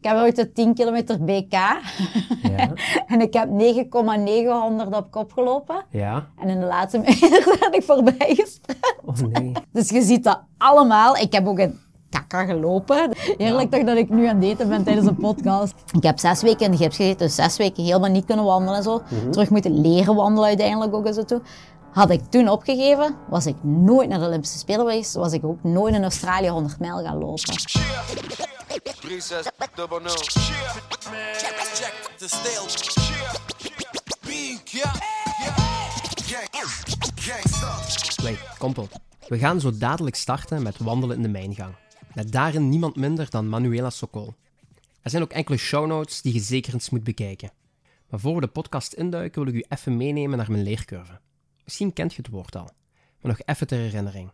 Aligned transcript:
Ik 0.00 0.08
heb 0.08 0.16
ooit 0.16 0.36
de 0.36 0.52
10 0.52 0.74
kilometer 0.74 1.24
BK. 1.24 1.52
Ja. 1.52 1.80
en 3.12 3.20
ik 3.20 3.34
heb 3.34 3.48
9,900 3.48 4.96
op 4.96 5.10
kop 5.10 5.32
gelopen. 5.32 5.84
Ja. 5.90 6.26
En 6.38 6.48
in 6.48 6.60
de 6.60 6.66
laatste 6.66 6.98
meter 7.06 7.56
ben 7.60 7.72
ik 7.72 7.82
voorbij 7.82 8.34
gesprint. 8.34 8.96
Oh 9.04 9.32
nee. 9.32 9.52
Dus 9.72 9.88
je 9.88 10.02
ziet 10.02 10.24
dat 10.24 10.40
allemaal. 10.58 11.16
Ik 11.16 11.32
heb 11.32 11.46
ook 11.46 11.58
een 11.58 11.78
kakka 12.10 12.44
gelopen. 12.44 13.10
Heerlijk 13.36 13.70
toch 13.70 13.84
dat 13.84 13.96
ik 13.96 14.10
nu 14.10 14.26
aan 14.26 14.36
het 14.36 14.44
eten 14.44 14.68
ben 14.68 14.84
tijdens 14.84 15.06
een 15.06 15.16
podcast. 15.16 15.74
Ik 15.92 16.02
heb 16.02 16.18
zes 16.18 16.42
weken 16.42 16.64
in 16.64 16.70
de 16.70 16.76
gips 16.76 16.96
gezeten, 16.96 17.26
dus 17.26 17.34
zes 17.34 17.56
weken 17.56 17.84
helemaal 17.84 18.10
niet 18.10 18.24
kunnen 18.24 18.44
wandelen 18.44 18.76
en 18.76 18.82
zo. 18.82 19.02
Terug 19.30 19.50
moeten 19.50 19.80
leren 19.80 20.14
wandelen 20.14 20.48
uiteindelijk 20.48 20.94
ook 20.94 21.06
en 21.06 21.14
zo 21.14 21.24
toe. 21.24 21.42
Had 21.92 22.10
ik 22.10 22.20
toen 22.28 22.48
opgegeven, 22.48 23.14
was 23.28 23.46
ik 23.46 23.56
nooit 23.62 24.08
naar 24.08 24.18
de 24.18 24.26
Olympische 24.26 24.58
Spelen 24.58 24.80
geweest, 24.80 25.14
was 25.14 25.32
ik 25.32 25.44
ook 25.44 25.62
nooit 25.62 25.94
in 25.94 26.02
Australië 26.02 26.48
100 26.48 26.78
mijl 26.78 27.02
gaan 27.02 27.18
lopen. 27.18 27.54
Recess, 29.02 29.50
double 29.74 30.00
no. 30.00 30.08
Check, 30.08 31.56
check 31.74 31.94
the 32.18 32.28
steel. 32.28 32.66
Wait, 38.22 38.38
kompel. 38.58 38.88
We 39.28 39.38
gaan 39.38 39.60
zo 39.60 39.78
dadelijk 39.78 40.16
starten 40.16 40.62
met 40.62 40.78
wandelen 40.78 41.16
in 41.16 41.22
de 41.22 41.28
mijngang. 41.28 41.74
Met 42.14 42.32
daarin 42.32 42.68
niemand 42.68 42.96
minder 42.96 43.30
dan 43.30 43.48
Manuela 43.48 43.90
Sokol. 43.90 44.34
Er 45.02 45.10
zijn 45.10 45.22
ook 45.22 45.32
enkele 45.32 45.56
show 45.56 45.86
notes 45.86 46.22
die 46.22 46.32
je 46.32 46.40
zeker 46.40 46.74
eens 46.74 46.90
moet 46.90 47.04
bekijken. 47.04 47.52
Maar 48.08 48.20
voor 48.20 48.34
we 48.34 48.40
de 48.40 48.46
podcast 48.46 48.92
induiken 48.92 49.44
wil 49.44 49.54
ik 49.54 49.58
u 49.58 49.64
even 49.68 49.96
meenemen 49.96 50.38
naar 50.38 50.50
mijn 50.50 50.62
leercurve. 50.62 51.20
Misschien 51.64 51.92
kent 51.92 52.14
je 52.14 52.22
het 52.22 52.30
woord 52.30 52.56
al, 52.56 52.70
maar 53.20 53.32
nog 53.32 53.40
even 53.44 53.66
ter 53.66 53.78
herinnering. 53.78 54.30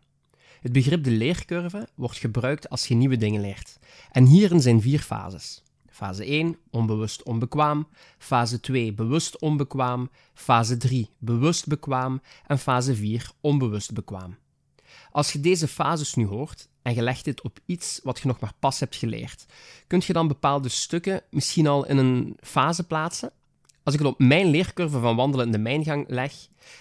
Het 0.61 0.73
begrip 0.73 1.05
de 1.05 1.11
leercurve 1.11 1.89
wordt 1.95 2.17
gebruikt 2.17 2.69
als 2.69 2.87
je 2.87 2.95
nieuwe 2.95 3.17
dingen 3.17 3.41
leert. 3.41 3.79
En 4.11 4.25
hierin 4.25 4.61
zijn 4.61 4.81
vier 4.81 5.01
fases. 5.01 5.63
Fase 5.91 6.25
1, 6.25 6.57
onbewust 6.71 7.23
onbekwaam. 7.23 7.89
Fase 8.19 8.61
2, 8.61 8.93
bewust 8.93 9.41
onbekwaam. 9.41 10.11
Fase 10.35 10.77
3, 10.77 11.11
bewust 11.19 11.67
bekwaam. 11.67 12.23
En 12.47 12.59
fase 12.59 12.95
4, 12.95 13.31
onbewust 13.41 13.95
bekwaam. 13.95 14.37
Als 15.11 15.33
je 15.33 15.41
deze 15.41 15.69
fases 15.69 16.15
nu 16.15 16.27
hoort 16.27 16.69
en 16.83 16.95
je 16.95 17.03
legt 17.03 17.25
dit 17.25 17.43
op 17.43 17.59
iets 17.67 18.01
wat 18.03 18.19
je 18.19 18.27
nog 18.27 18.41
maar 18.41 18.53
pas 18.59 18.81
hebt 18.81 18.97
geleerd, 18.97 19.47
kun 19.87 20.03
je 20.07 20.13
dan 20.13 20.29
bepaalde 20.29 20.69
stukken 20.69 21.23
misschien 21.31 21.67
al 21.67 21.87
in 21.87 21.97
een 21.97 22.37
fase 22.41 22.87
plaatsen? 22.87 23.33
Als 23.87 23.95
ik 23.95 24.01
het 24.01 24.11
op 24.11 24.19
mijn 24.19 24.47
leercurve 24.47 24.99
van 25.01 25.17
wandelen 25.17 25.47
in 25.47 25.53
de 25.53 25.59
mijngang 25.59 26.05
leg, 26.09 26.33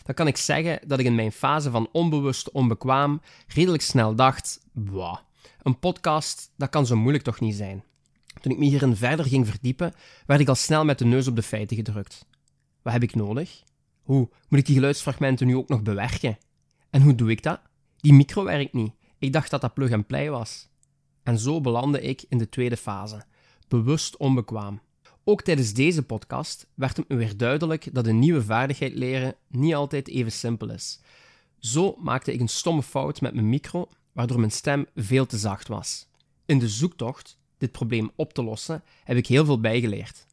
dan 0.03 0.15
kan 0.15 0.27
ik 0.27 0.37
zeggen 0.37 0.79
dat 0.87 0.99
ik 0.99 1.05
in 1.05 1.15
mijn 1.15 1.31
fase 1.31 1.71
van 1.71 1.89
onbewust 1.91 2.51
onbekwaam 2.51 3.21
redelijk 3.47 3.83
snel 3.83 4.15
dacht: 4.15 4.65
Wauw, 4.73 5.19
een 5.61 5.79
podcast, 5.79 6.51
dat 6.57 6.69
kan 6.69 6.85
zo 6.85 6.95
moeilijk 6.95 7.23
toch 7.23 7.39
niet 7.39 7.55
zijn. 7.55 7.83
Toen 8.41 8.51
ik 8.51 8.57
me 8.57 8.65
hierin 8.65 8.95
verder 8.95 9.25
ging 9.25 9.47
verdiepen, 9.47 9.93
werd 10.25 10.39
ik 10.39 10.47
al 10.47 10.55
snel 10.55 10.85
met 10.85 10.99
de 10.99 11.05
neus 11.05 11.27
op 11.27 11.35
de 11.35 11.41
feiten 11.41 11.75
gedrukt. 11.75 12.25
Wat 12.81 12.93
heb 12.93 13.03
ik 13.03 13.15
nodig? 13.15 13.63
Hoe 14.01 14.29
moet 14.49 14.59
ik 14.59 14.65
die 14.65 14.75
geluidsfragmenten 14.75 15.47
nu 15.47 15.55
ook 15.55 15.69
nog 15.69 15.81
bewerken? 15.81 16.37
En 16.89 17.01
hoe 17.01 17.15
doe 17.15 17.29
ik 17.29 17.43
dat? 17.43 17.59
Die 17.97 18.13
micro 18.13 18.43
werkt 18.43 18.73
niet. 18.73 18.93
Ik 19.19 19.33
dacht 19.33 19.51
dat 19.51 19.61
dat 19.61 19.73
plug 19.73 19.91
and 19.91 20.07
play 20.07 20.29
was. 20.29 20.69
En 21.23 21.39
zo 21.39 21.61
belandde 21.61 22.01
ik 22.01 22.25
in 22.29 22.37
de 22.37 22.49
tweede 22.49 22.77
fase, 22.77 23.23
bewust 23.67 24.17
onbekwaam. 24.17 24.81
Ook 25.27 25.41
tijdens 25.41 25.73
deze 25.73 26.03
podcast 26.03 26.67
werd 26.73 26.97
het 26.97 27.09
me 27.09 27.15
weer 27.15 27.37
duidelijk 27.37 27.93
dat 27.93 28.07
een 28.07 28.19
nieuwe 28.19 28.43
vaardigheid 28.43 28.93
leren 28.93 29.35
niet 29.47 29.73
altijd 29.73 30.07
even 30.07 30.31
simpel 30.31 30.69
is. 30.69 30.99
Zo 31.59 31.95
maakte 31.99 32.33
ik 32.33 32.39
een 32.39 32.47
stomme 32.47 32.83
fout 32.83 33.21
met 33.21 33.33
mijn 33.33 33.49
micro, 33.49 33.89
waardoor 34.11 34.39
mijn 34.39 34.51
stem 34.51 34.85
veel 34.95 35.25
te 35.25 35.37
zacht 35.37 35.67
was. 35.67 36.07
In 36.45 36.59
de 36.59 36.69
zoektocht 36.69 37.39
dit 37.57 37.71
probleem 37.71 38.11
op 38.15 38.33
te 38.33 38.43
lossen, 38.43 38.83
heb 39.03 39.17
ik 39.17 39.27
heel 39.27 39.45
veel 39.45 39.59
bijgeleerd. 39.59 40.25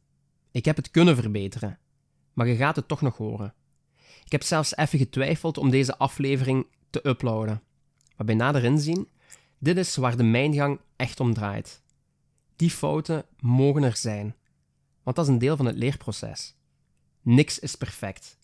Ik 0.51 0.65
heb 0.65 0.75
het 0.75 0.91
kunnen 0.91 1.15
verbeteren, 1.15 1.79
maar 2.33 2.47
je 2.47 2.55
gaat 2.55 2.75
het 2.75 2.87
toch 2.87 3.01
nog 3.01 3.17
horen. 3.17 3.53
Ik 4.25 4.31
heb 4.31 4.43
zelfs 4.43 4.75
even 4.75 4.99
getwijfeld 4.99 5.57
om 5.57 5.69
deze 5.69 5.97
aflevering 5.97 6.67
te 6.89 7.07
uploaden. 7.07 7.61
Maar 8.15 8.25
bij 8.25 8.35
nader 8.35 8.63
inzien, 8.63 9.07
dit 9.59 9.77
is 9.77 9.95
waar 9.95 10.17
de 10.17 10.23
mijngang 10.23 10.79
echt 10.95 11.19
om 11.19 11.33
draait. 11.33 11.81
Die 12.55 12.69
fouten 12.69 13.25
mogen 13.39 13.83
er 13.83 13.97
zijn, 13.97 14.35
want 15.03 15.15
dat 15.15 15.25
is 15.25 15.31
een 15.31 15.39
deel 15.39 15.57
van 15.57 15.65
het 15.65 15.75
leerproces. 15.75 16.55
Niks 17.21 17.59
is 17.59 17.75
perfect. 17.75 18.37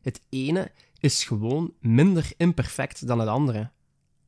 Het 0.00 0.20
ene 0.28 0.72
is 0.98 1.24
gewoon 1.24 1.74
minder 1.80 2.32
imperfect 2.36 3.06
dan 3.06 3.18
het 3.18 3.28
andere. 3.28 3.70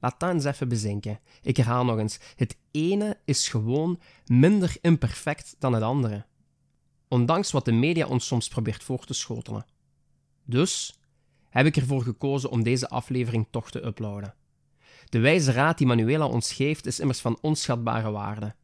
Laat 0.01 0.21
dat 0.21 0.33
eens 0.33 0.45
even 0.45 0.69
bezinken. 0.69 1.21
Ik 1.43 1.57
herhaal 1.57 1.85
nog 1.85 1.99
eens: 1.99 2.19
het 2.37 2.57
ene 2.71 3.19
is 3.25 3.49
gewoon 3.49 4.01
minder 4.27 4.77
imperfect 4.81 5.57
dan 5.59 5.73
het 5.73 5.83
andere. 5.83 6.25
Ondanks 7.09 7.51
wat 7.51 7.65
de 7.65 7.73
media 7.73 8.07
ons 8.07 8.27
soms 8.27 8.49
probeert 8.49 8.83
voor 8.83 9.05
te 9.05 9.15
schotelen. 9.15 9.67
Dus 10.45 11.01
heb 11.49 11.67
ik 11.67 11.77
ervoor 11.77 12.03
gekozen 12.03 12.51
om 12.51 12.63
deze 12.63 12.89
aflevering 12.89 13.47
toch 13.51 13.71
te 13.71 13.85
uploaden. 13.85 14.35
De 15.09 15.19
wijze 15.19 15.53
raad 15.53 15.79
die 15.79 15.87
Manuela 15.87 16.27
ons 16.27 16.53
geeft 16.53 16.87
is 16.87 17.01
immers 17.01 17.21
van 17.21 17.39
onschatbare 17.41 18.11
waarde. 18.11 18.55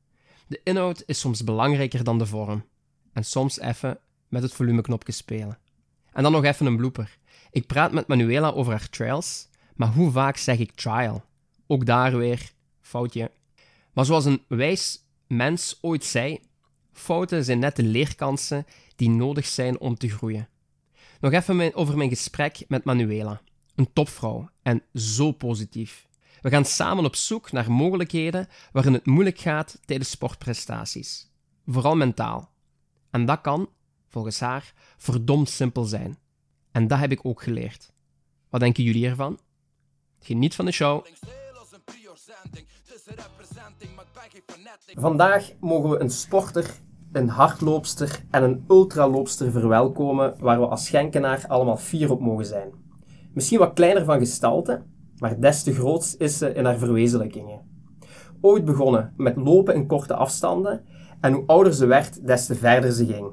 De 0.46 0.60
inhoud 0.64 1.02
is 1.06 1.20
soms 1.20 1.44
belangrijker 1.44 2.04
dan 2.04 2.18
de 2.18 2.26
vorm. 2.26 2.64
En 3.18 3.24
soms 3.24 3.60
even 3.60 3.98
met 4.28 4.42
het 4.42 4.52
volumeknopje 4.52 5.12
spelen. 5.12 5.58
En 6.12 6.22
dan 6.22 6.32
nog 6.32 6.44
even 6.44 6.66
een 6.66 6.76
blooper. 6.76 7.18
Ik 7.50 7.66
praat 7.66 7.92
met 7.92 8.06
Manuela 8.06 8.50
over 8.50 8.72
haar 8.72 8.88
trails, 8.88 9.48
maar 9.74 9.88
hoe 9.88 10.10
vaak 10.10 10.36
zeg 10.36 10.58
ik 10.58 10.72
trial? 10.72 11.24
Ook 11.66 11.86
daar 11.86 12.16
weer 12.16 12.52
foutje. 12.80 13.30
Maar 13.92 14.04
zoals 14.04 14.24
een 14.24 14.42
wijs 14.48 15.04
mens 15.26 15.78
ooit 15.80 16.04
zei, 16.04 16.40
fouten 16.92 17.44
zijn 17.44 17.58
net 17.58 17.76
de 17.76 17.82
leerkansen 17.82 18.66
die 18.96 19.10
nodig 19.10 19.46
zijn 19.46 19.80
om 19.80 19.96
te 19.96 20.08
groeien. 20.08 20.48
Nog 21.20 21.32
even 21.32 21.74
over 21.74 21.96
mijn 21.96 22.08
gesprek 22.08 22.64
met 22.68 22.84
Manuela. 22.84 23.40
Een 23.74 23.92
topvrouw 23.92 24.50
en 24.62 24.82
zo 24.94 25.32
positief. 25.32 26.06
We 26.40 26.50
gaan 26.50 26.64
samen 26.64 27.04
op 27.04 27.16
zoek 27.16 27.52
naar 27.52 27.70
mogelijkheden 27.72 28.48
waarin 28.72 28.92
het 28.92 29.06
moeilijk 29.06 29.38
gaat 29.38 29.78
tijdens 29.84 30.10
sportprestaties. 30.10 31.30
Vooral 31.66 31.96
mentaal. 31.96 32.56
En 33.10 33.26
dat 33.26 33.40
kan, 33.40 33.68
volgens 34.08 34.40
haar, 34.40 34.72
verdomd 34.96 35.48
simpel 35.48 35.84
zijn. 35.84 36.18
En 36.72 36.86
dat 36.86 36.98
heb 36.98 37.10
ik 37.10 37.24
ook 37.24 37.42
geleerd. 37.42 37.92
Wat 38.48 38.60
denken 38.60 38.82
jullie 38.82 39.06
ervan? 39.06 39.38
Geniet 40.20 40.54
van 40.54 40.64
de 40.64 40.72
show. 40.72 41.04
Vandaag 44.94 45.52
mogen 45.60 45.90
we 45.90 45.98
een 45.98 46.10
sporter, 46.10 46.74
een 47.12 47.28
hardloopster 47.28 48.24
en 48.30 48.42
een 48.42 48.64
ultraloopster 48.68 49.50
verwelkomen 49.50 50.36
waar 50.38 50.60
we 50.60 50.66
als 50.66 50.88
Genkenaar 50.88 51.44
allemaal 51.46 51.76
fier 51.76 52.10
op 52.10 52.20
mogen 52.20 52.46
zijn. 52.46 52.72
Misschien 53.32 53.58
wat 53.58 53.72
kleiner 53.72 54.04
van 54.04 54.18
gestalte, 54.18 54.82
maar 55.18 55.40
des 55.40 55.62
te 55.62 55.74
groots 55.74 56.16
is 56.16 56.38
ze 56.38 56.52
in 56.54 56.64
haar 56.64 56.78
verwezenlijkingen. 56.78 57.66
Ooit 58.40 58.64
begonnen 58.64 59.14
met 59.16 59.36
lopen 59.36 59.74
in 59.74 59.86
korte 59.86 60.14
afstanden 60.14 60.84
en 61.20 61.32
hoe 61.32 61.46
ouder 61.46 61.74
ze 61.74 61.86
werd, 61.86 62.26
des 62.26 62.46
te 62.46 62.54
verder 62.54 62.92
ze 62.92 63.06
ging. 63.06 63.26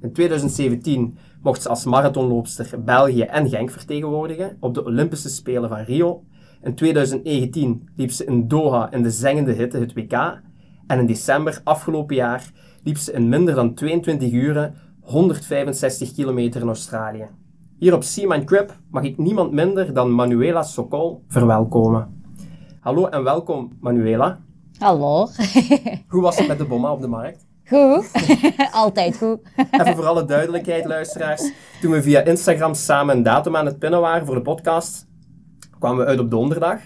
In 0.00 0.12
2017 0.12 1.18
mocht 1.42 1.62
ze 1.62 1.68
als 1.68 1.84
marathonloopster 1.84 2.84
België 2.84 3.22
en 3.22 3.48
Genk 3.48 3.70
vertegenwoordigen 3.70 4.56
op 4.60 4.74
de 4.74 4.84
Olympische 4.84 5.28
Spelen 5.28 5.68
van 5.68 5.78
Rio. 5.78 6.24
In 6.62 6.74
2019 6.74 7.88
liep 7.96 8.10
ze 8.10 8.24
in 8.24 8.48
Doha 8.48 8.92
in 8.92 9.02
de 9.02 9.10
zengende 9.10 9.52
hitte 9.52 9.78
het 9.78 9.94
WK. 9.94 10.40
En 10.86 10.98
in 10.98 11.06
december 11.06 11.60
afgelopen 11.64 12.16
jaar 12.16 12.50
liep 12.82 12.96
ze 12.96 13.12
in 13.12 13.28
minder 13.28 13.54
dan 13.54 13.74
22 13.74 14.32
uren 14.32 14.74
165 15.00 16.12
kilometer 16.12 16.60
in 16.60 16.66
Australië. 16.66 17.26
Hier 17.78 17.94
op 17.94 18.02
Seaman 18.02 18.44
Crib 18.44 18.78
mag 18.90 19.02
ik 19.02 19.18
niemand 19.18 19.52
minder 19.52 19.94
dan 19.94 20.10
Manuela 20.10 20.62
Sokol 20.62 21.24
verwelkomen. 21.28 22.22
Hallo 22.80 23.06
en 23.06 23.24
welkom 23.24 23.76
Manuela. 23.80 24.40
Hallo. 24.80 25.26
Hoe 26.08 26.22
was 26.22 26.38
het 26.38 26.48
met 26.48 26.58
de 26.58 26.64
bomma 26.64 26.92
op 26.92 27.00
de 27.00 27.06
markt? 27.06 27.46
Goed. 27.64 28.10
Altijd 28.72 29.16
goed. 29.16 29.38
Even 29.70 29.94
voor 29.96 30.06
alle 30.06 30.24
duidelijkheid, 30.24 30.84
luisteraars. 30.84 31.52
Toen 31.80 31.90
we 31.92 32.02
via 32.02 32.20
Instagram 32.20 32.74
samen 32.74 33.16
een 33.16 33.22
datum 33.22 33.56
aan 33.56 33.66
het 33.66 33.78
pinnen 33.78 34.00
waren 34.00 34.26
voor 34.26 34.34
de 34.34 34.42
podcast, 34.42 35.06
kwamen 35.78 35.98
we 35.98 36.10
uit 36.10 36.18
op 36.18 36.30
donderdag. 36.30 36.80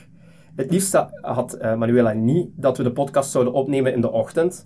Het 0.56 0.70
liefst 0.70 1.04
had 1.20 1.52
eh, 1.52 1.74
Manuela 1.74 2.12
niet 2.12 2.48
dat 2.56 2.76
we 2.76 2.82
de 2.82 2.92
podcast 2.92 3.30
zouden 3.30 3.52
opnemen 3.52 3.92
in 3.94 4.00
de 4.00 4.12
ochtend, 4.12 4.64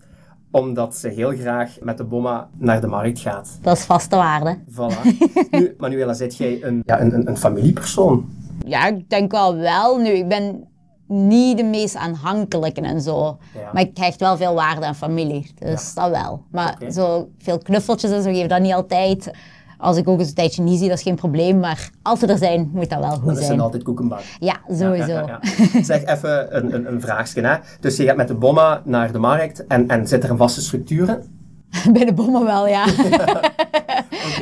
omdat 0.51 0.97
ze 0.97 1.09
heel 1.09 1.31
graag 1.31 1.77
met 1.81 1.97
de 1.97 2.05
bomma 2.05 2.49
naar 2.59 2.81
de 2.81 2.87
markt 2.87 3.19
gaat. 3.19 3.59
Dat 3.63 3.77
is 3.77 3.85
vaste 3.85 4.17
waarde. 4.17 4.59
Voilà. 4.71 5.19
Nu, 5.51 5.75
Manuela, 5.79 6.13
zit 6.13 6.37
jij 6.37 6.63
een, 6.63 6.83
ja, 6.85 7.01
een, 7.01 7.15
een, 7.15 7.29
een 7.29 7.37
familiepersoon? 7.37 8.29
Ja, 8.67 8.87
ik 8.87 9.11
denk 9.11 9.31
wel 9.31 9.57
wel. 9.57 9.99
Nu, 9.99 10.09
ik 10.09 10.29
ben 10.29 10.69
niet 11.09 11.57
de 11.57 11.65
meest 11.65 11.97
aanhankelijke 11.97 12.81
en 12.81 13.01
zo. 13.01 13.39
Ja. 13.55 13.71
Maar 13.73 13.83
ik 13.83 13.97
hecht 13.99 14.21
wel 14.21 14.37
veel 14.37 14.55
waarde 14.55 14.87
aan 14.87 14.95
familie. 14.95 15.53
Dus 15.59 15.95
dat 15.95 16.11
wel. 16.11 16.43
Maar 16.51 16.79
zo 16.91 17.29
veel 17.39 17.59
knuffeltjes 17.59 18.11
en 18.11 18.23
zo 18.23 18.31
geef 18.31 18.47
dat 18.47 18.61
niet 18.61 18.73
altijd. 18.73 19.31
Als 19.79 19.97
ik 19.97 20.09
ook 20.09 20.19
eens 20.19 20.29
een 20.29 20.35
tijdje 20.35 20.63
niet 20.63 20.79
zie, 20.79 20.89
dat 20.89 20.97
is 20.97 21.03
geen 21.03 21.15
probleem. 21.15 21.59
Maar 21.59 21.91
als 22.03 22.19
ze 22.19 22.27
er 22.27 22.39
zijn, 22.39 22.71
moet 22.73 22.91
dat 22.91 22.99
wel 22.99 23.11
goed 23.11 23.25
Dat 23.25 23.35
zijn 23.35 23.47
zijn. 23.47 23.61
altijd 23.61 23.83
koekenbakken. 23.83 24.27
Ja, 24.41 24.57
sowieso. 24.71 25.13
Ja. 25.13 25.41
Zeg 25.83 26.05
even 26.05 26.57
een, 26.57 26.75
een, 26.75 26.93
een 26.93 27.01
vraagje. 27.01 27.41
Hè? 27.47 27.57
Dus 27.81 27.97
je 27.97 28.05
gaat 28.05 28.17
met 28.17 28.29
de 28.29 28.35
bomma 28.35 28.83
naar 28.85 29.13
de 29.13 29.19
markt 29.19 29.67
en, 29.67 29.89
en 29.89 30.07
zit 30.09 30.25
er 30.25 30.31
een 30.31 30.37
vaste 30.37 30.61
structuur 30.61 31.09
in? 31.09 31.37
Bij 31.93 32.05
de 32.05 32.13
bommen 32.13 32.45
wel, 32.45 32.67
ja. 32.67 32.85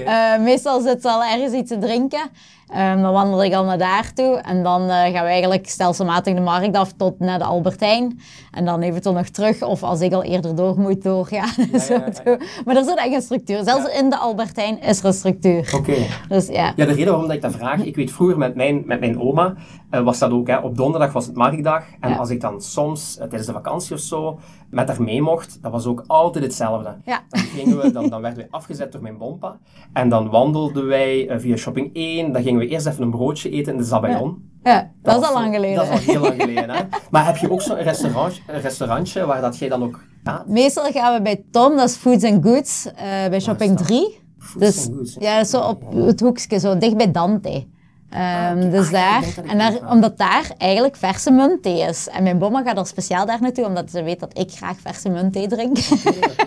Eh, 0.07 0.43
meestal 0.43 0.81
zit 0.81 1.03
ze 1.03 1.09
al 1.11 1.25
ergens 1.25 1.53
iets 1.53 1.71
te 1.71 1.79
drinken. 1.79 2.21
Ehm, 2.67 3.03
dan 3.03 3.13
wandel 3.13 3.45
ik 3.45 3.55
al 3.55 3.65
naar 3.65 3.79
daar 3.79 4.13
toe. 4.15 4.37
En 4.37 4.63
dan 4.63 4.83
eh, 4.83 4.89
gaan 4.89 5.13
we 5.13 5.31
eigenlijk 5.31 5.69
stelselmatig 5.69 6.35
de 6.35 6.41
markt 6.41 6.77
af 6.77 6.93
tot 6.93 7.19
naar 7.19 7.39
de 7.39 7.45
Albertijn. 7.45 8.21
En 8.51 8.65
dan 8.65 8.81
eventueel 8.83 9.15
nog 9.15 9.29
terug. 9.29 9.63
Of 9.63 9.83
als 9.83 10.01
ik 10.01 10.13
al 10.13 10.23
eerder 10.23 10.55
door 10.55 10.79
moet, 10.81 11.03
doorgaan. 11.03 11.49
zo 11.81 11.93
ja, 11.95 12.09
ja. 12.25 12.39
Maar 12.65 12.77
er 12.77 12.85
zit 12.85 12.97
echt 12.97 13.15
een 13.15 13.23
structuur. 13.23 13.65
Zelfs 13.65 13.99
in 14.01 14.11
de 14.11 14.17
Albertijn 14.19 14.81
is 14.83 14.99
er 14.99 15.05
een 15.05 15.13
structuur. 15.13 15.73
Oké. 15.75 15.95
Dus 16.29 16.47
ja. 16.47 16.73
Ja, 16.77 16.85
de 16.85 16.93
reden 16.93 17.05
waarom 17.07 17.27
dat 17.27 17.37
ik 17.37 17.43
dat 17.43 17.53
vraag, 17.53 17.85
ik 17.85 17.97
weet 17.97 18.13
vroeger 18.13 18.39
met 18.39 18.55
mijn, 18.55 18.83
met 18.87 19.01
mijn 19.01 19.21
oma, 19.21 19.55
eh, 19.91 20.01
was 20.01 20.19
dat 20.19 20.31
ook, 20.31 20.47
hè, 20.47 20.57
op 20.59 20.77
donderdag 20.77 21.13
was 21.13 21.27
het 21.27 21.37
marktdag. 21.37 21.85
En 22.01 22.11
Ja. 22.11 22.17
als 22.17 22.31
ik 22.31 22.41
dan 22.41 22.61
soms, 22.61 23.15
eh, 23.15 23.21
tijdens 23.21 23.47
de 23.47 23.53
vakantie 23.53 23.95
of 23.95 24.01
zo, 24.01 24.39
met 24.71 24.89
haar 24.89 25.03
mee 25.03 25.23
mocht, 25.23 25.59
dat 25.63 25.73
was 25.73 25.87
ook 25.87 26.05
altijd 26.07 26.45
hetzelfde. 26.45 26.97
Ja. 27.05 27.21
Dan, 27.29 27.41
gingen 27.41 27.79
we, 27.79 27.93
dan, 27.93 28.09
dan 28.09 28.21
werden 28.21 28.39
wij 28.39 28.49
afgezet 28.51 28.93
door 28.93 29.03
mijn 29.03 29.19
bompa. 29.19 29.57
En 29.93 30.09
dan 30.09 30.31
wandelden 30.31 30.87
wij 30.87 31.31
via 31.37 31.57
Shopping 31.57 31.91
1. 31.93 32.33
Dan 32.33 32.43
gingen 32.43 32.56
we 32.59 32.67
eerst 32.67 32.87
even 32.87 33.03
een 33.03 33.11
broodje 33.11 33.51
eten 33.51 33.73
in 33.73 33.79
de 33.79 33.85
Zabayon. 33.85 34.51
Ja, 34.63 34.91
dat, 35.03 35.21
is 35.23 35.29
al 35.29 35.35
lang 35.35 35.55
geleden. 35.55 35.77
Dat 35.77 35.85
is 35.85 35.91
al 35.91 35.99
heel 35.99 36.21
lang 36.21 36.41
geleden, 36.43 36.71
hè. 36.71 36.83
Maar 37.11 37.27
heb 37.27 37.37
je 37.37 37.51
ook 37.51 37.63
zo'n 37.63 37.77
restaurant, 37.77 38.41
een 38.47 38.61
restaurantje 38.61 39.27
waar 39.27 39.41
dat 39.41 39.59
jij 39.59 39.69
dan 39.69 39.83
ook 39.83 40.05
gaat? 40.25 40.49
Meestal 40.49 40.91
gaan 40.93 41.15
we 41.15 41.23
bij 41.23 41.45
Tom, 41.51 41.77
dat 41.77 41.89
is 41.89 41.97
Foods 41.97 42.25
and 42.25 42.45
Goods, 42.45 42.87
eh, 42.87 42.95
bij 43.29 43.41
Shopping 43.41 43.77
dat? 43.77 43.87
3. 43.87 44.19
Foods 44.39 44.67
Dus 44.67 44.87
and 44.87 44.97
Goods, 44.97 45.15
hè? 45.15 45.21
ja, 45.21 45.45
zo 45.45 45.61
op 45.61 45.83
het 45.95 46.21
hoekje, 46.21 46.59
zo 46.59 46.79
dicht 46.79 46.97
bij 46.97 47.11
Dante. 47.11 47.67
Ehm, 48.11 48.57
oké. 48.59 48.71
Dus 48.71 48.87
Ah, 48.87 48.93
daar, 48.93 49.25
en 49.47 49.59
daar, 49.59 49.91
omdat 49.91 50.19
daar 50.19 50.51
eigenlijk 50.59 50.97
verse 50.97 51.31
muntthee 51.31 51.81
is. 51.81 52.09
En 52.09 52.23
mijn 52.23 52.39
bomma 52.39 52.63
gaat 52.63 52.79
er 52.79 52.87
speciaal 52.87 53.27
daar 53.27 53.41
naartoe, 53.41 53.67
omdat 53.67 53.91
ze 53.91 54.03
weet 54.03 54.21
dat 54.21 54.39
ik 54.39 54.51
graag 54.51 54.77
verse 54.81 55.09
muntthee 55.09 55.49
drink. 55.49 55.75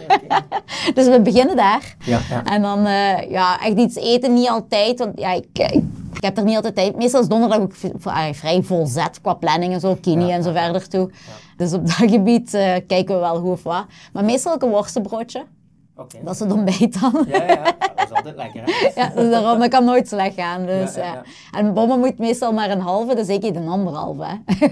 dus 0.95 1.07
we 1.07 1.19
beginnen 1.23 1.55
daar. 1.55 1.95
Ja, 1.99 2.19
ja. 2.29 2.43
En 2.43 2.61
dan, 2.61 2.85
eh, 2.85 3.31
ja, 3.31 3.61
echt 3.61 3.77
iets 3.77 3.95
eten 3.95 4.33
niet 4.33 4.49
altijd, 4.49 4.99
want 4.99 5.19
ja, 5.19 5.31
ik, 5.31 5.45
ik, 5.53 5.83
ik 6.13 6.23
heb 6.23 6.37
er 6.37 6.43
niet 6.43 6.55
altijd 6.55 6.75
tijd. 6.75 6.95
Meestal 6.95 7.21
is 7.21 7.27
donderdag 7.27 7.59
ook 7.59 7.73
ah, 8.03 8.33
vrij 8.33 8.61
vol 8.63 8.85
zet 8.85 9.21
qua 9.21 9.33
planning 9.33 9.73
en 9.73 9.79
zo, 9.79 9.97
kini 10.01 10.25
Ja, 10.25 10.33
en 10.33 10.43
zo 10.43 10.51
ja, 10.51 10.63
verder 10.63 10.87
toe. 10.87 11.11
Dus 11.57 11.73
op 11.73 11.87
dat 11.87 12.09
gebied 12.11 12.53
eh, 12.53 12.75
kijken 12.87 13.15
we 13.15 13.21
wel 13.21 13.39
hoe 13.39 13.51
of 13.51 13.63
wat. 13.63 13.85
Maar 14.13 14.23
meestal 14.23 14.53
ook 14.53 14.61
een 14.61 14.69
worstenbroodje. 14.69 15.45
Dat 16.23 16.33
is 16.33 16.39
het 16.39 16.51
ontbijt 16.51 17.01
dan. 17.01 17.25
Ja, 17.27 17.43
ja, 17.43 17.63
dat 17.95 18.05
is 18.09 18.11
altijd 18.15 18.35
lekker, 18.35 18.61
hè? 18.65 18.71
Ja, 19.01 19.09
dus 19.15 19.29
daarom, 19.31 19.59
dat 19.59 19.69
kan 19.69 19.85
nooit 19.85 20.07
slecht 20.07 20.33
gaan. 20.35 20.65
Dus, 20.65 20.95
Ja, 20.95 21.01
ja, 21.03 21.07
ja, 21.07 21.13
ja. 21.51 21.59
En 21.59 21.73
bommen 21.73 21.99
moet 21.99 22.17
meestal 22.17 22.53
maar 22.53 22.69
een 22.69 22.79
halve, 22.81 23.15
dus 23.15 23.27
ik 23.27 23.43
eet 23.43 23.55
een 23.55 23.67
anderhalve. 23.67 24.23
hè. 24.25 24.67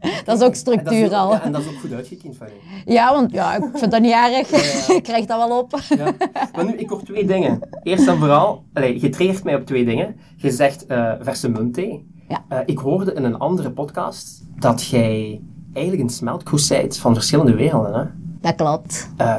dat 0.24 0.36
is 0.36 0.42
ook 0.42 0.50
En 0.50 0.56
structuur 0.56 0.98
is 1.04 1.06
ook- 1.08 1.12
al. 1.12 1.34
en 1.40 1.52
dat 1.52 1.60
is 1.60 1.66
ook 1.68 1.80
goed 1.80 1.92
uitgekiend 1.92 2.36
van 2.36 2.46
je. 2.46 2.92
Ja, 2.92 3.12
want 3.12 3.32
ja, 3.32 3.54
ik 3.56 3.64
vind 3.74 3.90
dat 3.90 4.00
niet 4.00 4.12
erg. 4.12 4.50
ik 4.96 5.02
krijg 5.02 5.26
dat 5.26 5.48
wel 5.48 5.58
op. 5.58 5.78
Ja. 5.88 6.12
Maar 6.54 6.64
nu, 6.64 6.72
ik 6.72 6.88
hoor 6.88 7.02
twee 7.02 7.24
dingen. 7.26 7.60
Eerst 7.82 8.08
en 8.08 8.18
vooral, 8.18 8.64
allee, 8.72 9.00
je 9.00 9.08
triggert 9.08 9.44
mij 9.44 9.54
op 9.54 9.66
twee 9.66 9.84
dingen. 9.84 10.16
Je 10.36 10.50
zegt 10.50 10.86
eh, 10.86 11.12
verse 11.20 11.48
muntthee. 11.48 12.10
Ja. 12.28 12.44
Eh, 12.48 12.58
ik 12.64 12.78
hoorde 12.78 13.12
in 13.12 13.24
een 13.24 13.38
andere 13.38 13.70
podcast 13.70 14.42
dat 14.58 14.86
jij 14.86 15.40
eigenlijk 15.72 16.04
een 16.04 16.10
smeltkroes 16.14 16.72
van 16.88 17.14
verschillende 17.14 17.54
werelden. 17.54 17.94
Hè? 17.94 18.04
Dat 18.40 18.54
klopt. 18.54 19.10
Eh, 19.16 19.34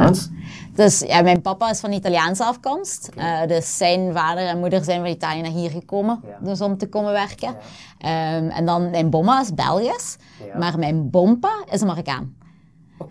eens. 0.00 0.28
Dus 0.74 0.98
ja, 1.00 1.22
mijn 1.22 1.40
papa 1.40 1.70
is 1.70 1.80
van 1.80 1.92
Italiaanse 1.92 2.44
afkomst. 2.44 3.10
Eh, 3.16 3.46
dus 3.46 3.76
zijn 3.76 4.12
vader 4.12 4.46
en 4.46 4.58
moeder 4.58 4.84
zijn 4.84 5.00
van 5.00 5.08
Italië 5.10 5.40
naar 5.40 5.50
hier 5.50 5.70
gekomen. 5.70 6.20
Ja. 6.26 6.36
Dus 6.46 6.60
om 6.60 6.76
te 6.78 6.88
komen 6.88 7.12
werken. 7.12 7.54
Ehm, 7.98 8.48
en 8.48 8.66
dan 8.66 8.90
mijn 8.90 9.10
bomma 9.10 9.40
is 9.40 9.54
Belgisch. 9.54 10.16
Ja. 10.52 10.58
Maar 10.58 10.78
mijn 10.78 11.10
bompa 11.10 11.64
is 11.70 11.82
Marokkaan. 11.82 12.34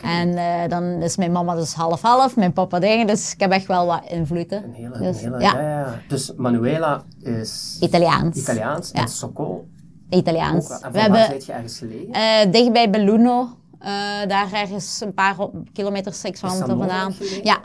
En 0.01 0.37
eh, 0.37 0.69
dan 0.69 0.83
is 0.83 1.17
mijn 1.17 1.31
mama 1.31 1.55
dus 1.55 1.73
half-half, 1.73 2.35
mijn 2.35 2.53
papa 2.53 2.79
dingen. 2.79 3.07
Dus 3.07 3.33
ik 3.33 3.39
heb 3.39 3.51
echt 3.51 3.65
wel 3.67 3.85
wat 3.85 4.01
invloeden. 4.07 4.63
Een 4.63 4.73
hele, 4.73 4.97
Dus, 4.97 5.21
een 5.23 5.33
hele, 5.33 5.41
ja. 5.43 5.95
Dus 6.07 6.33
Manuela 6.37 7.03
is 7.21 7.77
Italiaans. 7.81 8.37
Italiaans 8.37 8.91
en 8.91 9.07
Sokol 9.07 9.67
Italiaans. 10.09 10.71
ook. 10.71 10.79
En 10.81 10.91
We 10.91 10.99
waar 11.09 11.17
hebben 11.19 11.39
je 11.45 11.51
ergens 11.53 11.77
gelegen? 11.77 12.11
eh 12.11 12.51
dicht 12.51 12.71
bij 12.71 12.89
Belluno, 12.89 13.49
daar 14.27 14.53
ergens 14.53 15.01
een 15.01 15.13
paar 15.13 15.35
kilometer, 15.73 16.13
600 16.13 16.67
dat 16.67 16.77
vandaan. 16.77 17.13
Ja, 17.43 17.59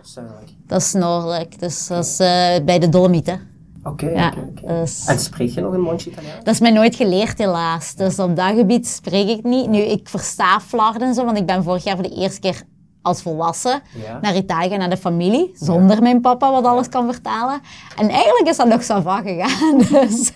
dat 0.67 0.81
is 0.81 0.93
noordelijk. 0.93 1.59
Dus 1.59 1.87
dat 1.87 2.05
is 2.05 2.19
eh, 2.19 2.65
bij 2.65 2.79
de 2.79 2.89
Dolomieten. 2.89 3.41
Oké, 3.83 4.07
Ja, 4.09 4.35
dus- 4.65 5.07
En 5.07 5.19
spreek 5.19 5.51
je 5.51 5.61
nog 5.61 5.73
een 5.73 5.81
mondje 5.81 6.11
Italiaans? 6.11 6.45
Dat 6.45 6.55
is 6.55 6.61
mij 6.61 6.71
nooit 6.71 6.95
geleerd, 6.97 7.39
helaas. 7.39 7.95
Dus 7.95 8.19
op 8.19 8.37
dat 8.37 8.55
gebied 8.57 8.87
spreek 8.87 9.29
ik 9.29 9.45
niet. 9.45 9.69
Nu, 9.69 9.79
ik 9.79 10.09
versta 10.09 10.61
Vlaarden 10.61 11.09
en 11.09 11.15
zo, 11.15 11.25
want 11.25 11.37
ik 11.37 11.47
ben 11.47 11.63
vorig 11.63 11.85
jaar 11.85 11.95
voor 11.97 12.09
de 12.09 12.15
eerste 12.15 12.41
keer 12.41 12.63
als 13.05 13.23
volwassen 13.23 13.83
Ja. 14.05 14.19
naar 14.21 14.37
Italië 14.37 14.77
naar 14.77 14.91
de 14.91 14.97
familie, 14.97 15.51
zonder 15.55 16.03
mijn 16.03 16.21
papa 16.21 16.51
wat 16.51 16.65
alles 16.65 16.89
kan 16.89 17.13
vertalen. 17.13 17.61
En 17.97 18.09
eigenlijk 18.09 18.49
is 18.49 18.57
dat 18.57 18.69
nog 18.69 18.83
zo 18.85 19.01
van 19.01 19.23
gegaan. 19.23 19.79
Dus. 20.09 20.31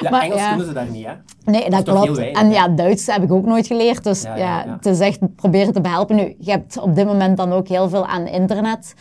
Ja, 0.00 0.10
Maar 0.10 0.22
Engels 0.22 0.48
kunnen 0.48 0.66
ze 0.66 0.72
daar 0.72 0.90
niet, 0.90 1.06
hè? 1.06 1.12
Nee, 1.44 1.70
dat 1.70 1.82
klopt. 1.82 2.16
weinig, 2.16 2.40
En 2.42 2.50
ja, 2.50 2.68
Duits 2.68 3.06
heb 3.06 3.22
ik 3.22 3.32
ook 3.32 3.44
nooit 3.44 3.66
geleerd. 3.66 4.04
Dus 4.04 4.22
Ja, 4.22 4.64
het 4.66 4.86
is 4.86 4.98
echt 5.00 5.18
proberen 5.36 5.72
te 5.72 5.80
behelpen. 5.80 6.16
Nu, 6.16 6.34
je 6.38 6.50
hebt 6.50 6.78
op 6.78 6.94
dit 6.94 7.06
moment 7.06 7.36
dan 7.36 7.52
ook 7.52 7.68
heel 7.68 7.88
veel 7.88 8.06
aan 8.06 8.26
internet. 8.26 8.94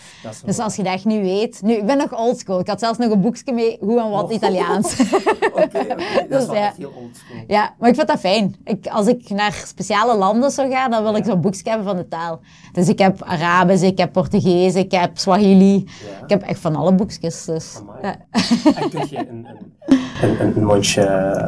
Dus 0.46 0.60
als 0.60 0.76
je 0.76 0.84
dat 0.84 0.94
echt 0.94 1.06
niet 1.06 1.22
weet... 1.22 1.62
Nu, 1.62 1.74
ik 1.74 1.86
ben 1.86 1.98
nog 1.98 2.18
oldschool. 2.18 2.60
Ik 2.60 2.68
had 2.68 2.80
zelfs 2.80 2.98
nog 2.98 3.12
een 3.12 3.22
boekje 3.22 3.54
mee, 3.54 3.78
hoe 3.80 4.00
en 4.00 4.10
wat 4.10 4.24
Oh. 4.24 4.32
Italiaans. 4.34 4.96
Oké. 5.54 5.68
Dat 5.88 6.00
is 6.00 6.28
Dus 6.30 6.46
wel 6.46 6.56
ja. 6.56 6.66
echt 6.66 6.78
heel 6.78 6.94
oldschool. 7.02 7.38
Ja, 7.48 7.74
maar 7.80 7.90
ik 7.90 7.96
vind 7.96 8.08
dat 8.08 8.20
fijn. 8.20 8.56
Ik, 8.64 8.88
als 8.88 9.08
ik 9.08 9.30
naar 9.30 9.64
speciale 9.68 10.16
landen 10.18 10.52
zou 10.52 10.72
gaan, 10.72 10.92
dan 10.92 11.04
wil 11.04 11.16
ik 11.16 11.26
zo'n 11.26 11.42
boekje 11.42 11.70
hebben 11.70 11.88
van 11.88 11.96
de 11.96 12.08
taal. 12.08 12.40
Dus 12.72 12.90
ik 12.90 13.00
heb 13.00 13.24
Arabisch, 13.24 13.84
ik 13.84 13.98
heb 13.98 14.12
Portugees, 14.12 14.76
ik 14.76 14.92
heb 14.92 15.18
Swahili. 15.18 15.74
Ja. 15.76 16.24
Ik 16.24 16.30
heb 16.30 16.42
echt 16.42 16.60
van 16.60 16.76
alle 16.76 16.94
boekjes. 16.94 17.46
Dus. 17.46 17.82
Ja. 18.02 18.16
En 18.76 18.90
kun 18.90 19.06
je 19.10 19.18
een, 19.30 19.48
een, 20.22 20.42
een, 20.42 20.58
een, 20.58 20.64
mondje 20.66 21.04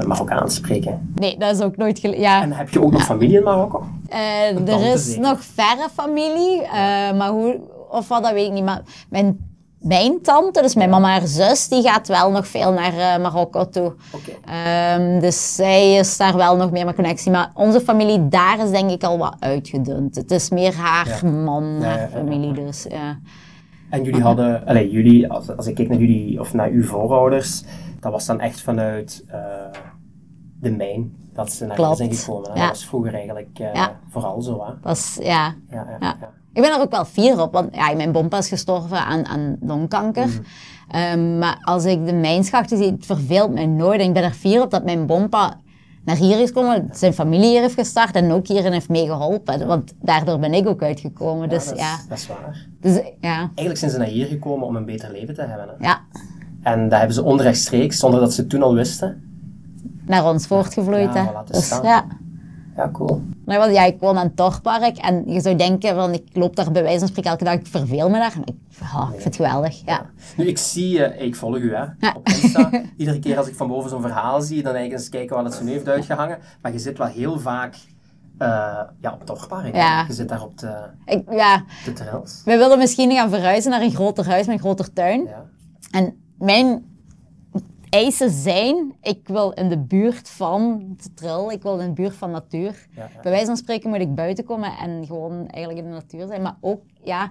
Marokkaans 0.08 0.56
spreken? 0.56 1.12
Nee, 1.16 1.38
dat 1.38 1.56
is 1.56 1.62
ook 1.62 1.78
nooit 1.78 2.00
gele- 2.00 2.20
Ja, 2.20 2.42
En 2.42 2.52
heb 2.54 2.70
je 2.70 2.82
ook 2.84 2.92
nog 2.92 3.04
familie 3.04 3.38
in 3.38 3.44
Marokko? 3.44 3.84
eh, 4.10 4.68
er 4.68 4.94
is 4.94 5.06
zeker? 5.06 5.22
nog 5.22 5.44
verre 5.44 5.88
familie, 5.94 6.62
eh, 6.62 6.72
maar 7.18 7.30
hoe 7.30 7.60
of 7.90 8.08
wat, 8.08 8.24
dat 8.24 8.32
weet 8.34 8.48
ik 8.48 8.54
niet. 8.54 8.64
Maar 8.64 8.82
mijn, 9.10 9.51
mijn 9.82 10.22
tante, 10.22 10.62
dus 10.62 10.76
mijn 10.76 10.90
mama 10.90 11.10
haar 11.10 11.28
zus, 11.28 11.68
die 11.68 11.82
gaat 11.82 12.08
wel 12.08 12.32
nog 12.32 12.48
veel 12.48 12.72
naar 12.72 12.98
eh, 12.98 13.22
Marokko 13.22 13.70
toe. 13.70 13.94
Ehm, 14.46 15.20
dus 15.20 15.56
zij 15.56 15.94
is 15.96 16.18
daar 16.18 16.36
wel 16.38 16.56
nog 16.56 16.72
meer 16.72 16.86
met 16.86 16.96
connectie. 16.96 17.32
Maar 17.32 17.52
onze 17.54 17.82
familie 17.82 18.28
daar 18.28 18.60
is 18.60 18.70
denk 18.72 18.92
ik 18.92 19.04
al 19.04 19.18
wat 19.18 19.36
uitgedund. 19.40 20.16
Het 20.16 20.32
is 20.32 20.50
meer 20.50 20.76
haar 20.76 21.08
Ja. 21.24 21.30
man, 21.30 21.64
haar 21.82 21.96
ja, 21.96 22.02
ja, 22.02 22.08
familie. 22.08 22.54
Dus, 22.54 22.86
ja. 22.90 23.20
En 23.90 24.04
jullie 24.04 24.22
hadden, 24.22 24.66
allee, 24.66 24.90
jullie, 24.90 25.32
als, 25.32 25.56
als 25.58 25.68
ik 25.68 25.76
kijk 25.76 25.90
naar 25.90 25.98
jullie, 26.00 26.40
of 26.40 26.54
naar 26.54 26.70
uw 26.70 26.84
voorouders, 26.84 27.64
dat 28.00 28.12
was 28.12 28.26
dan 28.26 28.40
echt 28.40 28.62
vanuit 28.62 29.24
eh, 29.28 29.40
de 30.60 30.72
mijn 30.72 31.16
dat 31.34 31.52
ze 31.52 31.66
naar 31.66 31.78
hier 31.78 31.96
zijn 31.96 32.14
gekomen. 32.14 32.56
Dat 32.56 32.68
was 32.68 32.86
vroeger 32.86 33.14
eigenlijk 33.14 33.60
eh, 33.60 33.88
vooral 34.10 34.42
zo, 34.42 34.66
hè? 34.66 34.74
Dat 34.82 35.18
ja, 35.22 35.56
Ja. 35.70 35.98
ja. 36.00 36.16
Ik 36.54 36.62
ben 36.62 36.72
er 36.72 36.82
ook 36.82 36.92
wel 36.92 37.06
fier 37.06 37.42
op, 37.42 37.54
want 37.54 37.76
ja, 37.76 37.96
mijn 37.96 38.12
bompa 38.12 38.38
is 38.38 38.48
gestorven 38.48 39.06
aan, 39.06 39.26
aan 39.26 39.58
longkanker. 39.62 40.26
Mm. 40.28 40.44
Ehm, 40.88 41.38
maar 41.38 41.58
als 41.62 41.86
ik 41.86 42.06
de 42.06 42.14
mijnschachten 42.14 42.78
zie, 42.78 42.92
het 42.92 43.06
verveelt 43.06 43.54
mij 43.54 43.66
nooit. 43.66 44.00
En 44.00 44.08
ik 44.08 44.14
ben 44.14 44.24
er 44.24 44.32
fier 44.32 44.62
op 44.62 44.72
dat 44.72 44.84
mijn 44.84 45.06
bompa 45.06 45.58
naar 46.06 46.16
hier 46.16 46.40
is 46.40 46.48
gekomen, 46.48 46.90
zijn 46.92 47.14
familie 47.14 47.50
hier 47.50 47.62
heeft 47.62 47.74
gestart 47.74 48.16
en 48.16 48.32
ook 48.32 48.48
hierin 48.48 48.72
heeft 48.72 48.90
meegeholpen. 48.90 49.68
Want 49.68 49.94
daardoor 50.02 50.40
ben 50.40 50.54
ik 50.54 50.68
ook 50.68 50.82
uitgekomen. 50.82 51.50
Dus 51.50 51.66
dat, 51.66 51.78
ja, 51.78 51.94
is, 51.94 52.08
dat 52.08 52.18
is 52.18 52.28
waar. 52.28 52.68
dus, 52.82 53.02
ja, 53.20 53.38
Eigenlijk 53.38 53.78
zijn 53.78 53.92
ze 53.92 53.98
naar 53.98 54.08
hier 54.08 54.26
gekomen 54.28 54.68
om 54.68 54.76
een 54.76 54.86
beter 54.86 55.12
leven 55.12 55.34
te 55.34 55.42
hebben. 55.42 55.68
Hè? 55.78 55.88
ja, 55.88 56.02
En 56.62 56.90
dat 56.90 56.98
hebben 56.98 57.16
ze 57.16 57.24
onrechtstreeks, 57.24 58.00
zonder 58.00 58.20
dat 58.20 58.34
ze 58.34 58.42
het 58.42 58.50
toen 58.50 58.64
al 58.64 58.74
wisten. 58.74 59.24
naar 60.06 60.26
ons 60.26 60.48
voortgevloeid. 60.48 61.14
Ja, 61.14 61.26
hè. 61.26 61.52
dus 61.52 61.70
ja. 61.84 62.06
Ja, 62.76 62.90
cool. 62.92 63.22
Want 63.58 63.74
ja, 63.74 63.84
ik 63.84 64.00
woon 64.00 64.18
aan 64.18 64.26
het 64.26 64.36
Torpark 64.36 64.98
en 64.98 65.24
je 65.26 65.42
zou 65.42 65.56
denken 65.56 65.96
van 65.96 66.14
ik 66.14 66.24
loop 66.34 66.56
daar 66.56 66.72
bij 66.72 66.84
wijze 66.84 67.00
van 67.00 67.08
spreken 67.08 67.32
elke 67.32 67.44
dag, 67.44 67.54
ik 67.54 67.68
verveel 67.68 68.10
me 68.10 68.18
daar. 68.18 68.34
Maar 68.38 68.48
ik, 68.48 69.12
vind 69.12 69.24
het 69.24 69.36
geweldig. 69.36 69.82
Ja. 69.86 70.10
Nu, 70.38 70.48
ik 70.48 70.58
zie, 70.58 71.04
eh, 71.04 71.26
ik 71.26 71.36
volg 71.36 71.58
u 71.58 71.76
hè, 71.76 71.84
Ja. 72.00 72.14
op 72.16 72.28
Insta. 72.28 72.70
Iedere 72.98 73.20
keer 73.20 73.38
als 73.38 73.48
ik 73.48 73.56
van 73.56 73.68
boven 73.68 73.90
zo'n 73.90 74.02
verhaal 74.02 74.42
zie, 74.42 74.64
dan 74.64 74.74
eigenlijk 74.74 75.02
eens 75.02 75.10
kijken 75.10 75.36
wat 75.36 75.46
het 75.46 75.54
ze 75.54 75.64
nu 75.64 75.72
heeft 75.72 75.88
uitgehangen. 75.88 76.38
Maar 76.62 76.72
je 76.72 76.80
zit 76.80 76.98
wel 76.98 77.08
heel 77.08 77.40
vaak 77.40 77.76
eh, 78.38 78.48
ja, 79.02 79.18
op. 79.28 79.62
Ja. 79.74 80.06
Je 80.08 80.14
zit 80.14 80.30
daar 80.30 80.44
op 80.44 80.58
de, 80.58 80.76
Ik, 81.06 81.24
ja, 81.32 81.64
de 81.86 81.94
trails. 81.94 82.42
we 82.46 82.58
willen 82.58 82.78
misschien 82.78 83.12
gaan 83.12 83.30
verhuizen 83.30 83.72
naar 83.72 83.82
een 83.82 83.94
groter 83.94 84.28
huis 84.28 84.46
met 84.46 84.56
een 84.56 84.62
groter 84.62 84.94
tuin. 84.94 85.24
Ja. 85.24 85.46
En 85.92 86.14
mijn 86.38 86.91
eisen 87.92 88.30
zijn, 88.30 88.94
ik 89.02 89.20
wil 89.28 89.52
in 89.52 89.70
de 89.70 89.78
buurt 89.78 90.30
van 90.30 90.84
de 90.98 91.14
trail, 91.14 91.52
ik 91.52 91.62
wil 91.62 91.80
in 91.80 91.88
de 91.88 91.94
buurt 91.94 92.16
van 92.16 92.32
natuur. 92.32 92.88
Ja, 92.96 93.10
ja. 93.14 93.22
Bij 93.22 93.32
wijze 93.32 93.46
van 93.46 93.58
spreken 93.58 93.90
moet 93.90 94.00
ik 94.00 94.16
buiten 94.16 94.44
komen 94.44 94.72
en 94.78 95.06
gewoon 95.06 95.48
eigenlijk 95.48 95.86
in 95.86 95.92
de 95.92 95.98
natuur 95.98 96.28
zijn. 96.28 96.42
Maar 96.42 96.56
ook, 96.62 96.82
ja, 97.04 97.30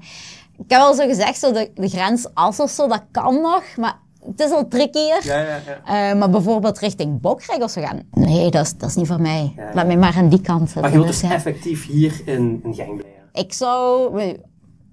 ik 0.58 0.70
heb 0.70 0.80
al 0.80 0.94
zo 0.94 1.06
gezegd, 1.06 1.38
zo 1.38 1.52
de, 1.52 1.70
de 1.74 1.88
grens 1.88 2.34
as 2.34 2.60
of 2.60 2.70
zo, 2.70 2.88
dat 2.88 3.02
kan 3.10 3.40
nog, 3.40 3.62
maar 3.76 3.98
het 4.26 4.40
is 4.40 4.50
al 4.50 4.68
trickier. 4.68 5.20
Ja, 5.22 5.40
ja, 5.40 5.60
ja. 5.66 6.10
Eh, 6.10 6.18
maar 6.18 6.30
bijvoorbeeld 6.30 6.78
richting 6.78 7.20
Bokrijk 7.20 7.62
of 7.62 7.70
zo 7.70 7.80
gaan, 7.80 8.02
nee, 8.10 8.50
dat 8.50 8.64
is, 8.64 8.76
dat 8.76 8.88
is 8.88 8.96
niet 8.96 9.06
voor 9.06 9.20
mij. 9.20 9.54
Laat 9.74 9.86
mij 9.86 9.96
maar 9.96 10.16
aan 10.16 10.28
die 10.28 10.40
kant. 10.40 10.74
Maar 10.74 10.90
je 10.90 10.96
wilt 10.96 11.06
Dus 11.06 11.22
effectief 11.22 11.86
hier 11.86 12.22
in, 12.24 12.60
in 12.64 12.74
Genk 12.74 12.96
blijven. 12.96 13.20
Ik 13.32 13.52
zou, 13.52 14.12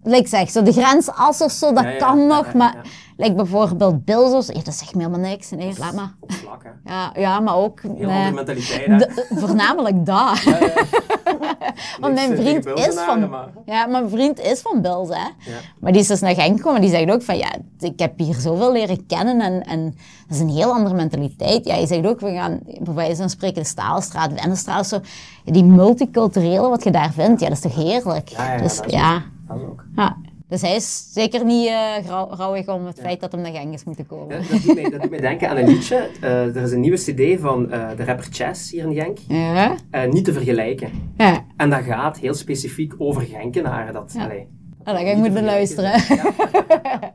like 0.08 0.22
ik 0.22 0.28
zeg, 0.28 0.50
zo 0.50 0.62
de 0.62 0.72
grens 0.72 1.10
as 1.10 1.42
of 1.42 1.52
zo, 1.52 1.74
dat 1.74 1.84
Ja, 1.84 1.90
ja, 1.90 1.98
kan 1.98 2.20
ja, 2.20 2.26
nog, 2.26 2.54
maar 2.54 2.76
like 3.18 3.34
bijvoorbeeld 3.34 4.02
zo, 4.06 4.42
ja, 4.54 4.62
dat 4.64 4.74
zegt 4.74 4.96
me 4.96 5.04
helemaal 5.04 5.30
niks. 5.30 5.50
Nee, 5.50 5.74
laat 5.78 5.94
maar. 5.94 6.14
Vlak. 6.28 6.62
Ja, 6.86 7.12
ja, 7.16 7.40
maar 7.40 7.56
ook... 7.56 7.82
Heel 7.82 7.92
nee. 7.94 8.06
andere 8.26 8.32
mentaliteit, 8.32 9.26
voornamelijk 9.30 10.06
dat. 10.06 10.40
Ja. 10.44 10.58
Want 12.02 12.14
mijn 12.14 12.36
vriend 12.38 12.66
is 12.66 12.96
van... 12.96 13.30
maar- 13.30 13.50
Ja, 13.66 13.86
mijn 13.86 14.10
vriend 14.10 14.40
is 14.40 14.62
van 14.62 14.82
Bills, 14.82 15.10
hè. 15.10 15.16
Ja. 15.16 15.58
Maar 15.80 15.92
die 15.92 16.02
is 16.02 16.08
dus 16.08 16.20
naar 16.20 16.34
Genk 16.34 16.58
gekomen 16.58 16.76
en 16.82 16.88
die 16.88 16.96
zegt 16.96 17.12
ook 17.12 17.22
van... 17.24 17.38
Ja, 17.38 17.52
ik 17.80 18.00
heb 18.00 18.18
hier 18.18 18.36
zoveel 18.36 18.72
leren 18.72 19.06
kennen 19.06 19.42
en, 19.42 19.64
en 19.64 19.84
dat 20.28 20.36
is 20.38 20.40
een 20.40 20.50
heel 20.50 20.74
andere 20.74 20.96
mentaliteit. 20.96 21.66
Ja, 21.66 21.76
je 21.76 21.88
zegt 21.88 22.06
ook, 22.06 22.20
we 22.20 22.32
gaan 22.32 22.60
bij 22.80 22.94
wijze 22.94 23.16
van 23.16 23.30
spreken 23.30 23.62
de 23.62 23.68
Staalstraat, 23.68 24.34
Wennestraat 24.34 24.80
of 24.80 24.86
zo. 24.86 25.00
Die 25.44 25.64
multiculturele 25.64 26.70
wat 26.70 26.84
je 26.84 26.92
daar 26.92 27.12
vindt, 27.12 27.42
ja, 27.42 27.48
dat 27.48 27.58
is 27.58 27.64
toch 27.64 27.76
heerlijk? 27.76 28.30
Ja, 28.30 28.54
ja, 28.54 28.62
dus, 28.62 28.80
ja. 28.88 29.22
Dat 29.48 29.58
is 29.58 29.64
ook. 29.64 29.86
ja. 29.96 30.18
Dus 30.50 30.62
hij 30.62 30.76
is 30.76 31.14
zeker 31.14 31.46
niet 31.46 31.68
eh 31.68 31.94
grauw- 32.06 32.30
rouwig 32.30 32.68
om 32.68 32.86
het 32.86 33.00
feit 33.00 33.20
dat 33.20 33.32
hij 33.32 33.42
naar 33.42 33.52
Genk 33.52 33.74
is 33.74 33.84
moeten 33.84 34.06
komen. 34.06 34.42
Ja, 34.42 34.50
dat, 34.52 34.62
doet 34.64 34.76
mij, 34.76 34.90
dat 34.90 35.02
doet 35.02 35.10
mij 35.10 35.20
denken 35.20 35.50
aan 35.50 35.58
een 35.58 35.68
liedje. 35.68 36.10
Eh, 36.22 36.56
er 36.56 36.62
is 36.64 36.72
een 36.72 36.80
nieuwe 36.80 36.98
cd 36.98 37.40
van 37.42 37.72
eh, 37.72 37.90
de 37.98 38.04
rapper 38.04 38.28
Chess 38.32 38.72
hier 38.72 38.84
in 38.84 38.94
Genk. 38.94 39.18
Ja, 39.28 39.76
Eh, 39.92 40.10
niet 40.12 40.26
te 40.26 40.34
vergelijken. 40.34 40.90
ja. 41.18 41.46
En 41.58 41.70
dat 41.70 41.82
gaat 41.84 42.20
heel 42.20 42.34
specifiek 42.34 42.94
over 42.98 43.22
Genkenaren. 43.22 43.94
Dat, 43.94 44.12
Ja. 44.16 44.24
allee, 44.24 44.48
Oh, 44.80 44.86
dat 44.86 44.96
ga 44.96 45.02
ik 45.02 45.06
niet 45.06 45.14
te 45.16 45.20
moeten 45.32 45.44
vergelijken 45.46 45.76
luisteren. 45.76 45.94
is. 45.94 46.08
Ja. 46.08 47.14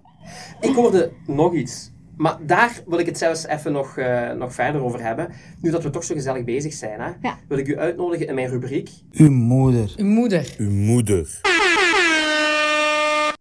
ik 0.69 0.75
hoorde 0.75 1.13
nog 1.27 1.55
iets. 1.55 1.91
Maar 2.17 2.37
daar 2.47 2.81
wil 2.87 2.99
ik 2.99 3.07
het 3.07 3.19
zelfs 3.19 3.47
even 3.47 3.73
nog, 3.73 3.97
eh, 3.97 4.31
nog 4.33 4.55
verder 4.55 4.83
over 4.85 5.03
hebben. 5.03 5.29
Nu 5.61 5.71
dat 5.71 5.83
we 5.83 5.91
toch 5.91 6.05
zo 6.05 6.15
gezellig 6.15 6.45
bezig 6.45 6.73
zijn, 6.73 7.01
hè, 7.01 7.11
Ja. 7.21 7.39
wil 7.49 7.59
ik 7.59 7.67
u 7.69 7.79
uitnodigen 7.79 8.27
in 8.27 8.35
mijn 8.35 8.49
rubriek. 8.49 8.91
Uw 9.13 9.31
moeder. 9.31 9.95
Uw 9.97 10.07
moeder. 10.07 10.55
Uw 10.59 10.71
moeder. 10.71 11.41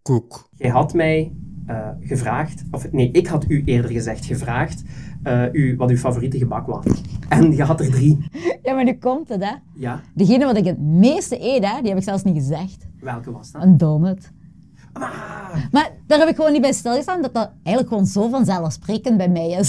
Koek. 0.02 0.48
Jij 0.56 0.70
had 0.70 0.94
mij 0.94 1.32
eh, 1.66 1.88
gevraagd, 2.00 2.62
of 2.70 2.92
nee, 2.92 3.10
ik 3.10 3.26
had 3.26 3.44
u 3.50 3.62
eerder 3.64 3.90
gezegd 3.90 4.24
gevraagd, 4.24 4.82
eh, 5.22 5.44
u, 5.52 5.76
wat 5.76 5.90
uw 5.90 5.96
favoriete 5.96 6.38
gebak 6.38 6.66
was. 6.66 6.84
En 7.28 7.52
je 7.56 7.62
had 7.62 7.80
er 7.80 7.90
drie. 7.90 8.18
Ja, 8.62 8.74
maar 8.74 8.84
nu 8.84 8.92
komt 8.94 9.28
het, 9.28 9.44
hè. 9.44 9.52
Ja, 9.74 10.00
Degene 10.14 10.44
wat 10.44 10.56
ik 10.56 10.64
het 10.64 10.80
meeste 10.80 11.36
eet, 11.40 11.64
hè, 11.64 11.78
die 11.80 11.88
heb 11.88 11.98
ik 11.98 12.04
zelfs 12.04 12.22
niet 12.22 12.34
gezegd. 12.34 12.86
welke 13.00 13.32
was 13.32 13.50
dat? 13.52 13.62
Een 13.62 13.76
donut. 13.76 14.32
Ah, 14.92 15.54
Maar 15.70 15.90
daar 16.12 16.20
heb 16.20 16.28
ik 16.28 16.36
gewoon 16.36 16.52
niet 16.52 16.60
bij 16.60 16.72
stilgestaan 16.72 17.22
dat 17.22 17.34
dat 17.34 17.50
eigenlijk 17.62 17.88
gewoon 17.88 18.06
zo 18.06 18.28
vanzelfsprekend 18.28 19.16
bij 19.16 19.28
mij 19.28 19.50
is. 19.50 19.68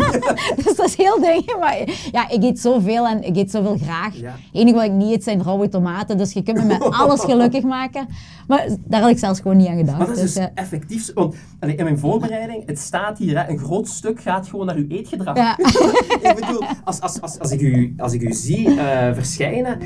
dus 0.64 0.76
dat 0.76 0.86
is 0.86 0.96
heel 0.96 1.20
ding. 1.20 1.56
Maar 1.58 1.78
ja, 2.12 2.28
ik 2.28 2.42
eet 2.42 2.60
zoveel 2.60 3.06
en 3.06 3.22
ik 3.22 3.36
eet 3.36 3.50
zoveel 3.50 3.78
graag. 3.82 4.16
Ja. 4.16 4.30
Het 4.30 4.36
enige 4.52 4.76
wat 4.76 4.84
ik 4.84 4.92
niet 4.92 5.12
eet 5.12 5.24
zijn 5.24 5.42
rauwe 5.42 5.68
tomaten. 5.68 6.18
Dus 6.18 6.32
je 6.32 6.42
kunt 6.42 6.58
me 6.58 6.64
met 6.64 6.82
alles 7.00 7.20
gelukkig 7.20 7.62
maken. 7.62 8.06
Maar 8.46 8.68
daar 8.84 9.00
had 9.00 9.10
ik 9.10 9.18
zelfs 9.18 9.40
gewoon 9.40 9.56
niet 9.56 9.66
aan 9.66 9.76
gedacht. 9.76 9.98
Maar 9.98 10.06
dat 10.06 10.16
is 10.16 10.22
dus, 10.22 10.34
dus 10.34 10.42
ja. 10.42 10.50
effectief. 10.54 11.12
Want 11.14 11.34
allee, 11.60 11.76
in 11.76 11.84
mijn 11.84 11.98
voorbereiding, 11.98 12.66
het 12.66 12.78
staat 12.78 13.18
hier, 13.18 13.38
hè, 13.38 13.50
een 13.50 13.58
groot 13.58 13.88
stuk 13.88 14.20
gaat 14.20 14.48
gewoon 14.48 14.66
naar 14.66 14.76
uw 14.76 14.88
eetgedrag. 14.88 15.36
Ja. 15.36 15.58
ik 16.30 16.36
bedoel, 16.40 16.62
als, 16.84 17.00
als, 17.00 17.20
als, 17.20 17.38
als, 17.38 17.50
ik 17.50 17.60
u, 17.60 17.94
als 17.96 18.12
ik 18.12 18.22
u 18.22 18.32
zie 18.32 18.80
eh, 18.80 19.14
verschijnen, 19.14 19.78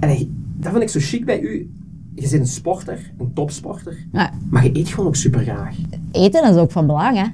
allee, 0.00 0.30
dat 0.56 0.70
vind 0.70 0.82
ik 0.82 0.88
zo 0.88 0.98
chic 1.02 1.24
bij 1.24 1.40
u. 1.40 1.70
Je 2.14 2.20
bent 2.20 2.32
een 2.32 2.46
sporter, 2.46 3.12
een 3.18 3.32
topsporter, 3.32 4.06
Ja. 4.12 4.30
maar 4.50 4.64
je 4.64 4.76
eet 4.78 4.88
gewoon 4.88 5.06
ook 5.06 5.16
super 5.16 5.40
graag. 5.40 5.76
Eten 6.12 6.50
is 6.50 6.56
ook 6.56 6.70
van 6.70 6.86
belang, 6.86 7.16
hè. 7.16 7.24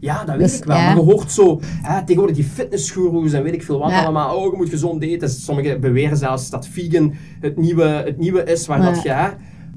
Ja, 0.00 0.24
dat 0.24 0.36
weet 0.36 0.46
Dus, 0.46 0.58
ik 0.58 0.64
wel. 0.64 0.76
ja. 0.76 0.86
Maar 0.86 0.96
je 0.96 1.02
hoort 1.12 1.30
zo, 1.32 1.60
hè, 1.62 2.00
tegenwoordig 2.00 2.36
die 2.36 2.44
fitnessgoeroes 2.44 3.32
en 3.32 3.42
weet 3.42 3.54
ik 3.54 3.62
veel 3.62 3.78
wat 3.78 3.90
Ja. 3.90 4.02
allemaal. 4.02 4.36
Oh, 4.36 4.50
je 4.52 4.56
moet 4.56 4.68
gezond 4.68 5.02
eten. 5.02 5.28
Sommigen 5.30 5.80
beweren 5.80 6.16
zelfs 6.16 6.50
dat 6.50 6.66
vegan 6.68 7.14
het 7.40 7.56
nieuwe, 7.56 7.84
het 7.84 8.18
nieuwe 8.18 8.44
is 8.44 8.66
waar 8.66 8.82
dat 8.82 9.02
je... 9.02 9.10
Hè, 9.10 9.28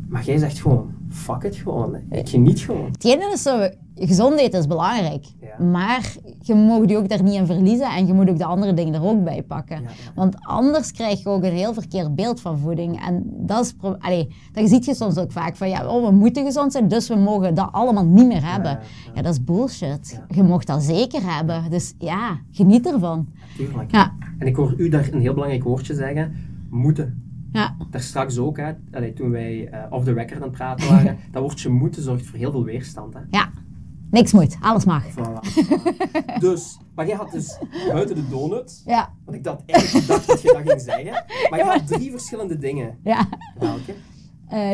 maar 0.07 0.23
jij 0.25 0.38
zegt 0.38 0.59
gewoon, 0.62 0.91
fuck 1.13 1.43
it 1.43 1.55
gewoon. 1.55 1.93
hè. 1.93 2.17
Ik 2.17 2.29
geniet 2.29 2.60
gewoon. 2.60 2.91
Het 2.91 3.03
ene 3.05 3.32
is 3.34 3.41
zo, 3.41 3.70
gezond 3.96 4.39
eten 4.39 4.60
is 4.60 4.67
belangrijk. 4.67 5.25
Ja. 5.41 5.65
Maar 5.65 6.15
je 6.41 6.55
mag 6.55 6.89
je 6.89 6.98
ook 6.98 7.10
daar 7.10 7.24
niet 7.24 7.34
in 7.34 7.46
verliezen 7.46 7.86
en 7.96 8.08
je 8.08 8.13
moet 8.13 8.29
ook 8.29 8.38
de 8.38 8.46
andere 8.46 8.74
dingen 8.74 8.93
er 8.93 9.03
ook 9.03 9.24
bij 9.24 9.43
pakken. 9.43 9.82
Ja, 9.82 9.89
ja. 9.89 10.12
Want 10.15 10.36
anders 10.39 10.91
krijg 10.91 11.24
je 11.24 11.29
ook 11.29 11.43
een 11.43 11.51
heel 11.53 11.74
verkeerd 11.74 12.15
beeld 12.15 12.41
van 12.41 12.58
voeding. 12.58 13.05
En 13.05 13.24
dat 13.25 13.65
is, 13.65 13.74
allee, 14.00 14.27
dat 14.51 14.70
zie 14.70 14.86
je 14.86 14.96
soms 14.96 15.17
ook 15.17 15.32
vaak 15.32 15.55
van, 15.55 15.70
ja, 15.70 15.88
oh, 15.88 16.05
we 16.08 16.12
moeten 16.15 16.46
gezond 16.46 16.72
zijn, 16.72 16.88
dus 16.88 17.08
we 17.08 17.15
mogen 17.15 17.55
dat 17.55 17.70
allemaal 17.72 18.05
niet 18.05 18.27
meer 18.27 18.51
hebben. 18.51 18.79
Ja, 19.13 19.22
dat 19.22 19.34
is 19.34 19.43
bullshit. 19.43 20.22
Je 20.29 20.43
mag 20.43 20.63
dat 20.63 20.84
zeker 20.84 21.36
hebben. 21.36 21.70
Dus 21.70 21.93
ja, 22.00 22.39
geniet 22.51 22.88
ervan. 22.93 23.27
Ja, 23.88 24.13
En 24.39 24.48
ik 24.48 24.55
hoor 24.55 24.74
u 24.77 24.89
daar 24.89 25.10
een 25.12 25.22
heel 25.22 25.34
belangrijk 25.34 25.63
woordje 25.63 25.93
zeggen. 25.93 26.34
Moeten. 26.70 27.22
Ja, 27.53 27.75
Daar 27.89 28.01
straks 28.01 28.38
ook, 28.38 28.57
hè, 28.57 28.72
allee, 28.91 29.13
toen 29.13 29.29
wij 29.31 29.67
eh, 29.67 29.79
off 29.89 30.05
the 30.05 30.13
record 30.13 30.36
aan 30.36 30.41
het 30.48 30.51
praten 30.51 30.89
waren, 30.89 31.17
dat 31.31 31.41
woordje 31.41 31.69
moeten 31.69 32.01
zorgt 32.03 32.25
voor 32.25 32.38
heel 32.38 32.51
veel 32.51 32.63
weerstand. 32.63 33.13
Hè. 33.13 33.19
ja. 33.29 33.50
Niks 34.12 34.31
moet, 34.33 34.57
alles 34.62 34.86
mag. 34.86 35.03
Voilà. 35.12 35.39
dus, 36.39 36.77
maar 36.95 37.07
jij 37.07 37.15
had 37.15 37.31
dus 37.31 37.57
buiten 37.88 38.15
de 38.15 38.29
donut, 38.29 38.81
Ja, 38.86 39.13
want 39.25 39.38
ik 39.38 39.45
had 39.45 39.63
eigenlijk 39.65 40.07
dat 40.07 40.41
je 40.41 40.53
dat 40.53 40.62
ging 40.69 40.81
zeggen, 40.81 41.25
maar 41.50 41.60
je 41.60 41.65
had 41.65 41.88
drie 41.88 42.12
verschillende 42.12 42.57
dingen. 42.57 42.98
ja. 43.03 43.27
Welke? 43.60 43.93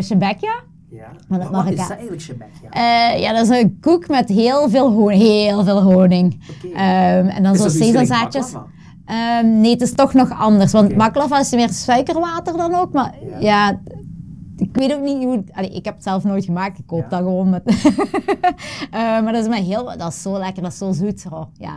Shebekja. 0.03 0.63
Ja. 0.89 1.11
Maar 1.27 1.39
dat 1.39 1.49
wat 1.49 1.69
is 1.69 1.77
dat 1.77 1.89
eigenlijk, 1.89 2.21
Shebek? 2.21 2.47
Ja. 2.61 2.69
Eh, 3.13 3.21
ja, 3.21 3.33
dat 3.33 3.49
is 3.49 3.61
een 3.61 3.77
koek 3.81 4.07
met 4.07 4.29
heel 4.29 4.69
veel 4.69 4.91
honing. 4.91 5.21
Heel 5.21 5.63
veel 5.63 5.81
honing. 5.81 6.39
Ehm, 6.63 7.27
en 7.27 7.43
dan 7.43 7.53
Is 7.53 7.61
zo 7.61 7.69
sesamzaadjes. 7.69 8.53
Ehm, 9.09 9.59
nee, 9.61 9.71
het 9.71 9.81
is 9.81 9.93
toch 9.93 10.13
nog 10.13 10.39
anders. 10.39 10.71
Want 10.71 10.85
Oké. 10.87 10.95
baklava 10.95 11.39
is 11.39 11.51
meer 11.51 11.69
suikerwater 11.69 12.57
dan 12.57 12.73
ook. 12.75 12.93
Maar 12.93 13.13
Ja. 13.29 13.39
ja, 13.39 13.79
ik 14.59 14.69
weet 14.77 14.93
ook 14.93 15.01
niet 15.03 15.23
hoe... 15.23 15.43
Allee, 15.51 15.69
ik 15.69 15.85
heb 15.85 15.93
het 15.93 16.03
zelf 16.03 16.23
nooit 16.23 16.45
gemaakt. 16.45 16.79
Ik 16.79 16.87
koop 16.87 17.01
Ja. 17.01 17.07
dat 17.09 17.19
gewoon 17.19 17.49
met... 17.49 17.63
Eh, 18.91 18.99
maar 18.99 19.33
dat 19.33 19.41
is, 19.41 19.47
maar 19.49 19.57
heel, 19.57 19.83
dat 19.97 20.07
is 20.11 20.21
zo 20.21 20.37
lekker, 20.37 20.63
dat 20.63 20.71
is 20.71 20.77
zo 20.77 20.91
zoet. 20.91 21.25
Oh, 21.31 21.43
ja. 21.53 21.75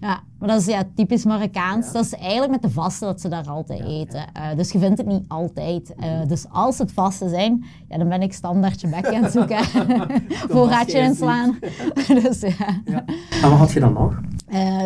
Ja, 0.00 0.20
maar 0.38 0.48
dat 0.48 0.60
is 0.60 0.66
ja, 0.66 0.82
typisch 0.94 1.24
Marokkaans. 1.24 1.86
Ja. 1.86 1.92
Dat 1.92 2.04
is 2.04 2.12
eigenlijk 2.14 2.50
met 2.50 2.62
de 2.62 2.70
vasten 2.70 3.06
dat 3.06 3.20
ze 3.20 3.28
daar 3.28 3.48
altijd 3.48 3.80
eten. 3.80 4.24
Eh, 4.32 4.56
dus 4.56 4.72
je 4.72 4.78
vindt 4.78 4.98
het 4.98 5.06
niet 5.06 5.24
altijd. 5.28 5.94
Eh, 5.94 6.10
Mhm. 6.18 6.26
dus 6.28 6.46
als 6.52 6.78
het 6.78 6.92
vasten 6.92 7.28
zijn, 7.30 7.64
ja, 7.88 7.98
dan 7.98 8.08
ben 8.08 8.22
ik 8.22 8.32
standaardje 8.32 8.88
bekje 8.88 9.16
aan 9.16 9.22
het 9.22 9.32
zoeken. 9.32 9.64
Voorraadje 10.52 10.98
inslaan. 10.98 11.58
dus 12.22 12.40
ja. 12.40 12.80
Ja. 12.84 13.04
En 13.42 13.50
wat 13.50 13.58
had 13.58 13.72
je 13.72 13.80
dan 13.80 13.92
nog? 13.92 14.20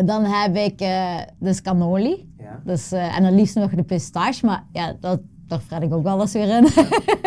Dan 0.05 0.23
heb 0.25 0.55
ik 0.55 0.87
dus 1.39 1.61
cannoli. 1.61 2.29
Ja. 2.37 2.59
Dus, 2.65 2.91
en 2.91 3.23
dan 3.23 3.35
liefst 3.35 3.55
nog 3.55 3.69
de 3.71 3.83
pistache, 3.83 4.45
maar 4.45 4.63
ja, 4.71 4.95
dat, 4.99 5.19
daar 5.49 5.59
fret 5.59 5.81
ik 5.83 5.93
ook 5.93 6.03
wel 6.03 6.21
eens 6.21 6.33
weer 6.33 6.57
in. 6.57 6.63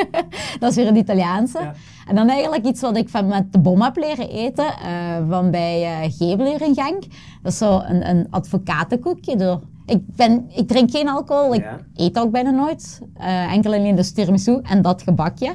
dat 0.61 0.71
is 0.71 0.77
weer 0.77 0.87
een 0.87 0.97
Italiaanse. 0.97 1.59
Ja. 1.59 1.75
En 2.07 2.15
dan 2.15 2.29
eigenlijk 2.29 2.67
iets 2.67 2.81
wat 2.81 2.97
ik 2.97 3.09
van 3.09 3.27
met 3.27 3.53
de 3.53 3.59
bom 3.59 3.83
heb 3.83 3.97
leren 3.97 4.29
eten, 4.31 4.67
eh, 4.67 5.29
van 5.29 5.51
bij 5.51 5.83
eh 5.83 6.13
Gebel 6.13 6.47
in 6.47 6.75
Genk. 6.75 7.03
Dat 7.43 7.53
is 7.53 7.59
zo 7.59 7.79
een, 7.87 8.09
een 8.09 8.27
advocatenkoekje. 8.31 9.37
Door. 9.37 9.61
Ik, 9.87 10.01
ben, 10.17 10.45
ik 10.55 10.69
drink 10.69 10.91
geen 10.91 11.09
alcohol, 11.09 11.55
ik 11.55 11.63
Ja. 11.63 11.79
eet 11.95 12.19
ook 12.19 12.31
bijna 12.31 12.51
nooit. 12.51 13.01
Eh, 13.15 13.53
enkel 13.53 13.73
alleen 13.73 13.95
de 13.97 14.13
tiramisu 14.13 14.59
en 14.63 14.83
dat 14.83 15.03
gebakje. 15.03 15.55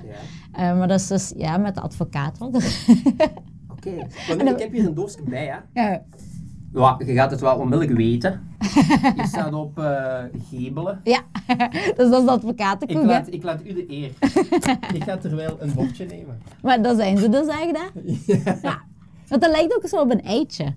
Ja. 0.58 0.74
Maar 0.74 0.88
dat 0.88 1.00
is 1.00 1.08
dus 1.08 1.34
ja, 1.38 1.58
met 1.58 1.76
de 1.76 1.82
advocaat. 1.82 2.38
Oké. 3.72 3.90
Nu, 4.44 4.50
ik 4.50 4.60
heb 4.60 4.72
hier 4.72 4.86
een 4.86 4.94
doosje 4.94 5.18
bij, 5.26 5.46
hè. 5.46 5.82
ja. 5.82 6.02
Ja, 6.78 6.96
je 7.06 7.14
gaat 7.14 7.32
het 7.32 7.40
wel 7.40 7.58
onmiddellijk 7.58 7.98
weten. 7.98 8.42
Je 9.18 9.24
staat 9.28 9.54
op 9.54 9.80
eh 9.80 10.24
gebelen. 10.50 11.02
ja, 11.04 11.22
dus 11.96 12.10
dat 12.10 12.24
is 12.24 12.42
de 12.42 12.86
Ik 12.86 12.96
hè. 12.96 13.02
laat, 13.02 13.34
ik 13.34 13.44
laat 13.44 13.66
u 13.66 13.74
de 13.74 13.92
eer. 13.92 14.12
ik 14.98 15.04
ga 15.04 15.18
terwijl 15.18 15.58
een 15.60 15.74
bordje 15.74 16.06
nemen. 16.06 16.42
Maar 16.62 16.82
dat 16.82 16.98
zijn 16.98 17.18
ze 17.18 17.30
dus 17.30 17.48
echt, 17.48 17.78
hè? 17.78 18.02
Ja. 18.62 18.82
Want 19.28 19.42
dat 19.42 19.52
lijkt 19.52 19.76
ook 19.76 19.88
zo 19.88 20.02
op 20.02 20.12
een 20.12 20.22
eitje. 20.22 20.76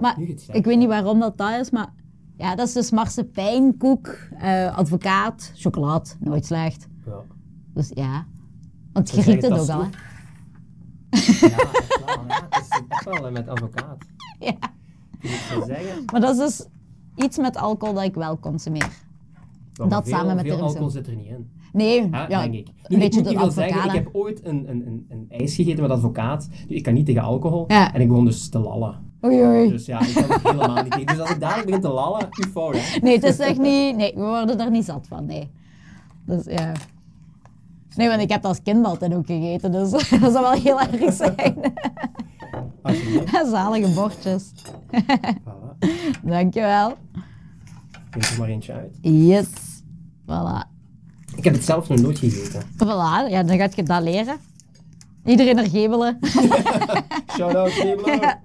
Maar 0.00 0.18
ik 0.52 0.64
weet 0.64 0.78
niet 0.78 0.88
waarom 0.88 1.20
dat 1.20 1.38
dat 1.38 1.60
is, 1.60 1.70
maar 1.70 1.88
ja, 2.36 2.54
dat 2.54 2.66
is 2.66 2.72
dus 2.72 2.90
marsepein, 2.90 3.76
eh 4.38 4.76
advocaat, 4.76 5.52
chocolade, 5.54 6.10
nooit 6.20 6.46
slecht. 6.46 6.88
Ja. 7.06 7.20
Dus 7.74 7.90
ja, 7.94 8.26
want 8.92 9.10
je 9.10 9.20
riekt 9.20 9.42
het 9.42 9.52
ook 9.52 9.68
al, 9.68 9.80
hè? 9.80 9.88
Ja, 11.10 11.18
echt 11.18 12.04
wel. 12.04 12.24
Ja. 12.28 12.46
Het 12.50 12.64
is 12.70 12.80
echt 12.88 13.04
wel 13.04 13.30
met 13.30 13.48
advocaat. 13.48 14.04
Ja. 14.38 14.80
Zeggen. 15.66 16.04
Maar 16.12 16.20
dat 16.20 16.30
is 16.30 16.38
dus 16.38 16.66
iets 17.16 17.38
met 17.38 17.56
alcohol 17.56 17.94
dat 17.94 18.04
ik 18.04 18.14
wel 18.14 18.38
consumeer. 18.38 18.90
Maar 19.78 19.88
Dat 19.88 20.04
veel, 20.08 20.18
samen 20.18 20.36
met 20.36 20.46
veel 20.46 20.60
alcohol 20.60 20.90
zit 20.90 21.06
er 21.06 21.14
niet 21.14 21.26
in. 21.26 21.50
Nee, 21.72 22.08
ja, 22.10 22.26
denk 22.26 22.54
ik. 22.54 22.68
een 22.68 22.74
ik 22.88 22.98
beetje 22.98 23.38
moet 23.38 23.52
zeggen, 23.52 23.84
ik 23.84 23.92
heb 23.92 24.08
ooit 24.12 24.44
een, 24.44 24.70
een, 24.70 24.86
een, 24.86 25.06
een 25.08 25.26
ijs 25.28 25.54
gegeten 25.54 25.82
met 25.82 25.90
advocaat. 25.90 26.48
Ik 26.68 26.82
kan 26.82 26.94
niet 26.94 27.06
tegen 27.06 27.22
alcohol. 27.22 27.64
Ja. 27.68 27.94
En 27.94 28.00
ik 28.00 28.08
begon 28.08 28.24
dus 28.24 28.48
te 28.48 28.58
lallen. 28.58 29.10
Oei, 29.24 29.42
oei. 29.42 29.68
Dus 29.68 29.86
ja, 29.86 30.00
ik 30.00 30.14
kan 30.14 30.24
het 30.28 30.42
helemaal 30.42 30.82
niet 30.82 30.92
tegen. 30.92 31.06
Dus 31.06 31.18
als 31.18 31.30
ik 31.30 31.40
dadelijk 31.40 31.66
begin 31.66 31.80
te 31.80 31.88
lallen, 31.88 32.28
uw 32.30 32.50
fout. 32.50 32.98
Nee, 33.02 33.14
het 33.14 33.24
is 33.24 33.38
echt 33.38 33.58
niet... 33.58 33.96
Nee, 33.96 34.12
we 34.14 34.20
worden 34.20 34.60
er 34.60 34.70
niet 34.70 34.84
zat 34.84 35.06
van, 35.08 35.26
nee. 35.26 35.50
Dus 36.26 36.44
ja... 36.44 36.72
Nee, 37.96 38.08
want 38.08 38.20
ik 38.20 38.30
heb 38.30 38.44
als 38.44 38.62
kind 38.62 38.86
altijd 38.86 39.14
ook 39.14 39.26
gegeten, 39.26 39.72
dus 39.72 39.90
dat 40.20 40.32
zou 40.32 40.32
wel 40.32 40.52
heel 40.52 40.80
erg 40.80 41.12
zijn. 41.12 41.56
Alsjeblieft. 42.82 43.46
Zalige 43.50 43.88
bordjes. 43.94 44.52
Voilà. 44.92 45.78
Dankjewel. 46.22 46.88
Neem 48.10 48.22
er 48.32 48.38
maar 48.38 48.48
eentje 48.48 48.72
uit. 48.72 48.98
Yes. 49.00 49.46
Voilà. 50.26 50.70
Ik 51.36 51.44
heb 51.44 51.54
het 51.54 51.64
zelf 51.64 51.88
nog 51.88 52.00
nooit 52.00 52.18
gegeten. 52.18 52.62
Voilà, 52.76 53.30
ja, 53.30 53.42
dan 53.42 53.56
gaat 53.58 53.74
je 53.76 53.82
dat 53.82 54.02
leren. 54.02 54.36
Iedereen 55.24 55.58
er 55.58 55.68
gebelen. 55.70 56.18
Shout-out, 57.36 57.70
Gebelo. 57.70 58.12
ja. 58.20 58.40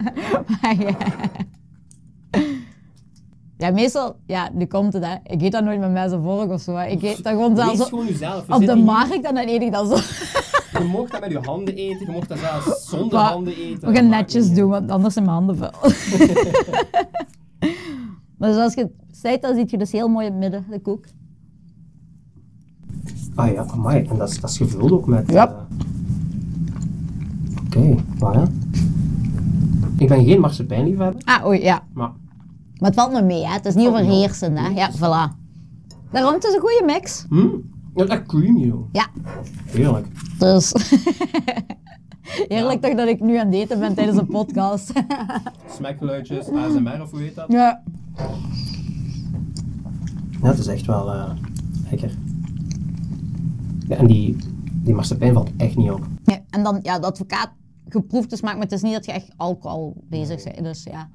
Ja, 3.58 3.72
meestal, 3.72 4.16
ja, 4.26 4.50
nu 4.54 4.66
komt 4.66 4.94
het 4.94 5.06
hè. 5.06 5.16
Ik 5.24 5.42
eet 5.42 5.52
dat 5.52 5.64
nooit 5.64 5.80
met 5.80 5.92
mensen 5.92 6.24
vork 6.24 6.52
of 6.52 6.62
zo. 6.62 6.76
hè. 6.76 6.86
Ik 6.88 7.02
eet 7.02 7.24
dat 7.24 7.34
gewoon 7.34 7.56
jezelf. 8.06 8.46
We 8.46 8.54
op 8.56 8.66
de 8.66 8.76
markt 8.76 9.22
en 9.26 9.36
dan 9.36 9.48
eet 9.48 9.62
ik 9.62 9.72
dat 9.72 9.88
zo. 9.88 9.96
Je 10.78 10.84
mocht 10.92 11.12
dat 11.12 11.22
met 11.22 11.32
je 11.32 11.40
handen 11.40 11.76
eten, 11.76 12.06
je 12.06 12.12
mocht 12.12 12.28
dat 12.30 12.38
zelfs 12.40 12.90
zonder 12.90 13.20
Maar 13.20 13.32
handen 13.32 13.56
eten. 13.56 13.88
We 13.90 13.96
gaan 13.96 14.08
netjes 14.10 14.54
doen, 14.54 14.70
want 14.70 14.92
anders 14.92 15.14
zijn 15.14 15.26
mijn 15.26 15.38
handen 15.38 15.58
vuil. 15.58 15.72
maar 18.38 18.54
zoals 18.54 18.74
je 18.74 18.90
zei, 19.12 19.38
dan 19.40 19.56
ziet 19.56 19.70
je 19.72 19.78
dus 19.78 19.92
heel 19.92 20.08
mooi 20.08 20.26
in 20.26 20.32
het 20.32 20.42
midden, 20.42 20.66
de 20.70 20.80
koek. 20.80 21.06
Ah 23.36 23.52
ja, 23.52 23.66
amai. 23.68 24.06
En 24.06 24.18
dat 24.18 24.30
is, 24.30 24.40
dat 24.40 24.50
is 24.50 24.58
gevuld 24.58 24.92
ook 24.92 25.06
met... 25.08 25.32
Ja. 25.32 25.48
eh, 25.48 25.56
Oké, 27.66 27.96
voilà. 28.16 28.52
Ik 29.98 30.08
ben 30.08 30.26
geen 30.26 30.40
marsepeinliefhebber, 30.40 31.22
Ah, 31.26 31.46
oei, 31.46 31.62
ja. 31.64 31.84
maar 31.94 32.12
Maar 32.80 32.90
het 32.90 33.00
valt 33.00 33.12
me 33.12 33.22
mee, 33.22 33.46
hè. 33.46 33.54
Het 33.54 33.66
is 33.66 33.76
niet 33.76 33.88
overheersend, 33.88 34.60
hè. 34.60 34.68
Ja, 34.68 34.92
voilà. 34.92 35.36
Daarom, 36.12 36.34
het 36.34 36.44
is 36.44 36.54
een 36.54 36.60
goede 36.60 36.84
mix. 36.86 37.26
hm, 37.30 37.48
is 38.06 38.10
echt 38.10 38.26
creamy 38.26 38.66
joh. 38.66 38.90
Ja, 38.92 39.08
Heerlijk. 39.66 40.08
dus... 40.40 40.74
Heerlijk 42.48 42.82
toch 42.82 42.96
dat 42.96 43.08
ik 43.08 43.20
nu 43.20 43.38
aan 43.38 43.46
het 43.46 43.56
eten 43.56 43.80
ben 43.80 43.94
tijdens 43.94 44.18
een 44.18 44.28
podcast. 44.28 44.92
Smaakgeluidjes, 45.78 46.50
ASMR 46.50 47.02
of 47.02 47.12
hoe 47.12 47.20
heet 47.20 47.36
dat? 47.36 47.46
ja. 47.52 47.82
Ja, 50.42 50.48
het 50.48 50.58
is 50.58 50.68
echt 50.68 50.86
wel 50.86 51.14
eh, 51.14 51.32
lekker. 51.90 52.12
Ja, 53.88 53.96
en 53.96 54.08
die, 54.08 54.36
die 54.84 54.94
marsepein 54.94 55.34
valt 55.34 55.50
echt 55.58 55.76
niet 55.76 55.92
op. 55.92 56.08
Ja, 56.24 56.40
En 56.50 56.64
dan, 56.64 56.80
ja, 56.82 57.00
de 57.00 57.06
advocaat 57.06 57.52
geproefde 57.90 58.36
smaak, 58.36 58.54
maar 58.54 58.64
het 58.64 58.72
is 58.72 58.82
niet 58.82 58.94
dat 58.94 59.06
je 59.06 59.12
echt 59.12 59.32
alcohol 59.36 59.96
bezig 60.10 60.44
bent. 60.44 60.64
Dus 60.64 60.84
ja. 60.84 61.10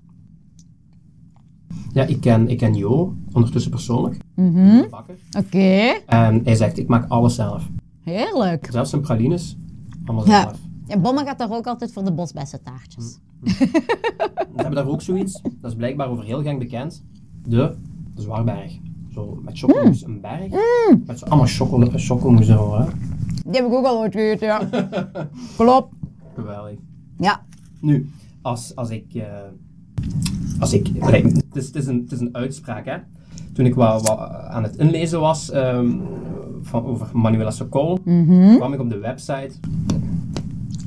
Ja, 1.93 2.05
ik 2.05 2.21
ken, 2.21 2.49
ik 2.49 2.59
ken 2.59 2.75
Jo, 2.75 3.15
ondertussen 3.33 3.71
persoonlijk, 3.71 4.17
Mhm. 4.35 4.89
bakker. 4.91 5.15
Oké, 5.39 5.59
En 6.07 6.41
hij 6.45 6.55
zegt, 6.55 6.79
ik 6.79 6.89
maak 6.89 7.09
alles 7.11 7.35
zelf. 7.35 7.69
heerlijk. 8.05 8.69
Zelfs 8.71 8.91
zijn 8.91 9.03
pralines, 9.03 9.57
allemaal 10.05 10.27
Ja. 10.27 10.41
zelf. 10.43 10.59
En 10.87 11.01
Bomma 11.03 11.25
gaat 11.25 11.39
daar 11.39 11.51
ook 11.53 11.67
altijd 11.67 11.93
voor 11.93 12.05
de 12.05 12.13
bosbessentaartjes. 12.13 13.19
We 13.41 14.55
hebben 14.55 14.75
daar 14.75 14.89
ook 14.89 15.03
zoiets, 15.03 15.41
dat 15.61 15.71
is 15.71 15.77
blijkbaar 15.77 16.09
over 16.09 16.25
heel 16.25 16.43
gang 16.43 16.59
bekend, 16.59 17.05
de, 17.49 17.75
de 18.15 18.23
Zwaarberg. 18.23 18.79
Zo 19.15 19.39
met 19.43 19.59
chocomousse, 19.59 20.07
een 20.07 20.21
berg, 20.21 20.53
met 21.07 21.19
zo 21.19 21.25
allemaal 21.27 21.47
chocolade, 21.47 21.99
chocomousse 21.99 22.53
ervoor. 22.53 22.79
Hè. 22.79 22.85
Die 23.47 23.61
heb 23.61 23.67
ik 23.67 23.73
ook 23.73 23.85
al 23.85 23.99
ooit 23.99 24.13
gegeten, 24.13 24.47
ja. 24.47 24.69
Klopt. 25.57 25.95
Geweldig. 26.35 26.79
Ja. 27.19 27.45
Nu, 27.81 28.11
als, 28.43 28.77
als 28.77 28.91
ik. 28.91 29.15
eh, 29.15 29.25
als 30.63 30.73
ik 30.73 30.91
het, 30.95 31.57
is, 31.57 31.67
het, 31.67 31.75
is 31.75 31.87
een, 31.87 32.01
het 32.01 32.13
is 32.13 32.21
een 32.21 32.35
uitspraak, 32.37 32.85
hè? 32.85 32.97
Toen 33.53 33.67
ik 33.67 33.75
wat, 33.75 34.09
wat 34.09 34.19
aan 34.49 34.63
het 34.63 34.77
inlezen 34.77 35.21
was 35.21 35.51
ehm, 35.51 35.91
van, 36.63 36.85
over 36.85 37.07
Manuela 37.13 37.51
Sokol, 37.51 37.99
kwam 38.57 38.73
ik 38.73 38.81
op 38.81 38.91
de 38.91 38.99
website. 38.99 39.51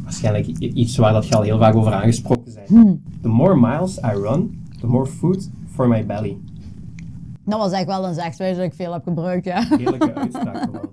Waarschijnlijk 0.04 0.48
iets 0.58 0.98
waar 0.98 1.14
dat 1.14 1.28
je 1.28 1.36
al 1.36 1.42
heel 1.42 1.58
vaak 1.58 1.76
over 1.76 1.94
aangesproken 1.94 2.54
bent. 2.54 3.00
The 3.22 3.28
more 3.28 3.56
miles 3.56 3.98
I 3.98 4.12
run, 4.14 4.68
the 4.80 4.88
more 4.88 5.06
food 5.06 5.50
for 5.68 5.88
my 5.88 6.06
belly. 6.06 6.38
Dat 7.46 7.60
was 7.60 7.72
echt 7.72 7.86
wel 7.86 8.06
een 8.06 8.14
zegswijze 8.14 8.56
dat 8.56 8.66
ik 8.66 8.74
veel 8.74 8.94
heb 8.94 9.04
gebruikt, 9.04 9.46
ja. 9.46 9.68
Heerlijke 9.78 10.14
uitspraak 10.14 10.58
gewoon. 10.66 10.90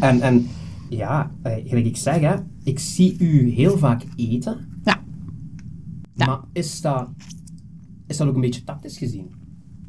En, 0.00 0.20
en 0.20 0.46
ja, 0.88 1.30
eh, 1.42 1.52
gelijk 1.64 1.86
ik 1.86 1.96
zeg, 1.96 2.20
hè, 2.20 2.34
ik 2.64 2.78
zie 2.78 3.16
u 3.18 3.50
heel 3.50 3.78
vaak 3.78 4.02
eten. 4.16 4.80
Ja. 4.84 5.00
Ja. 6.14 6.26
Maar 6.26 6.40
is 6.52 6.80
dat, 6.80 7.08
is 8.14 8.20
dat 8.20 8.28
ook 8.28 8.34
een 8.34 8.40
beetje 8.40 8.64
tactisch 8.64 8.98
gezien? 8.98 9.32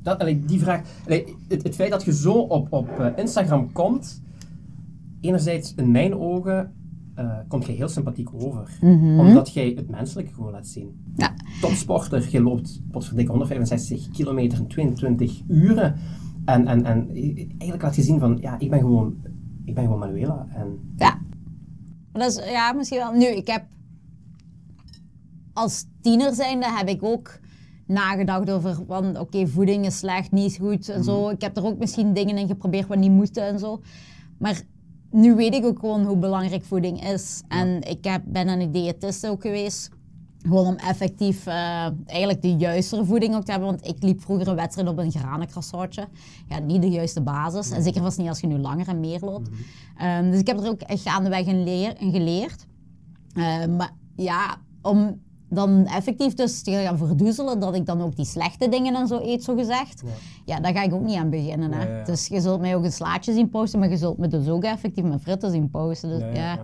Dat, 0.01 0.19
allee, 0.19 0.39
die 0.45 0.59
vraag, 0.59 0.81
allee, 1.05 1.35
het, 1.47 1.63
het 1.63 1.75
feit 1.75 1.91
dat 1.91 2.03
je 2.03 2.13
zo 2.13 2.33
op, 2.33 2.73
op 2.73 2.89
eh, 2.89 3.07
Instagram 3.15 3.71
komt, 3.71 4.21
enerzijds 5.21 5.73
in 5.75 5.91
mijn 5.91 6.15
ogen, 6.15 6.73
eh 7.15 7.38
komt 7.47 7.65
je 7.65 7.71
heel 7.71 7.88
sympathiek 7.88 8.29
over. 8.33 8.77
Omdat 9.19 9.53
jij 9.53 9.73
het 9.75 9.89
menselijke 9.89 10.33
gewoon 10.33 10.51
laat 10.51 10.67
zien. 10.67 11.03
Ja. 11.15 11.33
Topsporter, 11.61 12.27
je 12.31 12.41
loopt 12.41 12.81
potverdikke 12.91 13.31
165 13.31 14.09
kilometer 14.09 14.57
in 14.57 14.67
22 14.67 15.41
uren. 15.47 15.95
En, 16.45 16.67
en, 16.67 16.83
en 16.83 17.09
eigenlijk 17.47 17.81
laat 17.81 17.95
je 17.95 18.01
zien 18.01 18.19
van, 18.19 18.38
ja, 18.41 18.59
ik 18.59 18.69
ben 18.69 18.79
gewoon, 18.79 19.15
ik 19.65 19.75
ben 19.75 19.83
gewoon 19.83 19.99
Manuela. 19.99 20.47
En 20.53 20.79
Ja. 20.97 21.19
Dat 22.11 22.27
is, 22.27 22.49
ja, 22.49 22.73
misschien 22.73 22.97
wel. 22.97 23.11
Nu, 23.11 23.25
ik 23.25 23.47
heb 23.47 23.65
als 25.55 25.85
tiener 26.01 26.33
zijnde 26.33 26.65
heb 26.71 26.88
ik 26.88 27.03
ook 27.03 27.39
nagedacht 27.86 28.52
over 28.52 28.78
van 28.88 29.19
oké, 29.19 29.48
voeding 29.48 29.86
is 29.86 29.98
slecht, 29.98 30.32
niet 30.32 30.58
goed 30.62 30.89
en 30.89 31.04
zo. 31.04 31.30
Ik 31.30 31.41
heb 31.41 31.58
er 31.58 31.65
ook 31.65 31.78
misschien 31.78 32.13
dingen 32.13 32.38
in 32.38 32.48
geprobeerd 32.48 32.88
wat 32.88 32.98
niet 32.98 33.12
moesten 33.12 33.43
en 33.43 33.60
zo. 33.60 33.82
Maar 34.38 34.62
nu 35.12 35.36
weet 35.36 35.54
ik 35.54 35.65
ook 35.65 35.80
gewoon 35.80 36.06
hoe 36.06 36.17
belangrijk 36.17 36.63
voeding 36.63 37.04
is. 37.04 37.41
En 37.48 37.82
ik 37.82 38.04
heb, 38.04 38.21
ben 38.26 38.50
aan 38.50 38.60
een 38.60 38.71
diëtiste 38.71 39.30
ook 39.30 39.41
geweest. 39.41 39.89
Gewoon 40.41 40.65
om 40.65 40.76
effectief 40.76 41.45
eh, 41.45 41.88
eigenlijk 42.06 42.41
de 42.41 42.56
juistere 42.56 43.06
voeding 43.06 43.36
ook 43.36 43.43
te 43.43 43.52
hebben. 43.52 43.69
Want 43.69 43.88
ik 43.88 44.04
liep 44.04 44.21
vroeger 44.21 44.48
een 44.48 44.56
wedstrijd 44.56 44.88
op 44.88 44.98
een 44.98 45.12
granencroissantje. 45.12 46.08
Ja, 46.48 46.60
niet 46.60 46.82
de 46.82 46.89
juiste 46.89 47.21
basis. 47.21 47.71
En 47.71 47.84
zeker 47.84 48.02
vast 48.02 48.17
niet 48.17 48.28
als 48.28 48.39
je 48.39 48.48
nu 48.48 48.58
langer 48.58 48.88
en 48.88 49.00
meer 49.00 49.19
loopt. 49.19 49.50
Ehm, 49.98 50.32
dus 50.32 50.39
ik 50.39 50.48
heb 50.48 50.60
er 50.60 50.67
ook 50.67 50.82
echt 50.82 51.02
gaandeweg 51.02 51.45
in, 51.45 51.63
leer, 51.63 52.02
in 52.02 52.12
geleerd. 52.12 52.65
Eh, 53.34 53.65
maar 53.65 53.91
ja, 54.15 54.58
om 54.82 55.21
dan 55.49 55.86
effectief 55.86 56.34
dus 56.34 56.62
te 56.62 56.71
gaan 56.71 56.97
verdoezelen 56.97 57.60
dat 57.60 57.75
ik 57.75 57.86
dan 57.86 58.01
ook 58.01 58.15
die 58.15 58.25
slechte 58.25 58.69
dingen 58.69 58.95
en 58.95 59.08
zo 59.08 59.19
eet, 59.23 59.43
zo 59.43 59.55
gezegd. 59.55 60.03
Ja, 60.45 60.60
daar 60.60 60.73
ga 60.73 60.81
ik 60.84 60.93
ook 60.93 61.03
niet 61.03 61.15
aan 61.17 61.29
beginnen. 61.29 61.71
Hè. 61.73 61.84
Ja, 61.84 61.97
ja. 61.97 62.03
Dus 62.03 62.27
je 62.27 62.41
zult 62.41 62.60
mij 62.62 62.75
ook 62.75 62.84
een 62.84 62.91
slaatje 62.91 63.34
zien 63.34 63.49
posten, 63.49 63.79
maar 63.79 63.89
je 63.89 63.97
zult 63.97 64.17
me 64.17 64.27
dus 64.27 64.47
ook 64.47 64.63
effectief 64.63 65.03
mijn 65.03 65.19
fritten 65.19 65.51
zien 65.51 65.69
posten. 65.69 66.10
Dus 66.10 66.23
ja, 66.34 66.60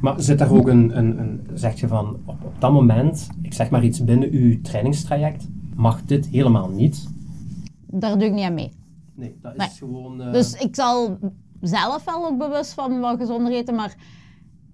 Maar 0.00 0.20
zit 0.20 0.38
daar 0.38 0.50
ook 0.52 0.68
een, 0.68 0.98
een, 0.98 1.18
een 1.18 1.46
zeg 1.54 1.80
je 1.80 1.88
van, 1.88 2.16
op, 2.24 2.36
op 2.44 2.54
dat 2.60 2.72
moment, 2.72 3.28
ik 3.42 3.52
zeg 3.54 3.70
maar 3.70 3.84
iets 3.84 4.04
binnen 4.04 4.30
uw 4.30 4.60
trainingstraject, 4.60 5.46
mag 5.74 6.02
dit 6.04 6.26
helemaal 6.26 6.68
niet? 6.68 7.08
daar 7.96 8.18
doe 8.18 8.26
ik 8.28 8.32
niet 8.34 8.44
aan 8.44 8.54
mee. 8.54 8.72
Nee, 9.14 9.38
dat 9.42 9.52
is 9.52 9.58
Nee. 9.58 9.68
gewoon... 9.78 10.20
eh, 10.22 10.32
Dus 10.32 10.52
ik 10.54 10.74
zal 10.74 11.18
zelf 11.60 12.04
wel 12.04 12.26
ook 12.26 12.38
bewust 12.38 12.72
van 12.72 13.00
wat 13.00 13.18
gezonder 13.18 13.52
eten, 13.52 13.74
maar 13.74 13.94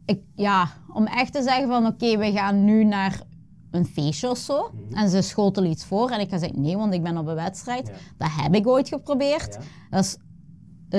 ik, 0.04 0.20
ja, 0.34 0.68
om 0.94 1.06
echt 1.06 1.32
te 1.32 1.42
zeggen 1.42 1.68
van 1.68 1.86
oké, 1.86 2.18
we 2.18 2.32
gaan 2.32 2.64
nu 2.64 2.84
naar 2.84 3.20
een 3.70 3.86
feestje 3.86 4.30
of 4.30 4.38
zo 4.38 4.70
Mhm. 4.88 4.96
en 4.96 5.08
ze 5.10 5.20
schotelen 5.22 5.70
iets 5.70 5.84
voor 5.84 6.10
en 6.10 6.20
ik 6.20 6.30
ga 6.30 6.38
zeggen 6.38 6.60
nee, 6.60 6.76
want 6.76 6.94
ik 6.94 7.02
ben 7.02 7.16
op 7.18 7.26
een 7.26 7.34
wedstrijd. 7.34 7.86
Ja. 7.86 7.92
Dat 8.18 8.28
heb 8.42 8.54
ik 8.54 8.66
ooit 8.68 8.88
geprobeerd. 8.88 9.54
Ja. 9.60 9.96
Dat 9.96 10.04
is 10.04 10.16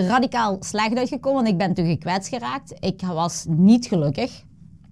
radicaal 0.08 0.58
slecht 0.60 0.96
uitgekomen, 0.98 1.38
want 1.44 1.48
ik 1.48 1.58
ben 1.58 1.74
toen 1.74 1.86
gekwetst 1.86 2.30
geraakt. 2.30 2.74
Ik 2.80 3.02
was 3.02 3.46
niet 3.50 3.86
gelukkig. 3.86 4.44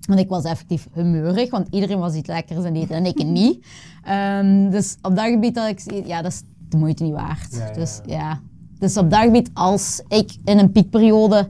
Want 0.08 0.20
ik 0.22 0.30
was 0.30 0.44
effectief 0.44 0.88
humeurig, 0.94 1.50
want 1.50 1.68
iedereen 1.72 2.00
was 2.00 2.14
iets 2.14 2.28
lekkers 2.28 2.64
het 2.66 2.76
eten 2.76 2.96
en 2.96 3.06
ik 3.06 3.24
niet. 3.40 3.66
Ehm, 4.04 4.70
dus 4.70 4.98
op 5.02 5.16
dat 5.16 5.26
gebied 5.26 5.56
dat 5.56 5.68
ik, 5.68 6.06
ja, 6.06 6.22
dat 6.22 6.32
is 6.32 6.42
de 6.70 6.78
moeite 6.78 7.04
niet 7.04 7.14
waard. 7.14 7.56
Ja, 7.56 7.72
Dus 7.72 8.00
ja, 8.06 8.40
dus 8.80 8.98
op 8.98 9.10
dat 9.10 9.20
gebied, 9.20 9.50
als 9.54 10.02
ik 10.08 10.38
in 10.44 10.60
een 10.60 10.72
piekperiode 10.72 11.50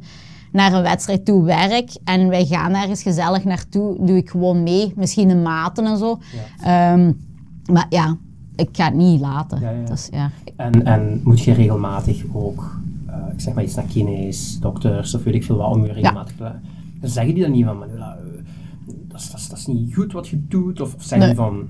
naar 0.52 0.74
een 0.74 0.82
wedstrijd 0.82 1.26
toe 1.26 1.44
werk 1.44 1.98
en 2.04 2.28
wij 2.28 2.46
gaan 2.46 2.74
ergens 2.74 3.02
gezellig 3.02 3.44
naartoe, 3.44 4.06
doe 4.06 4.18
ik 4.18 4.30
gewoon 4.30 4.64
mee, 4.64 4.94
misschien 4.96 5.30
in 5.30 5.42
maten 5.42 5.86
en 5.86 5.98
zo. 5.98 6.20
Ehm, 6.64 7.12
maar 7.72 7.86
ja, 7.90 8.18
ik 8.56 8.70
ga 8.72 8.86
het 8.86 8.94
niet 8.94 9.20
laten. 9.22 9.60
Ja. 9.60 9.74
Dus. 9.90 10.10
En, 10.56 10.86
en 10.86 11.22
moet 11.24 11.40
je 11.42 11.54
regelmatig 11.54 12.24
ook, 12.34 12.80
eh, 13.08 13.16
ik 13.34 13.42
zeg 13.42 13.54
maar 13.54 13.64
iets 13.64 13.76
naar 13.76 13.86
kines, 13.86 14.60
dokters 14.60 15.16
of 15.16 15.24
weet 15.24 15.34
ik 15.34 15.44
veel 15.44 15.58
wat, 15.58 15.76
om 15.76 15.86
je 15.86 15.94
regelmatig 15.94 16.36
te. 16.36 16.52
Dan 17.00 17.10
zeggen 17.10 17.34
die 17.34 17.44
dan 17.44 17.52
niet 17.52 17.66
van, 17.66 17.78
Manuela, 17.78 18.16
eh, 18.18 18.24
dat, 19.08 19.20
is, 19.20 19.30
dat, 19.32 19.40
is, 19.40 19.48
dat 19.48 19.58
is 19.58 19.66
niet 19.66 19.96
goed 19.96 20.12
wat 20.12 20.28
je 20.28 20.48
doet, 20.48 20.82
of, 20.82 20.94
of 20.96 21.04
zeggen 21.04 21.18
Nee. 21.20 21.28
die 21.28 21.38
van, 21.46 21.68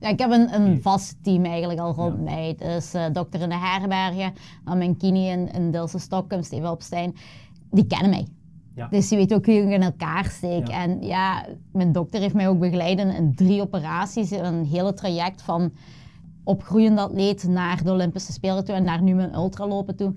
Ja, 0.00 0.08
ik 0.08 0.18
heb 0.18 0.30
een, 0.30 0.54
een 0.54 0.82
vast 0.82 1.16
team 1.22 1.44
eigenlijk 1.44 1.80
al 1.80 1.94
rond 1.94 2.22
mij. 2.24 2.56
Dus 2.58 2.94
eh, 2.94 3.04
dokter 3.12 3.40
in 3.40 3.48
de 3.48 3.58
Herbergen, 3.58 4.32
dan 4.64 4.78
mijn 4.78 4.96
kine 4.96 5.18
in, 5.18 5.52
in 5.52 5.70
Dilse 5.70 5.98
Stockholm, 5.98 6.42
Steven 6.42 6.70
Opstein. 6.70 7.14
Die 7.72 7.86
kennen 7.86 8.10
mij. 8.10 8.26
Ja. 8.74 8.88
Dus 8.88 9.08
je 9.08 9.16
weet 9.16 9.34
ook 9.34 9.46
hoe 9.46 9.54
je 9.54 9.60
in 9.62 9.82
elkaar 9.82 10.24
steekt. 10.24 10.68
Ja. 10.68 10.82
En 10.82 11.02
ja, 11.02 11.46
mijn 11.72 11.92
dokter 11.92 12.20
heeft 12.20 12.34
mij 12.34 12.48
ook 12.48 12.58
begeleid 12.58 12.98
in, 12.98 13.14
in 13.14 13.34
drie 13.34 13.60
operaties. 13.60 14.30
Een 14.30 14.64
hele 14.64 14.94
traject 14.94 15.42
van 15.42 15.72
opgroeiende 16.44 17.00
atleet 17.00 17.48
naar 17.48 17.82
de 17.84 17.90
Olympische 17.90 18.32
Spelen 18.32 18.64
toe 18.64 18.74
en 18.74 18.84
naar 18.84 19.02
nu 19.02 19.14
mijn 19.14 19.34
ultralopen 19.34 19.96
toe. 19.96 20.14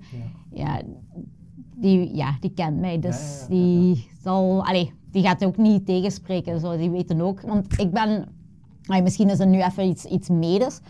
Ja, 0.52 0.80
die, 1.76 2.16
ja, 2.16 2.36
die 2.40 2.52
kent 2.54 2.80
mij. 2.80 2.98
Dus 2.98 3.46
die 3.48 4.08
zal, 4.22 4.66
allee, 4.66 4.92
die 5.10 5.22
gaat 5.22 5.44
ook 5.44 5.56
niet 5.56 5.86
tegenspreken. 5.86 6.60
Zo. 6.60 6.76
Die 6.76 6.90
weten 6.90 7.20
ook. 7.20 7.40
Want 7.40 7.78
ik 7.78 7.90
ben, 7.90 8.28
misschien 9.02 9.30
is 9.30 9.38
het 9.38 9.48
nu 9.48 9.62
even 9.62 9.88
iets, 9.88 10.04
iets 10.04 10.28
medisch. 10.28 10.80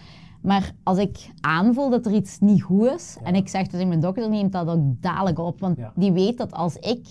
Maar 0.46 0.72
als 0.82 0.98
ik 0.98 1.30
aanvoel 1.40 1.90
dat 1.90 2.06
er 2.06 2.12
iets 2.12 2.38
niet 2.38 2.62
goed 2.62 2.86
is, 2.90 3.16
en 3.22 3.34
ik 3.34 3.48
zeg 3.48 3.66
tegen 3.66 3.88
mijn 3.88 4.00
dokter, 4.00 4.30
neemt 4.30 4.52
dat 4.52 4.68
ook 4.68 4.80
dadelijk 5.00 5.38
op. 5.38 5.60
Want 5.60 5.76
Ja. 5.78 5.92
die 5.96 6.12
weet 6.12 6.38
dat 6.38 6.52
als 6.52 6.76
ik 6.76 7.06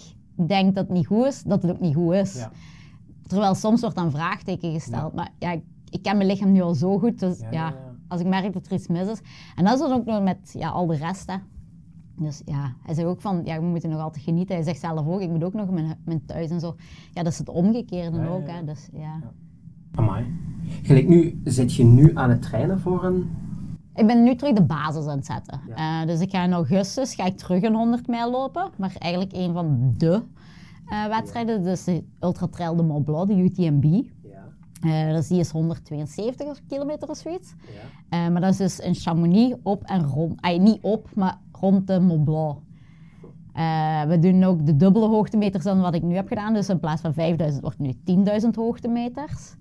denk 0.48 0.76
dat 0.76 0.84
het 0.88 0.94
niet 0.96 1.08
goed 1.08 1.26
is, 1.26 1.44
dat 1.44 1.62
het 1.62 1.72
ook 1.72 1.80
niet 1.80 1.96
goed 1.96 2.14
is. 2.14 2.36
Ja. 2.36 2.52
Terwijl 3.28 3.56
soms 3.56 3.82
wordt 3.82 3.96
dan 3.96 4.12
vraagteken 4.12 4.72
gesteld. 4.72 5.14
Maar 5.14 5.32
ja, 5.40 5.52
ik, 5.52 5.64
ik 5.90 6.02
ken 6.02 6.18
mijn 6.18 6.30
lichaam 6.30 6.52
nu 6.52 6.62
al 6.62 6.74
zo 6.74 7.00
goed. 7.00 7.20
Dus 7.20 7.40
Ja, 7.52 7.76
als 8.08 8.22
ik 8.22 8.28
merk 8.28 8.54
dat 8.54 8.66
er 8.66 8.74
iets 8.74 8.88
mis 8.88 9.08
is. 9.08 9.22
En 9.56 9.64
dat 9.64 9.74
is 9.74 9.80
dan 9.80 9.92
ook 9.92 10.06
nog 10.06 10.24
met 10.24 10.54
ja, 10.58 10.70
al 10.70 10.86
de 10.86 10.96
rest. 10.96 11.32
Hè. 11.32 11.38
Dus 12.18 12.42
ja, 12.46 12.74
hij 12.84 12.96
zegt 12.96 13.08
ook 13.08 13.22
van, 13.22 13.42
ja, 13.46 13.60
we 13.60 13.66
moeten 13.66 13.90
nog 13.90 14.02
altijd 14.02 14.24
genieten. 14.24 14.56
Hij 14.56 14.64
zegt 14.64 14.80
zelf 14.80 15.08
ook, 15.08 15.22
ik 15.22 15.30
moet 15.30 15.44
ook 15.44 15.54
nog 15.54 15.70
mijn, 15.70 15.98
mijn 16.06 16.26
thuis 16.26 16.50
en 16.50 16.60
zo. 16.60 16.76
Ja, 17.14 17.24
dat 17.24 17.32
is 17.32 17.38
het 17.38 17.50
omgekeerde 17.50 18.28
ook. 18.30 18.48
Hè. 18.48 18.64
Dus, 18.64 18.90
ja. 18.94 19.20
Amai. 19.96 20.26
Gelijk 20.84 21.08
nu, 21.08 21.42
zit 21.44 21.76
je 21.76 21.84
nu 21.84 22.12
aan 22.14 22.30
het 22.30 22.42
trainen 22.42 22.80
voor 22.80 23.04
een... 23.04 23.30
Ik 23.96 24.08
ben 24.08 24.24
nu 24.24 24.36
terug 24.36 24.54
de 24.54 24.64
basis 24.64 25.06
aan 25.06 25.18
het 25.18 25.26
zetten. 25.26 25.62
Ja. 25.76 26.02
Eh, 26.02 26.08
dus 26.08 26.20
ik 26.20 26.30
ga 26.32 26.44
in 26.44 26.54
augustus 26.54 27.16
ga 27.16 27.26
ik 27.26 27.38
terug 27.38 27.64
een 27.64 27.74
100 27.76 28.08
mijl 28.08 28.32
lopen. 28.32 28.70
Maar 28.78 28.96
eigenlijk 29.00 29.34
een 29.34 29.54
van 29.54 29.94
de 29.98 30.22
eh, 30.88 31.06
wedstrijden. 31.08 31.64
Dus 31.64 31.84
de 31.84 32.04
Ultra 32.20 32.48
Trail 32.48 32.76
de 32.76 32.84
Mont 32.84 33.06
Blanc, 33.06 33.28
de 33.28 33.36
UTMB. 33.44 33.84
Ja, 33.84 34.44
Eh, 34.82 35.14
dus 35.14 35.28
die 35.28 35.40
is 35.40 35.50
172 35.52 36.62
kilometer 36.68 37.10
of 37.10 37.18
zoiets. 37.18 37.54
ja. 38.10 38.30
Maar 38.30 38.42
dat 38.42 38.52
is 38.52 38.58
dus 38.58 38.80
in 38.80 38.96
Chamonix 38.96 39.56
op 39.64 39.84
en 39.84 40.04
rond. 40.04 40.42
ay, 40.42 40.58
niet 40.58 40.78
op, 40.82 41.10
maar 41.16 41.38
rond 41.52 41.88
de 41.88 42.00
Mont 42.00 42.24
Blanc. 42.24 42.58
We 44.08 44.18
doen 44.20 44.44
ook 44.44 44.66
de 44.66 44.76
dubbele 44.76 45.08
hoogtemeters 45.08 45.64
dan 45.64 45.82
wat 45.82 45.96
ik 45.96 46.04
nu 46.04 46.16
heb 46.16 46.28
gedaan. 46.28 46.54
Dus 46.54 46.70
in 46.70 46.80
plaats 46.80 47.02
van 47.02 47.14
5000 47.14 47.62
wordt 47.64 47.78
het 47.78 47.88
nu 48.06 48.24
10.000 48.42 48.50
hoogtemeters. 48.56 49.56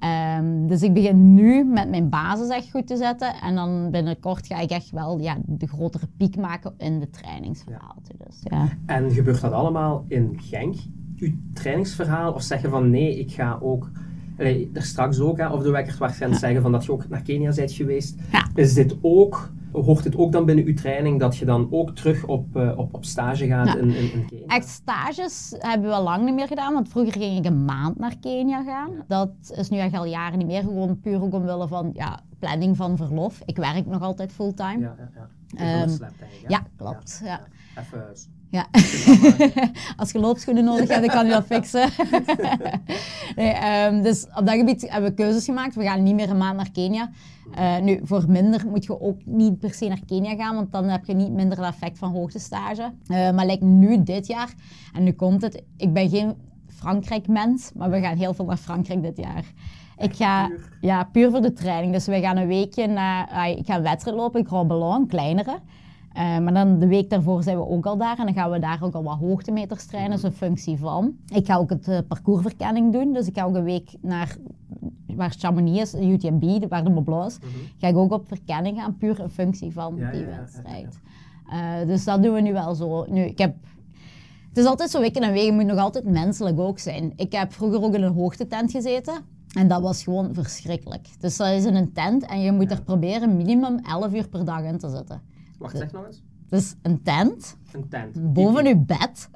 Ehm, 0.00 0.66
dus 0.66 0.82
ik 0.82 0.94
begin 0.94 1.34
nu 1.34 1.64
met 1.64 1.88
mijn 1.88 2.08
basis 2.08 2.48
echt 2.48 2.70
goed 2.70 2.86
te 2.86 2.96
zetten. 2.96 3.34
En 3.34 3.54
dan 3.54 3.90
binnenkort 3.90 4.46
ga 4.46 4.60
ik 4.60 4.70
echt 4.70 4.90
wel 4.90 5.18
ja, 5.18 5.36
de 5.46 5.66
grotere 5.66 6.06
piek 6.16 6.36
maken 6.36 6.74
in 6.76 7.00
de 7.00 7.10
trainingsverhaal. 7.10 7.96
Dus, 8.26 8.40
ja. 8.42 8.68
En 8.86 9.10
gebeurt 9.10 9.40
dat 9.40 9.52
allemaal 9.52 10.04
in 10.08 10.38
Genk, 10.40 10.76
uw 11.16 11.32
trainingsverhaal? 11.52 12.32
Of 12.32 12.42
zeggen 12.42 12.70
van 12.70 12.90
nee, 12.90 13.18
ik 13.18 13.32
ga 13.32 13.58
ook... 13.62 13.90
Allee, 14.38 14.70
er 14.72 14.82
straks 14.82 15.20
ook, 15.20 15.38
hè, 15.38 15.48
of 15.48 15.62
de 15.62 15.70
wekkert 15.70 15.98
waarschijnlijk 15.98 16.40
zeggen 16.40 16.62
van 16.62 16.72
dat 16.72 16.84
je 16.84 16.92
ook 16.92 17.08
naar 17.08 17.22
Kenia 17.22 17.52
bent 17.54 17.72
geweest. 17.72 18.18
Ja. 18.32 18.46
Is 18.54 18.74
dit 18.74 18.96
ook, 19.00 19.50
hoort 19.72 20.04
het 20.04 20.16
ook 20.16 20.32
dan 20.32 20.44
binnen 20.44 20.64
uw 20.64 20.74
training 20.74 21.20
dat 21.20 21.36
je 21.36 21.44
dan 21.44 21.68
ook 21.70 21.90
terug 21.90 22.26
op, 22.26 22.56
eh, 22.56 22.78
op, 22.78 22.94
op 22.94 23.04
stage 23.04 23.46
gaat 23.46 23.76
in, 23.76 23.90
in, 23.90 24.12
in 24.12 24.26
Kenia? 24.26 24.46
Echt 24.46 24.68
stages 24.68 25.54
hebben 25.58 25.90
we 25.90 26.00
lang 26.00 26.24
niet 26.24 26.34
meer 26.34 26.46
gedaan, 26.46 26.72
want 26.72 26.88
vroeger 26.88 27.12
ging 27.12 27.38
ik 27.38 27.44
een 27.44 27.64
maand 27.64 27.98
naar 27.98 28.18
Kenia 28.20 28.62
gaan. 28.62 28.90
Dat 29.08 29.30
is 29.54 29.68
nu 29.68 29.78
echt 29.78 29.94
al 29.94 30.04
jaren 30.04 30.38
niet 30.38 30.46
meer, 30.46 30.62
gewoon 30.62 31.00
puur 31.00 31.22
ook 31.22 31.34
omwille 31.34 31.68
van 31.68 31.90
ja, 31.94 32.20
planning 32.38 32.76
van 32.76 32.96
verlof. 32.96 33.40
Ik 33.44 33.56
werk 33.56 33.86
nog 33.86 34.02
altijd 34.02 34.32
fulltime. 34.32 34.78
Ja, 34.78 34.94
ja, 34.98 35.10
ja. 35.14 35.28
Hè? 35.64 35.84
ja, 36.46 36.66
klopt, 36.76 37.20
ja. 37.24 37.40
Even... 37.78 38.36
Ja. 38.50 38.66
Als 39.96 40.10
je 40.12 40.18
loopschoenen 40.18 40.64
nodig 40.64 40.88
hebt, 40.88 41.06
dan 41.06 41.14
kan 41.14 41.26
je 41.26 41.32
dat 41.32 41.44
fixen. 41.44 41.88
nee, 43.36 43.50
ehm, 43.50 44.02
dus 44.02 44.26
op 44.34 44.46
dat 44.46 44.54
gebied 44.54 44.90
hebben 44.90 45.10
we 45.10 45.16
keuzes 45.16 45.44
gemaakt. 45.44 45.74
We 45.74 45.82
gaan 45.82 46.02
niet 46.02 46.14
meer 46.14 46.30
een 46.30 46.36
maand 46.36 46.56
naar 46.56 46.70
Kenia. 46.70 47.10
Eh, 47.54 47.78
nu, 47.78 48.00
voor 48.02 48.24
minder 48.28 48.66
moet 48.66 48.84
je 48.84 49.00
ook 49.00 49.24
niet 49.24 49.58
per 49.58 49.74
se 49.74 49.88
naar 49.88 50.00
Kenia 50.06 50.34
gaan, 50.34 50.54
want 50.54 50.72
dan 50.72 50.84
heb 50.84 51.04
je 51.04 51.14
niet 51.14 51.32
minder 51.32 51.58
het 51.58 51.66
effect 51.66 51.98
van 51.98 52.10
hoogtestage. 52.10 52.92
Eh 53.06 53.30
maar 53.30 53.46
lijkt 53.46 53.62
nu 53.62 54.02
dit 54.02 54.26
jaar, 54.26 54.54
en 54.92 55.04
nu 55.04 55.12
komt 55.12 55.42
het, 55.42 55.62
ik 55.76 55.92
ben 55.92 56.08
geen 56.08 56.34
Frankrijk-mens, 56.66 57.70
maar 57.74 57.90
we 57.90 58.00
gaan 58.00 58.16
heel 58.16 58.34
veel 58.34 58.44
naar 58.44 58.56
Frankrijk 58.56 59.02
dit 59.02 59.16
jaar. 59.16 59.44
Ik 59.98 60.14
ga, 60.16 60.46
puur? 60.46 60.78
ja, 60.80 61.04
puur 61.04 61.30
voor 61.30 61.40
de 61.40 61.52
training. 61.52 61.92
Dus 61.92 62.06
we 62.06 62.20
gaan 62.20 62.36
een 62.36 62.46
weekje 62.46 62.86
naar, 62.86 63.28
ah, 63.28 63.46
ik 63.46 63.66
ga 63.66 63.76
een 63.76 63.82
wedstrijd 63.82 64.16
lopen, 64.16 64.40
ik 64.40 64.46
Grand 64.46 64.68
Ballon, 64.68 65.06
kleinere. 65.06 65.58
Eh, 66.18 66.38
maar 66.38 66.54
dan 66.54 66.78
de 66.78 66.86
week 66.86 67.10
daarvoor 67.10 67.42
zijn 67.42 67.56
we 67.56 67.66
ook 67.66 67.86
al 67.86 67.96
daar 67.96 68.18
en 68.18 68.24
dan 68.24 68.34
gaan 68.34 68.50
we 68.50 68.58
daar 68.58 68.82
ook 68.82 68.94
al 68.94 69.02
wat 69.02 69.18
hoogtemeters 69.18 69.86
trainen, 69.86 70.12
dus 70.12 70.22
een 70.22 70.32
functie 70.32 70.78
van. 70.78 71.16
Ik 71.34 71.46
ga 71.46 71.56
ook 71.56 71.70
het 71.70 71.88
eh, 71.88 71.98
parcoursverkenning 72.08 72.92
doen, 72.92 73.12
dus 73.12 73.26
ik 73.26 73.36
ga 73.38 73.44
ook 73.44 73.54
een 73.54 73.64
week 73.64 73.90
naar 74.00 74.36
waar 75.06 75.34
Chamonix 75.38 75.94
is, 75.94 76.00
UTMB, 76.00 76.68
waar 76.68 76.84
de 76.84 76.90
Mont 76.90 77.04
Blanc 77.04 77.26
is. 77.26 77.38
Ga 77.78 77.88
ik 77.88 77.96
ook 77.96 78.12
op 78.12 78.28
verkenning 78.28 78.80
gaan, 78.80 78.96
puur 78.96 79.20
een 79.20 79.30
functie 79.30 79.72
van 79.72 79.96
Ja, 79.96 80.10
die 80.10 80.20
ja, 80.20 80.26
ja, 80.26 80.32
ja, 80.32 80.40
wedstrijd. 80.40 81.00
Eh, 81.50 81.86
dus 81.86 82.04
dat 82.04 82.22
doen 82.22 82.34
we 82.34 82.40
nu 82.40 82.52
wel 82.52 82.74
zo. 82.74 83.04
Nu, 83.08 83.20
ik 83.20 83.38
heb 83.38 83.54
het 84.48 84.58
is 84.58 84.64
altijd 84.64 84.90
zo 84.90 85.00
weken 85.00 85.22
en 85.22 85.32
wegen, 85.32 85.54
moet 85.54 85.66
nog 85.66 85.78
altijd 85.78 86.04
menselijk 86.04 86.58
ook 86.58 86.78
zijn. 86.78 87.12
Ik 87.16 87.32
heb 87.32 87.52
vroeger 87.52 87.82
ook 87.82 87.94
in 87.94 88.02
een 88.02 88.14
hoogtetent 88.14 88.70
gezeten. 88.70 89.14
En 89.52 89.68
dat 89.68 89.82
was 89.82 90.02
gewoon 90.02 90.34
verschrikkelijk. 90.34 91.08
Dus 91.20 91.36
dat 91.36 91.48
is 91.48 91.64
in 91.64 91.74
een 91.74 91.92
tent 91.92 92.26
en 92.26 92.40
je 92.40 92.52
moet 92.52 92.70
er 92.70 92.82
proberen 92.82 93.36
minimum 93.36 93.78
11 93.78 94.14
uur 94.14 94.28
per 94.28 94.44
dag 94.44 94.62
in 94.62 94.78
te 94.78 94.88
zitten. 94.88 95.36
Wacht, 95.58 95.76
zeg 95.76 95.92
nog 95.92 96.06
eens. 96.06 96.22
Dus 96.48 96.74
een 96.82 97.02
tent, 97.02 97.56
Een 97.72 97.88
tent. 97.88 98.32
boven 98.34 98.66
uw 98.66 98.84
bed. 98.84 99.28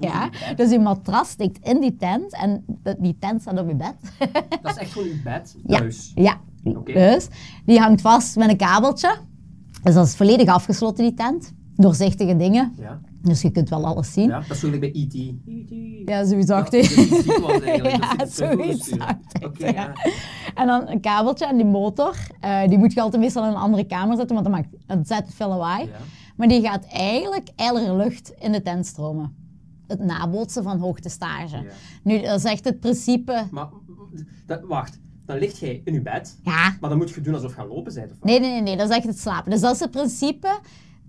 ja, 0.00 0.30
dus 0.56 0.70
je 0.70 0.78
matras 0.78 1.28
steekt 1.30 1.66
in 1.66 1.80
die 1.80 1.96
tent 1.96 2.32
en 2.34 2.64
die 2.98 3.16
tent 3.18 3.40
staat 3.40 3.58
op 3.60 3.68
je 3.68 3.74
bed. 3.74 3.94
Dat 4.62 4.70
is 4.74 4.76
echt 4.76 4.92
gewoon 4.92 5.08
uw 5.08 5.22
bed 5.24 5.56
Ja. 5.66 5.78
thuis. 5.78 6.12
Ja, 6.14 6.40
Oké. 6.64 6.92
dus 6.92 7.28
die 7.64 7.78
hangt 7.78 8.00
vast 8.00 8.36
met 8.36 8.48
een 8.48 8.56
kabeltje. 8.56 9.16
Dus 9.82 9.94
dat 9.94 10.06
is 10.06 10.16
volledig 10.16 10.48
afgesloten, 10.48 11.04
die 11.04 11.14
tent. 11.14 11.52
Doorzichtige 11.76 12.36
dingen, 12.36 12.72
Ja. 12.76 13.00
Dus 13.22 13.42
je 13.42 13.50
kunt 13.50 13.68
wel 13.68 13.84
alles 13.86 14.12
zien. 14.12 14.28
ja, 14.28 14.40
dat 14.40 14.56
is 14.56 14.62
eigenlijk 14.62 14.92
bij 14.92 15.02
E.T. 15.02 15.14
E.T. 15.46 16.08
Ja, 16.08 16.24
zoiets 16.24 16.46
Dat 16.46 16.58
dacht 16.58 16.70
dat 16.72 16.84
ik. 16.84 16.94
die 16.96 17.22
ziek 17.22 17.38
was 17.38 17.60
eigenlijk. 17.60 17.96
Ja, 18.18 18.26
zoiets 18.26 18.88
dacht 18.90 19.16
ik, 19.32 19.44
Oké, 19.44 19.66
ja. 19.66 19.72
ja. 19.72 19.92
En 20.54 20.66
dan 20.66 20.88
een 20.88 21.00
kabeltje 21.00 21.46
en 21.46 21.56
die 21.56 21.66
motor, 21.66 22.16
eh, 22.40 22.68
die 22.68 22.78
moet 22.78 22.92
je 22.92 23.00
altijd 23.00 23.22
meestal 23.22 23.42
in 23.44 23.50
een 23.50 23.56
andere 23.56 23.84
kamer 23.86 24.16
zetten, 24.16 24.34
want 24.34 24.46
dat 24.48 24.54
maakt 24.56 24.68
ontzettend 24.98 25.34
veel 25.34 25.48
lawaai. 25.48 25.84
Ja. 25.86 25.90
Maar 26.36 26.48
die 26.48 26.62
gaat 26.62 26.84
eigenlijk 26.86 27.48
ijlere 27.56 27.96
lucht 27.96 28.32
in 28.38 28.52
de 28.52 28.62
tent 28.62 28.86
stromen. 28.86 29.34
Het 29.86 29.98
nabootsen 29.98 30.62
van 30.62 30.78
hoogtestage. 30.78 31.56
Ja. 31.56 31.62
Nu, 32.02 32.20
dat 32.20 32.38
is 32.38 32.44
echt 32.44 32.64
het 32.64 32.80
principe... 32.80 33.46
Maar, 33.50 33.68
dat, 34.46 34.60
wacht. 34.62 34.98
Dan 35.26 35.38
ligt 35.38 35.58
jij 35.58 35.80
in 35.84 35.92
je 35.92 36.02
bed, 36.02 36.38
Ja, 36.44 36.76
maar 36.80 36.90
dan 36.90 36.98
moet 36.98 37.10
je 37.10 37.20
doen 37.20 37.34
alsof 37.34 37.50
je 37.50 37.56
gaan 37.56 37.66
lopen 37.68 37.94
bent. 37.94 38.10
Of 38.10 38.16
wat? 38.18 38.24
nee, 38.28 38.40
nee, 38.40 38.50
nee, 38.50 38.60
nee, 38.60 38.76
dat 38.76 38.90
is 38.90 38.96
echt 38.96 39.06
het 39.06 39.18
slapen. 39.20 39.50
Dus 39.50 39.60
dat 39.60 39.74
is 39.74 39.80
het 39.80 39.90
principe 39.90 40.58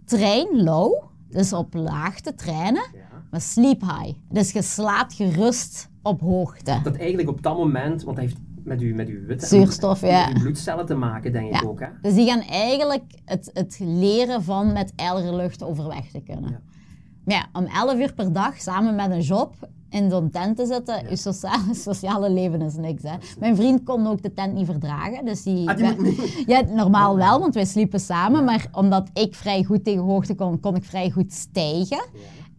train 0.05 0.63
low, 0.63 1.03
dus 1.29 1.53
op 1.53 1.73
laagte 1.73 2.35
trainen, 2.35 2.83
Ja. 2.93 3.23
maar 3.31 3.41
sleep 3.41 3.81
high. 3.81 4.13
Dus 4.29 4.51
je 4.51 4.61
slaapt 4.61 5.13
gerust 5.13 5.89
op 6.01 6.21
hoogte. 6.21 6.79
Dat 6.83 6.95
eigenlijk 6.95 7.29
op 7.29 7.43
dat 7.43 7.57
moment, 7.57 8.03
want 8.03 8.15
dat 8.17 8.25
heeft 8.25 8.37
met 8.63 8.79
uw, 8.81 8.95
met 8.95 9.07
uw 9.07 9.25
witte 9.25 9.45
Zuurstof, 9.45 10.01
met 10.01 10.09
ja. 10.09 10.27
uw 10.27 10.39
bloedcellen 10.39 10.85
te 10.85 10.95
maken, 10.95 11.31
denk 11.31 11.55
ik 11.55 11.65
ook. 11.65 11.79
Hè? 11.79 11.87
Dus 12.01 12.13
die 12.13 12.27
gaan 12.27 12.41
eigenlijk 12.41 13.03
het, 13.25 13.49
het 13.53 13.79
leren 13.79 14.43
van 14.43 14.73
met 14.73 14.93
ijlere 14.95 15.35
lucht 15.35 15.63
overweg 15.63 16.11
te 16.11 16.21
kunnen. 16.21 16.49
Ja. 16.49 16.59
Maar 17.23 17.35
ja, 17.35 17.59
om 17.59 17.65
11 17.65 17.99
uur 17.99 18.13
per 18.13 18.33
dag 18.33 18.61
samen 18.61 18.95
met 18.95 19.11
een 19.11 19.21
job 19.21 19.55
in 19.89 20.09
zo'n 20.09 20.29
tent 20.29 20.57
te 20.57 20.65
zitten, 20.65 21.09
je 21.09 21.15
sociale, 21.15 21.73
sociale 21.89 22.29
leven 22.29 22.61
is 22.61 22.75
niks. 22.75 23.03
Hè. 23.03 23.15
Mijn 23.39 23.55
vriend 23.55 23.83
kon 23.83 24.07
ook 24.07 24.21
de 24.21 24.33
tent 24.33 24.53
niet 24.53 24.65
verdragen. 24.65 25.25
Dus 25.25 25.43
die, 25.43 25.69
Ah, 25.69 25.77
die. 25.77 26.43
Ja, 26.45 26.61
normaal 26.61 27.15
wel, 27.15 27.39
want 27.39 27.53
wij 27.53 27.65
sliepen 27.65 27.99
samen. 27.99 28.43
Maar 28.43 28.67
omdat 28.71 29.09
ik 29.13 29.35
vrij 29.35 29.63
goed 29.63 29.83
tegen 29.83 30.03
hoogte 30.03 30.35
kon, 30.35 30.59
kon 30.59 30.75
ik 30.75 30.83
vrij 30.83 31.09
goed 31.09 31.33
stijgen. 31.33 32.03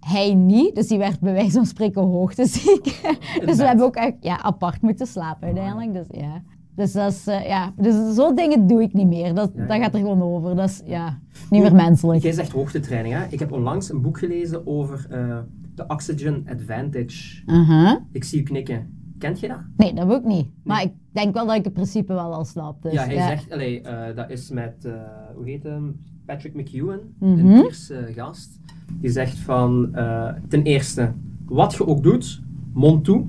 Hij 0.01 0.35
niet, 0.35 0.75
dus 0.75 0.87
die 0.87 0.99
werd 0.99 1.21
bij 1.21 1.33
wijze 1.33 1.51
van 1.51 1.67
spreken 1.67 2.03
hoogteziek. 2.03 2.85
dus 3.39 3.45
bed. 3.45 3.57
we 3.57 3.65
hebben 3.65 3.85
ook 3.85 3.97
echt 3.97 4.15
ja, 4.21 4.43
apart 4.43 4.83
moeten 4.83 5.07
slapen 5.07 5.47
uiteindelijk. 5.47 5.93
Dus 5.93 6.21
ja. 6.21 6.43
Dus, 6.75 6.93
dat 6.93 7.13
is, 7.13 7.27
eh, 7.27 7.47
ja. 7.47 7.73
dus 7.77 8.15
zo'n 8.15 8.35
dingen 8.35 8.67
doe 8.67 8.83
ik 8.83 8.93
niet 8.93 9.07
meer. 9.07 9.35
Dat, 9.35 9.51
Ja, 9.55 9.67
dat 9.67 9.77
gaat 9.77 9.95
er 9.95 10.01
gewoon 10.01 10.23
over. 10.23 10.57
Dat 10.57 10.69
is 10.69 10.83
ja, 10.85 11.19
niet 11.51 11.63
meer 11.63 11.75
menselijk. 11.75 12.23
Jij 12.23 12.33
zegt 12.33 12.53
hoogtetraining. 12.53 13.15
Hè? 13.15 13.25
Ik 13.31 13.39
heb 13.39 13.53
onlangs 13.53 13.91
een 13.91 14.03
boek 14.03 14.19
gelezen 14.19 14.67
over 14.67 15.07
eh, 15.11 15.39
de 15.81 15.95
Oxygen 15.95 16.47
Advantage. 16.49 17.43
Aha. 17.47 18.05
Ik 18.13 18.25
zie 18.25 18.41
u 18.41 18.43
knikken. 18.43 18.99
Kent 19.19 19.41
je 19.41 19.49
dat? 19.49 19.61
Nee, 19.77 19.95
dat 19.95 20.11
ik 20.13 20.25
niet. 20.25 20.47
Maar 20.65 20.83
ik 20.83 20.93
denk 21.13 21.35
wel 21.35 21.47
dat 21.47 21.57
ik 21.57 21.65
het 21.65 21.73
principe 21.73 22.13
wel 22.13 22.33
al 22.35 22.45
snap. 22.45 22.83
Dus, 22.83 22.93
ja, 22.93 23.05
hij 23.05 23.15
zegt, 23.17 23.51
allee, 23.53 23.81
eh, 23.81 24.17
dat 24.17 24.31
is 24.31 24.51
met, 24.51 24.85
eh, 24.85 24.93
hoe 25.35 25.45
heet 25.49 25.63
hem? 25.63 26.01
Patrick 26.27 26.55
McEwen, 26.55 27.01
Mhm. 27.19 27.39
een 27.39 27.65
Ierse 27.65 28.09
gast. 28.15 28.61
Die 29.01 29.11
zegt 29.11 29.39
van, 29.39 29.95
eh, 29.95 30.29
ten 30.49 30.63
eerste, 30.63 31.13
wat 31.45 31.75
je 31.75 31.87
ook 31.87 32.03
doet, 32.03 32.41
mond 32.73 33.05
toe. 33.05 33.25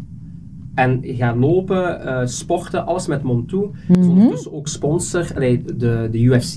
En 0.75 0.99
ga 1.03 1.35
lopen, 1.35 2.29
sporten, 2.29 2.85
alles 2.85 3.07
met 3.07 3.23
mond 3.23 3.47
toe. 3.49 3.69
Mhm. 3.87 3.93
Dus 3.99 4.07
ondertussen 4.07 4.53
ook 4.53 4.67
sponsor, 4.67 5.31
allee, 5.35 5.63
de, 5.63 6.07
de 6.11 6.21
UFC, 6.21 6.53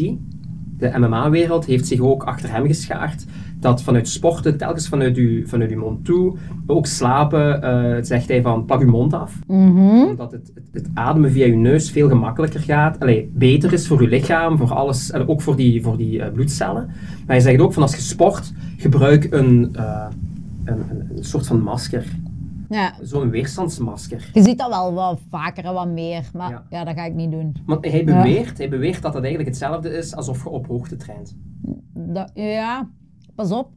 de 0.78 0.98
MMA-wereld, 0.98 1.64
heeft 1.64 1.86
zich 1.86 2.00
ook 2.00 2.24
achter 2.24 2.50
hem 2.52 2.66
geschaard. 2.66 3.24
Dat 3.64 3.82
vanuit 3.82 4.08
sporten, 4.08 4.56
telkens 4.56 4.88
vanuit 4.88 5.16
uw, 5.16 5.46
vanuit 5.46 5.70
uw 5.70 5.78
mond 5.78 6.04
toe, 6.04 6.36
ook 6.66 6.86
slapen, 6.86 7.62
eh, 7.62 8.02
zegt 8.02 8.28
hij 8.28 8.42
van 8.42 8.64
pak 8.64 8.80
uw 8.80 8.90
mond 8.90 9.12
af. 9.12 9.38
Omdat 9.46 10.32
het, 10.32 10.50
het, 10.54 10.68
het 10.72 10.88
ademen 10.94 11.30
via 11.30 11.46
uw 11.46 11.58
neus 11.58 11.90
veel 11.90 12.08
gemakkelijker 12.08 12.60
gaat. 12.60 13.00
Allee, 13.00 13.30
beter 13.34 13.72
is 13.72 13.86
voor 13.86 14.00
uw 14.00 14.06
lichaam, 14.06 14.56
voor 14.58 14.72
alles, 14.74 15.10
en 15.10 15.28
ook 15.28 15.42
voor 15.42 15.56
die, 15.56 15.82
voor 15.82 15.96
die 15.96 16.22
eh, 16.22 16.32
bloedcellen. 16.32 16.86
Maar 16.86 17.36
hij 17.36 17.40
zegt 17.40 17.60
ook 17.60 17.72
van 17.72 17.82
als 17.82 17.94
je 17.94 18.00
sport, 18.00 18.52
gebruik 18.76 19.26
een, 19.30 19.68
eh, 19.72 20.06
een, 20.64 20.78
een, 20.90 21.10
een 21.16 21.24
soort 21.24 21.46
van 21.46 21.60
masker. 21.62 22.04
Ja. 22.68 22.94
Zo'n 23.02 23.30
weerstandsmasker. 23.30 24.30
Je 24.32 24.42
ziet 24.42 24.58
dat 24.58 24.68
wel 24.68 24.94
wat 24.94 25.20
vaker 25.30 25.64
en 25.64 25.74
wat 25.74 25.88
meer, 25.88 26.24
maar 26.32 26.50
Ja. 26.50 26.64
ja, 26.70 26.84
dat 26.84 26.94
ga 26.94 27.04
ik 27.04 27.14
niet 27.14 27.30
doen. 27.30 27.56
Want 27.66 27.90
hij 27.90 28.04
beweert, 28.04 28.58
hij 28.58 28.68
beweert 28.68 29.02
dat 29.02 29.12
dat 29.12 29.22
eigenlijk 29.22 29.48
hetzelfde 29.48 29.88
is 29.96 30.14
alsof 30.14 30.42
je 30.42 30.48
op 30.48 30.66
hoogte 30.66 30.96
traint. 30.96 31.36
Dat, 31.92 32.30
ja, 32.34 32.88
pas 33.34 33.50
op. 33.50 33.68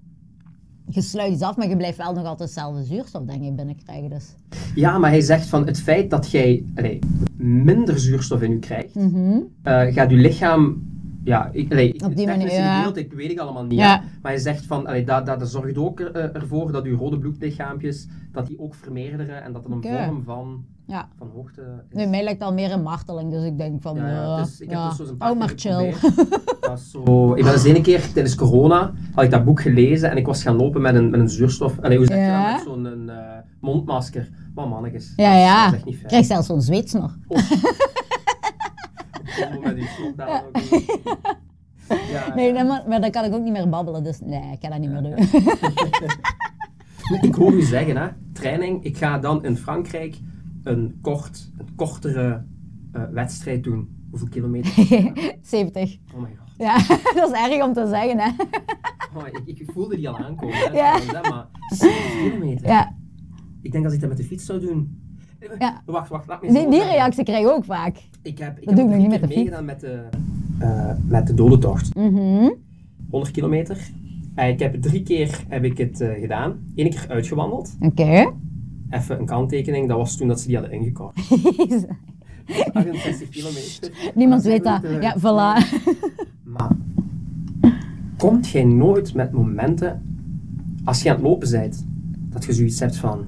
Je 0.89 1.01
sluit 1.01 1.31
iets 1.31 1.41
af, 1.41 1.57
maar 1.57 1.69
je 1.69 1.77
blijft 1.77 1.97
wel 1.97 2.13
nog 2.13 2.25
altijd 2.25 2.49
dezelfde 2.49 2.83
zuurstof, 2.83 3.23
denk 3.23 3.43
ik, 3.43 3.55
binnenkrijgen. 3.55 4.09
Dus. 4.09 4.35
Ja, 4.75 4.97
maar 4.97 5.09
hij 5.09 5.21
zegt 5.21 5.47
van 5.47 5.65
het 5.65 5.79
feit 5.79 6.09
dat 6.09 6.31
jij 6.31 6.63
minder 7.37 7.99
zuurstof 7.99 8.41
in 8.41 8.51
je 8.51 8.59
krijgt, 8.59 8.95
eh, 8.95 9.93
gaat 9.93 10.09
je 10.09 10.15
lichaam. 10.15 10.85
Ja, 11.27 11.49
ik, 11.51 11.71
allee, 11.71 11.93
Mhm. 11.95 12.05
Op 12.05 12.15
die 12.15 12.27
het 12.27 12.37
manier, 12.37 12.53
ja. 12.53 12.91
ik 12.95 13.13
weet 13.13 13.31
ik 13.31 13.39
allemaal 13.39 13.65
niet. 13.65 13.79
Ja. 13.79 14.01
Maar 14.21 14.31
hij 14.31 14.41
zegt 14.41 14.65
van, 14.65 14.87
allee, 14.87 15.03
dat, 15.05 15.25
dat, 15.25 15.39
dat 15.39 15.49
zorgt 15.49 15.77
ook 15.77 15.99
er, 15.99 16.11
eh, 16.11 16.35
ervoor 16.35 16.71
dat 16.71 16.85
je 16.85 16.91
rode 16.91 17.17
bloedlichaampjes, 17.19 18.07
dat 18.31 18.47
die 18.47 18.59
ook 18.59 18.75
vermeerderen 18.75 19.43
en 19.43 19.53
dat 19.53 19.63
het 19.63 19.71
een 19.73 19.83
vorm 19.83 20.23
van, 20.23 20.65
Ja. 20.85 21.07
van 21.17 21.29
hoogte 21.35 21.61
is. 21.89 21.97
Nu, 21.97 22.05
mij 22.05 22.23
lijkt 22.23 22.41
al 22.41 22.53
meer 22.53 22.71
een 22.71 22.81
marteling, 22.83 23.31
dus 23.31 23.43
ik 23.43 23.57
denk 23.57 23.81
van, 23.81 23.95
Ja, 23.95 24.37
dus 24.43 24.59
ik 24.61 24.69
heb 24.69 24.79
dus 24.79 24.95
zo 24.95 25.01
eens 25.01 25.11
een 25.11 25.17
paar 25.17 25.31
oh, 25.31 25.37
maar 25.37 25.53
chill. 25.55 25.93
zo, 26.91 27.33
ik 27.33 27.43
ben 27.43 27.53
eens 27.53 27.63
ene 27.63 27.81
keer 27.81 28.11
tijdens 28.13 28.35
corona, 28.35 28.93
had 29.13 29.23
ik 29.23 29.31
dat 29.31 29.45
boek 29.45 29.61
gelezen 29.61 30.09
en 30.11 30.17
ik 30.17 30.25
was 30.25 30.41
gaan 30.43 30.55
lopen 30.55 30.81
met 30.81 30.95
een, 30.95 31.09
met 31.09 31.19
een 31.19 31.29
zuurstof, 31.29 31.79
allee, 31.79 31.97
hoe 31.97 32.05
zeg 32.05 32.17
je 32.25 32.31
dat, 32.31 32.51
met 32.51 32.61
zo'n 32.65 32.85
een, 32.85 33.09
eh, 33.09 33.37
mondmasker. 33.61 34.29
Maar 34.55 34.67
mannetjes, 34.67 35.13
Ja, 35.15 35.37
ja. 35.37 35.63
dat 35.63 35.71
is 35.73 35.77
echt 35.77 35.85
niet 35.85 35.95
fijn. 35.95 36.07
Krijg 36.07 36.25
zelfs 36.25 36.47
zo'n 36.47 36.61
zweets 36.61 36.93
nog. 36.93 37.17
Combo 39.41 39.62
met 39.62 39.76
die 39.76 39.88
ook. 40.19 40.60
Ja, 42.12 42.36
Nee, 42.36 42.54
maar, 42.54 42.84
maar 42.88 43.02
dan 43.02 43.12
kan 43.12 43.26
ik 43.26 43.34
ook 43.34 43.43
niet 43.43 43.52
meer 43.52 43.69
babbelen, 43.69 44.04
dus 44.04 44.19
nee, 44.19 44.52
ik 44.52 44.58
ga 44.62 44.69
dat 44.69 44.80
niet 44.80 44.89
meer 44.91 45.02
doen. 45.02 45.15
Ik 47.21 47.36
hoor 47.36 47.54
u 47.54 47.62
zeggen, 47.62 47.97
hè, 47.97 48.08
training, 48.34 48.84
ik 48.84 48.97
ga 48.97 49.17
dan 49.17 49.43
in 49.45 49.58
Frankrijk 49.58 50.19
een, 50.63 51.00
kort, 51.02 51.52
een 51.58 51.76
kortere 51.76 52.45
eh, 52.91 53.04
wedstrijd 53.12 53.63
doen. 53.63 53.95
Hoeveel 54.10 54.28
kilometer? 54.28 54.71
70. 55.41 55.97
Oh 56.15 56.21
my 56.21 56.36
god. 56.39 56.47
Ja, 56.58 56.78
dat 57.21 57.32
is 57.32 57.38
erg 57.52 57.63
om 57.63 57.73
te 57.73 57.88
zeggen, 57.88 58.19
hè. 58.19 58.30
Oh, 59.15 59.28
ik, 59.45 59.60
ik 59.60 59.69
voelde 59.73 59.95
die 59.95 60.10
al 60.10 60.17
aankomen. 60.17 60.56
Hè, 60.56 60.71
Ja. 60.71 61.00
maar 61.30 61.47
70 61.67 62.12
kilometer. 62.23 62.67
Ja, 62.67 62.95
Ik 63.62 63.71
denk 63.71 63.86
als 63.86 63.93
ik 63.93 64.00
dat 64.00 64.10
met 64.10 64.17
de 64.17 64.23
fiets 64.23 64.45
zou 64.45 64.60
doen. 64.60 65.02
Ja. 65.60 65.82
Wacht, 65.86 66.10
wacht, 66.10 66.28
laat 66.28 66.41
me 66.41 66.52
die, 66.54 66.69
die 66.69 66.84
reactie 66.84 67.23
krijg 67.23 67.45
ik 67.45 67.52
ook 67.52 67.65
vaak. 67.65 67.97
Ik 68.27 68.37
heb, 68.37 68.59
ik 68.59 68.65
Dat 68.65 68.77
heb 68.77 68.87
doe 68.87 68.95
ik 68.95 69.01
nog 69.01 69.07
drie 69.07 69.09
niet 69.09 69.19
met 69.21 69.29
de 69.29 69.35
meegedaan 69.35 69.65
met 69.65 69.79
de, 69.79 70.01
eh, 70.59 70.91
met 71.07 71.27
de 71.27 71.33
dodentocht. 71.33 71.95
Mhm. 71.95 72.49
100 73.09 73.31
kilometer. 73.31 73.89
En 74.35 74.49
ik 74.49 74.59
heb 74.59 74.81
drie 74.81 75.03
keer 75.03 75.43
heb 75.47 75.63
ik 75.63 75.77
het 75.77 76.01
eh, 76.01 76.19
gedaan. 76.19 76.55
Eén 76.75 76.89
keer 76.89 77.05
uitgewandeld. 77.09 77.75
Oké. 77.79 78.33
Even 78.89 79.19
een 79.19 79.25
kanttekening, 79.25 79.87
dat 79.87 79.97
was 79.97 80.17
toen 80.17 80.27
dat 80.27 80.39
ze 80.41 80.47
die 80.47 80.55
hadden 80.57 80.73
ingekort. 80.79 81.19
68 82.73 83.29
kilometer. 83.35 84.11
Niemand 84.15 84.43
weet 84.43 84.63
dat. 84.63 84.83
eh, 84.83 85.01
Ja, 85.01 85.15
voilà. 85.19 85.65
Maar 86.43 86.71
komt 88.17 88.49
jij 88.49 88.63
nooit 88.63 89.13
met 89.13 89.31
momenten, 89.31 90.01
als 90.83 91.01
je 91.01 91.09
aan 91.09 91.15
het 91.15 91.23
lopen 91.23 91.51
bent, 91.51 91.85
dat 92.29 92.45
je 92.45 92.53
zoiets 92.53 92.79
hebt 92.79 92.95
van, 92.97 93.25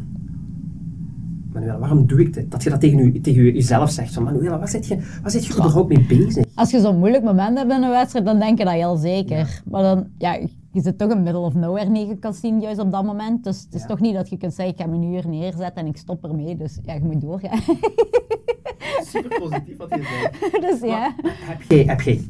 Manuela, 1.59 1.79
waarom 1.79 2.07
doe 2.07 2.19
ik 2.21 2.33
dit? 2.33 2.51
Dat 2.51 2.63
je 2.63 2.69
dat 2.69 2.79
tegen, 2.79 2.99
u, 2.99 3.21
tegen 3.21 3.41
u- 3.41 3.53
jezelf 3.53 3.91
zegt, 3.91 4.13
van 4.13 4.23
Manuela, 4.23 4.57
waar 4.59 4.67
zit 4.69 4.87
je, 4.87 4.95
waar 5.21 5.31
zit 5.31 5.45
je 5.45 5.53
überhaupt 5.53 5.89
mee 5.89 6.05
bezig? 6.05 6.45
Als 6.55 6.71
je 6.71 6.79
zo'n 6.79 6.97
moeilijk 6.97 7.23
moment 7.23 7.57
hebt 7.57 7.71
in 7.71 7.83
een 7.83 7.89
wedstrijd, 7.89 8.25
dan 8.25 8.39
denk 8.39 8.57
je 8.57 8.63
dat 8.63 8.73
heel 8.73 8.95
zeker. 8.95 9.61
Maar 9.69 9.81
dan, 9.81 10.07
ja, 10.17 10.33
je 10.71 10.81
zit 10.81 10.97
toch 10.97 11.11
in 11.11 11.23
middle 11.23 11.41
of 11.41 11.53
nowhere 11.53 12.07
je 12.07 12.17
kan 12.17 12.33
zien 12.33 12.59
juist 12.61 12.79
op 12.79 12.91
dat 12.91 13.03
moment. 13.05 13.43
Dus 13.43 13.61
het 13.61 13.73
is 13.73 13.81
Ja. 13.81 13.87
toch 13.87 13.99
niet 13.99 14.13
dat 14.13 14.29
je 14.29 14.37
kunt 14.37 14.53
zeggen, 14.53 14.73
ik 14.75 14.81
ga 14.81 14.87
me 14.87 14.97
nu 14.97 15.07
hier 15.07 15.27
neerzetten 15.27 15.75
en 15.83 15.87
ik 15.87 15.97
stop 15.97 16.23
ermee. 16.23 16.57
Dus 16.57 16.79
ja, 16.85 16.93
je 16.93 16.99
moet 17.03 17.21
doorgaan. 17.21 17.59
Super 19.11 19.39
positief 19.39 19.77
wat 19.77 19.89
je 19.89 20.03
zegt. 20.03 20.51
dus 20.69 20.89
ja. 20.89 21.15
Heb 21.23 21.61
jij, 21.67 21.83
heb 21.83 22.01
jij 22.01 22.21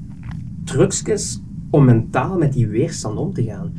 trucjes 0.65 1.39
om 1.69 1.85
mentaal 1.85 2.37
met 2.37 2.53
die 2.53 2.67
weerstand 2.67 3.17
om 3.17 3.33
te 3.33 3.43
gaan? 3.43 3.73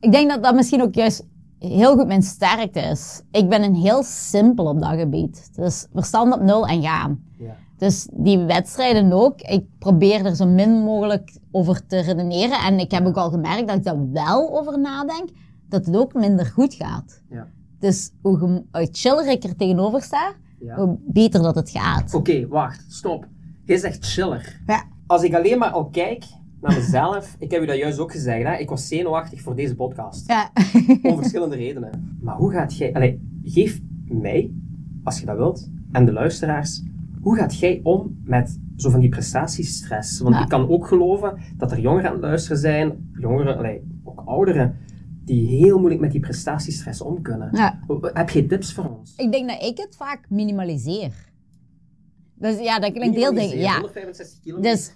Ik 0.00 0.12
denk 0.12 0.30
dat 0.30 0.42
dat 0.42 0.54
misschien 0.54 0.82
ook 0.82 0.94
juist 0.94 1.26
heel 1.68 1.96
goed 1.96 2.06
mijn 2.06 2.22
sterkte 2.22 2.80
is. 2.80 3.22
Ik 3.30 3.48
ben 3.48 3.62
een 3.62 3.74
heel 3.74 4.02
simpel 4.02 4.64
op 4.66 4.80
dat 4.80 4.98
gebied. 4.98 5.50
Dus 5.54 5.86
verstand 5.92 6.34
op 6.34 6.40
nul 6.40 6.66
en 6.66 6.82
gaan. 6.82 7.24
Ja. 7.38 7.56
Dus 7.76 8.08
die 8.12 8.38
wedstrijden 8.38 9.12
ook, 9.12 9.40
ik 9.40 9.64
probeer 9.78 10.24
er 10.26 10.36
zo 10.36 10.46
min 10.46 10.70
mogelijk 10.70 11.38
over 11.50 11.86
te 11.86 12.00
redeneren. 12.00 12.58
En 12.58 12.78
ik 12.78 12.90
heb 12.90 13.06
ook 13.06 13.16
al 13.16 13.30
gemerkt 13.30 13.68
dat 13.68 13.76
ik 13.76 13.84
daar 13.84 14.10
wel 14.12 14.58
over 14.58 14.78
nadenk, 14.78 15.28
dat 15.68 15.86
het 15.86 15.96
ook 15.96 16.14
minder 16.14 16.46
goed 16.46 16.74
gaat. 16.74 17.22
Ja. 17.30 17.46
Dus 17.78 18.10
hoe, 18.22 18.64
chiller 18.72 19.30
ik 19.30 19.44
er 19.44 19.56
tegenover 19.56 20.02
sta, 20.02 20.32
Ja. 20.60 20.76
hoe 20.76 20.96
beter 21.00 21.42
dat 21.42 21.54
het 21.54 21.70
gaat. 21.70 22.14
Oké, 22.14 22.46
wacht, 22.46 22.84
stop. 22.88 23.26
Jij 23.64 23.76
zegt 23.76 24.04
chiller. 24.04 24.60
Ja. 24.66 24.84
Als 25.06 25.22
ik 25.22 25.34
alleen 25.34 25.58
maar 25.58 25.70
al 25.70 25.84
kijk 25.84 26.24
naar 26.62 26.74
mezelf, 26.74 27.36
ik 27.38 27.50
heb 27.50 27.62
u 27.62 27.66
dat 27.66 27.76
juist 27.76 27.98
ook 27.98 28.12
gezegd, 28.12 28.46
hè? 28.46 28.54
ik 28.56 28.68
was 28.68 28.88
zenuwachtig 28.88 29.40
voor 29.40 29.54
deze 29.56 29.74
podcast. 29.74 30.28
Ja. 30.28 30.50
Om 31.10 31.16
verschillende 31.16 31.56
redenen. 31.56 32.18
Maar 32.20 32.36
hoe 32.36 32.52
gaat 32.52 32.76
jij... 32.76 32.94
Allee, 32.94 33.20
geef 33.44 33.80
mij, 34.04 34.50
als 35.04 35.20
je 35.20 35.26
dat 35.26 35.36
wilt, 35.36 35.70
en 35.92 36.04
de 36.04 36.12
luisteraars, 36.12 36.82
hoe 37.20 37.36
gaat 37.36 37.58
jij 37.58 37.80
om 37.82 38.20
met 38.24 38.58
zo 38.76 38.90
van 38.90 39.00
die 39.00 39.08
prestatiestress? 39.08 40.20
Want 40.20 40.34
Ja. 40.34 40.42
ik 40.42 40.48
kan 40.48 40.68
ook 40.68 40.86
geloven 40.86 41.38
dat 41.56 41.72
er 41.72 41.80
jongeren 41.80 42.06
aan 42.08 42.14
het 42.14 42.22
luisteren 42.22 42.58
zijn, 42.58 43.10
jongeren, 43.20 43.56
allee, 43.58 43.82
ook 44.04 44.22
ouderen, 44.24 44.76
die 45.24 45.46
heel 45.48 45.78
moeilijk 45.78 46.00
met 46.00 46.12
die 46.12 46.20
prestatiestress 46.20 47.00
om 47.00 47.22
kunnen. 47.22 47.48
Ja. 47.52 47.78
Heb 48.02 48.30
je 48.30 48.46
tips 48.46 48.72
voor 48.72 48.96
ons? 48.98 49.14
Ik 49.16 49.32
denk 49.32 49.48
dat 49.48 49.62
ik 49.62 49.78
het 49.78 49.96
vaak 49.96 50.26
minimaliseer. 50.28 51.12
Dus 52.34 52.58
ja, 52.60 52.78
dat 52.78 52.92
klinkt 52.92 53.16
heel 53.16 53.34
ding. 53.34 53.52
Ja. 53.52 53.72
165 53.74 54.40
kilometer? 54.40 54.72
Dus 54.72 54.92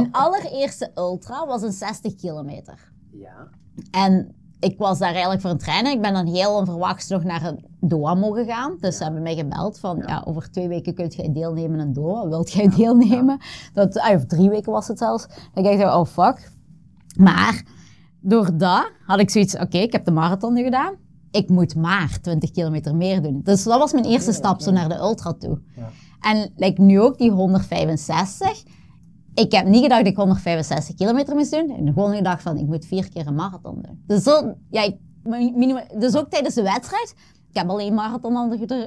mijn 0.00 0.12
allereerste 0.12 0.90
ultra 0.94 1.46
was 1.46 1.62
een 1.62 1.72
60 1.72 2.14
kilometer. 2.14 2.92
Ja. 3.10 3.48
En 3.90 4.34
ik 4.60 4.78
was 4.78 4.98
daar 4.98 5.10
eigenlijk 5.10 5.40
voor 5.40 5.50
een 5.50 5.58
trainen. 5.58 5.92
Ik 5.92 6.00
ben 6.00 6.12
dan 6.12 6.26
heel 6.26 6.56
onverwachts 6.56 7.08
nog 7.08 7.24
naar 7.24 7.54
Doha 7.80 8.14
mogen 8.14 8.46
gaan. 8.46 8.76
Dus 8.80 8.96
ze 8.96 9.02
hebben 9.02 9.22
mij 9.22 9.34
gebeld 9.34 9.78
van, 9.78 10.02
ja. 10.06 10.22
over 10.26 10.50
twee 10.50 10.68
weken 10.68 10.94
kunt 10.94 11.14
jij 11.14 11.32
deelnemen 11.32 11.80
in 11.80 11.92
Doha. 11.92 12.28
Wilt 12.28 12.52
jij 12.52 12.68
deelnemen? 12.76 13.40
Dat, 13.72 13.98
ah, 13.98 14.14
of 14.14 14.24
drie 14.24 14.50
weken 14.50 14.72
was 14.72 14.88
het 14.88 14.98
zelfs. 14.98 15.26
Dan 15.54 15.62
dacht 15.64 15.78
ik, 15.78 15.86
oh 15.86 16.04
fuck. 16.04 16.50
Maar 17.16 17.62
door 18.20 18.56
dat 18.56 18.90
had 19.06 19.20
ik 19.20 19.30
zoiets, 19.30 19.54
oké, 19.56 19.78
ik 19.78 19.92
heb 19.92 20.04
de 20.04 20.10
marathon 20.10 20.52
nu 20.52 20.62
gedaan. 20.62 20.94
Ik 21.30 21.48
moet 21.48 21.74
maar 21.74 22.18
20 22.20 22.50
kilometer 22.50 22.96
meer 22.96 23.22
doen. 23.22 23.40
Dus 23.42 23.64
dat 23.64 23.78
was 23.78 23.92
mijn 23.92 24.04
eerste 24.04 24.32
stap 24.32 24.60
zo 24.60 24.70
naar 24.70 24.88
de 24.88 24.96
ultra 24.96 25.32
toe. 25.32 25.60
Ja. 25.76 25.88
En 26.20 26.52
like, 26.56 26.80
nu 26.80 27.00
ook 27.00 27.18
die 27.18 27.30
165. 27.30 28.62
Ik 29.34 29.52
heb 29.52 29.66
niet 29.66 29.82
gedacht 29.82 30.00
dat 30.04 30.10
ik 30.12 30.16
165 30.18 30.94
kilometer 30.94 31.34
moest 31.36 31.50
doen. 31.50 31.70
Ik 31.70 31.84
heb 31.84 31.94
gewoon 31.94 32.14
gedacht 32.16 32.42
van, 32.42 32.56
ik 32.58 32.66
moet 32.66 32.84
vier 32.86 33.08
keer 33.08 33.26
een 33.26 33.34
marathon 33.34 33.82
doen. 33.82 34.02
Dus, 34.06 34.22
zo, 34.22 34.54
ja, 34.70 34.82
ik- 34.82 34.96
dus 36.00 36.16
ook 36.16 36.30
tijdens 36.30 36.54
de 36.54 36.62
wedstrijd. 36.62 37.14
Ik 37.50 37.56
heb 37.58 37.68
alleen 37.68 37.94
marathon 37.94 38.36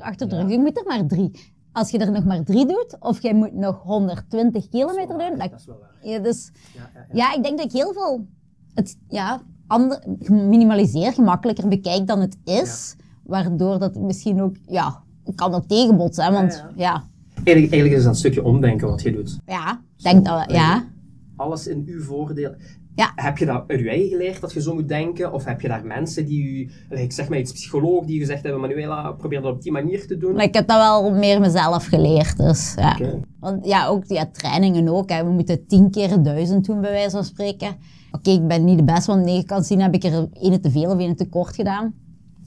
achter 0.02 0.30
de 0.30 0.36
rug. 0.42 0.50
Je 0.50 0.60
moet 0.60 0.78
er 0.78 0.84
maar 0.88 1.06
drie. 1.08 1.32
Als 1.72 1.90
je 1.90 1.98
er 1.98 2.12
nog 2.12 2.26
maar 2.26 2.44
drie 2.44 2.66
doet, 2.66 2.96
of 3.00 3.22
jij 3.22 3.34
moet 3.34 3.54
nog 3.54 3.82
120 3.84 4.68
kilometer 4.70 5.18
doen. 5.18 5.38
Dat 5.38 5.52
is 5.60 5.66
wel 5.66 5.78
waar. 5.80 6.10
ja, 6.12 6.20
dus, 6.20 6.52
Ja, 6.74 6.90
ja, 6.94 7.00
ja. 7.00 7.06
ja, 7.30 7.36
ik 7.38 7.44
denk 7.44 7.58
dat 7.58 7.66
ik 7.66 7.72
heel 7.72 7.94
veel 7.94 8.26
het 8.74 8.98
ja, 9.08 9.42
ander, 9.68 10.04
minimaliseer, 10.30 11.14
gemakkelijker 11.14 11.68
bekijk 11.68 12.08
dan 12.08 12.20
het 12.20 12.38
is. 12.44 12.96
Waardoor 13.24 13.80
dat 13.80 13.96
misschien 13.96 14.42
ook, 14.42 14.56
ja, 14.68 15.04
kan 15.36 15.54
ook 15.54 15.66
tegenbotsen. 15.68 16.24
Hè, 16.26 16.32
want 16.32 16.54
Ja, 16.54 16.72
ja, 16.76 17.04
Eigenlijk, 17.36 17.72
eigenlijk 17.74 17.92
is 17.94 18.04
dat 18.04 18.12
een 18.12 18.20
stukje 18.20 18.44
omdenken 18.44 18.88
wat 18.88 19.02
je 19.02 19.12
doet. 19.12 19.40
ja, 19.46 19.72
ik 19.72 19.80
denk 20.06 20.26
dat 20.26 20.46
we, 20.46 20.54
ja. 20.54 20.88
Alles 21.36 21.68
in 21.68 21.84
uw 21.86 22.04
voordeel. 22.04 22.56
Ja. 22.96 23.12
Heb 23.16 23.38
je 23.38 23.46
dat 23.46 23.64
uit 23.68 23.80
je 23.80 23.90
eigen 23.90 24.10
geleerd 24.10 24.42
dat 24.42 24.54
je 24.54 24.62
zo 24.62 24.74
moet 24.74 24.88
denken? 24.88 25.34
Of 25.34 25.46
heb 25.46 25.62
je 25.62 25.68
daar 25.68 25.86
mensen 25.86 26.26
die 26.26 26.44
u, 26.44 26.72
ik 26.90 27.12
zeg 27.12 27.30
maar 27.30 27.38
iets 27.38 27.52
psycholoog, 27.52 28.06
die 28.06 28.20
gezegd 28.20 28.44
hebben, 28.44 28.62
Manuela, 28.62 29.12
probeer 29.12 29.42
dat 29.42 29.54
op 29.54 29.62
die 29.62 29.72
manier 29.72 30.08
te 30.08 30.18
doen? 30.18 30.34
Maar 30.34 30.44
ik 30.44 30.54
heb 30.54 30.68
dat 30.68 30.78
wel 30.78 31.12
meer 31.12 31.40
mezelf 31.40 31.86
geleerd, 31.86 32.38
dus 32.38 32.74
ja. 32.78 32.98
Want 33.40 33.66
ja, 33.66 33.88
ook 33.88 34.04
ja, 34.08 34.26
trainingen 34.32 34.88
ook. 34.88 35.10
Hè. 35.10 35.24
We 35.24 35.32
moeten 35.32 35.68
tien 35.68 35.92
keer 35.92 36.24
duizend 36.24 36.66
doen, 36.66 36.82
bij 36.82 36.92
wijze 36.92 37.10
van 37.10 37.24
spreken. 37.24 37.76
Oké, 38.12 38.30
ik 38.30 38.48
ben 38.48 38.64
niet 38.64 38.78
de 38.78 38.84
beste, 38.84 39.12
want 39.12 39.26
negen 39.26 39.46
kan 39.46 39.64
zien 39.64 39.82
heb 39.82 39.94
ik 39.94 40.04
er 40.04 40.28
ene 40.34 40.60
te 40.60 40.72
veel 40.72 40.92
of 40.92 41.00
ene 41.00 41.16
te 41.16 41.30
kort 41.30 41.56
gedaan. 41.56 41.94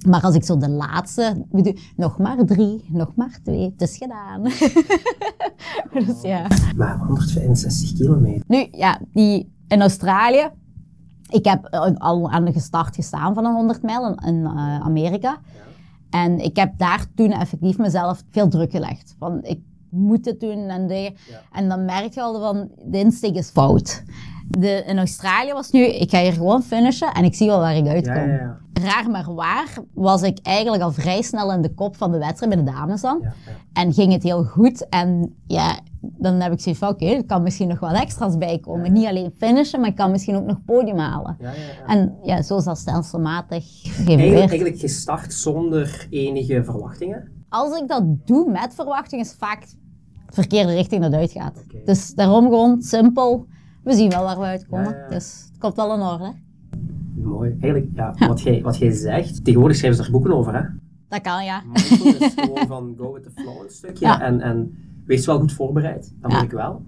Maar 0.07 0.21
als 0.23 0.35
ik 0.35 0.45
zo 0.45 0.57
de 0.57 0.69
laatste, 0.69 1.47
bedoel, 1.51 1.75
nog 1.97 2.19
maar 2.19 2.45
drie, 2.45 2.85
nog 2.89 3.13
maar 3.15 3.39
twee, 3.43 3.65
het 3.65 3.81
is 3.81 3.97
gedaan. 3.97 4.43
dus 6.07 6.23
ja. 6.23 6.47
Maar 6.77 6.99
165 6.99 7.93
kilometer. 7.93 8.45
Nu, 8.47 8.67
ja, 8.71 9.01
die 9.13 9.53
in 9.69 9.81
Australië, 9.81 10.51
Ik 11.29 11.45
heb 11.45 11.65
eh, 11.65 11.91
al 11.95 12.31
aan 12.31 12.45
de 12.45 12.61
start 12.61 12.95
gestaan 12.95 13.35
van 13.35 13.45
een 13.45 13.55
100 13.55 13.83
mijl 13.83 14.07
in, 14.09 14.27
in, 14.27 14.45
eh, 14.45 14.81
Amerika. 14.81 15.41
En 16.11 16.39
ik 16.39 16.57
heb 16.57 16.79
daar 16.79 17.07
toen 17.15 17.31
effectief 17.31 17.79
mezelf 17.79 18.23
veel 18.31 18.49
druk 18.49 18.71
gelegd. 18.71 19.15
Van 19.19 19.43
ik 19.43 19.61
moet 19.91 20.25
het 20.25 20.41
doen 20.41 20.69
en 20.69 20.87
dingen. 20.87 21.15
En 21.53 21.69
dan 21.69 21.85
merk 21.85 22.15
je 22.15 22.23
al 22.23 22.41
van, 22.41 22.71
de 22.85 22.99
insteek 22.99 23.35
is 23.35 23.51
fout. 23.51 24.03
De, 24.51 24.83
in 24.87 24.99
Australië 24.99 25.53
was 25.53 25.71
nu, 25.71 25.85
ik 25.85 26.11
ga 26.11 26.21
hier 26.21 26.33
gewoon 26.33 26.63
finishen 26.63 27.13
en 27.13 27.25
ik 27.25 27.35
zie 27.35 27.47
wel 27.47 27.59
waar 27.59 27.77
ik 27.77 27.87
uitkom. 27.87 28.15
Ja, 28.15 28.25
ja, 28.25 28.33
ja. 28.33 28.59
Raar 28.83 29.11
maar 29.11 29.35
waar 29.35 29.79
was 29.95 30.23
ik 30.23 30.39
eigenlijk 30.43 30.83
al 30.83 30.93
vrij 30.93 31.23
snel 31.23 31.53
in 31.53 31.63
de 31.63 31.75
kop 31.75 31.97
van 31.97 32.13
de 32.13 32.19
wedstrijd 32.19 32.55
bij 32.55 32.65
de 32.65 32.71
dames 32.71 33.01
dan. 33.01 33.25
En 33.73 33.93
ging 33.93 34.13
het 34.13 34.23
heel 34.23 34.45
goed. 34.45 34.89
En 34.89 35.35
ja, 35.47 35.79
dan 36.01 36.41
heb 36.41 36.53
ik 36.53 36.61
zoiets 36.61 36.81
van, 36.81 36.89
oké, 36.89 37.07
er 37.07 37.25
kan 37.25 37.43
misschien 37.43 37.69
nog 37.69 37.81
wel 37.81 37.91
extra's 37.91 38.37
bij 38.37 38.59
komen. 38.59 38.93
Niet 38.93 39.07
alleen 39.07 39.33
finishen, 39.37 39.81
maar 39.81 39.89
ik 39.89 39.97
kan 39.97 40.11
misschien 40.11 40.37
ook 40.37 40.47
nog 40.47 40.65
podium 40.65 40.99
halen. 40.99 41.37
Ja, 41.41 41.51
ja, 41.51 41.57
ja. 41.57 41.87
En 41.87 42.19
ja, 42.23 42.43
zo 42.43 42.57
is 42.57 42.65
dat 42.65 42.79
stelselmatig 42.79 43.85
Eigenlijk, 43.97 44.39
eigenlijk 44.39 44.79
gestart 44.79 45.35
zonder 45.35 46.07
enige 46.11 46.65
verwachtingen. 46.65 47.29
Als 47.49 47.81
ik 47.81 47.89
dat 47.89 48.27
doe 48.27 48.51
met 48.51 48.75
verwachting, 48.75 49.23
is 49.23 49.35
vaak 49.39 49.61
de 49.61 50.35
verkeerde 50.35 50.75
richting 50.75 51.03
dat 51.03 51.13
uitgaat. 51.13 51.65
Dus 51.85 52.15
daarom 52.15 52.45
gewoon 52.45 52.83
simpel. 52.83 53.47
We 53.89 53.95
zien 53.95 54.11
wel 54.11 54.23
waar 54.23 54.39
we 54.39 54.45
uitkomen. 54.45 54.85
Ja, 54.85 54.97
ja, 54.97 55.03
ja. 55.03 55.09
Dus 55.09 55.45
het 55.49 55.59
komt 55.59 55.77
wel 55.77 55.95
in 55.95 56.01
orde. 56.01 56.33
Mooi. 57.15 57.51
Eigenlijk, 57.61 57.87
ja, 57.95 58.15
Wat, 58.27 58.41
jij, 58.41 58.63
wat 58.63 58.79
jij 58.79 58.91
zegt, 58.91 59.45
tegenwoordig 59.45 59.77
schrijven 59.77 59.99
ze 59.99 60.05
er 60.07 60.13
boeken 60.13 60.33
over, 60.33 60.55
hè? 60.55 60.63
Dat 61.09 61.21
kan, 61.21 61.45
ja. 61.45 61.63
Mindfulness 61.67 62.19
is 62.27 62.35
gewoon 62.35 62.67
van 62.67 62.95
go 62.99 63.13
with 63.13 63.23
the 63.23 63.31
flow 63.35 63.63
een 63.63 63.71
stukje. 63.71 64.07
Ja. 64.07 64.21
En, 64.21 64.41
en 64.41 64.75
wees 65.07 65.27
wel 65.27 65.39
goed 65.39 65.53
voorbereid. 65.53 66.15
Dat 66.21 66.33
moet 66.33 66.43
ik 66.43 66.51
wel. 66.51 66.83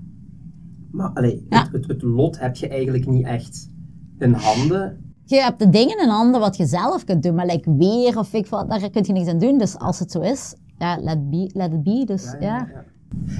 Maar 0.90 1.10
allee, 1.14 1.46
het, 1.48 1.72
het, 1.72 1.86
het 1.86 2.02
lot 2.02 2.38
heb 2.38 2.56
je 2.56 2.68
eigenlijk 2.68 3.06
niet 3.06 3.26
echt 3.26 3.70
in 4.18 4.32
handen. 4.32 5.12
Je 5.24 5.36
hebt 5.36 5.58
de 5.58 5.68
dingen 5.68 6.02
in 6.02 6.08
handen 6.08 6.40
wat 6.40 6.56
je 6.56 6.66
zelf 6.66 7.04
kunt 7.04 7.22
doen, 7.22 7.34
maar 7.34 7.46
like 7.46 7.76
weer 7.76 8.18
of 8.18 8.32
ik 8.32 8.46
wat, 8.46 8.68
daar 8.68 8.90
kun 8.90 9.04
je 9.06 9.12
niks 9.12 9.28
aan 9.28 9.38
doen. 9.38 9.58
Dus 9.58 9.78
als 9.78 9.98
het 9.98 10.10
zo 10.10 10.20
is, 10.20 10.54
ja, 10.78 10.98
let, 11.00 11.30
be, 11.30 11.50
let 11.52 11.72
it 11.72 11.82
be. 11.82 12.02
Dus 12.06 12.34
ja. 12.40 12.68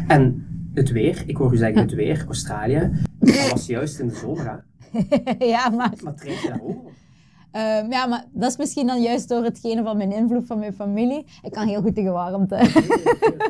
En 0.07 0.44
het 0.80 0.90
weer, 0.90 1.22
ik 1.26 1.36
hoor 1.36 1.52
u 1.52 1.56
zeggen 1.56 1.80
het 1.86 1.94
weer, 1.94 2.24
Australië. 2.26 2.90
Dat 3.18 3.50
was 3.50 3.66
juist 3.66 3.98
in 3.98 4.08
de 4.08 4.14
zomer, 4.14 4.46
hè? 4.46 4.58
ja, 5.54 5.68
maar, 5.68 5.92
Maar 6.02 6.14
train 6.14 6.34
je 6.42 6.48
daar 6.48 6.60
ook 6.62 6.68
op? 6.86 6.90
ehm, 7.52 7.90
ja, 7.90 8.06
maar 8.06 8.24
dat 8.32 8.50
is 8.50 8.56
misschien 8.56 8.86
dan 8.86 9.02
juist 9.02 9.28
door 9.28 9.44
hetgene 9.44 9.82
van 9.82 9.96
mijn 9.96 10.12
invloed 10.12 10.46
van 10.46 10.58
mijn 10.58 10.72
familie. 10.72 11.26
Ik 11.42 11.52
kan 11.52 11.66
heel 11.68 11.80
goed 11.82 11.94
tegen 11.94 12.12
warmte. 12.12 12.56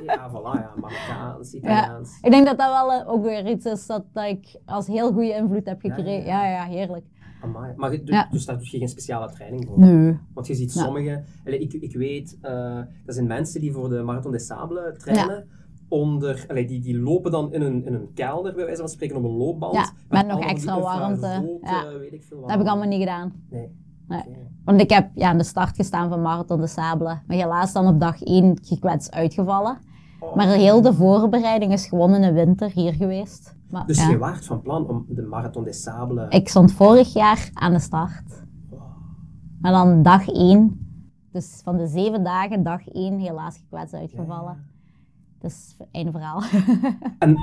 Ja, 0.06 0.30
voilà, 0.30 0.60
ja. 0.60 0.72
Marokkaans, 0.80 1.50
Ja. 1.52 1.58
Italiaans. 1.58 2.18
Ik 2.22 2.30
denk 2.30 2.46
dat 2.46 2.58
dat 2.58 2.68
wel 2.70 2.92
eh, 2.92 3.08
ook 3.12 3.22
weer 3.24 3.46
iets 3.50 3.64
is 3.66 3.86
dat, 3.86 4.04
dat 4.12 4.24
ik 4.24 4.60
als 4.66 4.86
heel 4.86 5.12
goede 5.12 5.34
invloed 5.34 5.66
heb 5.66 5.80
gekregen. 5.80 6.24
ja, 6.26 6.46
Ja, 6.46 6.50
ja, 6.50 6.64
heerlijk. 6.64 7.04
Amai. 7.42 7.72
Maar 7.76 7.90
dus, 7.90 8.00
Ja. 8.04 8.28
dus 8.30 8.44
daar 8.44 8.56
doe 8.56 8.68
je 8.70 8.78
geen 8.78 8.88
speciale 8.88 9.30
training 9.32 9.66
voor? 9.66 9.78
Nee. 9.78 10.18
Want 10.34 10.46
je 10.46 10.54
ziet 10.54 10.72
Ja. 10.74 10.82
sommige, 10.84 11.22
allee, 11.46 11.58
ik, 11.58 11.72
ik 11.72 11.96
weet, 11.96 12.36
eh 12.40 12.78
dat 13.04 13.14
zijn 13.14 13.26
mensen 13.26 13.60
die 13.60 13.72
voor 13.72 13.88
de 13.88 14.02
Marathon 14.02 14.32
des 14.32 14.46
Sables 14.46 14.98
trainen. 14.98 15.48
Onder, 15.90 16.44
allee, 16.48 16.66
die, 16.66 16.80
die 16.80 16.98
lopen 16.98 17.30
dan 17.30 17.52
in 17.52 17.62
een, 17.62 17.86
in 17.86 17.94
een 17.94 18.12
kelder, 18.14 18.54
bij 18.54 18.64
wijze 18.64 18.80
van 18.80 18.88
spreken, 18.90 19.16
op 19.16 19.24
een 19.24 19.36
loopband. 19.36 19.74
Ja, 19.74 19.90
met 20.08 20.26
nog 20.26 20.40
extra 20.40 20.80
warmte. 20.80 21.58
Ja. 21.62 21.98
weet 21.98 22.12
ik 22.12 22.24
veel 22.24 22.36
wat. 22.36 22.48
Dat 22.48 22.56
heb 22.56 22.60
ik 22.60 22.72
allemaal 22.72 22.88
niet 22.88 23.00
gedaan. 23.00 23.32
Nee. 23.50 23.68
Nee. 24.08 24.22
Want 24.64 24.80
ik 24.80 24.90
heb 24.90 25.10
ja, 25.14 25.28
aan 25.28 25.38
de 25.38 25.44
start 25.44 25.76
gestaan 25.76 26.08
van 26.08 26.22
Marathon 26.22 26.60
de 26.60 26.66
Sabelen. 26.66 27.22
Maar 27.26 27.36
helaas 27.36 27.72
dan 27.72 27.86
op 27.86 28.00
dag 28.00 28.22
1 28.22 28.58
gekwetst 28.62 29.12
uitgevallen. 29.12 29.78
Oh. 30.20 30.34
Maar 30.36 30.46
heel 30.46 30.80
de 30.80 30.94
voorbereiding 30.94 31.72
is 31.72 31.86
gewoon 31.86 32.14
in 32.14 32.20
de 32.20 32.32
winter 32.32 32.70
hier 32.70 32.92
geweest. 32.92 33.56
Maar, 33.70 33.86
Dus 33.86 33.98
ja. 33.98 34.08
je 34.08 34.18
waart 34.18 34.46
van 34.46 34.62
plan 34.62 34.88
om 34.88 35.04
de 35.08 35.22
Marathon 35.22 35.64
des 35.64 35.82
Sables... 35.82 36.34
Ik 36.34 36.48
stond 36.48 36.72
vorig 36.72 37.12
jaar 37.12 37.50
aan 37.52 37.72
de 37.72 37.78
start. 37.78 38.44
Maar 39.60 39.72
dan 39.72 40.02
dag 40.02 40.28
1, 40.28 40.88
dus 41.32 41.60
van 41.64 41.76
de 41.76 41.86
zeven 41.86 42.24
dagen, 42.24 42.62
dag 42.62 42.88
1 42.88 43.18
helaas 43.18 43.56
gekwetst 43.56 43.94
uitgevallen. 43.94 44.69
Dus 45.40 45.76
één 45.90 46.12
verhaal. 46.12 46.42
En 47.18 47.36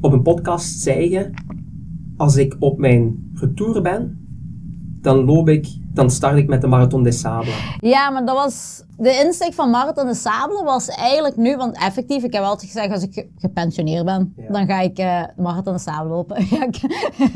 op 0.00 0.12
een 0.12 0.22
podcast 0.22 0.80
zei 0.80 1.10
je, 1.10 1.30
als 2.16 2.36
ik 2.36 2.56
op 2.58 2.78
mijn 2.78 3.30
retour 3.34 3.82
ben, 3.82 4.18
dan 5.00 5.24
loop 5.24 5.48
ik, 5.48 5.66
dan 5.92 6.10
start 6.10 6.36
ik 6.36 6.48
met 6.48 6.60
de 6.60 6.66
Marathon 6.66 7.02
des 7.02 7.20
Sables. 7.20 7.76
Ja, 7.80 8.10
maar 8.10 8.24
dat 8.26 8.36
was... 8.36 8.82
De 8.98 9.22
insteek 9.24 9.52
van 9.52 9.70
Marathon 9.70 10.06
de 10.06 10.14
Sabelen 10.14 10.64
was 10.64 10.88
eigenlijk 10.88 11.36
nu, 11.36 11.56
want 11.56 11.76
effectief, 11.78 12.22
ik 12.22 12.32
heb 12.32 12.42
altijd 12.42 12.70
gezegd, 12.70 12.92
als 12.92 13.02
ik 13.02 13.12
ge- 13.12 13.30
gepensioneerd 13.36 14.04
ben, 14.04 14.32
Ja. 14.36 14.52
dan 14.52 14.66
ga 14.66 14.80
ik 14.80 14.98
eh 14.98 15.22
Marathon 15.36 15.72
de 15.72 15.78
Sabelen 15.78 16.12
lopen. 16.12 16.36
Ik- 16.68 16.80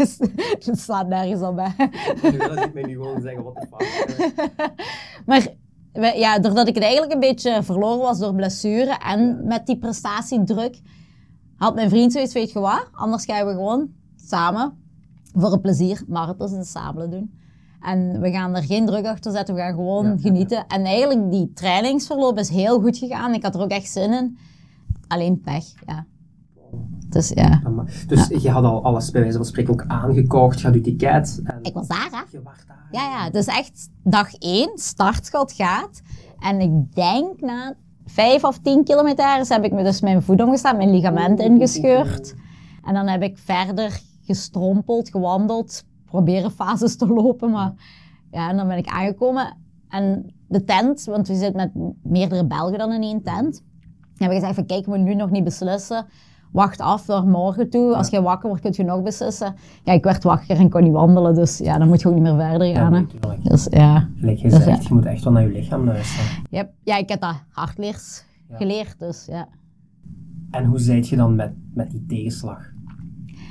het 0.65 0.79
slaat 0.81 1.09
nergens 1.09 1.41
op, 1.43 1.59
hè. 1.63 1.85
Nu 2.31 2.39
wil 2.39 2.57
ik 2.57 2.75
mij 2.75 2.83
nu 2.83 2.93
gewoon 2.93 3.21
zeggen, 3.21 3.43
wat 3.45 3.55
de 3.55 3.67
fuck. 3.71 4.73
Maar 5.27 5.47
ja, 6.01 6.39
doordat 6.39 6.69
ik 6.69 6.75
het 6.75 6.83
eigenlijk 6.83 7.13
een 7.13 7.21
beetje 7.21 7.63
verloren 7.63 7.99
was 7.99 8.19
door 8.19 8.35
blessure 8.35 8.99
en 8.99 9.47
met 9.47 9.67
die 9.67 9.79
prestatiedruk, 9.79 10.81
had 11.57 11.75
mijn 11.75 11.89
vriend 11.89 12.13
zoiets, 12.13 12.33
weet 12.33 12.53
je 12.53 12.61
wat, 12.61 12.89
anders 12.93 13.25
gaan 13.25 13.47
we 13.47 13.53
gewoon 13.53 13.89
samen 14.17 14.73
voor 15.35 15.53
een 15.53 15.61
plezier 15.61 16.03
marathons 16.07 16.53
in 16.53 16.59
de 16.59 16.65
sabelen 16.65 17.11
doen. 17.11 17.33
En 17.81 18.21
we 18.21 18.31
gaan 18.31 18.57
er 18.57 18.63
geen 18.63 18.87
druk 18.87 19.07
achter 19.07 19.33
zetten, 19.33 19.55
we 19.55 19.61
gaan 19.61 19.75
gewoon 19.75 20.05
Ja, 20.05 20.11
ja, 20.11 20.19
genieten. 20.21 20.67
En 20.67 20.85
eigenlijk, 20.85 21.31
die 21.31 21.53
trainingsverloop 21.53 22.39
is 22.39 22.49
heel 22.49 22.81
goed 22.81 22.97
gegaan. 22.97 23.35
Ik 23.35 23.43
had 23.43 23.55
er 23.55 23.61
ook 23.61 23.71
echt 23.71 23.91
zin 23.91 24.13
in. 24.13 24.39
Alleen 25.09 25.41
pech, 25.41 25.65
ja. 25.87 26.07
Dus 27.09 27.29
ja, 27.29 27.62
Dus 28.07 28.27
je 28.27 28.51
had 28.51 28.64
al 28.64 28.85
alles 28.85 29.11
bij 29.11 29.21
wijze 29.21 29.37
van 29.37 29.47
spreken 29.47 29.73
ook 29.73 29.85
aangekocht, 29.87 30.61
je 30.61 30.66
had 30.66 30.75
je 30.75 30.81
ticket. 30.81 31.40
En 31.44 31.59
ik 31.62 31.75
was 31.75 31.88
daar, 31.88 32.09
hè. 32.11 32.21
je 32.31 32.42
was 32.42 32.66
daar. 32.66 32.88
Ja, 32.90 33.03
ja, 33.03 33.25
het 33.25 33.35
is 33.35 33.47
echt 33.47 33.90
dag 34.03 34.35
1, 34.35 34.71
startschot 34.75 35.53
gaat. 35.53 36.01
En 36.38 36.61
ik 36.61 36.94
denk 36.94 37.40
na 37.40 37.75
5 38.05 38.44
of 38.44 38.59
10 38.59 38.85
kilometer 38.85 39.47
heb 39.49 39.64
ik 39.64 39.73
me 39.73 39.83
dus 39.83 40.01
mijn 40.01 40.23
voet 40.23 40.42
omgestaan, 40.42 40.77
mijn 40.77 40.90
ligament 40.90 41.40
ingescheurd. 41.40 42.35
En 42.85 42.94
dan 42.94 43.09
heb 43.09 43.23
ik 43.23 43.38
verder 43.38 44.01
gestrompeld, 44.23 45.11
gewandeld, 45.11 45.85
proberen 46.05 46.51
fases 46.51 46.97
te 46.97 47.07
lopen. 47.07 47.51
Maar 47.51 47.73
ja, 48.31 48.51
en 48.51 48.57
dan 48.57 48.68
ben 48.68 48.77
ik 48.77 48.87
aangekomen. 48.87 49.57
En 49.88 50.35
de 50.49 50.64
tent, 50.64 51.05
want 51.05 51.29
we 51.29 51.35
zitten 51.35 51.57
met 51.57 51.94
meerdere 52.03 52.47
Belgen 52.47 52.79
dan 52.79 52.92
in 52.92 53.03
één 53.03 53.23
tent. 53.23 53.62
Hebben 54.16 54.38
gezegd 54.38 54.55
van 54.55 54.66
kijk, 54.66 54.87
we 54.87 54.99
nu 54.99 55.14
nog 55.14 55.31
niet 55.31 55.44
beslissen. 55.44 56.07
Wacht 56.53 56.81
af 56.81 57.07
naar 57.07 57.27
morgen 57.27 57.71
toe. 57.71 57.95
Als 57.97 58.09
je 58.09 58.23
wakker 58.23 58.49
wordt, 58.49 58.63
kun 58.63 58.73
je 58.77 58.85
nog 58.85 59.03
beslissen. 59.03 59.55
Ja, 59.85 59.93
ik 59.93 60.05
werd 60.05 60.23
wakker 60.23 60.57
en 60.57 60.71
kon 60.71 60.83
niet 60.83 60.93
wandelen. 60.93 61.35
Dus 61.35 61.59
ja, 61.59 61.79
dan 61.79 61.89
moet 61.89 62.01
je 62.01 62.09
ook 62.09 62.15
niet 62.15 62.23
meer 62.23 62.39
verder 62.39 62.67
Ja, 62.67 62.75
gaan. 62.75 62.93
natuurlijk. 62.93 63.45
Dus 63.45 63.67
ja. 63.71 64.09
Je 64.15 64.27
Dus, 64.27 64.41
zegt, 64.41 64.65
ja. 64.83 64.89
je 64.89 64.95
moet 64.95 65.05
echt 65.07 65.25
wel 65.25 65.33
naar 65.33 65.43
je 65.43 65.49
lichaam 65.49 65.85
luisteren. 65.85 66.27
Yep. 66.51 66.71
Ja, 66.85 66.97
ik 66.97 67.09
heb 67.09 67.21
dat 67.21 67.35
hardleers 67.51 68.25
Ja. 68.49 68.57
geleerd. 68.57 68.99
Dus 68.99 69.27
ja. 69.31 69.49
En 70.51 70.65
hoe 70.65 70.79
zijt 70.79 71.09
je 71.09 71.17
dan 71.17 71.35
met, 71.35 71.53
met 71.75 71.91
die 71.91 72.05
tegenslag 72.09 72.59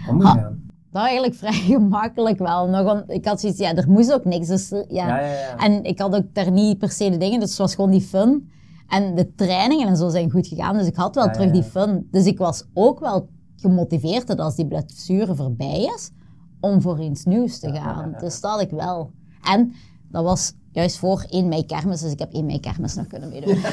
omgegaan? 0.09 0.65
Dat 0.91 1.03
eigenlijk 1.03 1.35
vrij 1.43 1.51
gemakkelijk 1.53 2.37
wel. 2.39 2.67
Nog, 2.69 2.83
want 2.83 3.03
ik 3.11 3.25
had 3.25 3.39
zoiets, 3.39 3.59
ja, 3.59 3.75
er 3.75 3.89
moest 3.89 4.13
ook 4.13 4.25
niks. 4.25 4.47
Dus, 4.47 4.69
ja. 4.69 4.85
Ja, 4.87 5.19
ja, 5.19 5.27
ja. 5.31 5.55
En 5.57 5.83
ik 5.83 5.99
had 5.99 6.15
ook 6.15 6.33
daar 6.33 6.51
niet 6.51 6.77
per 6.77 6.89
se 6.89 7.09
de 7.09 7.17
dingen, 7.17 7.39
dus 7.39 7.49
het 7.49 7.57
was 7.57 7.75
gewoon 7.75 7.91
die 7.91 8.01
fun. 8.01 8.49
En 8.87 9.15
de 9.15 9.35
trainingen 9.35 9.87
en 9.87 9.97
zo 9.97 10.09
zijn 10.09 10.31
goed 10.31 10.47
gegaan, 10.47 10.77
dus 10.77 10.87
ik 10.87 10.95
had 10.95 11.15
wel 11.15 11.25
Ja, 11.25 11.31
terug 11.31 11.51
die 11.51 11.63
fun. 11.63 12.07
Dus 12.11 12.25
ik 12.25 12.37
was 12.37 12.65
ook 12.73 12.99
wel 12.99 13.29
gemotiveerd 13.55 14.27
dat 14.27 14.39
als 14.39 14.55
die 14.55 14.67
blessure 14.67 15.35
voorbij 15.35 15.91
is, 15.95 16.11
om 16.59 16.81
voor 16.81 16.99
iets 16.99 17.25
nieuws 17.25 17.59
te 17.59 17.73
gaan. 17.73 18.15
Dus 18.19 18.41
dat 18.41 18.51
had 18.51 18.61
ik 18.61 18.69
wel. 18.69 19.11
En 19.43 19.73
dat 20.11 20.23
was 20.23 20.53
juist 20.71 20.97
voor 20.97 21.25
1 21.29 21.47
mei 21.47 21.65
kermis, 21.65 22.01
dus 22.01 22.11
ik 22.11 22.19
heb 22.19 22.33
1 22.33 22.45
mei 22.45 22.59
kermis 22.59 22.95
nog 22.95 23.07
kunnen 23.07 23.29
meedoen. 23.29 23.55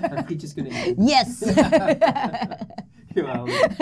En 0.00 0.24
frietjes 0.24 0.54
kunnen 0.54 0.72
eten. 0.72 1.04
Yes! 1.04 1.38
Geweldig. 3.14 3.76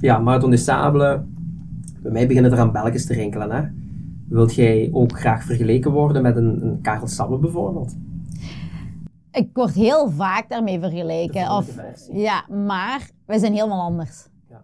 Ja, 0.00 0.18
Marathon 0.18 0.50
des 0.50 0.64
Sables. 0.64 1.20
Bij 2.02 2.12
mij 2.12 2.26
beginnen 2.26 2.52
er 2.52 2.58
aan 2.58 2.72
belletjes 2.72 3.06
te 3.06 3.14
rinkelen. 3.14 3.50
Hè? 3.50 3.62
Wilt 4.28 4.54
jij 4.54 4.88
ook 4.92 5.18
graag 5.18 5.44
vergeleken 5.44 5.90
worden 5.90 6.22
met 6.22 6.36
een, 6.36 6.66
een 6.66 6.80
Karel 6.80 7.06
Sabbe 7.06 7.38
bijvoorbeeld? 7.38 7.96
Ik 9.38 9.50
word 9.52 9.74
heel 9.74 10.10
vaak 10.10 10.48
daarmee 10.48 10.80
vergeleken. 10.80 11.50
Of, 11.50 11.74
ja, 12.12 12.44
maar 12.48 13.10
wij 13.26 13.38
zijn 13.38 13.52
helemaal 13.52 13.80
anders. 13.82 14.26
Ja. 14.48 14.62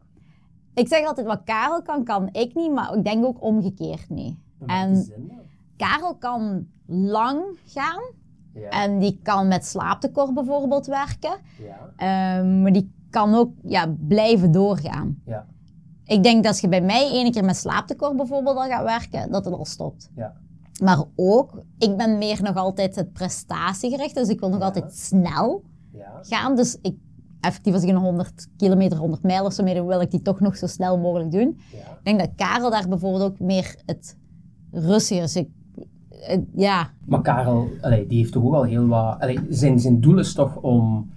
Ik 0.74 0.88
zeg 0.88 1.06
altijd, 1.06 1.26
wat 1.26 1.40
Karel 1.44 1.82
kan, 1.82 2.04
kan 2.04 2.28
ik 2.32 2.54
niet, 2.54 2.72
maar 2.72 2.94
ik 2.96 3.04
denk 3.04 3.24
ook 3.24 3.42
omgekeerd 3.42 4.08
niet. 4.10 4.36
En? 4.66 5.12
Karel 5.76 6.14
kan 6.14 6.66
lang 6.86 7.42
gaan 7.66 8.02
Ja. 8.54 8.68
en 8.68 8.98
die 8.98 9.20
kan 9.22 9.48
met 9.48 9.64
slaaptekort 9.66 10.34
bijvoorbeeld 10.34 10.86
werken, 10.86 11.36
ja. 11.58 11.92
Ehm, 11.96 12.62
maar 12.62 12.72
die 12.72 12.92
kan 13.10 13.34
ook 13.34 13.52
ja, 13.62 13.94
blijven 14.08 14.52
doorgaan. 14.52 15.22
Ja. 15.24 15.46
Ik 16.04 16.22
denk 16.22 16.36
dat 16.42 16.52
als 16.52 16.60
je 16.60 16.68
bij 16.68 16.80
mij 16.82 17.10
ene 17.10 17.30
keer 17.30 17.44
met 17.44 17.56
slaaptekort 17.56 18.16
bijvoorbeeld 18.16 18.56
al 18.56 18.68
gaat 18.68 18.84
werken, 18.84 19.30
dat 19.32 19.44
het 19.44 19.54
al 19.54 19.64
stopt. 19.64 20.10
Ja. 20.16 20.36
Maar 20.82 21.02
ook, 21.16 21.62
ik 21.78 21.96
ben 21.96 22.18
meer 22.18 22.42
nog 22.42 22.56
altijd 22.56 22.94
het 22.96 23.12
prestatiegericht, 23.12 24.14
dus 24.14 24.28
ik 24.28 24.40
wil 24.40 24.48
nog 24.48 24.58
Ja. 24.58 24.64
altijd 24.64 24.92
snel 24.94 25.62
Ja. 25.92 26.18
gaan. 26.22 26.56
Dus 26.56 26.78
ik, 26.82 26.96
effectief 27.40 27.74
als 27.74 27.82
ik 27.82 27.88
een 27.88 27.96
100 27.96 28.48
kilometer, 28.56 28.98
100 28.98 29.22
mijl 29.22 29.44
of 29.44 29.52
zo 29.52 29.62
mee 29.62 29.74
doe, 29.74 29.86
wil 29.86 30.00
ik 30.00 30.10
die 30.10 30.22
toch 30.22 30.40
nog 30.40 30.56
zo 30.56 30.66
snel 30.66 30.98
mogelijk 30.98 31.30
doen. 31.30 31.58
Ja. 31.72 31.78
Ik 31.78 31.98
denk 32.02 32.18
dat 32.18 32.30
Karel 32.36 32.70
daar 32.70 32.88
bijvoorbeeld 32.88 33.22
ook 33.22 33.38
meer 33.40 33.76
het 33.86 34.16
rustiger. 34.70 35.22
Dus 35.22 35.36
ik, 35.36 35.48
eh, 36.10 36.38
ja, 36.54 36.90
Maar 37.06 37.22
Karel, 37.22 37.68
allee, 37.80 38.06
die 38.06 38.18
heeft 38.18 38.32
toch 38.32 38.44
ook 38.44 38.54
al 38.54 38.62
heel 38.64 38.86
wat... 38.86 39.20
Allee, 39.20 39.38
zijn, 39.48 39.78
zijn 39.78 40.00
doel 40.00 40.18
is 40.18 40.34
toch 40.34 40.56
om 40.56 41.12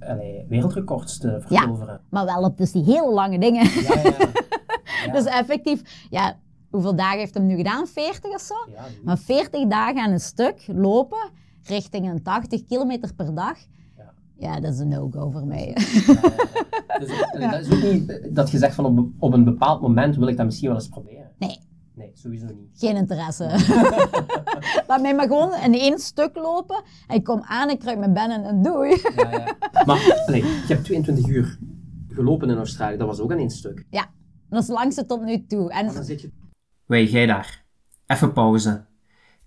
allee, 0.00 0.44
wereldrecords 0.48 1.18
te 1.18 1.36
verzilveren? 1.40 2.00
maar 2.10 2.24
wel 2.24 2.42
op 2.42 2.56
dus 2.58 2.72
die 2.72 2.84
hele 2.84 3.12
lange 3.12 3.38
dingen. 3.38 3.64
Ja, 3.82 4.00
ja. 4.02 4.16
ja. 5.06 5.12
Dus 5.12 5.24
effectief, 5.24 6.06
ja, 6.10 6.36
hoeveel 6.70 6.96
dagen 6.96 7.18
heeft 7.18 7.34
hem 7.34 7.46
nu 7.46 7.56
gedaan? 7.56 7.86
40 7.86 8.34
of 8.34 8.40
zo? 8.40 8.54
Ja, 8.72 8.84
Maar 9.04 9.18
40 9.18 9.66
dagen 9.66 10.02
aan 10.02 10.10
een 10.12 10.20
stuk 10.20 10.64
lopen 10.66 11.30
richting 11.62 12.10
een 12.10 12.22
80 12.22 12.64
kilometer 12.64 13.14
per 13.14 13.34
dag. 13.34 13.56
Ja. 13.96 14.12
Ja, 14.36 14.60
dat 14.60 14.72
is 14.72 14.78
een 14.78 14.88
no-go 14.88 15.30
voor 15.30 15.46
mij. 15.46 15.72
Dus, 15.74 17.08
dat 17.50 17.60
is 17.60 17.72
ook 17.72 17.92
niet 17.92 18.34
dat 18.34 18.50
je 18.50 18.58
zegt 18.58 18.74
van 18.74 18.84
op, 18.84 19.08
op 19.18 19.32
een 19.32 19.44
bepaald 19.44 19.80
moment 19.80 20.16
wil 20.16 20.28
ik 20.28 20.36
dat 20.36 20.46
misschien 20.46 20.68
wel 20.68 20.76
eens 20.76 20.88
proberen. 20.88 21.30
Nee, 21.38 21.66
Nee, 21.94 22.10
sowieso 22.14 22.46
niet. 22.46 22.68
geen 22.78 22.96
interesse. 22.96 23.44
Laat 24.88 25.00
mij 25.00 25.14
maar 25.14 25.26
gewoon 25.26 25.54
in 25.54 25.74
één 25.74 25.98
stuk 25.98 26.36
lopen. 26.36 26.82
En 27.06 27.16
ik 27.16 27.24
kom 27.24 27.40
aan, 27.42 27.70
ik 27.70 27.78
kruip 27.78 27.98
mijn 27.98 28.12
bennen 28.12 28.44
en 28.44 28.62
doei. 28.62 29.00
Ja, 29.16 29.30
ja. 29.30 29.56
Maar 29.86 30.22
allee, 30.26 30.42
je 30.42 30.64
hebt 30.66 30.84
22 30.84 31.26
uur 31.26 31.58
gelopen 32.08 32.50
in 32.50 32.56
Australië, 32.56 32.96
dat 32.96 33.06
was 33.06 33.20
ook 33.20 33.32
aan 33.32 33.38
één 33.38 33.50
stuk. 33.50 33.84
Ja, 33.90 34.06
dat 34.48 34.62
is 34.62 34.68
het 34.68 34.76
langste 34.76 35.06
tot 35.06 35.24
nu 35.24 35.46
toe. 35.46 35.70
En 35.72 35.86
Dan 35.94 36.04
zit 36.04 36.20
je... 36.20 36.30
Wij, 36.88 37.04
jij 37.04 37.26
daar. 37.26 37.64
Even 38.06 38.32
pauze. 38.32 38.84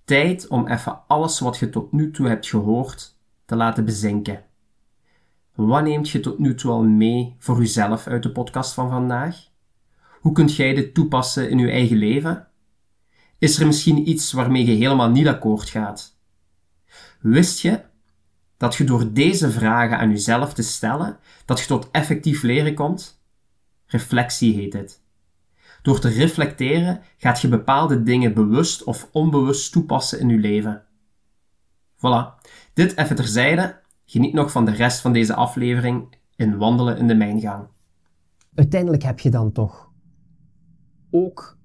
Tijd 0.03 0.47
om 0.47 0.67
even 0.67 1.07
alles 1.07 1.39
wat 1.39 1.57
je 1.57 1.69
tot 1.69 1.91
nu 1.91 2.11
toe 2.11 2.27
hebt 2.27 2.47
gehoord 2.47 3.17
te 3.45 3.55
laten 3.55 3.85
bezinken. 3.85 4.43
Wat 5.55 5.83
neemt 5.83 6.09
je 6.09 6.19
tot 6.19 6.39
nu 6.39 6.55
toe 6.55 6.71
al 6.71 6.83
mee 6.83 7.35
voor 7.39 7.57
jezelf 7.57 8.07
uit 8.07 8.23
de 8.23 8.31
podcast 8.31 8.73
van 8.73 8.89
vandaag? 8.89 9.49
Hoe 10.19 10.31
kunt 10.31 10.55
jij 10.55 10.73
dit 10.73 10.93
toepassen 10.93 11.49
in 11.49 11.57
je 11.57 11.71
eigen 11.71 11.97
leven? 11.97 12.47
Is 13.37 13.59
er 13.59 13.65
misschien 13.65 14.09
iets 14.09 14.31
waarmee 14.31 14.65
je 14.65 14.75
helemaal 14.75 15.09
niet 15.09 15.27
akkoord 15.27 15.69
gaat? 15.69 16.17
Wist 17.19 17.61
je 17.61 17.81
dat 18.57 18.75
je 18.75 18.83
door 18.83 19.13
deze 19.13 19.51
vragen 19.51 19.97
aan 19.97 20.09
jezelf 20.09 20.53
te 20.53 20.63
stellen, 20.63 21.19
dat 21.45 21.59
je 21.59 21.65
tot 21.65 21.91
effectief 21.91 22.41
leren 22.41 22.73
komt? 22.73 23.23
Reflectie 23.85 24.53
heet 24.53 24.71
dit. 24.71 25.00
Door 25.81 25.99
te 25.99 26.09
reflecteren 26.09 27.01
gaat 27.17 27.41
je 27.41 27.47
bepaalde 27.47 28.03
dingen 28.03 28.33
bewust 28.33 28.83
of 28.83 29.09
onbewust 29.11 29.71
toepassen 29.71 30.19
in 30.19 30.29
je 30.29 30.37
leven. 30.37 30.83
Voilà. 31.97 32.41
Dit 32.73 32.97
even 32.97 33.15
terzijde. 33.15 33.79
Geniet 34.05 34.33
nog 34.33 34.51
van 34.51 34.65
de 34.65 34.71
rest 34.71 34.99
van 35.01 35.13
deze 35.13 35.33
aflevering 35.35 36.15
in 36.35 36.57
Wandelen 36.57 36.97
in 36.97 37.07
de 37.07 37.15
Mijngang. 37.15 37.67
Uiteindelijk 38.55 39.03
heb 39.03 39.19
je 39.19 39.29
dan 39.29 39.51
toch 39.51 39.91
ook... 41.11 41.57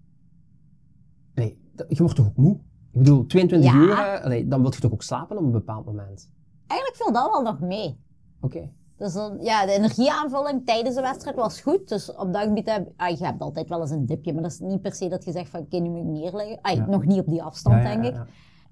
Nee, 1.35 1.59
je 1.89 1.97
wordt 1.99 2.15
toch 2.17 2.27
ook 2.27 2.37
moe? 2.37 2.55
Ik 2.93 2.99
bedoel, 3.03 3.27
22 3.27 3.73
Ja. 3.73 3.77
uur, 3.77 3.91
eh, 3.91 4.25
allee, 4.25 4.49
dan 4.49 4.63
wil 4.63 4.73
je 4.75 4.81
toch 4.81 4.93
ook 4.93 5.03
slapen 5.03 5.37
op 5.39 5.45
een 5.45 5.51
bepaald 5.51 5.85
moment? 5.87 6.31
eigenlijk 6.67 7.03
viel 7.03 7.13
dat 7.13 7.31
wel 7.31 7.43
nog 7.43 7.61
mee. 7.61 8.01
Oké. 8.41 8.71
Dus 8.99 9.13
dan, 9.13 9.37
ja, 9.41 9.67
de 9.67 9.73
energieaanvulling 9.73 10.67
tijdens 10.67 10.95
de 10.95 11.01
wedstrijd 11.03 11.37
was 11.37 11.61
goed. 11.61 11.89
Dus 11.89 12.15
op 12.15 12.33
dat 12.33 12.43
gebied 12.43 12.71
heb 12.71 12.89
ah, 12.97 13.19
je 13.19 13.25
hebt 13.25 13.41
altijd 13.43 13.69
wel 13.69 13.81
eens 13.81 13.91
een 13.91 14.07
dipje, 14.07 14.33
maar 14.33 14.43
dat 14.43 14.53
is 14.53 14.59
niet 14.61 14.81
per 14.83 14.95
se 14.95 15.09
dat 15.09 15.25
je 15.25 15.33
zegt 15.33 15.51
van 15.51 15.61
oké, 15.61 15.77
nu 15.79 15.89
moet 15.89 15.99
ik 15.99 16.05
neerleggen. 16.23 16.59
Ah, 16.63 16.75
Ja. 16.75 16.87
Nog 16.87 17.05
niet 17.05 17.19
op 17.21 17.27
die 17.27 17.43
afstand, 17.43 17.83
Ja, 17.83 17.83
denk 17.95 18.05
ik. 18.05 18.21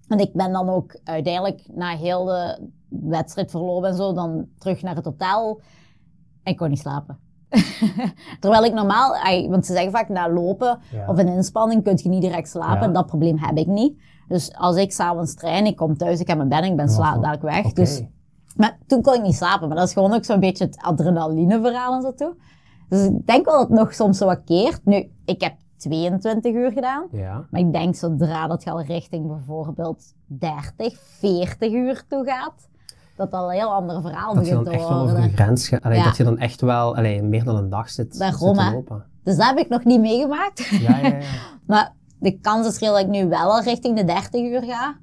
En 0.09 0.19
ik 0.19 0.33
ben 0.33 0.53
dan 0.53 0.69
ook 0.69 0.99
uiteindelijk 1.05 1.63
na 1.73 1.97
heel 1.97 2.25
de 2.25 2.69
wedstrijdverloop 2.89 3.85
en 3.85 3.95
zo, 3.95 4.13
dan 4.13 4.47
terug 4.59 4.83
naar 4.83 4.95
het 4.95 5.05
hotel. 5.05 5.61
En 6.43 6.53
ik 6.53 6.57
kon 6.59 6.69
niet 6.69 6.79
slapen. 6.79 7.19
Terwijl 8.41 8.65
ik 8.65 8.73
normaal, 8.73 9.17
want 9.49 9.67
ze 9.67 9.73
zeggen 9.73 9.93
vaak 9.93 10.09
na 10.09 10.31
lopen 10.33 10.79
Ja. 10.93 11.09
of 11.09 11.19
een 11.19 11.29
inspanning 11.29 11.83
kun 11.85 11.99
je 12.03 12.09
niet 12.09 12.23
direct 12.23 12.49
slapen. 12.49 12.87
Ja. 12.87 12.93
Dat 12.93 13.07
probleem 13.07 13.39
heb 13.39 13.57
ik 13.57 13.67
niet. 13.67 14.01
Dus 14.29 14.55
als 14.55 14.77
ik 14.77 14.93
s'avonds 14.93 15.35
train, 15.35 15.67
ik 15.67 15.77
kom 15.77 15.97
thuis, 15.97 16.21
ik 16.21 16.27
heb 16.29 16.37
mijn 16.37 16.49
bed 16.49 16.59
en 16.59 16.65
ik 16.71 16.77
ben 16.77 16.87
was 16.87 16.95
sla 16.95 17.13
wel- 17.13 17.21
dadelijk 17.21 17.43
weg. 17.63 17.73
Dus, 17.73 18.03
maar 18.55 18.79
toen 18.87 19.03
kon 19.03 19.15
ik 19.15 19.23
niet 19.23 19.35
slapen. 19.35 19.69
Maar 19.69 19.77
dat 19.77 19.87
is 19.87 19.93
gewoon 19.93 20.13
ook 20.13 20.25
zo'n 20.25 20.41
beetje 20.41 20.65
het 20.65 20.79
adrenalineverhaal 20.83 21.95
en 21.95 22.03
zo 22.03 22.15
toe. 22.15 22.35
Dus 22.89 23.05
ik 23.05 23.27
denk 23.27 23.45
wel 23.45 23.59
dat 23.59 23.69
het 23.69 23.79
nog 23.79 23.95
soms 23.95 24.19
zo 24.19 24.27
wat 24.27 24.45
keert. 24.45 24.81
Nu, 24.85 25.11
ik 25.25 25.41
heb 25.41 25.55
22 25.77 26.55
uur 26.55 26.73
gedaan. 26.73 27.07
Ja. 27.11 27.47
Maar 27.51 27.61
ik 27.61 27.73
denk 27.73 27.95
zodra 27.95 28.47
dat 28.47 28.63
je 28.63 28.71
al 28.71 28.83
richting 28.83 29.27
bijvoorbeeld 29.27 30.05
30, 30.27 30.99
40 30.99 31.73
uur 31.73 32.05
toe 32.09 32.25
gaat, 32.25 32.69
dat 33.17 33.31
dat 33.31 33.45
een 33.45 33.51
heel 33.51 33.73
ander 33.73 34.01
verhaal 34.01 34.35
Dat 34.35 34.47
je 34.47 34.51
begint 34.51 34.65
dan 34.65 34.75
te 34.75 34.81
echt 34.81 34.89
wel 34.89 34.99
over 34.99 35.13
worden. 35.13 35.31
de 35.31 35.37
grens 35.37 35.69
gaat. 35.69 35.95
Ja. 35.95 36.05
Dat 36.05 36.17
je 36.17 36.25
dan 36.25 36.39
echt 36.39 36.61
wel 36.61 36.97
allee, 36.97 37.23
meer 37.23 37.45
dan 37.45 37.57
een 37.57 37.69
dag 37.69 37.91
zit, 37.91 38.19
Daarom, 38.19 38.55
zit 38.55 38.67
te 38.67 38.73
lopen. 38.73 39.05
Dus 39.23 39.37
dat 39.37 39.47
heb 39.47 39.59
ik 39.59 39.69
nog 39.69 39.85
niet 39.85 40.01
meegemaakt. 40.01 40.65
Ja, 40.65 40.99
ja, 40.99 41.07
ja. 41.07 41.21
maar 41.67 41.93
de 42.19 42.39
kans 42.39 42.67
is 42.67 42.79
reëel 42.79 42.93
dat 42.93 43.03
ik 43.03 43.09
nu 43.09 43.29
wel 43.29 43.53
al 43.53 43.63
richting 43.63 43.97
de 43.97 44.05
30 44.05 44.41
uur 44.41 44.63
ga. 44.63 44.97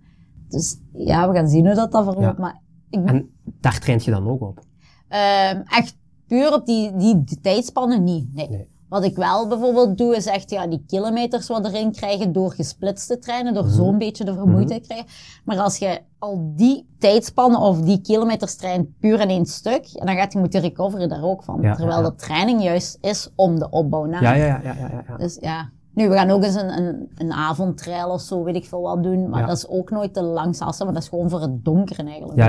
Dus 0.48 0.78
ja, 0.94 1.30
we 1.30 1.36
gaan 1.36 1.48
zien 1.48 1.66
hoe 1.66 1.76
dat, 1.76 1.92
dat 1.92 2.04
verloopt. 2.04 2.26
Ja. 2.26 2.36
Maar 2.38 2.60
ik, 2.92 3.06
En 3.06 3.30
daar 3.44 3.80
traint 3.80 4.06
je 4.06 4.12
dan 4.12 4.28
ook 4.28 4.42
op? 4.42 4.60
Ehm, 5.08 5.62
echt 5.66 5.98
puur 6.28 6.54
op 6.54 6.66
die, 6.66 6.96
die, 6.96 7.24
die 7.24 7.40
tijdspannen 7.42 8.04
niet. 8.04 8.34
Nee. 8.34 8.50
Nee. 8.50 8.68
Wat 8.92 9.04
ik 9.04 9.16
wel 9.16 9.48
bijvoorbeeld 9.48 9.98
doe, 9.98 10.16
is 10.16 10.26
echt 10.26 10.50
ja, 10.50 10.68
die 10.68 10.84
kilometers 10.88 11.48
wat 11.48 11.66
erin 11.66 11.92
krijgen 11.92 12.32
door 12.32 12.52
gesplitste 12.52 13.20
treinen, 13.20 13.54
door 13.54 13.68
zo'n 13.68 13.98
beetje 13.98 14.24
de 14.24 14.34
vermoeidheid 14.34 14.88
krijgen. 14.88 15.08
Maar 15.44 15.58
als 15.58 15.78
je 15.78 16.02
al 16.20 16.54
die 16.56 16.88
tijdspannen 17.00 17.60
of 17.60 17.82
die 17.82 18.02
kilometers 18.02 18.56
traint 18.56 19.00
puur 19.00 19.20
in 19.20 19.30
één 19.30 19.46
stuk, 19.46 19.86
en 19.86 20.06
dan 20.06 20.16
gaat 20.16 20.34
je 20.34 20.40
moeten 20.40 20.62
recoveren 20.62 21.10
daar 21.10 21.24
ook 21.24 21.44
van. 21.44 21.62
Ja, 21.62 21.76
Terwijl 21.76 22.02
ja. 22.02 22.10
de 22.10 22.16
training 22.16 22.64
juist 22.64 22.98
is 23.02 23.30
om 23.36 23.60
de 23.60 23.70
opbouw 23.70 24.06
na. 24.06 24.22
Ja, 24.22 24.34
ja, 24.34 24.46
ja, 24.46 24.60
ja, 24.64 24.74
ja, 24.74 25.04
ja. 25.08 25.18
Dus 25.18 25.38
ja. 25.42 25.70
Nu, 25.94 26.10
we 26.10 26.16
gaan 26.16 26.30
ook 26.30 26.44
eens 26.44 26.56
een, 26.56 26.78
een, 26.78 27.10
een 27.16 27.32
avondtrail 27.32 28.10
of 28.10 28.22
zo, 28.22 28.44
weet 28.44 28.56
ik 28.56 28.66
veel 28.66 28.82
wat 28.82 29.04
doen. 29.04 29.30
Maar 29.30 29.40
Ja. 29.42 29.48
dat 29.48 29.58
is 29.58 29.68
ook 29.68 29.90
nooit 29.90 30.14
de 30.14 30.24
langste 30.24 30.64
afstand, 30.64 30.86
maar 30.92 31.00
dat 31.00 31.04
is 31.04 31.10
gewoon 31.18 31.30
voor 31.30 31.42
het 31.42 31.66
donkere 31.66 32.04
eigenlijk. 32.04 32.38
Ja, 32.40 32.46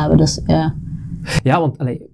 hebben. 0.00 0.16
Dus 0.18 0.40
ja. 0.46 0.74
Ja, 1.42 1.60
want 1.60 1.78
allee, 1.78 2.10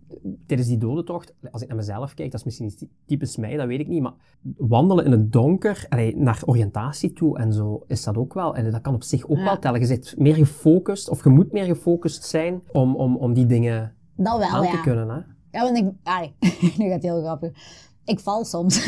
tijdens 0.46 0.68
die 0.68 0.78
dodentocht, 0.78 1.34
als 1.50 1.62
ik 1.62 1.68
naar 1.68 1.76
mezelf 1.76 2.14
kijk, 2.14 2.30
dat 2.30 2.40
is 2.40 2.46
misschien 2.46 2.66
iets 2.66 2.84
typisch 3.06 3.36
mij, 3.36 3.56
dat 3.56 3.66
weet 3.66 3.80
ik 3.80 3.88
niet, 3.88 4.02
maar 4.02 4.12
wandelen 4.56 5.04
in 5.04 5.10
het 5.10 5.32
donker, 5.32 5.86
allee, 5.88 6.16
naar 6.16 6.42
oriëntatie 6.44 7.12
toe 7.12 7.38
en 7.38 7.52
zo, 7.52 7.82
is 7.86 8.04
dat 8.04 8.16
ook 8.16 8.34
wel, 8.34 8.54
en 8.56 8.70
dat 8.70 8.80
kan 8.80 8.94
op 8.94 9.02
zich 9.02 9.28
ook 9.28 9.38
wel 9.38 9.58
tellen. 9.58 9.80
Je 9.80 9.86
zit 9.86 10.14
meer 10.18 10.34
gefocust, 10.34 11.08
of 11.08 11.24
je 11.24 11.30
moet 11.30 11.52
meer 11.52 11.64
gefocust 11.64 12.24
zijn 12.24 12.62
om, 12.72 12.96
om, 12.96 13.16
om 13.16 13.34
die 13.34 13.46
dingen 13.46 13.94
wel, 14.14 14.42
aan 14.42 14.62
te 14.70 14.80
kunnen. 14.82 15.08
Hè? 15.08 15.18
Ja, 15.58 15.62
want 15.72 15.76
ik... 15.76 15.84
Nu 16.78 16.84
gaat 16.84 16.92
het 16.94 17.02
heel 17.02 17.20
grappig. 17.20 17.50
Ik 18.04 18.20
val 18.20 18.44
soms. 18.44 18.84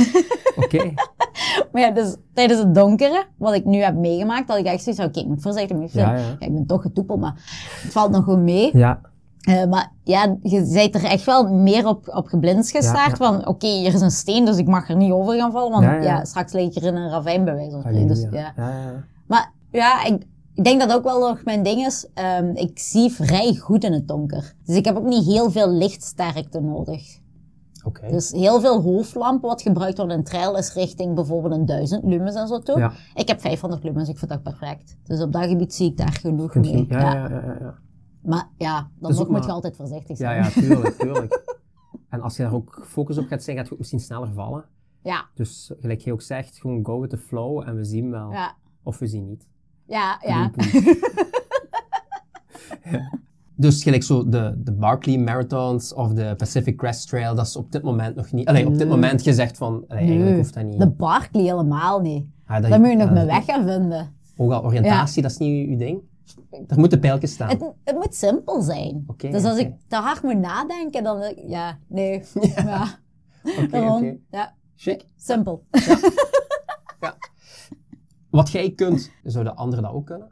Oké. 0.57 0.93
maar 1.73 1.83
ja, 1.83 1.91
dus 1.91 2.17
tijdens 2.35 2.61
het 2.61 2.75
donkere, 2.75 3.25
wat 3.37 3.55
ik 3.55 3.65
nu 3.65 3.79
heb 3.79 3.95
meegemaakt, 3.95 4.49
dat 4.49 4.59
ik 4.59 4.65
echt 4.67 4.83
zoiets 4.83 5.01
van, 5.01 5.11
oké, 5.11 5.21
ik 5.21 5.27
moet 5.27 5.43
voorzichtig 5.43 5.77
mee 5.77 5.89
Ja, 5.93 6.17
ja. 6.17 6.37
ik 6.39 6.53
ben 6.53 6.67
toch 6.67 6.83
getoepeld, 6.83 7.21
maar 7.21 7.35
het 7.83 7.93
valt 7.93 8.11
nog 8.11 8.25
goed 8.25 8.39
mee. 8.39 8.71
Ja, 8.77 9.01
Eh, 9.41 9.65
maar 9.65 9.93
ja, 10.05 10.37
je 10.43 10.71
bent 10.73 10.95
er 10.95 11.05
echt 11.05 11.25
wel 11.25 11.55
meer 11.55 11.87
op, 11.87 12.09
op 12.09 12.27
geblindst 12.27 12.71
gestaard 12.71 13.17
van, 13.17 13.47
oké, 13.47 13.67
hier 13.67 13.95
is 13.95 14.01
een 14.01 14.11
steen, 14.11 14.45
dus 14.45 14.57
ik 14.57 14.67
mag 14.67 14.89
er 14.89 14.97
niet 14.97 15.13
over 15.13 15.35
gaan 15.35 15.53
vallen, 15.53 15.71
want 15.71 15.85
Ja, 15.85 15.95
ja, 15.95 16.03
ja. 16.03 16.25
straks 16.25 16.53
lig 16.53 16.67
ik 16.67 16.83
er 16.83 16.89
in 16.89 16.97
een 16.97 17.11
ravijn 17.11 17.45
bij 17.45 17.55
wijze 17.55 17.71
van 17.71 17.81
spreken. 17.81 18.07
Dus, 18.07 18.21
ja. 18.21 18.31
ja, 18.31 18.53
ja. 18.57 19.05
Maar 19.27 19.53
ja, 19.71 20.05
ik, 20.05 20.27
ik 20.55 20.65
denk 20.65 20.81
dat 20.81 20.93
ook 20.93 21.05
wel 21.05 21.21
nog 21.21 21.45
mijn 21.45 21.63
ding 21.63 21.87
is. 21.87 22.09
Ehm, 22.15 22.51
ik 22.55 22.79
zie 22.79 23.11
vrij 23.11 23.55
goed 23.55 23.85
in 23.85 23.93
het 23.93 24.09
donker. 24.09 24.55
Dus 24.65 24.77
ik 24.77 24.85
heb 24.85 24.97
ook 24.97 25.07
niet 25.07 25.25
heel 25.27 25.51
veel 25.51 25.71
lichtsterkte 25.71 26.61
nodig. 26.61 27.19
Dus 28.11 28.31
heel 28.31 28.61
veel 28.61 28.83
hoofdlampen 28.83 29.49
wat 29.49 29.63
gebruikt 29.63 29.99
wordt 29.99 30.13
in 30.13 30.23
trail 30.25 30.57
is 30.57 30.75
richting 30.75 31.15
bijvoorbeeld 31.15 31.55
een 31.55 31.67
1000 31.67 32.05
lumens 32.05 32.35
en 32.37 32.47
zo 32.49 32.59
toe. 32.59 32.79
Ja. 32.79 32.93
Ik 33.15 33.29
heb 33.29 33.41
500 33.41 33.85
lumens, 33.85 34.09
ik 34.09 34.19
vind 34.19 34.31
dat 34.31 34.43
perfect. 34.43 34.97
Dus 35.05 35.21
op 35.21 35.33
dat 35.33 35.45
gebied 35.45 35.75
zie 35.75 35.91
ik 35.91 35.97
daar 35.97 36.13
genoeg 36.13 36.51
Kunt 36.51 36.73
mee. 36.73 36.87
ja, 36.89 36.99
Ja. 37.01 37.15
ja, 37.15 37.29
ja, 37.29 37.45
ja, 37.45 37.57
ja. 37.61 37.75
Maar 38.23 38.49
ja, 38.59 38.91
dan 38.99 39.11
nog 39.11 39.21
ook 39.21 39.29
moet 39.29 39.39
maar- 39.39 39.47
je 39.47 39.53
altijd 39.53 39.77
voorzichtig 39.77 40.19
Ja, 40.19 40.43
zijn. 40.43 40.43
ja, 40.45 40.49
tuurlijk, 40.75 40.99
tuurlijk. 40.99 41.59
En 42.09 42.21
als 42.21 42.37
je 42.37 42.43
daar 42.43 42.53
ook 42.55 42.83
focus 42.87 43.19
op 43.19 43.27
gaat 43.27 43.43
zijn, 43.43 43.57
gaat 43.57 43.67
je 43.67 43.73
ook 43.73 43.79
misschien 43.79 44.01
sneller 44.01 44.33
vallen. 44.33 44.65
ja. 45.03 45.27
Dus 45.35 45.73
gelijk 45.81 46.01
je 46.01 46.13
ook 46.13 46.23
zegt, 46.23 46.59
gewoon 46.59 46.85
go 46.85 47.01
with 47.01 47.11
the 47.11 47.17
flow 47.19 47.69
en 47.69 47.77
we 47.77 47.85
zien 47.85 48.11
wel. 48.11 48.31
Ja, 48.33 48.55
Of 48.83 48.99
we 48.99 49.07
zien 49.07 49.27
niet. 49.27 49.47
ja. 49.87 50.21
ja. 50.27 50.51
Dus 53.57 53.83
gelijk 53.83 54.03
zo 54.03 54.29
de, 54.29 54.55
de 54.59 54.73
Barkley 54.73 55.19
Marathons 55.19 55.95
of 55.95 56.13
de 56.13 56.35
Pacific 56.37 56.77
Crest 56.77 57.09
Trail, 57.09 57.35
dat 57.35 57.47
is 57.47 57.57
op 57.57 57.73
dit 57.73 57.83
moment 57.83 58.17
nog 58.17 58.33
niet... 58.33 58.49
Allee, 58.49 58.67
op 58.67 58.79
dit 58.79 58.89
moment 58.89 59.23
gezegd 59.23 59.57
van, 59.57 59.75
allee, 59.75 59.87
eigenlijk 60.03 60.29
Nee, 60.29 60.37
hoeft 60.37 60.55
dat 60.55 60.65
niet. 60.65 60.79
De 60.79 60.91
Barkley 60.91 61.43
helemaal 61.43 62.01
niet. 62.01 62.27
Ah, 62.47 62.61
dat- 62.63 62.71
Dan 62.71 62.81
moet 62.81 62.91
je 62.91 62.97
nog 62.97 63.07
ja, 63.07 63.13
mijn 63.13 63.27
weg 63.27 63.45
gaan 63.45 63.67
vinden. 63.67 64.15
Ook 64.37 64.53
al 64.53 64.65
oriëntatie, 64.65 65.23
dat 65.23 65.31
is 65.31 65.37
niet 65.39 65.69
uw 65.69 65.77
ding. 65.77 66.01
Er 66.67 66.79
moeten 66.79 67.01
pijltjes 67.01 67.33
staan. 67.33 67.49
Het, 67.49 67.73
het 67.85 67.95
moet 67.95 68.15
simpel 68.15 68.63
zijn. 68.63 69.07
Dus 69.17 69.45
als 69.45 69.59
ik 69.59 69.73
te 69.89 69.97
hard 69.97 70.23
moet 70.23 70.39
nadenken, 70.39 71.05
dan... 71.05 71.35
Ja, 71.47 71.79
nee. 71.89 72.23
Ja. 72.57 72.87
Oké, 73.45 73.67
Gewoon, 73.79 73.97
oké. 74.05 74.17
ja, 74.31 74.55
Chic. 74.77 75.05
simpel. 75.17 75.65
Wat 78.31 78.51
jij 78.51 78.71
kunt, 78.71 79.11
zouden 79.25 79.57
anderen 79.57 79.85
dat 79.85 79.93
ook 79.95 80.07
kunnen? 80.07 80.29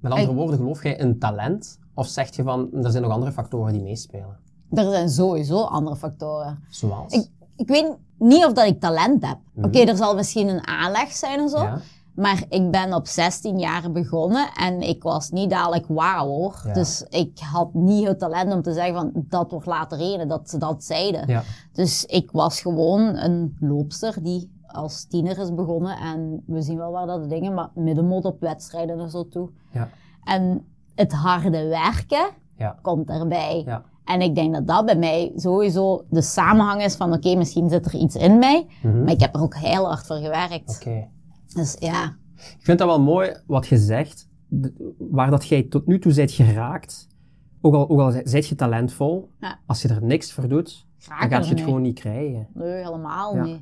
Met 0.00 0.12
andere 0.12 0.30
Ik- 0.30 0.36
woorden, 0.36 0.56
geloof 0.56 0.82
jij 0.82 0.96
in 0.96 1.18
talent? 1.18 1.78
Of 1.96 2.06
zeg 2.06 2.36
je 2.36 2.42
van, 2.42 2.68
er 2.72 2.90
zijn 2.90 3.02
nog 3.02 3.12
andere 3.12 3.32
factoren 3.32 3.72
die 3.72 3.82
meespelen? 3.82 4.36
Er 4.70 4.90
zijn 4.90 5.08
sowieso 5.08 5.62
andere 5.62 5.96
factoren. 5.96 6.58
Zoals? 6.70 7.12
Ik, 7.12 7.28
ik 7.56 7.68
weet 7.68 7.96
niet 8.18 8.44
of 8.44 8.52
dat 8.52 8.66
ik 8.66 8.80
talent 8.80 9.26
heb. 9.26 9.38
Oké, 9.54 9.78
er 9.78 9.96
zal 9.96 10.14
misschien 10.14 10.48
een 10.48 10.66
aanleg 10.66 11.12
zijn 11.12 11.40
en 11.40 11.48
zo. 11.48 11.58
Mhm. 11.58 11.66
Ja? 11.66 11.80
Maar 12.14 12.44
ik 12.48 12.70
ben 12.70 12.94
op 12.94 13.06
16 13.06 13.58
jaar 13.58 13.92
begonnen 13.92 14.48
en 14.54 14.80
ik 14.80 15.02
was 15.02 15.30
niet 15.30 15.50
dadelijk 15.50 15.86
wauw 15.88 16.26
hoor. 16.26 16.62
Ja. 16.64 16.72
Dus 16.72 17.04
ik 17.08 17.38
had 17.38 17.74
niet 17.74 18.06
het 18.06 18.18
talent 18.18 18.52
om 18.52 18.62
te 18.62 18.72
zeggen 18.72 18.94
van 18.94 19.10
dat 19.14 19.50
wordt 19.50 19.66
later 19.66 19.98
reden, 19.98 20.28
dat 20.28 20.50
ze 20.50 20.58
dat 20.58 20.84
zeiden. 20.84 21.26
Ja. 21.26 21.42
Dus 21.72 22.04
ik 22.04 22.30
was 22.30 22.60
gewoon 22.60 23.16
een 23.16 23.56
loopster 23.60 24.22
die 24.22 24.54
als 24.66 25.04
tiener 25.04 25.38
is 25.38 25.54
begonnen. 25.54 25.96
En 25.98 26.42
we 26.46 26.62
zien 26.62 26.76
wel 26.76 26.92
waar 26.92 27.06
dat 27.06 27.28
dingen, 27.28 27.54
maar 27.54 27.70
middenmoot 27.74 28.24
op 28.24 28.40
wedstrijden 28.40 29.00
en 29.00 29.10
zo 29.10 29.28
toe. 29.28 29.48
Ja. 29.70 29.88
En 30.24 30.64
het 30.96 31.12
harde 31.12 31.68
werken 31.68 32.28
Ja. 32.56 32.78
komt 32.82 33.08
erbij. 33.10 33.62
Ja. 33.66 33.84
En 34.04 34.20
ik 34.20 34.34
denk 34.34 34.54
dat 34.54 34.66
dat 34.66 34.84
bij 34.86 34.96
mij 34.98 35.32
sowieso 35.36 36.04
de 36.10 36.22
samenhang 36.22 36.82
is 36.82 36.96
van 36.96 37.12
oké, 37.12 37.34
misschien 37.34 37.68
zit 37.68 37.86
er 37.86 37.94
iets 37.94 38.14
in 38.16 38.38
mij. 38.38 38.66
Mhm. 38.82 39.02
Maar 39.02 39.12
ik 39.12 39.20
heb 39.20 39.34
er 39.34 39.40
ook 39.42 39.56
heel 39.56 39.86
hard 39.86 40.06
voor 40.06 40.16
gewerkt. 40.16 40.76
Oké. 40.80 41.08
Dus 41.54 41.76
ja, 41.78 42.16
Ik 42.36 42.58
vind 42.64 42.78
dat 42.78 42.88
wel 42.88 43.00
mooi 43.00 43.36
wat 43.46 43.66
je 43.66 43.76
zegt, 43.78 44.28
waar 44.98 45.30
dat 45.30 45.46
jij 45.46 45.62
tot 45.62 45.86
nu 45.86 45.98
toe 45.98 46.14
bent 46.14 46.30
geraakt. 46.32 47.06
Ook 47.60 47.74
al, 47.74 47.88
ook 47.90 48.00
al 48.00 48.10
zij- 48.10 48.26
zijt 48.26 48.46
je 48.46 48.54
talentvol, 48.54 49.30
Ja. 49.40 49.58
als 49.66 49.82
je 49.82 49.88
er 49.88 50.02
niks 50.02 50.32
voor 50.32 50.48
doet, 50.48 50.86
graag 50.98 51.20
dan 51.20 51.30
gaat 51.30 51.44
je 51.48 51.54
het 51.54 51.62
gewoon 51.64 51.82
niet 51.82 51.98
krijgen. 51.98 52.46
Nee, 52.54 52.84
helemaal 52.84 53.34
niet. 53.34 53.60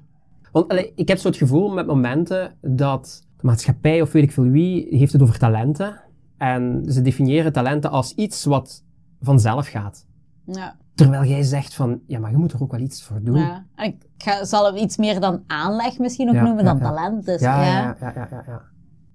Want 0.53 0.69
allee, 0.69 0.93
ik 0.95 1.09
heb 1.09 1.19
zo 1.19 1.29
het 1.29 1.37
gevoel 1.37 1.69
met 1.73 1.87
momenten 1.87 2.57
dat 2.61 3.27
de 3.37 3.47
maatschappij 3.47 4.03
of 4.03 4.13
weet 4.13 4.23
ik 4.23 4.33
veel 4.33 4.45
wie 4.49 4.87
heeft 4.97 5.13
het 5.13 5.23
over 5.23 5.39
talenten. 5.39 6.01
En 6.37 6.85
ze 6.89 7.03
definiëren 7.03 7.53
talenten 7.53 7.91
als 7.91 8.13
iets 8.15 8.45
wat 8.45 8.85
vanzelf 9.21 9.67
gaat. 9.69 10.07
Ja. 10.47 10.77
Terwijl 10.95 11.25
jij 11.25 11.43
zegt 11.43 11.75
van, 11.75 12.01
ja, 12.07 12.19
maar 12.19 12.31
je 12.31 12.37
moet 12.37 12.53
er 12.53 12.63
ook 12.63 12.71
wel 12.71 12.81
iets 12.81 13.03
voor 13.03 13.23
doen. 13.23 13.37
ja. 13.39 13.67
En 13.75 13.85
ik 13.85 14.07
ga, 14.19 14.45
zal 14.45 14.67
het 14.67 14.77
iets 14.77 14.97
meer 14.97 15.21
dan 15.21 15.43
aanleg 15.47 15.99
misschien 15.99 16.29
ook 16.29 16.35
Ja, 16.35 16.43
noemen 16.43 16.65
dan 16.65 16.79
talent. 16.79 17.25
Dus 17.25 17.41
ja, 17.41 17.65
ja, 17.65 17.73
ja, 17.73 17.97
ja, 18.01 18.13
ja, 18.15 18.29
ja, 18.31 18.43
ja. 18.47 18.63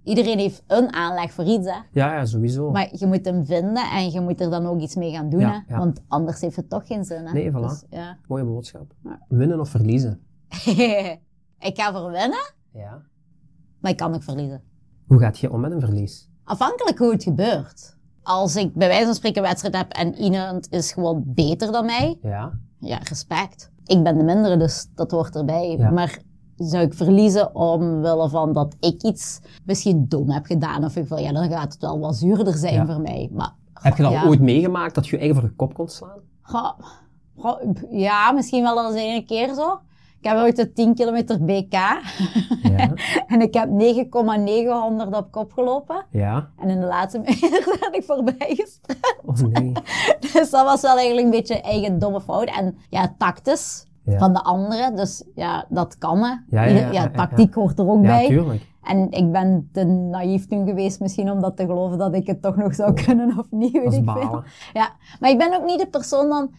iedereen 0.04 0.38
heeft 0.40 0.64
een 0.68 0.94
aanleg 0.94 1.32
voor 1.34 1.44
iets, 1.46 1.68
hè. 1.68 1.78
Ja, 1.92 2.14
ja, 2.14 2.26
sowieso. 2.26 2.72
Maar 2.72 2.90
je 2.92 3.06
moet 3.06 3.26
hem 3.26 3.46
vinden 3.46 3.84
en 3.92 4.10
je 4.12 4.22
moet 4.22 4.42
er 4.42 4.50
dan 4.50 4.66
ook 4.66 4.80
iets 4.80 4.96
mee 4.96 5.12
gaan 5.12 5.30
doen, 5.30 5.42
hè. 5.42 5.78
Want 5.78 6.02
anders 6.08 6.42
heeft 6.42 6.56
het 6.56 6.70
toch 6.70 6.88
geen 6.88 7.06
zin, 7.06 7.26
hè. 7.26 7.34
Nee, 7.34 7.50
voilà. 7.52 7.54
Dus, 7.54 7.84
ja. 7.90 8.18
Mooie 8.28 8.44
boodschap. 8.46 8.94
Winnen 9.28 9.60
of 9.60 9.70
verliezen? 9.70 10.20
ik 11.70 11.74
ga 11.74 11.92
voor 11.92 12.12
winnen, 12.12 12.54
Ja. 12.74 13.02
maar 13.80 13.92
ik 13.92 13.98
kan 13.98 14.14
ook 14.14 14.24
verliezen. 14.24 14.62
Hoe 15.08 15.20
gaat 15.20 15.40
je 15.40 15.52
om 15.52 15.60
met 15.60 15.72
een 15.72 15.80
verlies? 15.80 16.29
Afhankelijk 16.50 16.98
hoe 16.98 17.12
het 17.12 17.24
gebeurt. 17.24 17.96
Als 18.24 18.56
ik 18.56 18.74
bij 18.74 18.88
wijze 18.88 19.06
van 19.06 19.14
spreken 19.16 19.42
een 19.42 19.48
wedstrijd 19.48 19.76
heb 19.76 19.92
en 19.92 20.16
iemand 20.16 20.68
is 20.72 20.92
gewoon 20.92 21.24
beter 21.26 21.72
dan 21.72 21.86
mij, 21.86 22.18
Ja. 22.22 22.52
ja, 22.80 22.98
respect. 23.04 23.72
Ik 23.86 24.04
ben 24.04 24.18
de 24.18 24.24
mindere, 24.24 24.58
dus 24.58 24.88
dat 24.96 25.12
hoort 25.12 25.36
erbij. 25.36 25.76
Ja. 25.78 25.90
Maar 25.90 26.18
zou 26.56 26.84
ik 26.84 26.94
verliezen 26.94 27.56
omwille 27.56 28.30
van 28.30 28.54
dat 28.54 28.76
ik 28.80 29.04
iets 29.04 29.40
misschien 29.66 30.06
dom 30.08 30.30
heb 30.30 30.46
gedaan? 30.46 30.84
Of 30.84 30.96
ik 30.96 31.08
van, 31.08 31.22
ja, 31.22 31.32
dan 31.32 31.50
gaat 31.50 31.74
het 31.74 31.82
wel 31.82 32.00
wat 32.00 32.16
zuurder 32.16 32.54
zijn 32.54 32.74
Ja. 32.74 32.86
voor 32.86 33.02
mij. 33.02 33.30
Maar, 33.34 33.54
Heb 33.74 33.98
je 33.98 34.04
dat 34.04 34.12
ja. 34.12 34.26
ooit 34.26 34.42
meegemaakt 34.42 34.96
dat 34.96 35.06
je 35.08 35.12
je 35.12 35.18
eigen 35.22 35.40
voor 35.40 35.50
de 35.50 35.56
kop 35.56 35.74
kon 35.74 35.88
slaan? 35.88 36.20
Goh, 36.42 36.72
goh, 37.38 37.62
ja, 37.90 38.32
misschien 38.32 38.64
wel 38.64 38.86
eens 38.96 39.02
een 39.02 39.26
keer 39.26 39.54
zo. 39.54 39.80
Ik 40.22 40.26
heb 40.30 40.38
ooit 40.38 40.56
de 40.56 40.74
10 40.74 40.96
kilometer 40.96 41.44
BK 41.46 41.74
Ja. 41.74 42.02
en 43.28 43.42
ik 43.42 43.54
heb 43.54 43.70
9,900 43.70 45.16
op 45.16 45.32
kop 45.32 45.52
gelopen. 45.54 46.06
ja. 46.12 46.50
En 46.58 46.70
in 46.70 46.80
de 46.80 46.86
laatste 46.86 47.20
meter 47.26 47.78
ben 47.80 47.94
ik 47.94 48.04
voorbij 48.04 48.36
gesprint. 48.56 49.16
Oh 49.26 49.36
nee. 49.52 49.72
Dus 50.34 50.50
dat 50.50 50.66
was 50.66 50.82
wel 50.82 50.96
eigenlijk 50.98 51.26
een 51.26 51.32
beetje 51.32 51.62
eigen 51.62 52.00
domme 52.00 52.22
fout. 52.22 52.56
En 52.58 52.78
ja, 52.90 53.16
tactisch 53.18 53.88
Ja. 54.04 54.18
van 54.18 54.34
de 54.34 54.44
anderen. 54.44 54.96
Dus 54.96 55.24
ja, 55.36 55.66
dat 55.70 55.98
kan 55.98 56.18
hè. 56.18 56.28
Ja, 56.30 56.40
ja, 56.50 56.64
ja, 56.64 56.78
ja, 56.80 56.92
ja. 56.92 57.10
tactiek 57.10 57.54
hoort 57.54 57.80
er 57.80 57.90
ook 57.90 58.02
Ja, 58.04 58.08
bij. 58.08 58.28
tuurlijk. 58.28 58.68
En 58.84 59.12
ik 59.12 59.32
ben 59.32 59.70
te 59.74 59.84
naïef 59.84 60.48
toen 60.48 60.68
geweest 60.68 61.00
misschien 61.00 61.32
om 61.32 61.42
dat 61.42 61.58
te 61.58 61.66
geloven 61.66 61.98
dat 61.98 62.16
ik 62.16 62.28
het 62.28 62.42
toch 62.42 62.56
nog 62.56 62.76
zou 62.76 62.94
kunnen 63.06 63.38
of 63.40 63.46
niet, 63.50 63.72
weet 63.72 63.84
Dat 63.84 63.94
is 63.94 64.00
ik 64.00 64.10
veel. 64.10 64.44
Ja, 64.74 64.90
maar 65.20 65.30
ik 65.30 65.38
ben 65.38 65.56
ook 65.60 65.66
niet 65.66 65.80
de 65.80 65.88
persoon 65.88 66.30
dan, 66.30 66.52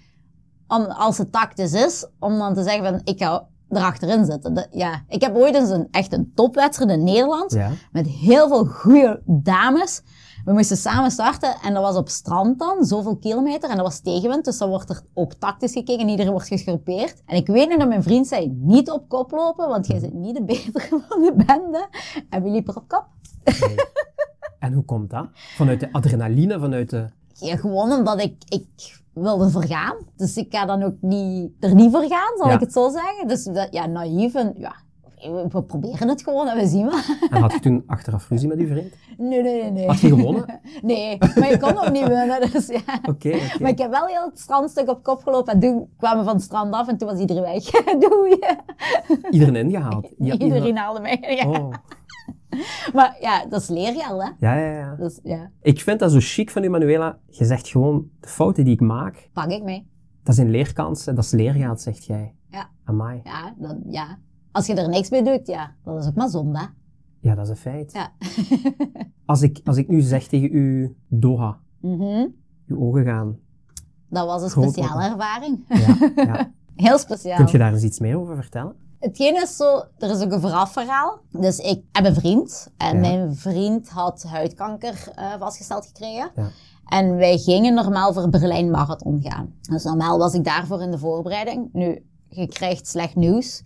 om, 0.70 0.84
als 0.84 1.18
het 1.18 1.32
tactisch 1.32 1.72
is, 1.72 2.06
om 2.18 2.38
dan 2.38 2.54
te 2.54 2.62
zeggen 2.62 2.84
van 2.84 3.00
ik 3.04 3.22
ga 3.22 3.46
erachterin 3.68 4.24
zitten. 4.24 4.66
Ja, 4.70 5.02
ik 5.08 5.20
heb 5.22 5.36
ooit 5.36 5.54
eens 5.54 5.70
een, 5.70 5.88
echt 5.90 6.12
een 6.12 6.32
topwedstrijd 6.34 6.90
in 6.90 7.04
Nederland 7.04 7.52
Ja. 7.52 7.70
met 7.92 8.06
heel 8.06 8.48
veel 8.48 8.64
goede 8.64 9.22
dames. 9.26 10.02
We 10.44 10.52
moesten 10.52 10.76
samen 10.76 11.10
starten 11.10 11.54
en 11.62 11.74
dat 11.74 11.82
was 11.82 11.96
op 11.96 12.08
strand 12.08 12.58
dan, 12.58 12.84
zoveel 12.84 13.16
kilometer. 13.16 13.70
En 13.70 13.76
dat 13.76 13.84
was 13.84 14.00
tegenwind, 14.00 14.44
dus 14.44 14.58
dan 14.58 14.68
wordt 14.68 14.90
er 14.90 15.00
ook 15.14 15.34
tactisch 15.34 15.72
gekeken 15.72 16.00
en 16.00 16.08
iedereen 16.08 16.32
wordt 16.32 16.46
gegroepeerd. 16.48 17.22
En 17.26 17.36
ik 17.36 17.46
weet 17.46 17.68
nog 17.68 17.78
dat 17.78 17.88
mijn 17.88 18.02
vriend 18.02 18.26
zei, 18.26 18.54
niet 18.56 18.90
op 18.90 19.08
kop 19.08 19.30
lopen, 19.30 19.68
want 19.68 19.86
jij 19.86 20.00
bent 20.00 20.14
niet 20.14 20.36
de 20.36 20.44
betere 20.44 20.88
van 21.08 21.20
de 21.22 21.32
bende. 21.46 21.86
En 22.30 22.42
wie 22.42 22.52
liep 22.52 22.68
er 22.68 22.76
op 22.76 22.88
kop? 22.88 23.06
Nee. 23.60 23.74
En 24.58 24.72
hoe 24.72 24.84
komt 24.84 25.10
dat? 25.10 25.26
Vanuit 25.32 25.80
de 25.80 25.92
adrenaline, 25.92 26.58
vanuit 26.60 26.90
de... 26.90 27.06
Ja, 27.32 27.56
gewoon 27.56 27.92
omdat 27.92 28.20
ik, 28.22 28.34
ik 28.48 28.98
wilde 29.20 29.50
vergaan. 29.50 29.96
Dus 30.16 30.36
ik 30.36 30.54
ga 30.54 30.64
dan 30.66 30.82
ook 30.82 30.94
niet, 31.00 31.50
er 31.60 31.74
niet 31.74 31.90
voor 31.90 32.04
gaan, 32.04 32.36
zal 32.36 32.46
Ja. 32.48 32.54
ik 32.54 32.60
het 32.60 32.72
zo 32.72 32.88
zeggen. 32.90 33.28
Dus 33.28 33.44
dat, 33.44 33.68
ja, 33.70 33.86
naïef 33.86 34.34
en 34.34 34.54
ja, 34.58 34.74
we, 35.50 35.62
proberen 35.62 36.08
het 36.08 36.22
gewoon 36.22 36.48
en 36.48 36.56
we 36.56 36.66
zien 36.66 36.84
wel. 36.86 36.98
En 37.30 37.40
had 37.40 37.52
je 37.52 37.60
toen 37.60 37.82
achteraf 37.86 38.28
ruzie 38.28 38.48
met 38.48 38.58
uw 38.58 38.66
vriend? 38.66 38.94
Nee, 39.18 39.42
nee, 39.42 39.62
nee, 39.62 39.70
nee. 39.70 39.86
Had 39.86 40.00
je 40.00 40.08
gewonnen? 40.08 40.44
Nee, 40.82 41.18
maar 41.18 41.50
ik 41.50 41.60
kon 41.60 41.78
ook 41.78 41.90
niet 41.90 42.06
winnen, 42.08 42.50
dus 42.52 42.66
ja. 42.66 42.80
Oké, 42.96 43.28
oké. 43.28 43.38
Maar 43.60 43.70
ik 43.70 43.78
heb 43.78 43.90
wel 43.90 44.06
heel 44.06 44.24
het 44.24 44.38
strandstuk 44.40 44.88
op 44.88 45.02
kop 45.02 45.22
gelopen 45.22 45.52
en 45.52 45.60
toen 45.60 45.88
kwamen 45.98 46.18
we 46.18 46.24
van 46.24 46.34
het 46.34 46.44
strand 46.44 46.74
af 46.74 46.88
en 46.88 46.96
toen 46.96 47.08
was 47.08 47.18
iedereen 47.18 47.42
weg. 47.42 47.64
Doei. 48.08 48.38
Iedereen 49.30 49.56
ingehaald? 49.56 50.08
Ja, 50.18 50.38
Iedereen 50.38 50.76
haalde 50.76 51.00
mij. 51.00 51.36
Ja. 51.42 51.48
Oh. 51.50 51.72
Maar 52.94 53.16
ja, 53.20 53.46
dat 53.46 53.60
is 53.62 53.68
leergeld, 53.68 54.22
hè. 54.22 54.28
Ja, 54.38 54.54
ja, 54.54 54.72
ja. 54.78 54.94
Dus 54.94 55.20
ja, 55.22 55.50
Ik 55.62 55.80
vind 55.80 55.98
dat 55.98 56.10
zo 56.12 56.18
chic 56.20 56.50
van 56.50 56.64
u, 56.64 56.68
Manuela. 56.68 57.18
Je 57.26 57.44
zegt 57.44 57.68
gewoon, 57.68 58.08
de 58.20 58.28
fouten 58.28 58.64
die 58.64 58.72
ik 58.74 58.80
maak, 58.80 59.28
pak 59.32 59.50
ik 59.50 59.62
mee. 59.62 59.88
dat 60.22 60.34
zijn 60.34 60.50
leerkansen, 60.50 61.14
dat 61.14 61.24
is 61.24 61.30
leergeld, 61.30 61.80
zegt 61.80 62.04
jij. 62.04 62.34
Ja. 62.48 62.68
Amai. 62.84 63.20
Ja, 63.24 63.54
dat, 63.58 63.76
ja. 63.88 64.18
Als 64.52 64.66
je 64.66 64.74
er 64.74 64.88
niks 64.88 65.10
mee 65.10 65.22
doet, 65.22 65.46
ja, 65.46 65.74
dat 65.84 65.98
is 66.02 66.06
ook 66.06 66.14
maar 66.14 66.28
zonde. 66.28 66.68
Ja, 67.20 67.34
dat 67.34 67.44
is 67.44 67.50
een 67.50 67.56
feit. 67.56 67.92
Ja. 67.92 68.12
Als 69.26 69.42
ik, 69.42 69.60
als 69.64 69.76
ik 69.76 69.88
nu 69.88 70.00
zeg 70.00 70.26
tegen 70.26 70.54
u, 70.56 70.96
Doha, 71.08 71.58
Mhm. 71.80 72.26
uw 72.66 72.80
ogen 72.80 73.04
gaan. 73.04 73.38
Dat 74.08 74.26
was 74.26 74.42
een 74.42 74.50
Groot 74.50 74.72
speciale 74.72 75.04
ervaring. 75.04 75.64
Ja, 75.68 76.12
ja. 76.24 76.52
Heel 76.86 76.98
speciaal. 76.98 77.36
Kunt 77.36 77.50
je 77.50 77.58
daar 77.58 77.72
eens 77.72 77.82
iets 77.82 77.98
meer 78.00 78.18
over 78.18 78.36
vertellen? 78.36 78.74
Hetgeen 79.00 79.42
is 79.42 79.56
zo, 79.56 79.82
er 79.98 80.10
is 80.10 80.22
ook 80.22 80.32
een 80.32 80.40
voorafverhaal. 80.40 81.18
Dus 81.30 81.58
ik 81.58 81.82
heb 81.92 82.04
een 82.04 82.14
vriend 82.14 82.68
en 82.76 82.94
Ja. 82.94 83.00
mijn 83.00 83.34
vriend 83.36 83.88
had 83.88 84.22
huidkanker 84.22 85.08
eh, 85.14 85.32
vastgesteld 85.38 85.86
gekregen. 85.86 86.30
Ja. 86.36 86.48
En 86.88 87.16
wij 87.16 87.38
gingen 87.38 87.74
normaal 87.74 88.12
voor 88.12 88.28
Berlijn 88.28 88.70
Marathon 88.70 89.20
gaan. 89.22 89.54
Dus 89.60 89.84
normaal 89.84 90.18
was 90.18 90.34
ik 90.34 90.44
daarvoor 90.44 90.82
in 90.82 90.90
de 90.90 90.98
voorbereiding. 90.98 91.68
Nu, 91.72 92.04
je 92.28 92.46
krijgt 92.48 92.86
slecht 92.86 93.14
nieuws. 93.14 93.62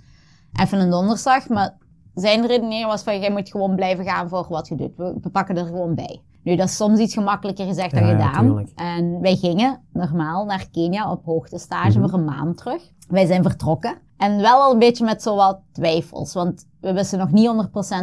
Even 0.52 0.78
een 0.80 0.90
donderslag, 0.90 1.48
maar 1.48 1.76
zijn 2.14 2.46
redenering 2.46 2.86
was 2.86 3.02
van, 3.02 3.20
jij 3.20 3.30
moet 3.30 3.50
gewoon 3.50 3.74
blijven 3.76 4.04
gaan 4.04 4.28
voor 4.28 4.46
wat 4.48 4.68
je 4.68 4.74
doet. 4.74 4.96
We, 4.96 5.14
we 5.22 5.30
pakken 5.30 5.56
er 5.56 5.66
gewoon 5.66 5.94
bij. 5.94 6.22
Nu, 6.42 6.56
dat 6.56 6.68
is 6.68 6.76
soms 6.76 6.98
iets 6.98 7.14
gemakkelijker 7.14 7.66
gezegd 7.66 7.90
dan 7.94 8.06
Ja, 8.06 8.10
gedaan. 8.10 8.68
en 8.74 9.20
wij 9.20 9.36
gingen 9.36 9.80
normaal 9.92 10.44
naar 10.44 10.68
Kenia 10.72 11.10
op 11.10 11.24
hoogtestage 11.24 11.98
Mhm. 11.98 12.08
voor 12.08 12.18
een 12.18 12.24
maand 12.24 12.56
terug. 12.56 12.82
Wij 13.08 13.26
zijn 13.26 13.42
vertrokken. 13.42 13.98
En 14.16 14.40
wel 14.40 14.60
al 14.62 14.72
een 14.72 14.78
beetje 14.78 15.04
met 15.04 15.22
zo 15.22 15.36
wat 15.36 15.60
twijfels. 15.72 16.32
Want 16.32 16.66
we 16.80 16.92
wisten 16.92 17.18
nog 17.18 17.30
niet 17.30 17.46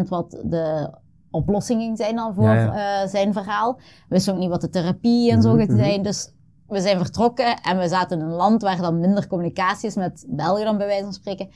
100% 0.05 0.07
wat 0.09 0.31
de 0.43 0.93
oplossingen 1.31 1.97
zijn 1.97 2.15
dan 2.15 2.33
voor 2.33 2.43
Ja, 2.43 3.01
eh, 3.01 3.09
zijn 3.09 3.33
verhaal. 3.33 3.75
We 3.75 3.81
wisten 4.07 4.33
ook 4.33 4.39
niet 4.39 4.49
wat 4.49 4.61
de 4.61 4.69
therapie 4.69 5.31
en 5.31 5.41
zo 5.41 5.49
Mhm, 5.49 5.59
gaat 5.59 5.67
mhm. 5.67 5.77
zijn. 5.77 6.01
Dus 6.03 6.33
we 6.67 6.81
zijn 6.81 6.97
vertrokken 6.97 7.61
en 7.61 7.77
we 7.77 7.87
zaten 7.87 8.19
in 8.19 8.25
een 8.25 8.31
land 8.31 8.61
waar 8.61 8.77
dan 8.77 8.99
minder 8.99 9.27
communicatie 9.27 9.87
is 9.87 9.95
met 9.95 10.25
België 10.27 10.63
dan 10.63 10.77
bij 10.77 10.87
wijze 10.87 11.03
van 11.03 11.13
spreken. 11.13 11.49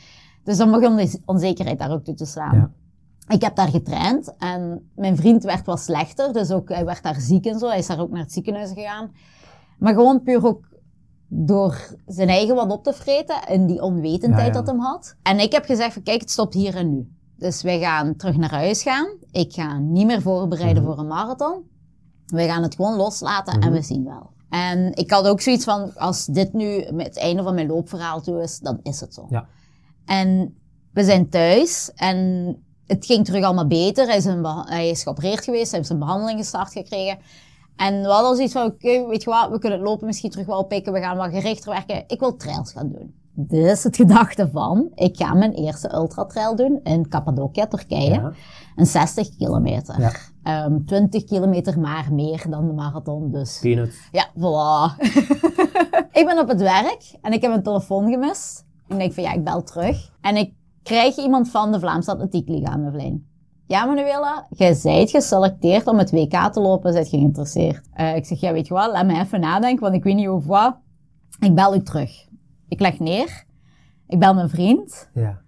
Dus 0.43 0.57
dan 0.57 0.71
begon 0.71 0.95
de 0.95 1.21
onzekerheid 1.25 1.79
daar 1.79 1.91
ook 1.91 2.03
toe 2.03 2.13
te 2.15 2.25
slaan. 2.25 2.55
Ja. 2.55 2.71
Ik 3.27 3.41
heb 3.41 3.55
daar 3.55 3.67
getraind 3.67 4.35
en 4.37 4.89
mijn 4.95 5.15
vriend 5.15 5.43
werd 5.43 5.65
wat 5.65 5.79
slechter. 5.79 6.33
Dus 6.33 6.51
ook, 6.51 6.69
hij 6.69 6.85
werd 6.85 7.03
daar 7.03 7.19
ziek 7.19 7.45
en 7.45 7.59
zo. 7.59 7.67
Hij 7.67 7.77
is 7.77 7.87
daar 7.87 7.99
ook 7.99 8.11
naar 8.11 8.21
het 8.21 8.31
ziekenhuis 8.31 8.71
gegaan. 8.71 9.11
Maar 9.77 9.93
gewoon 9.93 10.23
puur 10.23 10.45
ook 10.45 10.65
door 11.27 11.95
zijn 12.05 12.29
eigen 12.29 12.55
wat 12.55 12.71
op 12.71 12.83
te 12.83 12.93
vreten 12.93 13.41
en 13.47 13.65
die 13.65 13.81
onwetendheid 13.81 14.47
Ja, 14.47 14.53
ja. 14.53 14.59
dat 14.59 14.67
hem 14.67 14.79
had. 14.79 15.15
En 15.23 15.39
ik 15.39 15.51
heb 15.51 15.65
gezegd 15.65 15.93
van 15.93 16.03
kijk, 16.03 16.21
het 16.21 16.31
stopt 16.31 16.53
hier 16.53 16.75
en 16.75 16.89
nu. 16.91 17.07
Dus 17.37 17.61
wij 17.61 17.79
gaan 17.79 18.15
terug 18.15 18.37
naar 18.37 18.51
huis 18.53 18.81
gaan. 18.81 19.07
Ik 19.31 19.53
ga 19.53 19.77
niet 19.79 20.05
meer 20.05 20.21
voorbereiden 20.21 20.83
Mhm. 20.83 20.91
voor 20.91 21.01
een 21.01 21.07
marathon. 21.07 21.63
We 22.25 22.43
gaan 22.45 22.63
het 22.63 22.75
gewoon 22.75 22.95
loslaten 22.95 23.53
en 23.53 23.59
Mhm. 23.59 23.71
we 23.71 23.81
zien 23.81 24.03
wel. 24.03 24.33
En 24.49 24.95
ik 24.95 25.11
had 25.11 25.27
ook 25.27 25.41
zoiets 25.41 25.63
van, 25.63 25.95
als 25.95 26.25
dit 26.25 26.53
nu 26.53 26.81
het 26.97 27.17
einde 27.17 27.43
van 27.43 27.53
mijn 27.53 27.67
loopverhaal 27.67 28.21
toe 28.21 28.41
is, 28.41 28.59
dan 28.59 28.79
is 28.83 28.99
het 28.99 29.13
zo. 29.13 29.25
Ja. 29.29 29.47
En 30.05 30.57
we 30.93 31.03
zijn 31.03 31.29
thuis 31.29 31.91
en 31.95 32.17
het 32.85 33.05
ging 33.05 33.25
terug 33.25 33.43
allemaal 33.43 33.67
beter. 33.67 34.07
Hij 34.07 34.17
is, 34.17 34.25
hij 34.65 34.89
is 34.89 35.03
geopereerd 35.03 35.43
geweest, 35.43 35.65
hij 35.67 35.75
heeft 35.75 35.87
zijn 35.87 35.99
behandeling 35.99 36.39
gestart 36.39 36.71
gekregen. 36.71 37.17
En 37.75 38.01
we 38.01 38.07
hadden 38.07 38.35
zoiets 38.35 38.53
van, 38.53 38.65
oké, 38.65 39.07
weet 39.07 39.23
je 39.23 39.29
wat, 39.29 39.49
we 39.49 39.59
kunnen 39.59 39.79
het 39.79 39.87
lopen 39.87 40.05
misschien 40.05 40.29
terug 40.29 40.45
wel 40.45 40.59
oppikken. 40.59 40.93
We 40.93 40.99
gaan 40.99 41.17
wat 41.17 41.29
gerichter 41.29 41.71
werken. 41.71 42.03
Ik 42.07 42.19
wil 42.19 42.35
trails 42.35 42.71
gaan 42.71 42.89
doen. 42.89 43.13
dus 43.33 43.83
het 43.83 43.95
gedachte 43.95 44.49
van, 44.51 44.91
ik 44.95 45.17
ga 45.17 45.33
mijn 45.33 45.53
eerste 45.53 45.93
ultratrail 45.93 46.55
doen 46.55 46.79
in 46.83 47.09
Cappadocia, 47.09 47.67
Turkije. 47.67 48.13
Ja. 48.13 48.31
Een 48.75 48.85
60 48.85 49.35
kilometer. 49.37 49.99
Ja. 49.99 50.11
Ehm, 50.43 50.85
20 50.85 51.23
kilometer 51.23 51.79
maar 51.79 52.07
meer 52.11 52.45
dan 52.49 52.67
de 52.67 52.73
marathon, 52.73 53.31
dus... 53.31 53.59
Peanuts. 53.61 53.95
Ja, 54.11 54.27
voilà. 54.37 55.03
ik 56.19 56.25
ben 56.25 56.39
op 56.39 56.47
het 56.47 56.61
werk 56.61 57.17
en 57.21 57.33
ik 57.33 57.41
heb 57.41 57.51
een 57.51 57.63
telefoon 57.63 58.09
gemist. 58.09 58.65
Ik 58.87 58.97
denk 58.97 59.13
van 59.13 59.23
ja, 59.23 59.33
ik 59.33 59.43
bel 59.43 59.63
terug. 59.63 60.11
En 60.21 60.35
ik 60.35 60.53
krijg 60.83 61.17
iemand 61.17 61.49
van 61.49 61.71
de 61.71 61.79
Vlaamse 61.79 62.11
Atletiek 62.11 62.47
Liga 62.47 62.71
aan 62.71 62.83
de 62.83 62.91
lijn. 62.91 63.27
Ja, 63.67 63.85
Manuela, 63.85 64.47
jij 64.49 64.73
zijt 64.73 65.09
geselecteerd 65.09 65.87
om 65.87 65.97
het 65.97 66.11
WK 66.11 66.53
te 66.53 66.59
lopen, 66.59 66.93
zijt 66.93 67.07
geïnteresseerd? 67.07 67.89
Eh, 67.93 68.15
ik 68.15 68.25
zeg, 68.25 68.39
ja, 68.39 68.51
weet 68.53 68.67
je 68.67 68.73
wat, 68.73 68.91
laat 68.91 69.05
me 69.05 69.19
even 69.19 69.39
nadenken, 69.39 69.81
want 69.83 69.95
ik 69.95 70.03
weet 70.03 70.15
niet 70.15 70.27
over 70.27 70.49
wat. 70.49 70.75
Ik 71.39 71.55
bel 71.55 71.75
u 71.75 71.81
terug. 71.81 72.27
Ik 72.67 72.79
leg 72.79 72.99
neer. 72.99 73.43
Ik 74.07 74.19
bel 74.19 74.33
mijn 74.33 74.49
vriend. 74.49 75.09
Ja. 75.13 75.41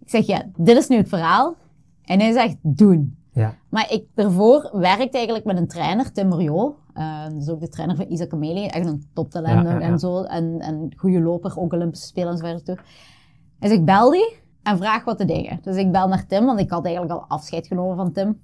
Ik 0.00 0.10
zeg, 0.10 0.26
ja, 0.26 0.42
dit 0.56 0.76
is 0.76 0.88
nu 0.88 0.96
het 0.96 1.08
verhaal. 1.08 1.54
En 2.02 2.20
hij 2.20 2.32
zegt, 2.32 2.56
doen. 2.62 3.16
Ja. 3.32 3.54
Maar 3.68 3.92
ik 3.92 4.04
daarvoor 4.14 4.70
werkte 4.72 5.16
eigenlijk 5.16 5.44
met 5.44 5.56
een 5.56 5.68
trainer, 5.68 6.12
Tim 6.12 6.34
Rio. 6.34 6.76
Uh, 6.94 7.26
dus 7.28 7.48
ook 7.48 7.60
de 7.60 7.68
trainer 7.68 7.96
van 7.96 8.06
Isaac 8.08 8.32
Ameli. 8.32 8.66
Echt 8.66 8.86
een 8.86 9.10
toptalent 9.14 9.66
Ja, 9.66 9.72
ja, 9.72 9.78
ja. 9.78 9.86
en 9.86 9.98
zo. 9.98 10.22
En, 10.22 10.60
en 10.60 10.92
goede 10.96 11.20
loper, 11.20 11.58
ook 11.58 11.72
Olympische 11.72 12.06
Spelen 12.06 12.30
en 12.30 12.36
zo 12.36 12.44
verder 12.44 12.62
toe. 12.62 12.78
Dus 13.58 13.70
ik 13.70 13.84
bel 13.84 14.10
die 14.10 14.36
en 14.64 14.76
vraag 14.76 15.04
wat 15.04 15.18
de 15.18 15.24
dingen. 15.24 15.58
Dus 15.62 15.76
ik 15.76 15.92
bel 15.92 16.08
naar 16.08 16.26
Tim, 16.26 16.44
want 16.44 16.60
ik 16.60 16.70
had 16.70 16.84
eigenlijk 16.84 17.14
al 17.14 17.24
afscheid 17.28 17.66
genomen 17.66 17.96
van 17.96 18.12
Tim. 18.12 18.40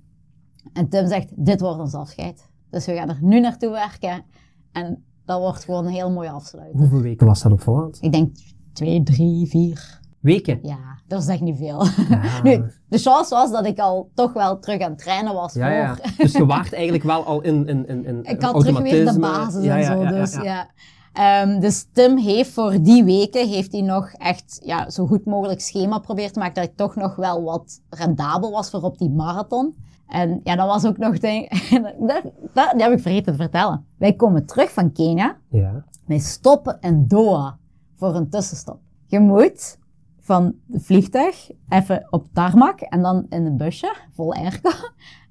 En 0.73 0.89
Tim 0.89 1.07
zegt, 1.07 1.33
dit 1.37 1.61
wordt 1.61 1.81
ons 1.81 1.95
afscheid. 1.95 2.49
Dus 2.71 2.87
we 2.87 2.95
gaan 2.95 3.09
er 3.09 3.19
nu 3.21 3.41
naartoe 3.41 3.71
werken. 3.71 4.25
En 4.73 5.05
dat 5.25 5.41
wordt 5.41 5.65
gewoon 5.65 5.87
een 5.87 5.93
heel 5.93 6.11
mooie 6.11 6.31
afsluiting. 6.31 6.79
Hoeveel 6.79 7.01
weken 7.01 7.27
was 7.27 7.43
dat 7.43 7.53
op 7.53 7.61
voorhand? 7.61 7.99
Ik 8.01 8.13
denk 8.13 8.37
twee, 8.73 9.03
drie, 9.03 9.47
vier. 9.47 9.99
Weken? 10.21 10.59
Ja, 10.63 10.79
dat 11.07 11.23
is 11.23 11.29
echt 11.29 11.41
niet 11.41 11.57
veel. 11.57 11.85
Ja. 12.09 12.43
Nu, 12.43 12.65
de 12.89 12.99
chance 12.99 13.35
was 13.35 13.51
dat 13.51 13.67
ik 13.67 13.79
al 13.79 14.11
toch 14.15 14.33
wel 14.33 14.59
terug 14.59 14.81
aan 14.81 14.91
het 14.91 14.99
trainen 14.99 15.35
was 15.35 15.55
Ja, 15.55 15.69
ja. 15.69 15.97
Dus 16.17 16.33
je 16.33 16.47
waart 16.47 16.73
eigenlijk 16.73 17.05
wel 17.05 17.25
al 17.25 17.41
in, 17.41 17.67
in, 17.69 17.89
in, 17.89 18.05
in 18.05 18.25
Ik 18.35 18.43
had 18.43 18.61
terug 18.61 18.79
weer 18.79 19.13
de 19.13 19.19
basis 19.19 19.65
en 19.65 19.85
zo, 19.85 20.07
dus 20.07 20.35
ja. 20.35 20.71
Ehm, 21.13 21.61
dus 21.61 21.87
Tim 21.93 22.17
heeft 22.17 22.51
voor 22.51 22.83
die 22.83 23.05
weken 23.05 23.49
heeft 23.49 23.73
hij 23.73 23.81
nog 23.81 24.13
echt 24.13 24.61
ja, 24.65 24.91
zo 24.91 25.07
goed 25.07 25.25
mogelijk 25.25 25.61
schema 25.61 25.99
proberen 25.99 26.33
te 26.33 26.39
maken 26.39 26.55
dat 26.55 26.65
ik 26.71 26.77
toch 26.77 26.95
nog 26.95 27.17
wel 27.17 27.43
wat 27.43 27.81
rendabel 27.89 28.51
was 28.51 28.71
voor 28.71 28.83
op 28.83 28.99
die 28.99 29.11
marathon. 29.11 29.75
En 30.07 30.41
ja, 30.45 30.57
dat 30.57 30.67
was 30.67 30.85
ook 30.87 30.99
nog 30.99 31.19
ding, 31.19 31.49
dat, 31.71 31.99
dat, 32.07 32.23
dat 32.55 32.73
heb 32.83 32.93
ik 32.93 33.01
vergeten 33.01 33.33
te 33.33 33.39
vertellen. 33.43 33.87
Wij 33.99 34.13
komen 34.13 34.47
terug 34.47 34.71
van 34.73 34.93
Kenia, 34.93 35.37
Ja. 35.51 35.85
wij 36.07 36.19
stoppen 36.19 36.77
in 36.81 37.05
Doha 37.09 37.59
voor 37.97 38.15
een 38.15 38.29
tussenstop. 38.31 38.79
Je 39.07 39.21
moet 39.21 39.79
van 40.21 40.55
het 40.71 40.85
vliegtuig 40.85 41.51
even 41.69 42.07
op 42.11 42.27
tarmac 42.33 42.81
en 42.81 43.03
dan 43.03 43.27
in 43.29 43.47
een 43.47 43.57
busje 43.57 43.95
vol 44.15 44.35
airco. 44.35 44.71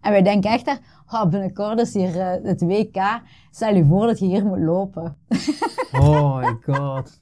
En 0.02 0.12
wij 0.12 0.22
denken 0.22 0.52
echt, 0.52 0.80
oh, 1.14 1.26
binnenkort 1.26 1.80
is 1.80 1.94
hier 1.94 2.20
eh, 2.20 2.44
het 2.44 2.62
WK. 2.62 3.22
Stel 3.52 3.76
je 3.76 3.86
voor 3.86 4.06
dat 4.08 4.20
je 4.20 4.26
hier 4.26 4.46
moet 4.46 4.60
lopen. 4.60 5.16
Oh 5.92 6.38
my 6.38 6.58
god. 6.66 7.20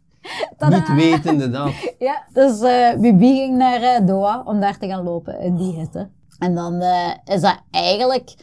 Tadaa! 0.58 0.94
Niet 0.94 0.94
wetende 1.04 1.50
dat. 1.50 1.72
Ja, 2.00 2.24
dus 2.34 2.62
eh 2.62 3.00
Bibi 3.00 3.36
ging 3.36 3.58
naar 3.58 3.82
eh, 3.82 4.06
Doha 4.06 4.42
om 4.46 4.60
daar 4.60 4.78
te 4.78 4.88
gaan 4.88 5.04
lopen 5.04 5.40
in 5.40 5.56
die 5.56 5.74
hitte. 5.80 6.10
En 6.40 6.56
dan 6.56 6.82
eh, 6.82 7.12
is 7.24 7.42
dat 7.42 7.62
eigenlijk... 7.72 8.36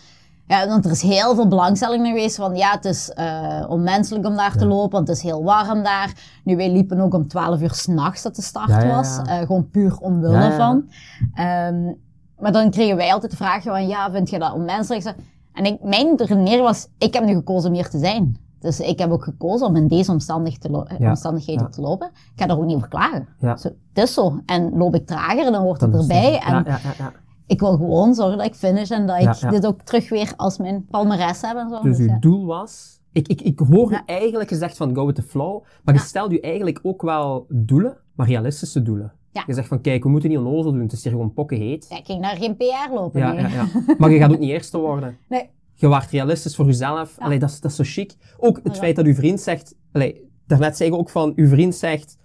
Ja, 0.47 0.67
want 0.69 0.85
er 0.85 0.91
is 0.91 1.03
heel 1.03 1.35
veel 1.35 1.49
belangstelling 1.49 2.07
geweest 2.07 2.37
van 2.37 2.57
ja, 2.57 2.71
het 2.71 2.85
is 2.85 3.11
eh, 3.11 3.65
onmenselijk 3.69 4.27
om 4.27 4.37
daar 4.37 4.57
te 4.57 4.67
lopen, 4.67 4.91
want 4.91 5.09
het 5.09 5.17
is 5.17 5.23
heel 5.23 5.45
warm 5.45 5.83
daar. 5.83 6.13
Nu, 6.45 6.57
wij 6.57 6.71
liepen 6.71 7.01
ook 7.01 7.15
om 7.15 7.29
12 7.29 7.61
uur 7.61 7.75
s'nachts 7.75 8.23
dat 8.23 8.37
de 8.37 8.43
start 8.43 8.69
Ja, 8.69 8.79
ja, 8.81 8.87
ja. 8.87 8.95
was. 8.97 9.19
eh, 9.27 9.39
gewoon 9.39 9.71
puur 9.71 9.97
omwille 10.01 10.35
Ja, 10.37 10.45
ja. 10.45 10.57
van. 10.57 10.89
Ehm, 11.35 11.93
maar 12.39 12.53
dan 12.53 12.71
kregen 12.71 12.97
wij 12.97 13.13
altijd 13.13 13.31
de 13.31 13.37
vraag 13.37 13.63
van 13.63 13.87
ja, 13.87 14.11
vind 14.11 14.31
je 14.31 14.39
dat 14.39 14.53
onmenselijk? 14.53 15.15
En 15.55 15.65
ik, 15.65 15.83
mijn 15.83 16.17
redenering 16.17 16.63
was, 16.63 16.89
ik 16.99 17.15
heb 17.15 17.25
nu 17.25 17.35
gekozen 17.35 17.69
om 17.71 17.75
hier 17.77 17.89
te 17.89 17.99
zijn. 17.99 18.37
Dus 18.61 18.81
ik 18.81 18.99
heb 18.99 19.11
ook 19.11 19.25
gekozen 19.25 19.67
om 19.67 19.77
in 19.77 19.89
deze 19.89 20.11
omstandig 20.13 20.59
te 20.59 20.71
lo- 20.71 20.87
Ja, 20.99 21.09
omstandigheden 21.09 21.63
ja. 21.63 21.69
te 21.71 21.81
lopen. 21.81 22.07
Ik 22.09 22.41
ga 22.41 22.47
daar 22.47 22.57
ook 22.59 22.65
niet 22.65 22.77
over 22.77 22.89
klagen. 22.89 23.29
Ja. 23.39 23.57
Zo, 23.57 23.69
het 23.93 24.05
is 24.05 24.15
zo. 24.15 24.41
En 24.47 24.77
loop 24.77 24.95
ik 24.95 25.07
trager, 25.07 25.53
dan 25.53 25.63
hoort 25.63 25.81
het 25.81 25.95
erbij. 25.95 26.39
En 26.41 26.53
Ja, 26.55 26.63
ja, 26.67 26.79
ja, 26.83 26.93
ja. 26.99 27.13
ik 27.47 27.61
wil 27.61 27.73
gewoon 27.77 28.15
zorgen 28.15 28.37
dat 28.37 28.47
ik 28.47 28.55
finish 28.55 28.91
en 28.91 29.07
dat 29.07 29.21
ik 29.43 29.51
dit 29.51 29.67
ook 29.67 29.81
terug 29.83 30.09
weer 30.09 30.33
als 30.37 30.59
mijn 30.59 30.87
palmares 30.91 31.41
heb 31.41 31.57
en 31.57 31.69
zo. 31.71 31.81
Dus 31.83 31.97
Dus 31.97 32.07
uw 32.11 32.19
doel 32.19 32.47
was... 32.47 32.93
Ik, 33.13 33.29
ik, 33.29 33.41
ik 33.41 33.59
hoor 33.59 33.93
u 33.93 33.99
eigenlijk 34.07 34.49
gezegd 34.49 34.77
van 34.77 34.95
go 34.95 35.07
with 35.07 35.15
the 35.15 35.23
flow, 35.23 35.63
maar 35.85 35.95
je 35.95 36.01
stelt 36.01 36.33
u 36.33 36.37
eigenlijk 36.39 36.81
ook 36.83 37.03
wel 37.03 37.47
doelen, 37.49 37.97
maar 38.15 38.27
realistische 38.27 38.83
doelen. 38.83 39.13
Ja. 39.35 39.45
Je 39.47 39.55
zegt 39.55 39.69
van 39.69 39.81
kijk, 39.81 40.03
we 40.03 40.09
moeten 40.09 40.29
niet 40.29 40.39
onnozel 40.39 40.73
doen, 40.73 40.81
het 40.81 40.93
is 40.93 41.03
hier 41.03 41.13
gewoon 41.13 41.33
pokken 41.33 41.57
heet. 41.57 41.87
Ja, 41.89 41.97
ik 41.97 42.05
ging 42.05 42.21
naar 42.21 42.37
geen 42.37 42.57
PR 42.57 42.93
lopen. 42.93 43.21
Ja, 43.21 43.33
ja, 43.33 43.49
ja. 43.49 43.69
Maar 43.99 44.11
je 44.11 44.19
gaat 44.19 44.33
ook 44.33 44.39
niet 44.39 44.51
eerste 44.57 44.79
worden. 44.79 45.19
Nee. 45.29 45.51
Je 45.75 45.89
waart 45.89 46.11
realistisch 46.11 46.57
voor 46.57 46.67
jezelf. 46.67 47.19
Allee, 47.19 47.39
dat, 47.39 47.51
is, 47.51 47.61
dat 47.61 47.71
is 47.71 47.77
zo 47.77 47.83
chic. 47.87 48.15
Ook 48.39 48.61
het 48.63 48.79
feit 48.79 48.97
dat 48.97 49.05
uw 49.05 49.15
vriend 49.15 49.41
zegt... 49.41 49.77
Allee, 49.93 50.31
daarnet 50.47 50.77
zei 50.77 50.91
je 50.91 50.97
ook 50.97 51.11
van, 51.11 51.33
uw 51.37 51.49
vriend 51.49 51.75
zegt, 51.75 52.19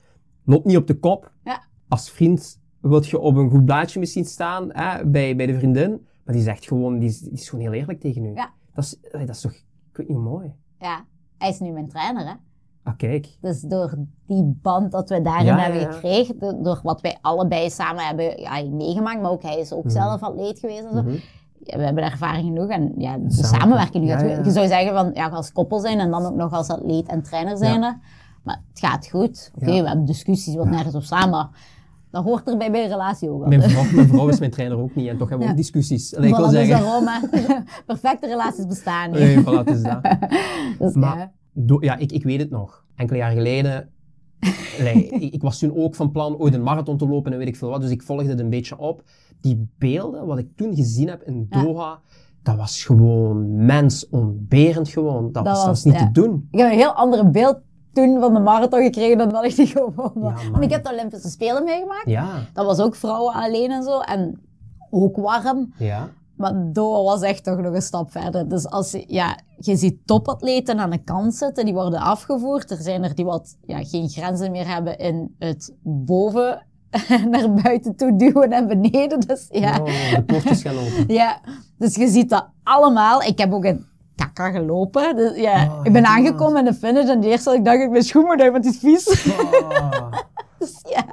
loop 0.45 0.66
niet 0.66 0.78
op 0.78 0.88
de 0.88 0.99
kop. 0.99 1.32
Ja. 1.43 1.64
Als 1.88 2.12
vriend 2.12 2.62
wil 2.82 3.03
je 3.03 3.20
op 3.20 3.36
een 3.36 3.49
goed 3.49 3.66
blaadje 3.66 3.99
misschien 3.99 4.26
staan 4.26 4.70
hè, 4.72 5.05
bij, 5.05 5.36
bij 5.36 5.45
de 5.45 5.57
vriendin. 5.57 6.07
Maar 6.24 6.36
die 6.36 6.43
zegt 6.43 6.68
gewoon, 6.68 6.99
die 6.99 7.10
is, 7.10 7.20
die 7.20 7.32
is 7.32 7.49
gewoon 7.49 7.66
heel 7.66 7.74
eerlijk 7.74 7.99
tegen 7.99 8.26
u. 8.26 8.34
Ja. 8.34 8.53
Dat, 8.74 8.84
is, 8.84 8.97
allee, 9.12 9.26
dat 9.26 9.36
is 9.36 9.41
toch, 9.41 9.51
ik 9.51 9.97
weet 9.97 10.07
niet, 10.07 10.18
mooi. 10.18 10.53
Ja, 10.80 11.05
hij 11.38 11.49
is 11.49 11.60
nu 11.60 11.72
mijn 11.72 11.88
trainer, 11.88 12.28
hè. 12.28 12.34
Ah, 12.89 12.97
kijk. 12.97 13.37
Dus 13.41 13.61
door 13.61 13.93
die 14.27 14.59
band 14.61 14.91
dat 14.91 15.09
we 15.09 15.21
daarin 15.21 15.45
Ja, 15.45 15.57
hebben 15.57 15.81
ja. 15.81 15.91
gekregen, 15.91 16.39
do- 16.39 16.61
door 16.61 16.79
wat 16.83 17.01
wij 17.01 17.17
allebei 17.21 17.69
samen 17.69 18.03
hebben 18.03 18.39
ja, 18.41 18.63
meegemaakt, 18.71 19.21
maar 19.21 19.31
ook 19.31 19.43
hij 19.43 19.59
is 19.59 19.71
ook 19.73 19.83
Mhm. 19.83 19.93
zelf 19.93 20.21
atleet 20.21 20.59
geweest 20.59 20.83
en 20.83 20.93
zo. 20.95 21.01
Mhm. 21.01 21.15
Ja, 21.63 21.77
we 21.77 21.83
hebben 21.83 22.03
ervaring 22.03 22.45
genoeg 22.47 22.69
en 22.69 22.93
ja, 22.97 23.17
de 23.17 23.31
Samen- 23.33 23.59
samenwerking 23.59 24.03
nu. 24.03 24.09
Je 24.43 24.51
zou 24.51 24.67
zeggen 24.67 24.93
van, 24.93 25.11
ja, 25.13 25.27
als 25.27 25.51
koppel 25.51 25.79
zijn 25.79 25.99
en 25.99 26.11
dan 26.11 26.25
ook 26.25 26.35
nog 26.35 26.53
als 26.53 26.67
atleet 26.69 27.07
en 27.07 27.21
trainer 27.23 27.57
zijn. 27.57 27.79
Maar 28.43 28.61
het 28.69 28.79
gaat 28.79 29.07
goed. 29.07 29.51
Oké, 29.55 29.65
we 29.65 29.87
hebben 29.87 30.05
discussies 30.05 30.55
wat 30.55 30.69
nergens 30.69 30.95
op 30.95 31.03
staan, 31.03 31.29
maar 31.29 31.47
dat 32.11 32.23
hoort 32.23 32.49
erbij 32.49 32.71
bij 32.71 32.83
een 32.83 32.89
relatie 32.89 33.29
ook 33.29 33.39
wel. 33.39 33.47
Mijn 33.47 33.61
vrouw, 33.61 33.83
mijn 33.95 34.07
vrouw 34.07 34.27
is 34.27 34.39
mijn 34.39 34.51
trainer 34.51 34.77
ook 34.77 34.95
niet 34.95 35.07
en 35.07 35.17
toch 35.17 35.29
hebben 35.29 35.47
we 35.47 35.53
ook 35.53 35.59
discussies. 35.59 36.15
Allee, 36.15 36.29
ik 36.29 36.35
wil 36.35 36.49
dus 36.49 36.53
zeggen... 36.67 36.79
daarom. 36.85 37.07
Perfecte 37.85 38.27
relaties 38.27 38.65
bestaan 38.65 39.09
niet. 39.11 39.19
Nee, 39.19 39.39
voilà, 39.43 39.65
het 39.65 39.69
is 39.69 39.81
dat. 39.83 40.01
Dus, 40.79 40.93
Maar 40.93 41.31
ja. 41.80 41.97
ik, 41.97 42.12
ik 42.12 42.24
weet 42.24 42.39
het 42.39 42.49
nog. 42.49 42.86
Enkele 42.95 43.18
jaren 43.20 43.36
geleden, 43.38 43.89
allee, 44.80 45.07
ik, 45.10 45.34
ik 45.34 45.41
was 45.41 45.60
toen 45.60 45.76
ook 45.76 45.95
van 45.95 46.12
plan 46.12 46.38
ooit 46.38 46.53
een 46.53 46.64
marathon 46.64 46.97
te 46.97 47.07
lopen 47.07 47.32
en 47.32 47.38
weet 47.38 47.47
ik 47.47 47.55
veel 47.55 47.70
wat, 47.70 47.82
dus 47.82 47.89
ik 47.91 48.01
volgde 48.03 48.30
het 48.30 48.39
een 48.39 48.49
beetje 48.49 48.78
op. 48.78 49.03
Die 49.41 49.68
beelden, 49.78 50.26
wat 50.26 50.38
ik 50.38 50.47
toen 50.55 50.76
gezien 50.76 51.07
heb 51.10 51.22
in 51.24 51.47
Ja. 51.49 51.64
Doha, 51.64 51.99
dat 52.43 52.55
was 52.55 52.84
gewoon 52.84 53.66
mensontberend 53.66 54.89
gewoon. 54.89 55.32
Dat, 55.32 55.43
was, 55.43 55.53
dat 55.57 55.66
was- 55.66 55.66
was 55.66 55.84
niet 55.84 55.93
ja. 55.93 56.05
te 56.05 56.12
doen. 56.22 56.47
Ik 56.51 56.60
heb 56.60 56.72
een 56.72 56.78
heel 56.78 56.93
andere 56.93 57.30
beeld 57.30 57.57
toen 57.93 58.20
van 58.20 58.34
de 58.34 58.39
marathon 58.39 58.84
gekregen 58.84 59.18
dan 59.18 59.30
dat 59.30 59.43
ik 59.45 59.55
die 59.55 59.68
gewoon. 59.68 60.12
Ja, 60.16 60.34
Want 60.51 60.64
ik 60.64 60.72
heb 60.72 60.84
de 60.84 60.91
Olympische 60.93 61.30
Spelen 61.30 61.64
meegemaakt. 61.64 62.53
Dat 62.53 62.66
was 62.66 62.80
ook 62.80 62.95
vrouwen 62.95 63.34
alleen 63.34 63.72
en 63.72 63.84
zo. 63.84 63.99
En 63.99 64.39
ook 64.89 65.18
warm. 65.18 65.74
ja. 65.78 66.10
Maar 66.39 66.53
Doha 66.73 67.03
was 67.03 67.21
echt 67.21 67.43
toch 67.43 67.57
nog 67.57 67.73
een 67.73 67.81
stap 67.81 68.11
verder. 68.11 68.49
Dus 68.49 68.67
als 68.67 68.91
je, 68.91 69.03
ja, 69.07 69.37
je 69.57 69.75
ziet 69.75 69.97
topatleten 70.05 70.79
aan 70.79 70.89
de 70.89 71.03
kant 71.03 71.35
zitten, 71.35 71.65
die 71.65 71.73
worden 71.73 71.99
afgevoerd. 71.99 72.71
Er 72.71 72.77
zijn 72.77 73.03
er 73.03 73.15
die 73.15 73.25
wat 73.25 73.57
ja, 73.65 73.83
geen 73.83 74.09
grenzen 74.09 74.51
meer 74.51 74.67
hebben 74.67 74.97
in 74.97 75.35
het 75.39 75.73
boven 75.83 76.65
naar 77.31 77.53
buiten 77.53 77.95
toe 77.95 78.15
duwen 78.15 78.51
en 78.51 78.67
beneden. 78.67 79.19
Dus 79.19 79.47
ja. 79.49 79.79
Oh, 79.79 79.85
de 80.15 80.23
poortjes 80.25 80.61
gaan 80.61 80.77
open. 80.77 81.05
Ja, 81.15 81.39
dus 81.77 81.95
je 81.95 82.07
ziet 82.07 82.29
dat 82.29 82.47
allemaal. 82.63 83.21
Ik 83.21 83.37
heb 83.37 83.53
ook 83.53 83.65
een 83.65 83.85
kakker 84.15 84.51
gelopen. 84.51 85.15
Dus 85.15 85.37
ja, 85.37 85.65
Oh, 85.65 85.79
ik 85.83 85.91
ben 85.91 86.01
ja. 86.01 86.07
aangekomen 86.07 86.59
in 86.59 86.65
de 86.65 86.73
finish 86.73 87.09
en 87.09 87.19
de 87.19 87.27
eerste 87.27 87.53
ik 87.53 87.65
dacht, 87.65 87.79
ik 87.79 87.89
mijn 87.89 88.03
schoen 88.03 88.25
moet 88.25 88.41
uit, 88.41 88.51
want 88.51 88.65
het 88.65 88.73
is 88.73 88.79
vies. 88.79 89.31
Oh. 89.31 90.11
Dus 90.59 90.79
ja. 90.89 91.05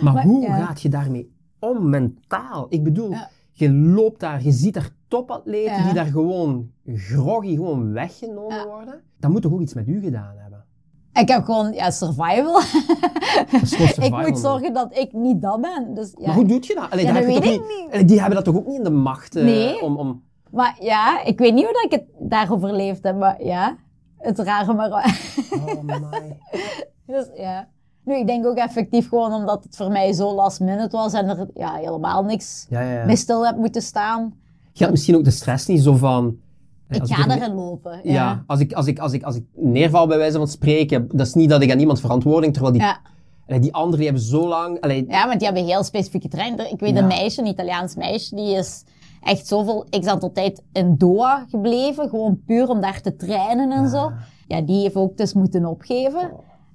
Maar, 0.00 0.12
Maar, 0.12 0.22
hoe 0.24 0.40
ja. 0.42 0.56
gaat 0.66 0.82
je 0.82 0.88
daarmee 0.88 1.34
om 1.58 1.88
mentaal? 1.90 2.66
Ik 2.68 2.84
bedoel, 2.84 3.10
Ja. 3.10 3.28
Je 3.60 3.72
loopt 3.72 4.20
daar, 4.20 4.42
je 4.42 4.50
ziet 4.52 4.74
daar 4.74 4.90
topatleten 5.08 5.72
Ja. 5.76 5.84
die 5.84 5.94
daar 5.94 6.06
gewoon 6.06 6.70
groggy 6.86 7.54
gewoon 7.54 7.92
weggenomen 7.92 8.56
Ja. 8.56 8.66
worden. 8.66 9.00
Dat 9.18 9.30
moet 9.30 9.42
toch 9.42 9.52
ook 9.52 9.60
iets 9.60 9.74
met 9.74 9.88
u 9.88 10.00
gedaan 10.00 10.34
hebben? 10.36 10.64
Ik 11.12 11.28
heb 11.28 11.44
gewoon, 11.44 11.72
ja, 11.72 11.90
survival. 11.90 12.60
Ik 14.06 14.26
moet 14.28 14.38
zorgen 14.38 14.74
dat 14.74 14.96
ik 14.96 15.12
niet 15.12 15.42
dat 15.42 15.60
ben. 15.60 15.94
Dus, 15.94 16.14
ja. 16.18 16.26
Maar 16.26 16.34
hoe 16.34 16.44
doe 16.46 16.58
je 16.60 16.74
dat? 16.74 16.90
Allee, 16.90 17.04
Ja, 17.04 17.12
daar 17.12 17.22
dat 17.22 17.32
heb 17.32 17.42
je 17.44 17.50
weet 17.50 17.58
toch 17.60 17.70
ik 17.90 17.92
niet. 17.98 18.08
Die 18.08 18.18
hebben 18.18 18.34
dat 18.36 18.44
toch 18.44 18.56
ook 18.56 18.66
niet 18.66 18.76
in 18.76 18.84
de 18.84 18.90
macht 18.90 19.36
eh, 19.36 19.44
Nee. 19.44 19.80
om... 19.82 19.96
om... 19.96 20.22
Maar 20.50 20.76
ja, 20.80 21.24
ik 21.24 21.38
weet 21.38 21.54
niet 21.54 21.64
hoe 21.64 21.72
dat 21.72 21.84
ik 21.84 21.90
het 21.90 22.30
daar 22.30 22.52
overleefd 22.52 23.02
heb, 23.02 23.16
maar 23.16 23.44
ja, 23.44 23.76
het 24.18 24.38
rare 24.38 24.74
maar... 24.74 24.90
Oh 25.50 25.82
my. 25.82 26.38
dus 27.06 27.28
ja. 27.34 27.68
Nu, 28.10 28.16
ik 28.16 28.26
denk 28.26 28.46
ook 28.46 28.56
effectief 28.56 29.08
gewoon 29.08 29.32
omdat 29.32 29.64
het 29.64 29.76
voor 29.76 29.90
mij 29.90 30.12
zo 30.12 30.34
last 30.34 30.60
minute 30.60 30.96
was 30.96 31.12
en 31.12 31.28
er 31.28 31.48
ja, 31.54 31.74
helemaal 31.74 32.22
niks 32.24 32.66
Ja, 32.70 32.80
ja, 32.80 32.92
ja. 32.92 33.04
mee 33.04 33.16
stil 33.16 33.46
heb 33.46 33.56
moeten 33.56 33.82
staan. 33.82 34.34
Je 34.72 34.82
had 34.82 34.92
misschien 34.92 35.16
ook 35.16 35.24
de 35.24 35.30
stress 35.30 35.66
niet 35.66 35.82
zo 35.82 35.94
van... 35.96 36.36
eh, 36.88 36.96
Ik 36.96 37.06
ga 37.06 37.24
er- 37.30 37.36
erin 37.42 37.54
lopen. 37.54 38.00
Ja, 38.02 38.12
Ja. 38.12 38.44
als, 38.46 38.60
ik, 38.60 38.72
als, 38.72 38.86
ik, 38.86 38.98
als, 38.98 39.12
ik, 39.12 39.22
als 39.22 39.36
ik 39.36 39.44
neerval 39.54 40.06
bij 40.06 40.18
wijze 40.18 40.36
van 40.38 40.48
spreken, 40.48 41.08
dat 41.12 41.26
is 41.26 41.34
niet 41.34 41.50
dat 41.50 41.62
ik 41.62 41.70
aan 41.72 41.78
iemand 41.78 42.00
verantwoording, 42.00 42.52
terwijl 42.52 42.74
die... 42.74 42.82
Die 43.60 43.74
anderen 43.74 43.96
die 43.96 44.04
hebben 44.06 44.24
zo 44.24 44.48
lang... 44.48 44.80
Allee, 44.80 45.04
Ja, 45.08 45.26
want 45.26 45.38
die 45.38 45.48
hebben 45.48 45.66
heel 45.66 45.82
specifieke 45.84 46.28
training. 46.28 46.60
Ik 46.70 46.80
weet 46.80 46.96
een 46.96 47.06
meisje, 47.06 47.40
een 47.40 47.46
Italiaans 47.46 47.94
meisje, 47.94 48.34
die 48.34 48.54
is 48.56 48.84
echt 49.22 49.46
zoveel 49.46 49.86
x 50.00 50.06
aantal 50.06 50.32
tijd 50.32 50.62
in 50.72 50.94
Doha 50.98 51.44
gebleven. 51.48 52.08
Gewoon 52.08 52.40
puur 52.46 52.68
om 52.68 52.80
daar 52.80 53.00
te 53.00 53.16
trainen 53.16 53.70
en 53.72 53.88
zo. 53.88 54.12
Ja, 54.48 54.60
die 54.60 54.80
heeft 54.82 54.94
ook 54.94 55.16
dus 55.16 55.32
moeten 55.34 55.64
opgeven. 55.66 56.30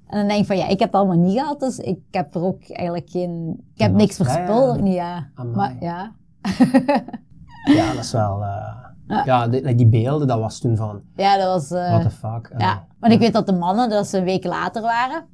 En 0.06 0.18
dan 0.18 0.28
denk 0.28 0.40
ik 0.40 0.46
van, 0.46 0.56
ja, 0.56 0.62
ik 0.68 0.78
heb 0.78 0.92
het 0.92 1.00
allemaal 1.00 1.16
niet 1.24 1.38
gehad, 1.38 1.60
dus 1.60 1.78
ik 1.78 1.98
heb 2.10 2.34
er 2.34 2.42
ook 2.42 2.68
eigenlijk 2.68 3.10
geen... 3.10 3.60
Ik 3.74 3.80
heb 3.80 3.90
Ja, 3.90 3.96
niks 3.96 4.16
ja, 4.18 4.24
ja. 4.24 4.30
verspild, 4.34 4.80
niet 4.80 4.94
ja. 4.94 5.28
Amai. 5.34 5.54
Maar 5.56 5.76
ja, 5.80 6.12
Ja, 7.64 7.92
dat 7.94 8.04
is 8.04 8.12
wel... 8.12 8.42
eh, 8.42 9.24
ja, 9.24 9.48
die, 9.48 9.74
die 9.74 9.86
beelden, 9.86 10.26
dat 10.28 10.38
was 10.40 10.58
toen 10.58 10.76
van... 10.76 11.00
ja, 11.16 11.36
dat 11.36 11.46
was... 11.46 11.70
eh, 11.70 11.90
What 11.90 12.02
the 12.02 12.10
fuck? 12.10 12.50
Allee. 12.52 12.66
Ja, 12.66 12.84
want 13.00 13.12
ik 13.12 13.18
weet 13.18 13.32
dat 13.32 13.46
de 13.46 13.52
mannen 13.52 13.88
dat 13.90 14.06
ze 14.06 14.18
een 14.18 14.24
week 14.24 14.44
later 14.44 14.82
waren. 14.82 15.24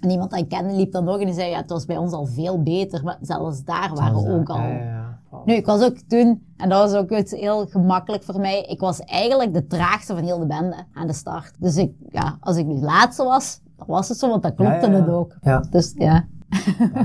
En 0.00 0.10
iemand 0.10 0.30
dat 0.30 0.38
ik 0.40 0.48
kende 0.48 0.74
liep 0.74 0.92
dan 0.92 1.04
nog 1.04 1.18
en 1.18 1.24
die 1.26 1.34
zei, 1.34 1.50
ja, 1.50 1.56
het 1.56 1.70
was 1.70 1.84
bij 1.84 1.96
ons 1.96 2.12
al 2.12 2.26
veel 2.26 2.62
beter. 2.62 3.04
Maar 3.04 3.18
zelfs 3.20 3.64
daar 3.64 3.90
waren 3.94 4.22
we 4.22 4.32
ook 4.32 4.48
al. 4.48 4.56
Ja, 4.58 4.68
ja, 4.68 4.84
ja. 4.84 5.18
Nu, 5.44 5.54
ik 5.54 5.66
was 5.66 5.82
ook 5.82 5.96
toen, 6.08 6.46
en 6.56 6.68
dat 6.68 6.90
was 6.90 7.00
ook 7.00 7.10
iets 7.10 7.32
heel 7.32 7.66
gemakkelijk 7.66 8.22
voor 8.22 8.40
mij, 8.40 8.62
ik 8.62 8.80
was 8.80 9.00
eigenlijk 9.00 9.54
de 9.54 9.66
traagste 9.66 10.14
van 10.14 10.24
heel 10.24 10.38
de 10.38 10.46
bende 10.46 10.76
aan 10.94 11.06
de 11.06 11.12
start. 11.12 11.52
Dus 11.58 11.76
ik, 11.76 11.92
ja, 12.08 12.36
als 12.40 12.56
ik 12.56 12.66
nu 12.66 12.74
laatste 12.80 13.24
was, 13.24 13.60
was 13.86 14.08
het 14.08 14.18
zo, 14.18 14.28
want 14.28 14.42
dat 14.42 14.54
klopte 14.54 14.90
het 14.90 15.08
ook. 15.08 15.36
Ja. 15.40 15.60
Dus 15.70 15.92
ja. 15.96 16.28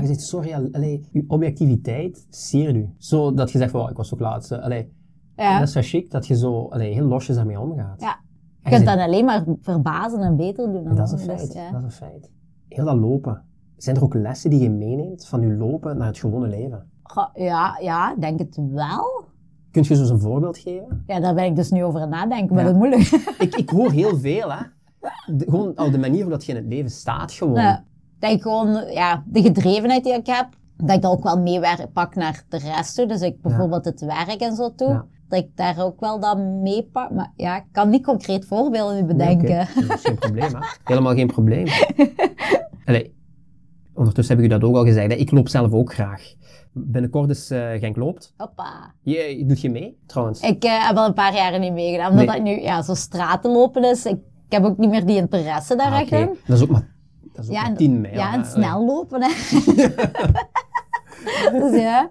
zegt, 0.06 0.20
sorry, 0.20 0.54
al- 0.54 0.68
allee, 0.72 1.08
je 1.12 1.24
objectiviteit 1.28 2.26
siert 2.30 2.74
u. 2.76 2.90
Zo 2.98 3.34
dat 3.34 3.50
je 3.50 3.58
zegt, 3.58 3.70
van, 3.70 3.80
oh, 3.80 3.90
ik 3.90 3.96
was 3.96 4.14
ook 4.14 4.20
laatste. 4.20 4.62
Allee, 4.62 4.92
ja. 5.36 5.58
Dat 5.58 5.68
is 5.68 5.74
wel 5.74 5.82
chic 5.82 6.10
dat 6.10 6.26
je 6.26 6.36
zo 6.36 6.66
allee, 6.68 6.92
heel 6.94 7.04
losjes 7.06 7.36
daarmee 7.36 7.60
omgaat. 7.60 8.00
Ja. 8.00 8.18
Je 8.62 8.70
kunt 8.70 8.86
dat 8.86 8.98
alleen 8.98 9.24
maar 9.24 9.44
verbazen 9.60 10.20
en 10.20 10.36
beter 10.36 10.72
doen. 10.72 10.84
dan 10.84 10.94
dat 10.94 11.06
is 11.06 11.12
een 11.12 11.18
feit. 11.18 11.38
dus, 11.40 11.52
ja. 11.52 11.70
Dat 11.70 11.78
is 11.80 11.84
een 11.84 11.90
feit. 12.08 12.30
Heel 12.68 12.84
dat 12.84 12.96
lopen. 12.96 13.44
Zijn 13.76 13.96
er 13.96 14.02
ook 14.02 14.14
lessen 14.14 14.50
die 14.50 14.60
je 14.62 14.70
meeneemt 14.70 15.26
van 15.26 15.40
je 15.40 15.54
lopen 15.56 15.96
naar 15.96 16.06
het 16.06 16.18
gewone 16.18 16.48
leven? 16.48 16.90
Ja, 17.34 17.78
ja, 17.80 18.14
denk 18.16 18.38
het 18.38 18.58
wel. 18.70 19.24
Kunt 19.70 19.86
je 19.86 19.94
zo 19.94 20.00
eens 20.00 20.10
een 20.10 20.20
voorbeeld 20.20 20.58
geven? 20.58 21.02
Ja, 21.06 21.20
daar 21.20 21.34
ben 21.34 21.44
ik 21.44 21.56
dus 21.56 21.70
nu 21.70 21.84
over 21.84 22.00
aan 22.00 22.08
nadenken, 22.08 22.54
maar 22.54 22.64
Ja. 22.64 22.72
dat 22.72 22.82
is 22.82 22.88
moeilijk. 22.88 23.34
Ik, 23.38 23.54
ik 23.56 23.70
hoor 23.70 23.90
heel 23.90 24.16
veel, 24.18 24.50
hè. 24.52 24.62
De, 25.26 25.44
gewoon 25.44 25.76
al 25.76 25.90
de 25.90 25.98
manier 25.98 26.18
waarop 26.20 26.32
dat 26.38 26.44
je 26.44 26.52
in 26.52 26.58
het 26.58 26.68
leven 26.72 26.90
staat, 26.90 27.32
gewoon. 27.32 27.54
Ja. 27.54 27.78
Ik 27.78 28.28
denk 28.28 28.42
gewoon, 28.42 28.92
ja, 28.92 29.22
de 29.26 29.42
gedrevenheid 29.42 30.04
die 30.04 30.14
ik 30.14 30.26
heb, 30.26 30.48
dat 30.76 30.96
ik 30.96 31.02
dat 31.02 31.12
ook 31.12 31.22
wel 31.22 31.38
mee 31.38 31.60
pak 31.92 32.14
naar 32.14 32.42
de 32.48 32.58
rest 32.58 32.94
toe. 32.94 33.06
Dus 33.06 33.20
ik 33.20 33.42
bijvoorbeeld 33.42 33.84
het 33.84 34.00
werk 34.00 34.40
en 34.40 34.56
zo 34.56 34.74
toe. 34.74 34.88
Ja. 34.88 35.04
Dat 35.28 35.38
ik 35.38 35.48
daar 35.56 35.84
ook 35.84 36.00
wel 36.00 36.20
dan 36.20 36.62
mee 36.62 36.82
pak. 36.92 37.10
Maar 37.10 37.32
ja, 37.36 37.56
ik 37.56 37.64
kan 37.72 37.90
niet 37.90 38.04
concreet 38.04 38.44
voorbeelden 38.46 38.94
Nee, 38.94 39.04
bedenken. 39.04 39.68
Dat 39.88 39.96
is 39.98 40.04
geen 40.04 40.18
probleem, 40.18 40.54
hè. 40.54 40.58
Helemaal 40.84 41.14
geen 41.14 41.26
probleem. 41.26 41.66
Allee, 42.84 43.14
ondertussen 43.94 44.36
heb 44.36 44.44
ik 44.44 44.50
u 44.50 44.54
dat 44.58 44.68
ook 44.68 44.76
al 44.76 44.84
gezegd, 44.84 45.12
hè. 45.12 45.18
ik 45.18 45.30
loop 45.30 45.48
zelf 45.48 45.72
ook 45.72 45.92
graag. 45.92 46.22
Binnenkort 46.72 47.30
is 47.30 47.50
eh 47.50 47.70
Genk 47.70 47.96
loopt. 47.96 48.34
Hoppa. 48.36 48.94
Je, 49.02 49.44
doet 49.46 49.60
je 49.60 49.70
mee, 49.70 49.98
trouwens? 50.06 50.40
Ik 50.40 50.64
eh, 50.64 50.86
heb 50.86 50.96
al 50.96 51.06
een 51.06 51.14
paar 51.14 51.34
jaren 51.34 51.60
niet 51.60 51.72
meegedaan. 51.72 52.10
Omdat 52.10 52.26
Nee. 52.26 52.34
dat 52.36 52.44
nu 52.44 52.60
ja, 52.62 52.82
zo 52.82 52.94
straten 52.94 53.50
lopen 53.52 53.84
is. 53.84 54.04
Ik, 54.06 54.18
ik 54.50 54.56
heb 54.56 54.64
ook 54.64 54.78
niet 54.78 54.90
meer 54.90 55.06
die 55.06 55.16
interesse 55.16 55.76
daar 55.76 55.92
Ah, 55.92 56.00
echt 56.00 56.12
oké. 56.12 56.16
in. 56.16 56.28
Dat 56.46 56.56
is 56.56 56.62
ook 56.62 56.70
maar, 56.70 56.88
dat 57.32 57.44
is 57.44 57.50
ook 57.50 57.54
Ja, 57.56 57.60
maar 57.60 57.70
en- 57.70 57.76
10 57.76 58.00
mijl. 58.00 58.14
Ja, 58.14 58.34
en 58.34 58.44
snel 58.44 58.86
lopen, 58.86 59.22
hè. 59.22 59.28
dus 61.60 61.80
ja. 61.80 62.10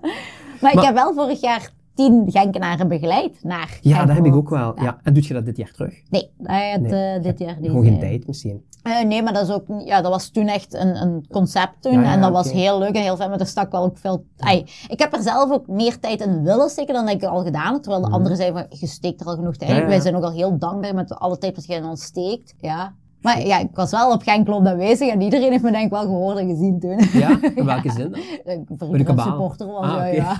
Maar, 0.62 0.74
ik 0.74 0.80
heb 0.82 0.94
wel 0.94 1.14
vorig 1.14 1.42
jaar 1.42 1.70
tien 1.96 2.24
Genkenaren 2.32 2.88
begeleid 2.88 3.44
naar 3.44 3.78
Ja, 3.82 4.06
dat 4.06 4.16
heb 4.16 4.26
ik 4.26 4.36
ook 4.36 4.50
wel. 4.50 4.82
Ja. 4.82 5.00
En 5.04 5.14
doet 5.14 5.26
je 5.26 5.34
dat 5.34 5.46
dit 5.46 5.58
jaar 5.58 5.72
terug? 5.72 6.02
Nee, 6.10 6.32
dat 6.38 6.82
Nee. 6.82 7.14
eh, 7.16 7.24
dit 7.24 7.40
jaar 7.40 7.56
niet. 7.60 7.70
Gewoon 7.70 7.84
geen 7.86 8.00
tijd 8.00 8.28
misschien. 8.28 8.64
Eh, 8.84 9.04
nee, 9.04 9.24
maar 9.24 9.34
dat, 9.34 9.48
is 9.48 9.54
ook, 9.54 9.66
ja, 9.86 10.02
dat 10.02 10.12
was 10.12 10.30
toen 10.30 10.48
echt 10.48 10.74
een, 10.74 11.02
een 11.02 11.26
concept 11.32 11.82
toen. 11.82 11.94
Ja, 11.94 12.02
ja, 12.02 12.14
en 12.14 12.22
dat 12.22 12.32
was 12.32 12.52
heel 12.52 12.80
leuk 12.80 12.96
en 12.96 13.02
heel 13.02 13.16
fijn, 13.16 13.30
maar 13.30 13.40
er 13.40 13.48
stak 13.48 13.72
wel 13.72 13.84
ook 13.84 13.98
veel... 13.98 14.26
Ai, 14.38 14.66
ik 14.88 15.00
heb 15.00 15.14
er 15.14 15.22
zelf 15.22 15.52
ook 15.52 15.68
meer 15.68 16.00
tijd 16.00 16.22
in 16.22 16.44
willen 16.44 16.70
steken 16.70 16.94
dan 16.94 17.10
ik 17.10 17.24
al 17.24 17.44
gedaan 17.44 17.74
heb. 17.74 17.82
Terwijl 17.82 18.04
de 18.06 18.12
anderen 18.12 18.38
zeiden 18.38 18.60
van, 18.60 18.80
je 18.80 18.88
steekt 18.88 19.22
er 19.22 19.28
al 19.28 19.36
genoeg 19.36 19.56
tijd 19.56 19.72
in. 19.72 19.76
Mhm. 19.76 19.86
Ja, 19.86 19.90
ja. 19.90 19.96
Wij 19.96 20.04
zijn 20.04 20.16
ook 20.16 20.24
al 20.24 20.38
heel 20.38 20.58
dankbaar 20.58 20.96
met 20.96 21.16
alle 21.16 21.38
tijd 21.38 21.56
dat 21.56 21.66
je 21.66 21.74
in 21.74 21.86
ons 21.86 22.04
steekt. 22.04 22.54
Ja. 22.58 22.94
Maar 23.22 23.46
ja, 23.46 23.60
ik 23.60 23.70
was 23.74 23.92
wel 23.92 24.12
op 24.12 24.22
Genkloop 24.22 24.66
aanwezig 24.66 25.10
en 25.10 25.22
iedereen 25.22 25.52
heeft 25.52 25.64
me 25.64 25.72
denk 25.72 25.86
ik 25.86 25.92
wel 25.92 26.02
gehoord 26.02 26.38
en 26.38 26.48
gezien 26.48 26.80
toen. 26.80 27.00
Ja? 27.14 27.40
In 27.56 27.66
welke 27.66 27.92
zin 27.92 28.12
dan? 28.12 28.22
De 28.44 28.64
voor 28.78 28.94
een 28.94 29.06
supporter 29.06 29.68
was, 29.68 29.86
Ah, 29.86 30.14
ja. 30.14 30.40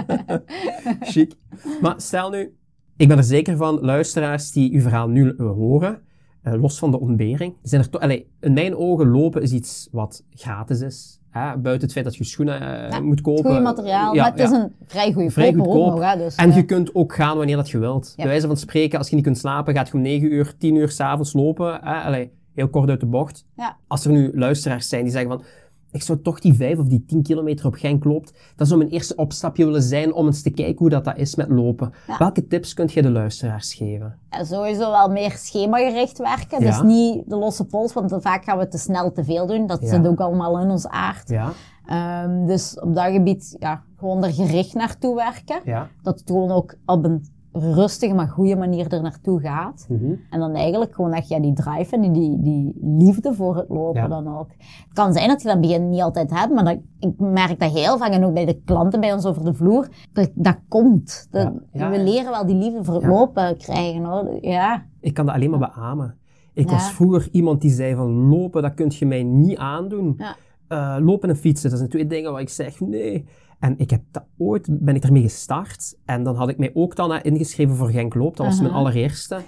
Chic. 1.10 1.34
Maar 1.80 1.94
stel 1.96 2.30
nu, 2.30 2.56
ik 2.96 3.08
ben 3.08 3.16
er 3.16 3.24
zeker 3.24 3.56
van, 3.56 3.80
luisteraars 3.80 4.52
die 4.52 4.72
uw 4.72 4.80
verhaal 4.80 5.08
nu 5.08 5.34
horen, 5.36 6.02
eh, 6.42 6.60
los 6.60 6.78
van 6.78 6.90
de 6.90 7.00
ontbering, 7.00 7.54
zijn 7.62 7.80
er 7.80 7.90
toch... 7.90 8.00
Allee, 8.00 8.26
in 8.40 8.52
mijn 8.52 8.76
ogen 8.76 9.08
lopen 9.08 9.42
is 9.42 9.52
iets 9.52 9.88
wat 9.92 10.24
gratis 10.34 10.80
is. 10.80 11.20
Hè? 11.30 11.56
Buiten 11.56 11.82
het 11.84 11.92
feit 11.92 12.04
dat 12.04 12.16
je 12.16 12.24
schoenen 12.24 12.60
eh, 12.84 12.90
Ja, 12.90 13.00
moet 13.00 13.20
kopen. 13.20 13.44
Goeie 13.44 13.60
materiaal, 13.60 14.14
Ja, 14.14 14.22
maar 14.22 14.30
het 14.30 14.40
is 14.40 14.50
een 14.50 14.72
vrij 14.86 15.12
goede 15.12 15.30
Vrij 15.30 15.52
goedkoop. 15.52 16.00
hè, 16.00 16.16
dus, 16.16 16.34
En 16.34 16.52
je 16.54 16.64
kunt 16.64 16.94
ook 16.94 17.14
gaan 17.14 17.36
wanneer 17.36 17.56
dat 17.56 17.70
je 17.70 17.78
wilt. 17.78 18.12
Bij 18.16 18.26
wijze 18.26 18.46
van 18.46 18.56
spreken, 18.56 18.98
als 18.98 19.08
je 19.08 19.14
niet 19.14 19.24
kunt 19.24 19.38
slapen, 19.38 19.74
gaat 19.74 19.88
je 19.88 19.94
om 19.94 20.00
9 20.00 20.32
uur, 20.32 20.54
10 20.58 20.74
uur 20.74 20.88
s'avonds 20.90 21.32
lopen. 21.32 21.72
Hè? 21.82 21.94
Allee, 21.94 22.30
heel 22.54 22.68
kort 22.68 22.88
uit 22.90 23.00
de 23.00 23.06
bocht. 23.06 23.44
Ja. 23.56 23.76
Als 23.86 24.04
er 24.04 24.10
nu 24.12 24.30
luisteraars 24.34 24.88
zijn 24.88 25.02
die 25.02 25.12
zeggen 25.12 25.30
van, 25.30 25.42
ik 25.90 26.02
zou 26.02 26.22
toch 26.22 26.40
die 26.40 26.54
5 26.54 26.78
of 26.78 26.86
die 26.86 27.04
10 27.06 27.22
kilometer 27.22 27.66
op 27.66 27.74
Genk 27.74 28.04
loopt, 28.04 28.32
dat 28.56 28.66
zou 28.66 28.78
mijn 28.78 28.90
eerste 28.90 29.14
opstapje 29.16 29.64
willen 29.64 29.82
zijn 29.82 30.12
om 30.12 30.26
eens 30.26 30.42
te 30.42 30.50
kijken 30.50 30.78
hoe 30.78 30.88
dat, 30.88 31.04
dat 31.04 31.16
is 31.16 31.34
met 31.34 31.48
lopen. 31.48 31.92
Ja. 32.06 32.18
Welke 32.18 32.46
tips 32.46 32.74
kunt 32.74 32.92
je 32.92 33.02
de 33.02 33.10
luisteraars 33.10 33.74
geven? 33.74 34.18
Ja, 34.30 34.44
sowieso 34.44 34.90
wel 34.90 35.08
meer 35.10 35.30
schemagericht 35.30 36.18
werken. 36.18 36.60
Dus 36.60 36.76
Ja. 36.76 36.82
niet 36.82 37.22
de 37.30 37.36
losse 37.36 37.64
pols, 37.64 37.92
want 37.92 38.16
vaak 38.20 38.44
gaan 38.44 38.58
we 38.58 38.68
te 38.68 38.78
snel 38.78 39.12
te 39.12 39.24
veel 39.24 39.46
doen. 39.46 39.66
Dat 39.66 39.80
Ja. 39.82 39.88
zit 39.88 40.06
ook 40.06 40.20
allemaal 40.20 40.58
in 40.60 40.70
ons 40.70 40.86
aard. 40.86 41.28
Ja, 41.28 41.52
Ehm, 41.86 42.46
dus 42.46 42.80
op 42.80 42.94
dat 42.94 43.04
gebied 43.12 43.56
ja, 43.58 43.82
gewoon 43.98 44.24
er 44.24 44.32
gericht 44.32 44.74
naartoe 44.74 45.14
werken. 45.14 45.60
ja. 45.64 45.88
Dat 46.02 46.18
het 46.18 46.28
gewoon 46.28 46.50
ook 46.50 46.74
op 46.86 47.04
een 47.04 47.24
rustige, 47.60 48.14
maar 48.14 48.28
goede 48.28 48.56
manier 48.56 48.92
er 48.92 49.02
naartoe 49.02 49.40
gaat. 49.40 49.86
Mhm. 49.88 50.12
En 50.30 50.40
dan 50.40 50.54
eigenlijk 50.54 50.94
gewoon 50.94 51.12
echt 51.12 51.28
ja, 51.28 51.40
die 51.40 51.52
drive 51.52 51.96
en 51.96 52.12
die, 52.12 52.40
die 52.42 52.78
liefde 52.82 53.34
voor 53.34 53.56
het 53.56 53.68
lopen 53.68 54.00
Ja. 54.00 54.08
dan 54.08 54.38
ook. 54.38 54.48
Het 54.58 54.92
kan 54.92 55.12
zijn 55.12 55.28
dat 55.28 55.42
je 55.42 55.48
dat 55.48 55.60
begin 55.60 55.88
niet 55.88 56.00
altijd 56.00 56.30
hebt, 56.30 56.54
maar 56.54 56.64
dat, 56.64 56.78
ik 56.98 57.12
merk 57.18 57.60
dat 57.60 57.72
heel 57.72 57.98
vaak, 57.98 58.10
en 58.10 58.24
ook 58.24 58.34
bij 58.34 58.44
de 58.46 58.60
klanten 58.64 59.00
bij 59.00 59.12
ons 59.12 59.24
over 59.24 59.44
de 59.44 59.54
vloer, 59.54 59.88
dat, 60.12 60.30
dat 60.34 60.56
komt. 60.68 61.28
Dat, 61.30 61.42
Ja. 61.42 61.52
Ja, 61.72 61.90
we 61.90 62.02
leren 62.02 62.30
wel 62.30 62.46
die 62.46 62.56
liefde 62.56 62.84
voor 62.84 62.94
het 62.94 63.04
lopen 63.06 63.56
krijgen. 63.56 64.04
Hoor. 64.04 64.38
Ja. 64.40 64.84
Ik 65.00 65.14
kan 65.14 65.26
dat 65.26 65.34
alleen 65.34 65.50
maar 65.50 65.72
beamen. 65.74 66.14
Ik 66.52 66.70
was 66.70 66.90
vroeger 66.90 67.28
iemand 67.32 67.60
die 67.60 67.70
zei 67.70 67.94
van 67.94 68.28
lopen, 68.28 68.62
dat 68.62 68.74
kun 68.74 68.92
je 68.98 69.06
mij 69.06 69.22
niet 69.22 69.56
aandoen. 69.58 70.20
Eh, 70.68 70.96
lopen 71.00 71.28
en 71.28 71.36
fietsen, 71.36 71.70
dat 71.70 71.78
zijn 71.78 71.90
twee 71.90 72.06
dingen 72.06 72.32
waar 72.32 72.40
ik 72.40 72.48
zeg 72.48 72.80
nee. 72.80 73.24
En 73.58 73.78
ik 73.78 73.90
heb 73.90 74.02
dat 74.10 74.24
ooit, 74.38 74.68
ben 74.70 74.94
ik 74.94 75.04
ermee 75.04 75.22
gestart. 75.22 75.98
En 76.04 76.22
dan 76.22 76.36
had 76.36 76.48
ik 76.48 76.58
mij 76.58 76.70
ook 76.74 76.96
dan 76.96 77.12
eh, 77.12 77.32
ingeschreven 77.32 77.76
voor 77.76 77.90
Genk 77.90 78.14
Loop. 78.14 78.36
Dat 78.36 78.46
was 78.46 78.60
mijn 78.60 78.72
allereerste. 78.72 79.40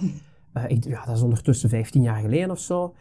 Eh, 0.52 0.64
ik, 0.68 0.84
ja, 0.84 1.04
dat 1.04 1.16
is 1.16 1.22
ondertussen 1.22 1.68
15 1.68 2.02
jaar 2.02 2.20
geleden 2.20 2.50
of 2.50 2.58
zo. 2.58 2.94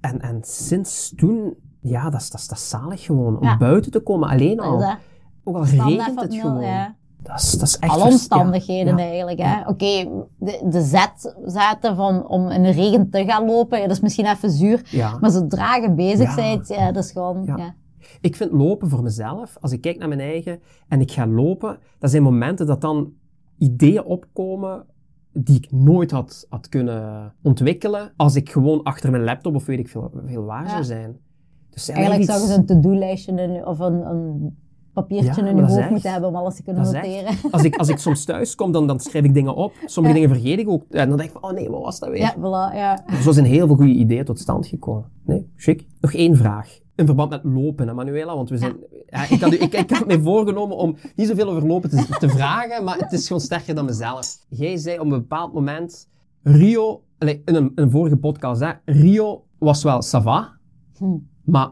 En, 0.00 0.20
en 0.20 0.38
sinds 0.42 1.12
toen, 1.16 1.54
ja, 1.80 2.10
dat 2.10 2.20
is, 2.20 2.30
dat 2.30 2.40
is, 2.40 2.48
dat 2.48 2.58
is 2.58 2.68
zalig 2.68 3.02
gewoon. 3.02 3.38
Om 3.38 3.58
buiten 3.58 3.90
te 3.90 4.00
komen, 4.00 4.28
alleen 4.28 4.60
al. 4.60 4.96
Ook 5.44 5.56
al 5.56 5.64
standaard 5.64 5.98
regent 5.98 6.20
het 6.20 6.30
nul, 6.30 6.40
gewoon. 6.40 6.62
ja. 6.64 6.96
Dat 7.22 7.40
is, 7.40 7.50
dat 7.52 7.68
is 7.68 7.78
echt 7.78 7.92
Alle 7.92 8.04
omstandigheden 8.04 8.96
ja, 8.96 9.02
ja. 9.04 9.08
eigenlijk. 9.10 9.38
Hè? 9.42 9.60
Oké, 9.68 10.08
de, 10.38 10.60
de 10.70 10.82
zet 10.82 11.34
zaten 11.44 11.96
van 11.96 12.28
om 12.28 12.48
in 12.48 12.62
de 12.62 12.70
regen 12.70 13.10
te 13.10 13.24
gaan 13.24 13.46
lopen, 13.46 13.78
ja, 13.78 13.86
dat 13.86 13.96
is 13.96 14.02
misschien 14.02 14.26
even 14.26 14.50
zuur. 14.50 14.82
Ja. 14.90 15.18
Maar 15.20 15.30
zodra 15.30 15.76
je 15.76 15.90
bezig 15.94 16.28
Ja. 16.28 16.34
bent, 16.34 16.68
ja, 16.68 16.92
dat 16.92 17.04
is 17.04 17.12
gewoon... 17.12 17.42
Ja. 17.44 17.56
Ja. 17.56 17.74
Ik 18.20 18.36
vind 18.36 18.52
lopen 18.52 18.88
voor 18.88 19.02
mezelf, 19.02 19.56
als 19.60 19.72
ik 19.72 19.80
kijk 19.80 19.98
naar 19.98 20.08
mijn 20.08 20.20
eigen 20.20 20.60
en 20.88 21.00
ik 21.00 21.10
ga 21.12 21.26
lopen, 21.26 21.78
dat 21.98 22.10
zijn 22.10 22.22
momenten 22.22 22.66
dat 22.66 22.80
dan 22.80 23.12
ideeën 23.58 24.04
opkomen 24.04 24.84
die 25.32 25.56
ik 25.56 25.72
nooit 25.72 26.10
had, 26.10 26.46
had 26.48 26.68
kunnen 26.68 27.32
ontwikkelen 27.42 28.12
als 28.16 28.34
ik 28.36 28.50
gewoon 28.50 28.82
achter 28.82 29.10
mijn 29.10 29.24
laptop 29.24 29.54
of 29.54 29.66
weet 29.66 29.78
ik 29.78 29.88
veel, 29.88 30.10
veel 30.26 30.44
waar 30.44 30.62
Ja. 30.64 30.68
zou 30.70 30.84
zijn. 30.84 31.16
Dus 31.70 31.84
zijn 31.84 31.96
Eigenlijk 31.96 32.28
er 32.30 32.36
zou 32.36 32.48
je 32.48 32.56
iets- 32.58 32.68
zo'n 32.68 32.80
to-do-lijstje 32.82 33.62
of 33.66 33.78
een, 33.78 34.06
een 34.06 34.56
papiertje 34.92 35.42
Ja, 35.42 35.48
in 35.48 35.56
je 35.56 35.62
hoofd 35.62 35.90
moeten 35.90 36.10
hebben 36.12 36.28
om 36.28 36.36
alles 36.36 36.54
te 36.56 36.62
kunnen 36.62 36.82
noteren. 36.82 37.34
als, 37.50 37.64
ik, 37.64 37.76
als 37.76 37.88
ik 37.88 37.98
soms 37.98 38.24
thuis 38.24 38.54
kom, 38.54 38.72
dan, 38.72 38.86
dan 38.86 39.00
schrijf 39.00 39.24
ik 39.24 39.34
dingen 39.34 39.54
op. 39.54 39.72
Sommige 39.84 40.16
Ja. 40.16 40.22
dingen 40.22 40.36
vergeet 40.36 40.58
ik 40.58 40.68
ook. 40.68 40.84
En 40.90 41.08
dan 41.08 41.16
denk 41.18 41.30
ik 41.30 41.38
van, 41.40 41.50
oh 41.50 41.56
nee, 41.56 41.70
wat 41.70 41.82
was 41.82 41.98
dat 41.98 42.08
weer? 42.08 42.18
Ja, 42.20 42.34
voilà, 42.36 42.74
ja. 42.76 43.04
Zo 43.22 43.32
zijn 43.32 43.46
heel 43.46 43.66
veel 43.66 43.76
goede 43.76 43.92
ideeën 43.92 44.24
tot 44.24 44.38
stand 44.38 44.66
gekomen. 44.66 45.04
Nee, 45.24 45.50
chic. 45.56 45.86
Nog 46.00 46.12
één 46.12 46.36
vraag. 46.36 46.80
In 46.94 47.06
verband 47.06 47.30
met 47.30 47.40
lopen, 47.44 47.88
hè, 47.88 47.94
Manuela? 47.94 48.34
Want 48.34 48.48
we 48.50 48.56
zijn... 48.56 48.76
Ja, 49.06 49.28
ik, 49.28 49.40
had, 49.40 49.52
ik, 49.52 49.72
ik 49.74 49.90
had 49.90 50.06
mij 50.06 50.18
voorgenomen 50.20 50.76
om 50.76 50.96
niet 51.16 51.28
zoveel 51.28 51.48
over 51.48 51.66
lopen 51.66 51.90
te, 51.90 52.06
te 52.18 52.28
vragen, 52.28 52.84
maar 52.84 52.98
het 52.98 53.12
is 53.12 53.26
gewoon 53.26 53.42
sterker 53.42 53.74
dan 53.74 53.84
mezelf. 53.84 54.38
Jij 54.48 54.76
zei 54.76 54.98
op 54.98 55.04
een 55.04 55.08
bepaald 55.10 55.52
moment... 55.52 56.08
Rio... 56.42 57.02
in, 57.18 57.28
een, 57.28 57.42
in 57.44 57.72
een 57.74 57.90
vorige 57.90 58.16
podcast, 58.16 58.60
hè. 58.60 58.70
Rio 58.84 59.44
was 59.58 59.82
wel 59.82 60.02
sava, 60.02 60.52
Hm. 60.98 61.04
maar 61.44 61.70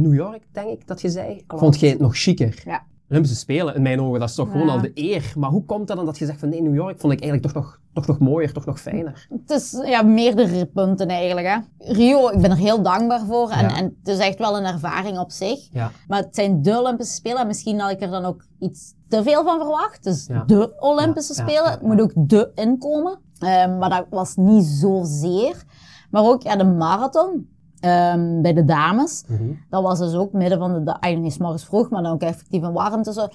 New 0.00 0.14
York, 0.14 0.42
denk 0.52 0.68
ik 0.68 0.86
dat 0.86 1.00
je 1.00 1.08
zei, 1.08 1.42
Klopt. 1.46 1.62
vond 1.62 1.80
jij 1.80 1.90
het 1.90 1.98
nog 1.98 2.16
chiquer. 2.16 2.62
Ja. 2.64 2.82
Olympische 3.10 3.36
Spelen, 3.38 3.74
in 3.74 3.82
mijn 3.82 4.00
ogen, 4.00 4.20
dat 4.20 4.28
is 4.28 4.34
toch 4.34 4.50
gewoon 4.50 4.68
al 4.68 4.80
de 4.80 4.90
eer. 4.94 5.32
Maar 5.36 5.50
hoe 5.50 5.64
komt 5.64 5.86
dat 5.88 5.96
dan 5.96 6.06
dat 6.06 6.18
je 6.18 6.26
zegt 6.26 6.38
van 6.40 6.48
nee, 6.48 6.62
New 6.62 6.74
York 6.74 7.00
vond 7.00 7.12
ik 7.12 7.20
eigenlijk 7.20 7.52
toch 7.52 7.62
nog, 7.62 7.80
toch 7.92 8.06
nog 8.06 8.18
mooier, 8.18 8.52
toch 8.52 8.64
nog 8.66 8.80
fijner? 8.80 9.26
Het 9.30 9.50
is 9.50 9.82
ja, 9.86 10.02
meerdere 10.02 10.66
punten 10.66 11.08
eigenlijk. 11.08 11.46
Hè. 11.46 11.56
Rio, 11.92 12.28
ik 12.30 12.40
ben 12.40 12.50
er 12.50 12.56
heel 12.56 12.82
dankbaar 12.82 13.24
voor. 13.26 13.50
En, 13.50 13.68
Ja. 13.68 13.76
en 13.76 13.84
het 13.84 14.08
is 14.08 14.18
echt 14.18 14.38
wel 14.38 14.56
een 14.56 14.64
ervaring 14.64 15.18
op 15.18 15.30
zich. 15.30 15.68
Ja. 15.72 15.90
Maar 16.08 16.18
het 16.22 16.34
zijn 16.34 16.62
de 16.62 16.78
Olympische 16.80 17.14
Spelen. 17.14 17.38
En 17.40 17.46
misschien 17.46 17.80
had 17.80 17.90
ik 17.90 18.00
er 18.02 18.10
dan 18.10 18.24
ook 18.24 18.44
iets 18.60 18.94
te 19.08 19.22
veel 19.22 19.44
van 19.44 19.58
verwacht. 19.58 20.04
Dus 20.04 20.26
Ja. 20.26 20.44
de 20.46 20.72
Olympische 20.78 21.34
Ja, 21.34 21.42
ja, 21.42 21.48
Spelen. 21.48 21.70
Het 21.70 21.82
moet 21.82 22.00
ook 22.00 22.12
de 22.14 22.50
inkomen. 22.54 23.18
Ehm, 23.38 23.78
maar 23.78 23.90
dat 23.90 24.06
was 24.10 24.36
niet 24.36 24.64
zozeer. 24.64 25.64
Maar 26.10 26.24
ook 26.24 26.42
ja, 26.42 26.56
de 26.56 26.64
marathon 26.64 27.48
ehm, 27.80 28.40
bij 28.42 28.52
de 28.52 28.64
dames. 28.64 29.24
Mhm. 29.28 29.52
Dat 29.70 29.82
was 29.82 29.98
dus 29.98 30.14
ook 30.14 30.32
midden 30.32 30.58
van 30.58 30.72
de 30.74 30.82
dag. 30.82 30.98
Eigenlijk 30.98 31.32
niet 31.32 31.42
morgens 31.42 31.64
vroeg, 31.64 31.90
maar 31.90 32.02
dan 32.02 32.12
ook 32.12 32.20
effectief 32.22 32.62
een 32.62 32.72
warmte. 32.72 33.12
Zo. 33.12 33.26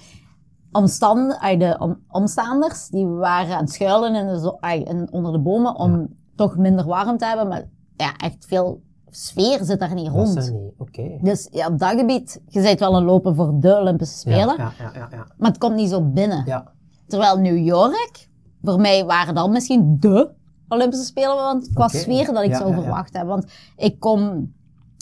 Omstand, 0.72 1.38
de 1.58 1.76
om, 1.78 1.98
omstaanders 2.08 2.88
die 2.88 3.06
waren 3.06 3.54
aan 3.56 3.60
het 3.64 3.72
schuilen 3.72 4.14
in 4.14 4.26
de 4.26 4.56
in, 4.84 5.08
onder 5.12 5.32
de 5.32 5.38
bomen 5.38 5.74
om 5.76 6.08
toch 6.36 6.56
minder 6.56 6.86
warm 6.86 7.18
te 7.18 7.26
hebben. 7.26 7.48
Maar 7.48 7.64
ja, 7.96 8.16
echt 8.16 8.44
veel 8.48 8.82
sfeer 9.10 9.58
zit 9.64 9.78
daar 9.80 9.94
niet 9.94 10.08
Was 10.08 10.14
rond. 10.24 10.34
dat 10.34 10.50
niet? 10.52 10.72
Oké. 10.78 11.18
Dus 11.22 11.48
ja, 11.50 11.66
op 11.66 11.78
dat 11.78 11.98
gebied, 11.98 12.40
je 12.46 12.60
bent 12.62 12.80
wel 12.80 12.96
een 12.96 13.04
lopen 13.04 13.34
voor 13.34 13.52
de 13.60 13.76
Olympische 13.78 14.18
Spelen, 14.18 14.56
Ja, 14.56 14.72
ja, 14.78 14.90
ja, 14.94 15.08
ja. 15.10 15.26
maar 15.36 15.48
het 15.50 15.58
komt 15.58 15.74
niet 15.74 15.90
zo 15.90 16.02
binnen. 16.02 16.42
ja. 16.46 16.72
Terwijl 17.06 17.38
New 17.38 17.58
York, 17.66 18.28
voor 18.62 18.80
mij 18.80 19.04
waren 19.04 19.34
dan 19.34 19.50
misschien 19.50 19.96
de 20.00 20.30
Olympische 20.68 21.04
Spelen, 21.04 21.34
want 21.34 21.72
qua 21.72 21.84
Oké. 21.84 21.96
sfeer 21.96 22.32
dat 22.32 22.42
ik 22.42 22.50
Ja, 22.50 22.56
zou 22.56 22.70
ja, 22.70 22.76
ja. 22.76 22.82
verwacht 22.82 23.12
hebben. 23.12 23.34
Want 23.34 23.52
ik 23.76 24.00
kom 24.00 24.52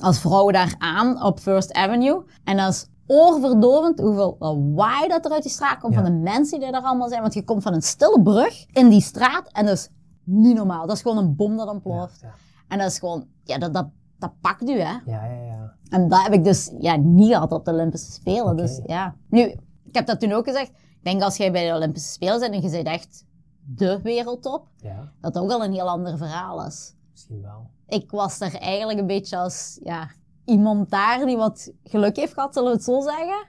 als 0.02 0.20
vrouw 0.20 0.50
daar 0.50 0.74
aan 0.78 1.22
op 1.22 1.40
First 1.40 1.72
Avenue 1.72 2.22
en 2.44 2.56
dat 2.56 2.72
is 2.72 2.86
oorverdovend 3.06 4.00
hoeveel 4.00 4.36
lawaai 4.38 5.08
dat 5.08 5.24
er 5.24 5.30
uit 5.32 5.42
die 5.42 5.52
straat 5.52 5.78
komt 5.78 5.94
van 5.94 6.04
de 6.04 6.10
mensen 6.10 6.60
die 6.60 6.72
daar 6.72 6.82
allemaal 6.82 7.08
zijn. 7.08 7.20
Want 7.20 7.34
je 7.34 7.44
komt 7.44 7.62
van 7.62 7.74
een 7.74 7.82
stille 7.82 8.22
brug 8.22 8.66
in 8.72 8.88
die 8.88 9.00
straat 9.00 9.48
en 9.52 9.66
dat 9.66 9.74
is 9.76 9.88
niet 10.24 10.56
normaal. 10.56 10.86
Dat 10.86 10.96
is 10.96 11.02
gewoon 11.02 11.18
een 11.18 11.36
bom 11.36 11.56
dat 11.56 11.68
ontploft. 11.68 12.24
En 12.68 12.78
dat 12.78 12.86
is 12.90 12.98
gewoon, 12.98 13.26
ja, 13.44 13.58
dat, 13.58 13.74
dat, 13.74 13.86
dat 14.18 14.32
pakt 14.40 14.68
u, 14.68 14.72
hè. 14.80 14.92
ja, 14.92 15.00
ja, 15.06 15.44
ja. 15.46 15.72
En 15.88 16.08
dat 16.08 16.22
heb 16.22 16.32
ik 16.32 16.44
dus 16.44 16.70
ja, 16.78 16.96
niet 16.96 17.32
gehad 17.32 17.52
op 17.52 17.64
de 17.64 17.70
Olympische 17.72 18.12
Spelen. 18.12 18.56
Dus 18.56 18.80
ja. 18.86 19.14
Nu, 19.28 19.40
ik 19.84 19.94
heb 19.94 20.06
dat 20.06 20.20
toen 20.20 20.32
ook 20.32 20.46
gezegd. 20.46 20.68
Ik 20.68 20.98
denk 21.10 21.22
als 21.22 21.36
jij 21.36 21.52
bij 21.52 21.68
de 21.68 21.74
Olympische 21.76 22.12
Spelen 22.12 22.40
bent 22.40 22.54
en 22.54 22.62
je 22.62 22.70
bent 22.70 22.86
echt 22.86 23.24
de 23.64 24.00
wereldtop, 24.02 24.66
Ja, 24.76 25.12
dat 25.20 25.38
ook 25.38 25.50
al 25.50 25.64
een 25.64 25.72
heel 25.72 25.88
ander 25.88 26.16
verhaal 26.16 26.66
is. 26.66 26.94
misschien 27.10 27.42
wel. 27.42 27.70
Ik 27.88 28.10
was 28.10 28.38
daar 28.38 28.54
eigenlijk 28.54 28.98
een 28.98 29.06
beetje 29.06 29.36
als 29.36 29.78
ja, 29.82 30.08
iemand 30.44 30.90
daar 30.90 31.26
die 31.26 31.36
wat 31.36 31.72
geluk 31.84 32.16
heeft 32.16 32.32
gehad, 32.34 32.54
zullen 32.54 32.68
we 32.68 32.74
het 32.76 32.84
zo 32.84 33.00
zeggen. 33.00 33.46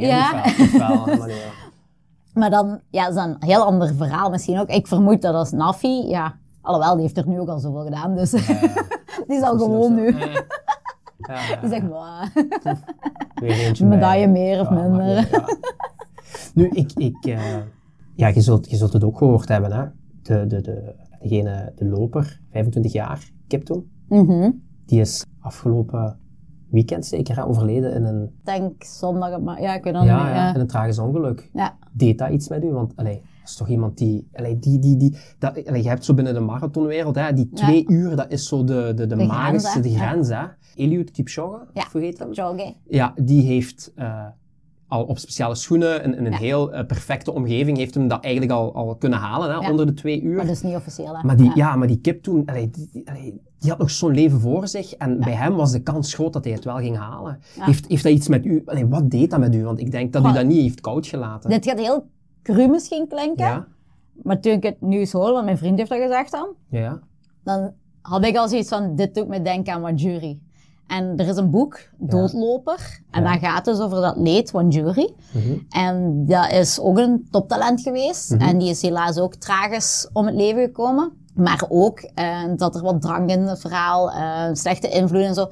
Ja. 0.00 0.32
maar 1.16 1.28
ja. 1.28 1.50
Maar 2.34 2.50
dan, 2.50 2.80
ja, 2.90 3.04
dat 3.04 3.16
is 3.16 3.22
een 3.22 3.36
heel 3.38 3.64
ander 3.64 3.94
verhaal 3.94 4.30
misschien 4.30 4.58
ook. 4.58 4.68
Ik 4.68 4.86
vermoed 4.86 5.22
dat 5.22 5.34
als 5.34 5.50
Nafi, 5.50 6.08
ja, 6.08 6.38
alhoewel, 6.60 6.92
die 6.92 7.02
heeft 7.02 7.16
er 7.16 7.28
nu 7.28 7.40
ook 7.40 7.48
al 7.48 7.58
zoveel 7.58 7.84
gedaan, 7.84 8.16
dus 8.16 8.30
die 9.28 9.38
zal 9.40 9.58
gewoon 9.58 9.94
nu. 9.94 10.16
Die 11.60 11.68
zegt, 11.68 11.82
Een 13.80 13.88
medaille 13.88 14.26
meer 14.26 14.60
of 14.60 14.70
maar 14.70 14.90
minder. 14.90 15.28
Nu, 16.54 16.68
ik, 16.68 16.92
ik, 16.92 17.26
eh, 17.26 17.40
ja, 18.18 18.28
je 18.28 18.40
zult, 18.40 18.70
je 18.70 18.76
zult 18.76 18.92
het 18.92 19.04
ook 19.04 19.18
gehoord 19.18 19.48
hebben, 19.48 19.72
hè. 19.72 19.84
De, 20.22 20.46
de, 20.46 20.60
de, 20.60 20.94
degene, 21.20 21.72
de 21.76 21.84
loper, 21.84 22.40
25 22.50 22.92
jaar, 22.92 23.30
Kiptoon, 23.46 23.84
Mhm. 24.08 24.50
die 24.86 25.00
is 25.00 25.24
afgelopen 25.40 26.18
weekend 26.70 27.06
zeker 27.06 27.36
hè, 27.36 27.44
overleden 27.46 27.94
in 27.94 28.04
een, 28.04 28.30
denk 28.44 28.82
zondag, 28.84 29.40
maar 29.40 29.60
ja, 29.62 29.74
ik 29.74 29.84
weet 29.84 29.92
het 29.92 30.02
niet. 30.02 30.10
ja, 30.12 30.22
meer, 30.24 30.34
ja, 30.34 30.54
in 30.54 30.60
een 30.60 30.66
tragisch 30.66 30.98
ongeluk. 30.98 31.50
Ja. 31.52 31.76
Deed 31.92 32.18
dat 32.18 32.30
iets 32.30 32.48
met 32.48 32.64
u? 32.64 32.70
Want 32.72 32.96
allee, 32.96 33.14
dat 33.14 33.48
is 33.48 33.56
toch 33.56 33.68
iemand 33.68 33.98
die, 33.98 34.28
allee, 34.32 34.58
die, 34.58 34.78
die, 34.78 34.96
die 34.96 35.16
dat, 35.38 35.66
allee, 35.66 35.82
je 35.82 35.88
hebt 35.88 36.04
zo 36.04 36.14
binnen 36.14 36.34
de 36.34 36.40
marathonwereld, 36.40 37.14
hè, 37.14 37.32
die 37.32 37.48
Ja. 37.50 37.56
twee 37.56 37.84
uur, 37.88 38.16
dat 38.16 38.32
is 38.32 38.48
zo 38.48 38.64
de, 38.64 38.92
de, 38.94 39.06
de, 39.06 39.16
De 39.16 39.24
magische, 39.24 39.68
grens, 39.68 39.74
hè. 39.74 39.80
de 39.80 39.96
grens, 40.04 40.28
hè. 40.28 40.44
Eliud 40.74 41.10
Kipchoge, 41.10 41.66
Ja. 41.72 41.82
vergeet 41.82 42.18
hem? 42.18 42.32
Joggen. 42.32 42.74
Ja, 42.88 43.14
die 43.22 43.42
heeft 43.42 43.92
eh, 43.94 44.26
al 44.88 45.04
op 45.04 45.18
speciale 45.18 45.54
schoenen, 45.54 46.02
in, 46.04 46.16
in 46.16 46.26
een 46.26 46.32
Ja. 46.32 46.38
heel 46.38 46.72
eh, 46.72 46.86
perfecte 46.86 47.32
omgeving, 47.32 47.76
heeft 47.76 47.94
hem 47.94 48.08
dat 48.08 48.22
eigenlijk 48.22 48.52
al, 48.52 48.74
al 48.74 48.96
kunnen 48.96 49.18
halen, 49.18 49.48
hè, 49.48 49.54
Ja. 49.54 49.70
onder 49.70 49.86
de 49.86 49.92
twee 49.94 50.22
uur. 50.22 50.36
Maar 50.36 50.46
dat 50.46 50.54
is 50.54 50.62
niet 50.62 50.74
officieel, 50.74 51.16
hè? 51.16 51.22
Maar 51.22 51.36
die, 51.36 51.50
ja. 51.54 51.76
maar 51.76 51.86
die 51.86 52.00
kip 52.00 52.22
toen, 52.22 52.42
allee, 52.46 52.70
die, 52.70 52.88
die, 52.92 53.08
allee, 53.08 53.40
die 53.58 53.70
had 53.70 53.78
nog 53.78 53.90
zo'n 53.90 54.14
leven 54.14 54.40
voor 54.40 54.68
zich. 54.68 54.92
En 54.94 55.20
bij 55.20 55.32
hem 55.32 55.54
was 55.54 55.72
de 55.72 55.82
kans 55.82 56.14
groot 56.14 56.32
dat 56.32 56.44
hij 56.44 56.52
het 56.52 56.64
wel 56.64 56.76
ging 56.76 56.96
halen. 56.96 57.38
Heeft, 57.58 57.88
heeft 57.88 58.02
dat 58.02 58.12
iets 58.12 58.28
met 58.28 58.46
u, 58.46 58.62
allee, 58.64 58.86
wat 58.86 59.10
deed 59.10 59.30
dat 59.30 59.40
met 59.40 59.54
u? 59.54 59.64
Want 59.64 59.80
ik 59.80 59.90
denk 59.90 60.12
dat 60.12 60.26
u 60.26 60.32
dat 60.32 60.46
niet 60.46 60.62
heeft 60.62 60.80
koud 60.80 61.06
gelaten. 61.06 61.50
Dit 61.50 61.66
gaat 61.66 61.78
heel 61.78 62.06
cru 62.42 62.68
misschien 62.68 63.08
klinken, 63.08 63.46
ja? 63.46 63.66
maar 64.22 64.40
toen 64.40 64.52
ik 64.52 64.62
het 64.62 64.80
nieuws 64.80 65.12
hoorde, 65.12 65.32
want 65.32 65.44
mijn 65.44 65.58
vriend 65.58 65.78
heeft 65.78 65.90
dat 65.90 66.00
gezegd 66.00 66.30
dan, 66.30 66.48
dan 67.44 67.72
had 68.00 68.24
ik 68.24 68.36
al 68.36 68.48
zoiets 68.48 68.68
van, 68.68 68.96
dit 68.96 69.14
doet 69.14 69.28
me 69.28 69.42
denken 69.42 69.72
aan 69.72 69.80
Wanjuri. 69.80 70.40
En 70.88 71.16
er 71.16 71.28
is 71.28 71.36
een 71.36 71.50
boek, 71.50 71.78
Doodloper, 71.96 73.00
en 73.10 73.24
dat 73.24 73.38
gaat 73.38 73.64
dus 73.64 73.78
over 73.78 74.00
dat 74.00 74.16
leed 74.16 74.50
Wanjuri. 74.50 75.14
Mhm. 75.32 75.56
En 75.70 76.24
dat 76.26 76.50
is 76.52 76.80
ook 76.80 76.98
een 76.98 77.28
toptalent 77.30 77.80
geweest. 77.80 78.30
Mhm. 78.30 78.40
En 78.40 78.58
die 78.58 78.70
is 78.70 78.82
helaas 78.82 79.18
ook 79.18 79.34
tragisch 79.34 80.08
om 80.12 80.26
het 80.26 80.34
leven 80.34 80.62
gekomen. 80.62 81.12
Maar 81.34 81.64
ook 81.68 81.98
eh, 81.98 82.42
dat 82.56 82.74
er 82.74 82.82
wat 82.82 83.00
drank 83.00 83.30
in 83.30 83.40
het 83.40 83.60
verhaal, 83.60 84.10
eh, 84.10 84.48
slechte 84.52 84.88
invloed 84.88 85.22
en 85.22 85.34
zo. 85.34 85.48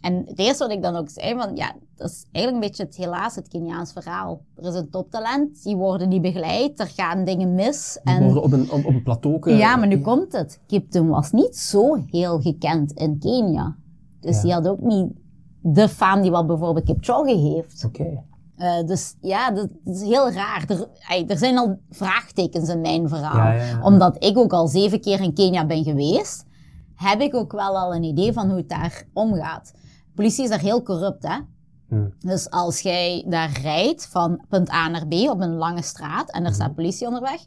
En 0.00 0.22
het 0.26 0.38
eerste 0.38 0.64
wat 0.64 0.72
ik 0.72 0.82
dan 0.82 0.96
ook 0.96 1.08
zei, 1.08 1.34
van 1.34 1.56
ja, 1.56 1.72
dat 1.96 2.10
is 2.10 2.26
eigenlijk 2.32 2.64
een 2.64 2.70
beetje 2.70 2.84
het 2.84 2.96
helaas, 2.96 3.34
het 3.34 3.48
Keniaans 3.48 3.92
verhaal. 3.92 4.40
Er 4.56 4.66
is 4.66 4.74
een 4.74 4.90
toptalent, 4.90 5.62
die 5.62 5.76
worden 5.76 6.08
niet 6.08 6.22
begeleid, 6.22 6.80
er 6.80 6.92
gaan 6.94 7.24
dingen 7.24 7.54
mis. 7.54 7.98
Die 8.02 8.14
en 8.14 8.22
worden 8.24 8.42
op 8.42 8.52
een, 8.52 8.70
op, 8.70 8.84
op 8.84 8.94
een 8.94 9.02
plateau... 9.02 9.50
ja, 9.50 9.76
maar 9.76 9.86
nu 9.86 10.00
komt 10.00 10.32
het. 10.32 10.60
Kipton 10.66 11.08
was 11.08 11.30
niet 11.30 11.56
zo 11.56 11.98
heel 12.10 12.40
gekend 12.40 12.92
in 12.92 13.18
Kenia. 13.18 13.76
Dus 14.24 14.36
Ja. 14.36 14.42
die 14.42 14.52
had 14.52 14.68
ook 14.68 14.80
niet 14.80 15.12
de 15.60 15.88
faam 15.88 16.22
die 16.22 16.30
wat 16.30 16.46
bijvoorbeeld 16.46 16.84
Kipchoge 16.86 17.36
heeft. 17.38 17.84
Oké. 17.84 18.22
Eh, 18.56 18.84
dus 18.86 19.16
ja, 19.20 19.50
dat, 19.50 19.68
dat 19.84 19.94
is 19.94 20.02
heel 20.02 20.30
raar. 20.30 20.64
Er, 20.68 20.88
ey, 21.08 21.24
er 21.26 21.38
zijn 21.38 21.58
al 21.58 21.78
vraagtekens 21.90 22.68
in 22.68 22.80
mijn 22.80 23.08
verhaal. 23.08 23.36
Ja, 23.36 23.52
ja, 23.52 23.64
ja. 23.64 23.82
Omdat 23.82 24.24
ik 24.24 24.38
ook 24.38 24.52
al 24.52 24.66
zeven 24.68 25.00
keer 25.00 25.20
in 25.20 25.34
Kenia 25.34 25.66
ben 25.66 25.84
geweest, 25.84 26.44
heb 26.94 27.20
ik 27.20 27.34
ook 27.34 27.52
wel 27.52 27.78
al 27.78 27.94
een 27.94 28.02
idee 28.02 28.32
van 28.32 28.48
hoe 28.48 28.56
het 28.56 28.68
daar 28.68 29.04
omgaat. 29.12 29.72
De 29.74 30.12
politie 30.14 30.44
is 30.44 30.50
daar 30.50 30.60
heel 30.60 30.82
corrupt, 30.82 31.22
hè? 31.28 31.38
Hmm. 31.88 32.14
Dus 32.18 32.50
als 32.50 32.80
jij 32.80 33.24
daar 33.28 33.58
rijdt 33.62 34.06
van 34.06 34.44
punt 34.48 34.70
A 34.70 34.88
naar 34.88 35.06
B 35.06 35.12
op 35.12 35.40
een 35.40 35.54
lange 35.54 35.82
straat 35.82 36.30
en 36.30 36.40
er 36.40 36.46
Mhm. 36.50 36.54
staat 36.54 36.74
politie 36.74 37.06
onderweg, 37.06 37.40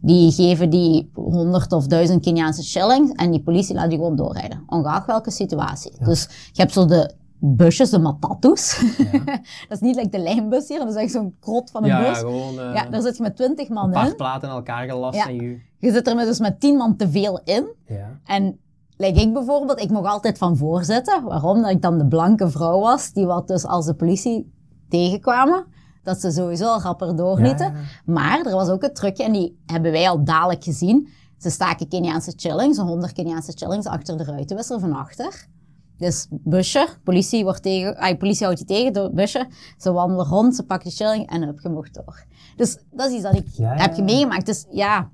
die 0.00 0.32
geven 0.32 0.70
die 0.70 1.10
100 1.14 1.72
of 1.72 1.86
1000 1.86 2.22
Keniaanse 2.22 2.62
shillings 2.64 3.12
en 3.12 3.30
die 3.30 3.40
politie 3.42 3.74
laat 3.74 3.88
die 3.88 3.98
gewoon 3.98 4.16
doorrijden. 4.16 4.62
Ongeacht 4.66 5.06
welke 5.06 5.30
situatie. 5.30 5.92
Dus 6.04 6.28
je 6.52 6.60
hebt 6.60 6.72
zo 6.72 6.84
de 6.86 7.10
busjes, 7.40 7.90
de 7.90 7.98
matatus. 7.98 8.82
dat 9.68 9.76
is 9.76 9.80
niet 9.80 9.96
like 9.96 10.08
de 10.08 10.18
lijnbus 10.18 10.68
hier, 10.68 10.78
dat 10.78 10.88
is 10.88 10.94
echt 10.94 11.12
zo'n 11.12 11.34
krot 11.40 11.70
van 11.70 11.82
een 11.82 11.88
Ja, 11.88 12.00
ja, 12.00 12.08
bus. 12.08 12.18
gewoon 12.18 12.58
eh, 12.60 12.74
Ja, 12.74 12.84
daar 12.90 13.02
zit 13.02 13.16
je 13.16 13.22
met 13.22 13.36
20 13.36 13.68
man 13.68 13.84
een 13.84 13.90
paar 13.90 14.06
in. 14.08 14.16
platen 14.16 14.48
in 14.48 14.54
elkaar 14.54 14.88
gelast 14.88 15.26
en 15.26 15.34
je... 15.34 15.58
Je 15.78 15.92
zit 15.92 16.06
er 16.08 16.14
met, 16.14 16.26
dus 16.26 16.38
met 16.38 16.60
10 16.60 16.76
man 16.76 16.96
te 16.96 17.10
veel 17.10 17.40
in. 17.44 17.66
Ja. 17.86 18.18
En 18.24 18.58
like 18.96 19.20
ik 19.20 19.32
bijvoorbeeld, 19.32 19.80
ik 19.80 19.90
mocht 19.90 20.06
altijd 20.08 20.38
van 20.38 20.56
voor 20.56 20.84
zitten. 20.84 21.22
Waarom? 21.24 21.62
Dat 21.62 21.70
ik 21.70 21.82
dan 21.82 21.98
de 21.98 22.06
blanke 22.06 22.50
vrouw 22.50 22.80
was, 22.80 23.12
die 23.12 23.26
wat 23.26 23.48
dus 23.48 23.66
als 23.66 23.86
de 23.86 23.94
politie 23.94 24.52
tegenkwamen, 24.88 25.64
dat 26.08 26.20
ze 26.20 26.30
sowieso 26.30 26.64
al 26.66 26.80
rapper 26.80 27.16
doorlieten. 27.16 27.66
Ja, 27.72 27.80
Maar 28.04 28.40
er 28.46 28.54
was 28.54 28.68
ook 28.68 28.82
een 28.82 28.92
trucje, 28.94 29.24
en 29.24 29.32
die 29.32 29.58
hebben 29.66 29.90
wij 29.92 30.08
al 30.08 30.24
dadelijk 30.24 30.64
gezien. 30.64 31.08
Ze 31.38 31.50
staken 31.50 31.88
Keniaanse 31.88 32.32
chillings, 32.36 32.78
een 32.78 32.86
100 32.86 33.12
Keniaanse 33.12 33.52
chillings, 33.54 33.86
achter 33.86 34.16
de 34.18 34.24
ruitenwisser 34.24 34.80
van 34.80 34.92
achter. 34.92 35.46
Dus 35.96 36.26
busje, 36.30 36.88
politie, 37.04 37.44
wordt 37.44 37.62
tegen, 37.62 37.96
ay, 37.96 38.16
politie 38.16 38.44
houdt 38.44 38.58
je 38.60 38.64
tegen 38.64 38.92
door 38.92 39.04
het 39.04 39.14
busje. 39.14 39.46
Ze 39.78 39.92
wandelen 39.92 40.26
rond, 40.26 40.56
ze 40.56 40.62
pakken 40.62 40.88
de 40.90 40.94
chilling 40.96 41.30
en 41.30 41.42
hup, 41.42 41.60
je 41.60 41.68
mocht 41.68 41.94
door. 41.94 42.24
Dus 42.56 42.78
dat 42.90 43.08
is 43.08 43.14
iets 43.14 43.22
dat 43.22 43.34
ik 43.34 43.46
Ja, 43.52 43.74
heb 43.74 43.96
ja. 43.96 44.02
meegemaakt. 44.02 44.46
Dus 44.46 44.66
ja, 44.70 45.10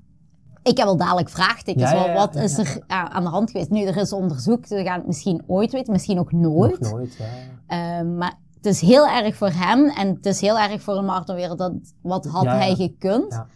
ik 0.63 0.77
heb 0.77 0.85
wel 0.85 0.97
dadelijk 0.97 1.29
vraagtekens. 1.29 1.91
Ja, 1.91 2.13
wat 2.13 2.35
is 2.35 2.57
er 2.57 2.83
aan 2.87 3.23
de 3.23 3.29
hand 3.29 3.51
geweest? 3.51 3.69
Nu, 3.69 3.81
er 3.83 3.97
is 3.97 4.13
onderzoek, 4.13 4.67
we 4.67 4.83
gaan 4.83 4.97
het 4.97 5.07
misschien 5.07 5.43
ooit 5.47 5.71
weten, 5.71 5.93
misschien 5.93 6.19
ook 6.19 6.31
nooit. 6.31 6.79
Nog 6.79 6.91
nooit, 6.91 7.15
ja. 7.15 7.25
Ehm, 7.67 8.17
maar 8.17 8.33
het 8.65 8.73
is 8.73 8.81
heel 8.81 9.07
erg 9.07 9.35
voor 9.35 9.49
hem 9.53 9.89
en 9.89 10.07
het 10.07 10.25
is 10.25 10.41
heel 10.41 10.59
erg 10.59 10.81
voor 10.81 10.95
een 10.97 11.05
marathonwereld. 11.05 11.57
Dat, 11.57 11.73
wat 12.01 12.25
had 12.25 12.43
Ja, 12.43 12.55
hij 12.55 12.75
gekund? 12.75 13.33
Ja. 13.33 13.47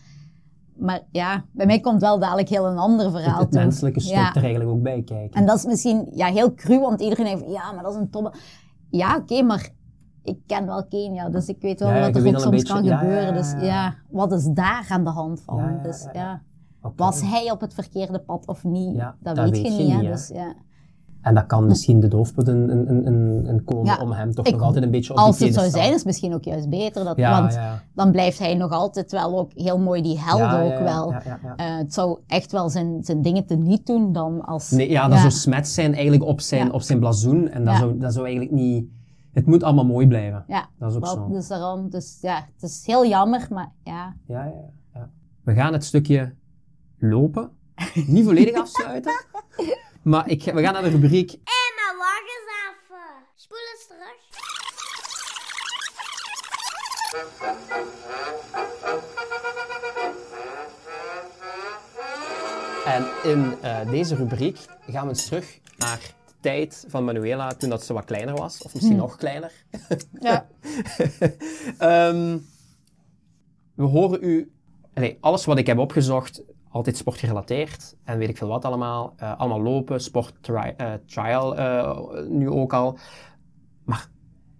Maar 0.75 1.01
ja, 1.11 1.45
bij 1.51 1.65
mij 1.65 1.79
komt 1.79 2.01
wel 2.01 2.19
dadelijk 2.19 2.49
heel 2.49 2.67
een 2.67 2.77
ander 2.77 3.11
verhaal 3.11 3.39
Het, 3.39 3.53
het 3.53 3.63
menselijke 3.63 3.99
stuk 3.99 4.15
Ja. 4.15 4.29
er 4.33 4.41
eigenlijk 4.43 4.71
ook 4.71 4.81
bij 4.81 5.01
kijken. 5.03 5.39
En 5.39 5.45
dat 5.45 5.57
is 5.57 5.65
misschien 5.65 6.07
ja, 6.11 6.27
heel 6.27 6.53
cru, 6.53 6.79
want 6.79 7.01
iedereen 7.01 7.37
van, 7.39 7.49
ja, 7.49 7.71
maar 7.71 7.83
dat 7.83 7.93
is 7.93 7.99
een 7.99 8.09
tomme... 8.09 8.33
Ja, 8.89 9.15
oké, 9.17 9.41
maar 9.43 9.69
ik 10.23 10.37
ken 10.47 10.65
wel 10.65 10.85
Kenia, 10.87 11.29
dus 11.29 11.47
ik 11.47 11.61
weet 11.61 11.79
wel 11.79 11.89
wat 11.99 12.15
er 12.15 12.27
ook 12.27 12.39
soms 12.39 12.63
kan 12.63 12.81
beetje- 12.81 12.97
gebeuren. 12.97 13.33
Dus 13.33 13.53
ja. 13.61 13.95
wat 14.09 14.31
is 14.31 14.45
daar 14.53 14.85
aan 14.89 15.03
de 15.03 15.09
hand 15.09 15.41
van? 15.41 15.79
Dus 15.83 16.07
ja, 16.13 16.41
was 16.95 17.21
hij 17.21 17.51
op 17.51 17.61
het 17.61 17.73
verkeerde 17.73 18.19
pad 18.19 18.47
of 18.47 18.63
niet? 18.63 19.03
Dat, 19.19 19.37
weet 19.37 19.55
je 19.57 19.69
niet, 19.69 19.91
hè. 19.91 20.01
Dus, 20.01 20.27
ja. 20.27 20.53
En 21.21 21.35
dat 21.35 21.45
kan 21.45 21.65
misschien 21.65 21.99
de 21.99 22.07
doofpot 22.07 22.47
een, 22.47 22.69
een, 22.69 22.89
een- 22.89 23.07
een, 23.07 23.49
een 23.49 23.63
komen 23.63 23.85
Ja, 23.85 23.97
om 24.01 24.11
hem 24.11 24.33
toch 24.33 24.45
ik- 24.45 24.53
nog 24.53 24.61
altijd 24.61 24.83
een 24.83 24.91
beetje 24.91 25.13
op 25.13 25.19
Als 25.19 25.37
die 25.37 25.47
het 25.47 25.55
zou 25.55 25.69
zijn, 25.69 25.87
is 25.89 25.95
het 25.95 26.05
misschien 26.05 26.33
ook 26.33 26.43
juist 26.43 26.69
beter. 26.69 27.03
Dat, 27.03 27.17
Ja, 27.17 27.41
want 27.41 27.53
ja. 27.53 27.81
dan 27.93 28.11
blijft 28.11 28.39
hij 28.39 28.55
nog 28.55 28.71
altijd 28.71 29.11
wel 29.11 29.39
ook 29.39 29.51
heel 29.55 29.79
mooi 29.79 30.01
die 30.01 30.19
held 30.19 30.39
Ja, 30.39 30.61
ja, 30.61 30.73
ook 30.73 30.79
wel. 30.79 31.11
ja, 31.11 31.21
ja, 31.25 31.39
ja. 31.43 31.55
Eh, 31.55 31.77
het 31.77 31.93
zou 31.93 32.19
echt 32.27 32.51
wel 32.51 32.69
zijn, 32.69 33.03
zijn 33.03 33.21
dingen 33.21 33.45
te 33.45 33.55
niet 33.55 33.85
doen 33.85 34.13
dan 34.13 34.45
als... 34.45 34.69
Nee, 34.71 34.89
ja, 34.89 35.07
dat 35.07 35.17
zou 35.19 35.31
smet 35.31 35.67
zijn 35.67 35.93
eigenlijk 35.93 36.23
op 36.23 36.41
zijn, 36.41 36.71
op 36.71 36.81
zijn 36.81 36.99
blazoen. 36.99 37.49
En 37.49 37.65
dat, 37.65 37.75
zou, 37.75 37.97
dat 37.97 38.13
zou 38.13 38.25
eigenlijk 38.25 38.55
niet... 38.55 38.85
Het 39.31 39.45
moet 39.45 39.63
allemaal 39.63 39.85
mooi 39.85 40.07
blijven. 40.07 40.43
Ja, 40.47 40.67
Dat 40.79 40.89
is 40.89 40.95
ook 40.97 41.03
wel, 41.05 41.13
zo. 41.13 41.27
dus 41.31 41.47
daarom, 41.47 41.89
dus 41.89 42.17
ja, 42.21 42.35
het 42.53 42.69
is 42.69 42.83
heel 42.85 43.05
jammer, 43.07 43.47
maar 43.49 43.71
ja. 43.83 44.15
Ja, 44.27 44.43
ja, 44.45 44.51
ja. 44.93 45.09
We 45.43 45.53
gaan 45.53 45.73
het 45.73 45.83
stukje 45.83 46.33
lopen 46.97 47.49
niet 48.07 48.25
volledig 48.25 48.55
afsluiten. 48.61 49.11
Maar 50.09 50.29
ik, 50.29 50.43
we 50.43 50.61
gaan 50.61 50.73
naar 50.73 50.83
de 50.83 50.89
rubriek 50.89 51.31
Emma, 51.31 51.97
wacht 51.97 52.21
eens 52.21 52.49
even. 52.69 53.07
Spoel 53.35 53.57
eens 53.73 53.87
terug. 53.87 54.17
En 62.85 63.31
in 63.31 63.61
eh, 63.61 63.89
deze 63.91 64.15
rubriek 64.15 64.57
gaan 64.87 65.03
we 65.03 65.09
eens 65.09 65.25
terug 65.25 65.59
naar 65.77 65.99
de 66.25 66.33
tijd 66.39 66.85
van 66.87 67.03
Manuela 67.03 67.53
toen 67.53 67.69
dat 67.69 67.83
ze 67.83 67.93
wat 67.93 68.05
kleiner 68.05 68.35
was. 68.35 68.61
Of 68.61 68.73
misschien 68.73 68.97
nog 68.97 69.15
kleiner. 69.15 69.51
Ja. 70.19 70.47
Ehm, 71.77 72.37
we 73.75 73.83
horen 73.83 74.23
u... 74.23 74.51
allee, 74.93 75.17
alles 75.19 75.45
wat 75.45 75.57
ik 75.57 75.67
heb 75.67 75.77
opgezocht, 75.77 76.43
altijd 76.69 76.97
sportgerelateerd. 76.97 77.95
En 78.03 78.17
weet 78.17 78.29
ik 78.29 78.37
veel 78.37 78.47
wat 78.47 78.65
allemaal. 78.65 79.13
Eh, 79.17 79.39
allemaal 79.39 79.61
lopen, 79.61 80.01
sport, 80.01 80.33
tri- 80.41 80.73
eh, 80.77 80.93
trial 81.05 81.55
eh, 81.57 81.99
nu 82.27 82.49
ook 82.49 82.73
al. 82.73 82.97
Maar 83.85 84.07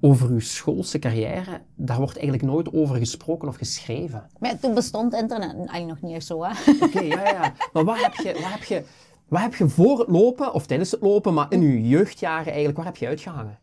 over 0.02 0.30
uw 0.30 0.40
schoolse 0.40 1.00
carrière, 1.00 1.62
daar 1.76 1.98
wordt 1.98 2.18
eigenlijk 2.18 2.46
nooit 2.52 2.74
over 2.74 2.96
gesproken 2.96 3.48
of 3.48 3.56
geschreven. 3.56 4.28
Maar 4.40 4.60
toen 4.60 4.74
bestond 4.74 5.14
internet 5.14 5.56
eigenlijk 5.56 5.88
nog 5.88 6.02
niet 6.02 6.16
echt 6.16 6.26
zo, 6.26 6.44
hè. 6.44 6.52
Oké, 6.86 7.00
ja, 7.00 7.30
ja. 7.30 7.54
Maar 7.74 7.84
waar 7.84 8.00
heb, 8.02 8.14
je, 8.14 8.40
waar, 8.42 8.52
heb 8.52 8.64
je, 8.64 8.84
waar 9.28 9.42
heb 9.42 9.56
je 9.56 9.70
voor 9.70 10.00
het 10.00 10.08
lopen, 10.08 10.54
of 10.54 10.66
tijdens 10.66 10.92
het 10.92 11.02
lopen, 11.02 11.34
maar 11.34 11.46
in 11.50 11.62
je 11.62 11.88
jeugdjaren 11.88 12.46
eigenlijk, 12.46 12.78
waar 12.78 12.86
heb 12.86 12.98
je 12.98 13.08
uitgehangen? 13.08 13.60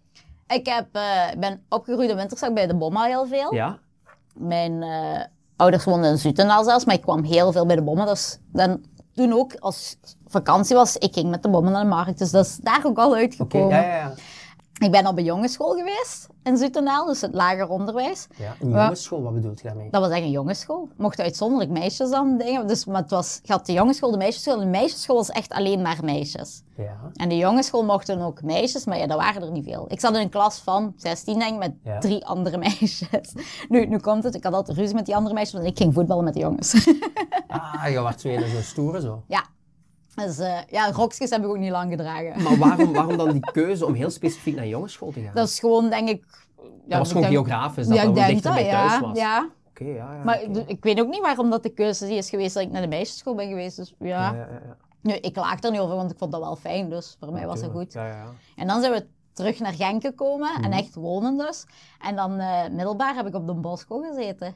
Ik 0.49 0.67
heb, 0.67 0.87
ik 1.33 1.41
ben 1.41 1.63
opgegroeid 1.69 2.11
in 2.11 2.17
Winterzak 2.17 2.55
bij 2.55 2.67
de 2.67 2.77
Bomma 2.77 3.05
heel 3.05 3.27
veel. 3.27 3.55
Ja? 3.55 3.79
Mijn 4.35 4.85
ouders 5.57 5.85
woonden 5.85 6.11
in 6.11 6.19
Zutenaal 6.19 6.65
zelfs, 6.65 6.85
maar 6.85 6.95
ik 6.95 7.03
kwam 7.03 7.23
heel 7.23 7.53
veel 7.53 7.67
bij 7.67 7.77
de 7.77 7.83
Bomma. 7.83 8.05
Dus 8.05 8.39
dan, 8.53 8.81
toen 9.15 9.33
ook, 9.33 9.55
als 9.59 9.97
vakantie 10.27 10.77
was, 10.77 10.97
ik 10.97 11.15
ging 11.15 11.31
met 11.31 11.43
de 11.43 11.49
Bomma 11.49 11.71
naar 11.71 11.83
de 11.83 11.89
markt. 11.89 12.19
Dus 12.19 12.31
dat 12.31 12.47
is 12.47 12.57
daar 12.57 12.81
ook 12.85 12.99
al 12.99 13.15
uitgekomen. 13.15 13.69
ja, 13.69 13.83
ja, 13.83 13.97
ja. 13.97 14.15
Ik 14.79 14.91
ben 14.91 15.07
op 15.07 15.19
een 15.19 15.25
jongensschool 15.25 15.75
geweest 15.75 16.27
in 16.43 16.57
Zutenaal, 16.57 17.07
dus 17.07 17.21
het 17.21 17.35
lager 17.35 17.69
onderwijs. 17.69 18.27
ja. 18.37 18.55
Een 18.61 18.69
jongensschool, 18.71 19.23
wat 19.23 19.35
bedoelt 19.35 19.61
je 19.61 19.67
daarmee? 19.67 19.91
Dat 19.91 20.01
was 20.01 20.11
echt 20.11 20.23
een 20.23 20.31
jongensschool. 20.31 20.89
Mochten 20.97 21.25
uitzonderlijk 21.25 21.71
meisjes 21.71 22.11
dan 22.11 22.39
dingen. 22.39 22.67
Dus, 22.67 22.85
maar 22.85 23.01
het 23.03 23.11
was, 23.11 23.41
je 23.43 23.53
had 23.53 23.67
de 23.67 23.73
jongensschool, 23.73 24.11
de 24.11 24.17
meisjesschool. 24.17 24.59
De 24.59 24.67
meisjesschool 24.67 25.17
was 25.17 25.31
echt 25.31 25.53
alleen 25.53 25.83
maar 25.83 25.99
meisjes. 26.03 26.63
Ja. 26.77 26.97
En 27.15 27.29
de 27.29 27.37
jongensschool 27.37 27.85
mochten 27.85 28.21
ook 28.21 28.43
meisjes, 28.43 28.85
maar 28.85 28.99
ja, 28.99 29.07
dat 29.07 29.19
waren 29.19 29.43
er 29.43 29.51
niet 29.51 29.65
veel. 29.65 29.85
Ik 29.89 30.01
zat 30.01 30.15
in 30.15 30.21
een 30.21 30.29
klas 30.29 30.59
van 30.59 30.93
16, 30.97 31.39
denk 31.39 31.53
ik, 31.53 31.59
met 31.59 31.73
Ja. 31.85 31.99
drie 31.99 32.27
andere 32.27 32.59
meisjes. 32.69 33.03
Nu, 33.69 33.87
nu 33.87 33.99
komt 33.99 34.25
het, 34.25 34.35
ik 34.35 34.45
had 34.45 34.53
altijd 34.53 34.79
ruzie 34.79 34.95
met 34.95 35.07
die 35.07 35.17
andere 35.17 35.35
meisjes, 35.35 35.55
want 35.55 35.67
ik 35.67 35.79
ging 35.79 35.95
voetballen 35.95 36.25
met 36.25 36.35
de 36.35 36.41
jongens. 36.41 36.75
Ah, 37.49 37.91
je 37.91 38.01
was 38.01 38.17
tweede 38.17 38.49
zo 38.49 38.61
stoere 38.61 39.01
zo. 39.01 39.23
ja. 39.27 39.45
Dus 40.17 40.39
eh, 40.39 40.59
ja, 40.71 40.91
rokjes 40.93 41.31
heb 41.31 41.43
ik 41.43 41.49
ook 41.49 41.59
niet 41.59 41.71
lang 41.71 41.91
gedragen. 41.91 42.43
Maar 42.43 42.57
waarom, 42.59 42.93
waarom 42.99 43.17
dan 43.17 43.33
die 43.33 43.51
keuze 43.53 43.87
om 43.87 43.95
heel 43.95 44.11
specifiek 44.11 44.57
naar 44.57 44.67
jongensschool 44.67 45.11
te 45.11 45.21
gaan? 45.21 45.35
Dat 45.35 45.49
is 45.49 45.59
gewoon, 45.61 45.91
denk 45.91 46.09
ik... 46.09 46.25
Ja, 46.57 46.69
dat 46.89 46.99
was 46.99 47.09
gewoon 47.13 47.23
denk- 47.31 47.35
geografisch, 47.35 47.87
dat 47.87 47.97
ja, 47.97 48.05
dat 48.05 48.15
dichter 48.15 48.43
dat, 48.43 48.55
bij 48.55 48.65
ja. 48.65 48.89
thuis 48.89 49.01
was. 49.01 49.19
Ja, 49.19 49.49
Oké, 49.71 49.85
ja, 49.85 49.95
ja. 50.15 50.23
maar 50.25 50.41
ik 50.67 50.85
weet 50.85 51.01
ook 51.01 51.09
niet 51.09 51.21
waarom 51.21 51.51
dat 51.51 51.63
de 51.63 51.69
keuze 51.69 52.15
is 52.15 52.31
geweest 52.31 52.55
dat 52.55 52.63
ik 52.63 52.71
naar 52.71 52.83
de 52.83 52.89
meisjesschool 52.89 53.35
ben 53.35 53.49
geweest. 53.49 53.77
Dus 53.77 53.95
ja, 53.99 54.07
Ja, 54.09 54.33
ja, 54.35 54.49
ja. 54.51 54.77
Nu, 55.01 55.13
ik 55.13 55.33
klaag 55.33 55.63
er 55.63 55.71
niet 55.71 55.81
over, 55.81 55.97
want 55.97 56.11
ik 56.11 56.19
vond 56.19 56.33
dat 56.33 56.41
wel 56.41 56.57
fijn, 56.57 56.89
dus 56.91 57.17
voor 57.21 57.33
mij 57.33 57.47
was 57.47 57.61
het 57.61 57.71
Tuurlijk. 57.71 57.93
goed. 57.93 58.03
Ja, 58.03 58.07
ja, 58.09 58.15
ja. 58.17 58.27
En 58.57 58.67
dan 58.67 58.81
zijn 58.81 58.93
we 58.93 59.07
terug 59.33 59.59
naar 59.61 59.73
Genk 59.73 60.03
gekomen 60.03 60.55
en 60.55 60.61
Mhm. 60.71 60.73
echt 60.79 60.95
wonen 60.95 61.37
dus. 61.37 61.67
En 62.01 62.17
dan 62.17 62.39
eh, 62.39 62.69
middelbaar 62.71 63.15
heb 63.15 63.27
ik 63.27 63.35
op 63.35 63.47
Don 63.47 63.61
Bosco 63.61 64.01
gezeten. 64.01 64.55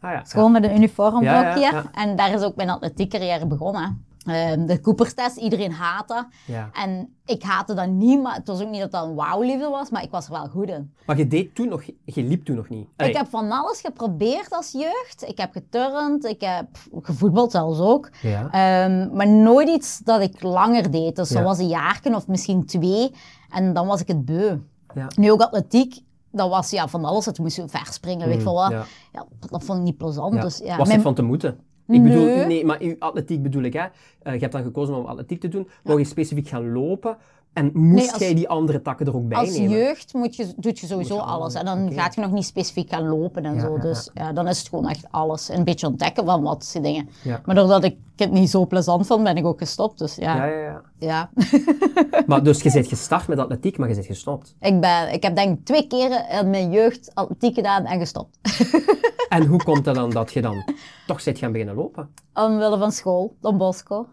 Ah, 0.00 0.10
ja. 0.12 0.22
Gewoon 0.24 0.52
met 0.52 0.64
een 0.64 0.74
uniformblokje. 0.76 1.30
Ja, 1.30 1.54
ja, 1.56 1.70
ja. 1.70 1.84
En 1.92 2.16
daar 2.16 2.32
is 2.32 2.42
ook 2.42 2.56
mijn 2.56 2.70
atletiekcarrière 2.70 3.46
begonnen. 3.46 4.04
Ehm, 4.26 4.66
de 4.66 4.80
Cooperstest, 4.80 5.36
iedereen 5.36 5.72
haatte. 5.72 6.28
Ja. 6.46 6.70
En 6.72 7.14
ik 7.24 7.42
haatte 7.42 7.74
dat 7.74 7.88
niet, 7.88 8.22
maar 8.22 8.34
het 8.34 8.46
was 8.46 8.60
ook 8.62 8.70
niet 8.70 8.80
dat 8.80 8.90
dat 8.90 9.04
een 9.04 9.14
wauwliefde 9.14 9.68
was, 9.68 9.90
maar 9.90 10.02
ik 10.02 10.10
was 10.10 10.26
er 10.26 10.32
wel 10.32 10.48
goed 10.48 10.68
in. 10.68 10.92
Maar 11.06 11.16
je 11.18 11.26
deed 11.26 11.54
toen 11.54 11.68
nog, 11.68 11.82
je 12.04 12.22
liep 12.22 12.44
toen 12.44 12.56
nog 12.56 12.68
niet. 12.68 12.88
Allee, 12.96 13.10
Ik 13.12 13.16
heb 13.18 13.26
van 13.28 13.50
alles 13.50 13.80
geprobeerd 13.80 14.50
als 14.50 14.72
jeugd. 14.72 15.24
Ik 15.28 15.38
heb 15.38 15.52
geturnd, 15.52 16.24
ik 16.24 16.40
heb 16.40 16.66
gevoetbald 17.02 17.50
zelfs 17.50 17.78
ook. 17.80 18.10
Ja. 18.22 18.48
Ehm, 18.50 19.16
maar 19.16 19.28
nooit 19.28 19.68
iets 19.68 19.98
dat 19.98 20.20
ik 20.20 20.42
langer 20.42 20.90
deed. 20.90 21.16
Dus 21.16 21.28
Ja. 21.28 21.34
dat 21.36 21.44
was 21.44 21.58
een 21.58 21.68
jaarken 21.68 22.14
of 22.14 22.26
misschien 22.26 22.66
twee. 22.66 23.10
En 23.50 23.72
dan 23.72 23.86
was 23.86 24.00
ik 24.00 24.08
het 24.08 24.24
beu. 24.24 24.56
Ja. 24.94 25.06
Nu 25.16 25.30
ook 25.32 25.40
atletiek. 25.40 26.00
Dat 26.32 26.48
was 26.50 26.70
ja, 26.70 26.88
van 26.88 27.04
alles. 27.04 27.24
Het 27.26 27.38
moest 27.38 27.56
je 27.56 27.68
verspringen, 27.68 28.28
weet 28.28 28.38
je 28.38 28.44
wel 28.44 28.54
wat. 28.54 28.70
ja. 28.70 28.84
Ja, 29.12 29.26
dat 29.50 29.64
vond 29.64 29.78
ik 29.78 29.84
niet 29.84 29.96
plezant. 29.96 30.34
Ja. 30.34 30.40
Dus, 30.40 30.58
ja, 30.58 30.76
was 30.76 30.76
mijn- 30.76 30.90
het 30.90 31.02
van 31.02 31.14
te 31.14 31.22
moeten? 31.22 31.58
Ik 31.90 32.02
bedoel, 32.02 32.24
Nee. 32.24 32.46
nee, 32.46 32.64
maar 32.64 32.80
uw 32.80 32.94
atletiek 32.98 33.42
bedoel 33.42 33.62
ik, 33.62 33.72
hè. 33.72 33.84
Eh, 34.22 34.32
je 34.34 34.38
hebt 34.40 34.52
dan 34.52 34.62
gekozen 34.62 34.94
om 34.94 35.04
atletiek 35.04 35.40
te 35.40 35.48
doen. 35.48 35.68
Wou 35.82 35.98
je 35.98 36.04
specifiek 36.04 36.48
gaan 36.48 36.72
lopen? 36.72 37.16
En 37.52 37.70
moest 37.74 37.94
Nee, 38.04 38.10
als- 38.12 38.20
jij 38.22 38.34
die 38.34 38.48
andere 38.48 38.82
takken 38.82 39.06
er 39.06 39.16
ook 39.16 39.28
bij 39.28 39.38
Als 39.38 39.56
nemen? 39.58 39.78
jeugd 39.78 40.14
moet 40.14 40.36
je, 40.36 40.52
doet 40.56 40.78
je 40.78 40.86
sowieso 40.86 41.14
je 41.14 41.20
alles. 41.22 41.54
En 41.54 41.64
dan 41.64 41.84
oké. 41.84 41.94
gaat 41.94 42.14
je 42.14 42.20
nog 42.20 42.30
niet 42.30 42.44
specifiek 42.44 42.90
gaan 42.90 43.08
lopen 43.08 43.44
en 43.44 43.54
Ja, 43.54 43.60
zo. 43.60 43.78
Dus 43.78 44.10
ja, 44.14 44.32
dan 44.32 44.48
is 44.48 44.58
het 44.58 44.68
gewoon 44.68 44.88
echt 44.88 45.06
alles. 45.10 45.48
En 45.48 45.58
een 45.58 45.64
beetje 45.64 45.86
ontdekken 45.86 46.24
van 46.24 46.42
wat 46.42 46.70
die 46.72 46.82
dingen. 46.82 47.08
Maar 47.44 47.54
doordat 47.54 47.84
ik 47.84 47.96
het 48.16 48.30
niet 48.30 48.50
zo 48.50 48.66
plezant 48.66 49.06
vond, 49.06 49.24
ben 49.24 49.36
ik 49.36 49.46
ook 49.46 49.58
gestopt. 49.58 49.98
Dus 49.98 50.14
ja, 50.14 50.36
Ja, 50.36 50.44
ja. 50.44 50.60
ja, 50.62 50.82
ja. 50.98 51.30
Maar 52.26 52.42
dus 52.42 52.62
je 52.62 52.72
bent 52.72 52.86
gestart 52.86 53.28
met 53.28 53.38
atletiek, 53.38 53.78
maar 53.78 53.88
je 53.88 53.94
bent 53.94 54.06
gestopt. 54.06 54.54
ik, 54.60 54.80
ben, 54.80 55.12
ik 55.12 55.22
heb 55.22 55.36
denk 55.36 55.58
ik 55.58 55.64
twee 55.64 55.86
keren 55.86 56.28
in 56.28 56.50
mijn 56.50 56.70
jeugd 56.70 57.10
atletiek 57.14 57.54
gedaan 57.54 57.84
en 57.84 57.98
gestopt. 57.98 58.38
En 59.28 59.46
hoe 59.46 59.62
komt 59.62 59.86
het 59.86 59.94
dan 59.94 60.10
dat 60.10 60.32
je 60.32 60.42
dan 60.42 60.64
toch 61.06 61.24
bent 61.24 61.38
gaan 61.38 61.52
beginnen 61.52 61.74
lopen? 61.76 62.08
Omwille 62.34 62.78
van 62.78 62.92
school, 62.92 63.36
Don 63.40 63.56
Bosco. 63.58 64.06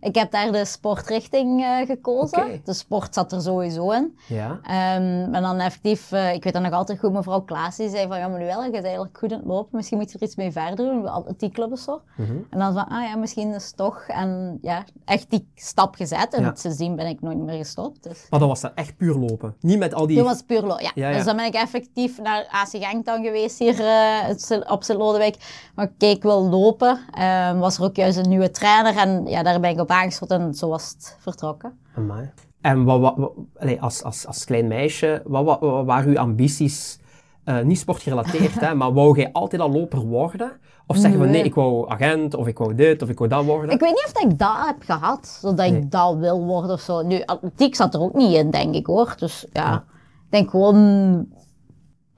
Ik 0.00 0.14
heb 0.14 0.30
daar 0.30 0.52
de 0.52 0.64
sportrichting 0.64 1.62
eh, 1.64 1.86
gekozen. 1.86 2.60
De 2.64 2.72
sport 2.72 3.14
zat 3.14 3.32
er 3.32 3.40
sowieso 3.42 3.90
in. 3.90 4.18
Ja. 4.28 4.58
Ehm, 4.62 5.34
en 5.34 5.42
dan 5.42 5.58
effectief, 5.58 6.12
eh, 6.12 6.32
ik 6.34 6.44
weet 6.44 6.52
dat 6.52 6.62
nog 6.62 6.72
altijd 6.72 6.98
goed, 6.98 7.12
mevrouw 7.12 7.40
Klaas, 7.40 7.76
die 7.76 7.88
zei 7.88 8.06
van, 8.08 8.18
ja 8.18 8.28
Manuela, 8.28 8.64
je 8.64 8.70
bent 8.70 8.84
eigenlijk 8.84 9.18
goed 9.18 9.32
aan 9.32 9.38
het 9.38 9.46
lopen, 9.46 9.68
misschien 9.76 9.98
moet 9.98 10.10
je 10.12 10.18
er 10.18 10.24
iets 10.24 10.36
mee 10.36 10.52
verder 10.52 10.76
doen, 10.76 11.06
atletiekclub 11.08 11.72
of 11.72 11.78
zo. 11.78 12.00
Mhm. 12.16 12.32
En 12.50 12.58
dan 12.58 12.72
van, 12.72 12.88
ah 12.88 13.02
ja, 13.02 13.16
misschien 13.16 13.54
is 13.54 13.66
het 13.66 13.76
toch. 13.76 14.02
En 14.06 14.58
ja, 14.62 14.84
echt 15.04 15.30
die 15.30 15.48
stap 15.54 15.94
gezet. 15.94 16.34
En 16.34 16.42
Ja. 16.42 16.52
sindsdien 16.54 16.96
ben 16.96 17.06
ik 17.06 17.20
nooit 17.20 17.38
meer 17.38 17.56
gestopt. 17.56 18.02
Dus. 18.02 18.26
Maar 18.30 18.40
dan 18.40 18.48
was 18.48 18.60
dat 18.60 18.72
echt 18.74 18.96
puur 18.96 19.14
lopen. 19.14 19.54
Niet 19.60 19.78
met 19.78 19.94
al 19.94 20.06
die... 20.06 20.16
Toen 20.16 20.26
was 20.26 20.42
puur 20.42 20.62
lo- 20.62 20.78
ja. 20.78 20.90
Ja, 20.94 21.08
ja. 21.08 21.16
Dus 21.16 21.24
dan 21.24 21.36
ben 21.36 21.44
ik 21.44 21.54
effectief 21.54 22.20
naar 22.22 22.46
AC 22.50 22.68
Genk 22.70 23.04
dan 23.06 23.24
geweest 23.24 23.58
hier 23.58 23.80
eh, 23.86 24.70
op 24.72 24.82
Sint-Lodewijk. 24.84 25.36
Maar 25.74 25.88
kijk, 25.98 26.16
ik 26.16 26.22
wil 26.22 26.48
lopen. 26.48 26.98
Ehm, 27.12 27.58
was 27.58 27.76
er 27.78 27.84
ook 27.84 27.96
juist 27.96 28.16
een 28.18 28.28
nieuwe 28.28 28.50
trainer 28.50 28.96
en 28.96 29.26
ja, 29.26 29.42
daar 29.42 29.60
ben 29.60 29.70
ik 29.70 29.80
op 29.80 29.85
aangesloten 29.90 30.40
en 30.40 30.54
zo 30.54 30.68
was 30.68 30.88
het 30.90 31.16
vertrokken. 31.20 31.78
Amai. 31.96 32.30
En 32.60 32.84
wat, 32.84 33.00
wat, 33.16 33.32
als, 33.80 34.02
als, 34.02 34.26
als 34.26 34.44
klein 34.44 34.66
meisje, 34.68 35.22
wat, 35.24 35.44
wat, 35.44 35.60
wat 35.60 35.84
waren 35.86 36.10
uw 36.10 36.18
ambities? 36.18 36.98
Eh, 37.44 37.60
niet 37.60 37.78
sportgerelateerd, 37.78 38.60
hè, 38.64 38.74
maar 38.74 38.92
wou 38.92 39.18
jij 39.18 39.32
altijd 39.32 39.62
al 39.62 39.70
loper 39.70 40.00
worden? 40.00 40.52
Of 40.86 40.96
zeggen 40.96 41.18
van 41.18 41.28
Nee. 41.28 41.36
nee, 41.36 41.44
ik 41.44 41.54
wou 41.54 41.90
agent, 41.90 42.34
of 42.34 42.46
ik 42.46 42.58
wou 42.58 42.74
dit, 42.74 43.02
of 43.02 43.08
ik 43.08 43.18
wou 43.18 43.30
dat 43.30 43.44
worden? 43.44 43.70
Ik 43.70 43.80
weet 43.80 43.90
niet 43.90 44.04
of 44.06 44.12
dat 44.12 44.32
ik 44.32 44.38
dat 44.38 44.56
heb 44.66 44.76
gehad, 44.82 45.26
zodat 45.40 45.56
Nee. 45.70 45.80
ik 45.80 45.90
dat 45.90 46.16
wil 46.16 46.44
worden 46.44 46.70
of 46.70 46.80
zo. 46.80 47.02
Nu, 47.02 47.22
atletiek 47.24 47.74
zat 47.74 47.94
er 47.94 48.00
ook 48.00 48.14
niet 48.14 48.34
in, 48.36 48.50
denk 48.50 48.74
ik 48.74 48.86
hoor. 48.86 49.14
Dus 49.18 49.46
ja, 49.52 49.62
Ja. 49.70 49.76
ik 49.76 50.30
denk 50.30 50.50
gewoon, 50.50 50.74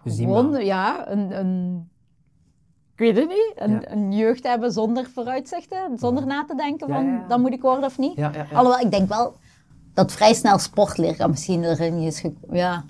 We 0.02 0.10
zien 0.10 0.26
gewoon 0.26 0.64
ja, 0.64 1.10
een, 1.10 1.38
een, 1.38 1.88
ik 2.99 3.14
weet 3.14 3.16
het 3.16 3.28
niet, 3.28 3.53
een, 3.55 3.70
Ja. 3.70 3.90
een 3.90 4.12
jeugd 4.12 4.42
hebben 4.46 4.72
zonder 4.72 5.11
vooruitzichten, 5.14 5.99
zonder 5.99 6.26
na 6.26 6.44
te 6.44 6.55
denken 6.55 6.88
van, 6.88 7.05
ja, 7.07 7.24
dat 7.28 7.38
moet 7.38 7.53
ik 7.53 7.62
worden 7.62 7.84
of 7.84 7.99
niet. 7.99 8.18
Alhoewel, 8.53 8.78
ik 8.80 8.90
denk 8.90 9.09
wel 9.09 9.36
dat 9.94 10.12
vrij 10.12 10.34
snel 10.34 10.59
sportleraar 10.59 11.30
misschien 11.30 11.64
erin 11.64 11.99
is 11.99 12.20
gekomen. 12.20 12.57
Ja. 12.57 12.84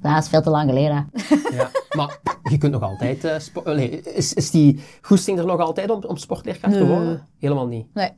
Dat 0.00 0.22
is 0.22 0.28
veel 0.28 0.42
te 0.42 0.50
lang 0.50 0.68
geleden. 0.68 1.10
Ja. 1.50 1.70
Maar 1.96 2.18
je 2.42 2.58
kunt 2.58 2.72
nog 2.72 2.82
altijd... 2.82 3.24
eh, 3.24 4.16
is, 4.16 4.34
is 4.34 4.50
die 4.50 4.84
goesting 5.02 5.38
er 5.38 5.46
nog 5.46 5.60
altijd 5.60 5.90
om, 5.90 6.04
om 6.04 6.16
sportleerkracht 6.16 6.74
te 6.74 6.80
Nee. 6.80 6.88
worden? 6.88 7.26
Helemaal 7.38 7.66
niet. 7.66 7.86
Nee. 7.94 8.10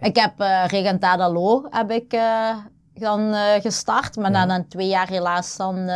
Ik 0.00 0.16
heb 0.16 0.40
eh 0.40 0.64
Regentada 0.66 1.30
Lo 1.32 1.66
heb 1.70 1.90
ik 1.90 2.10
dan 2.94 3.32
eh, 3.32 3.60
gestart, 3.60 4.16
maar 4.16 4.30
Ja. 4.32 4.44
na 4.44 4.54
dan 4.54 4.68
twee 4.68 4.88
jaar 4.88 5.08
helaas 5.08 5.56
dan... 5.56 5.88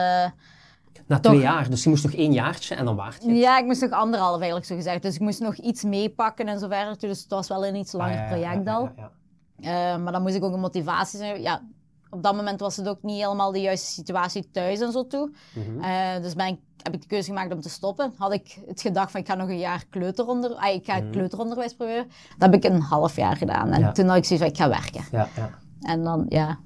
Na 1.06 1.18
Toch. 1.20 1.32
twee 1.32 1.44
jaar, 1.44 1.70
dus 1.70 1.82
je 1.82 1.88
moest 1.88 2.04
nog 2.04 2.12
één 2.12 2.32
jaartje 2.32 2.74
en 2.74 2.84
dan 2.84 2.96
waard 2.96 3.22
je. 3.22 3.32
ja, 3.32 3.58
ik 3.58 3.64
moest 3.64 3.80
nog 3.80 3.90
anderhalf 3.90 4.36
eigenlijk 4.36 4.66
zo 4.66 4.74
gezegd. 4.74 5.02
Dus 5.02 5.14
ik 5.14 5.20
moest 5.20 5.40
nog 5.40 5.56
iets 5.56 5.82
meepakken 5.82 6.46
en 6.48 6.58
zo 6.58 6.68
verder. 6.68 6.98
Dus 6.98 7.20
het 7.20 7.30
was 7.30 7.48
wel 7.48 7.66
een 7.66 7.74
iets 7.74 7.92
langer 7.92 8.14
Ah, 8.14 8.20
ja, 8.20 8.26
project 8.26 8.68
al. 8.68 8.90
ja, 8.96 9.10
ja. 9.58 9.92
Eh, 9.94 10.02
maar 10.02 10.12
dan 10.12 10.22
moest 10.22 10.34
ik 10.34 10.44
ook 10.44 10.52
een 10.52 10.60
motivatie 10.60 11.18
zijn. 11.18 11.42
Ja, 11.42 11.62
op 12.10 12.22
dat 12.22 12.34
moment 12.34 12.60
was 12.60 12.76
het 12.76 12.88
ook 12.88 13.02
niet 13.02 13.20
helemaal 13.22 13.52
de 13.52 13.60
juiste 13.60 13.90
situatie 13.92 14.50
thuis 14.50 14.80
en 14.80 14.92
zo 14.92 15.06
toe. 15.06 15.32
Mhm. 15.54 15.84
Eh, 15.84 16.22
dus 16.22 16.34
ben 16.34 16.46
ik, 16.46 16.58
heb 16.82 16.94
ik 16.94 17.00
de 17.00 17.06
keuze 17.06 17.28
gemaakt 17.28 17.52
om 17.54 17.60
te 17.60 17.68
stoppen. 17.68 18.12
Had 18.16 18.32
ik 18.32 18.58
het 18.66 18.80
gedacht 18.80 19.10
van 19.10 19.20
ik 19.20 19.26
ga 19.26 19.34
nog 19.34 19.48
een 19.48 19.58
jaar 19.58 19.84
kleuteronder, 19.90 20.54
ah, 20.54 20.74
ik 20.74 20.84
ga 20.84 20.94
het 20.94 21.10
kleuteronderwijs 21.10 21.74
proberen. 21.74 22.06
Dat 22.38 22.52
heb 22.52 22.64
ik 22.64 22.70
een 22.72 22.80
half 22.80 23.16
jaar 23.16 23.36
gedaan. 23.36 23.64
En 23.66 23.70
Mhm. 23.70 23.80
Ja. 23.80 23.92
toen 23.92 24.06
had 24.08 24.16
ik 24.16 24.24
zoiets 24.24 24.44
van 24.44 24.54
ik 24.54 24.60
ga 24.60 24.68
werken. 24.82 25.04
Ja, 25.10 25.28
ja. 25.36 25.50
En 25.80 26.02
dan 26.04 26.26
ja, 26.28 26.58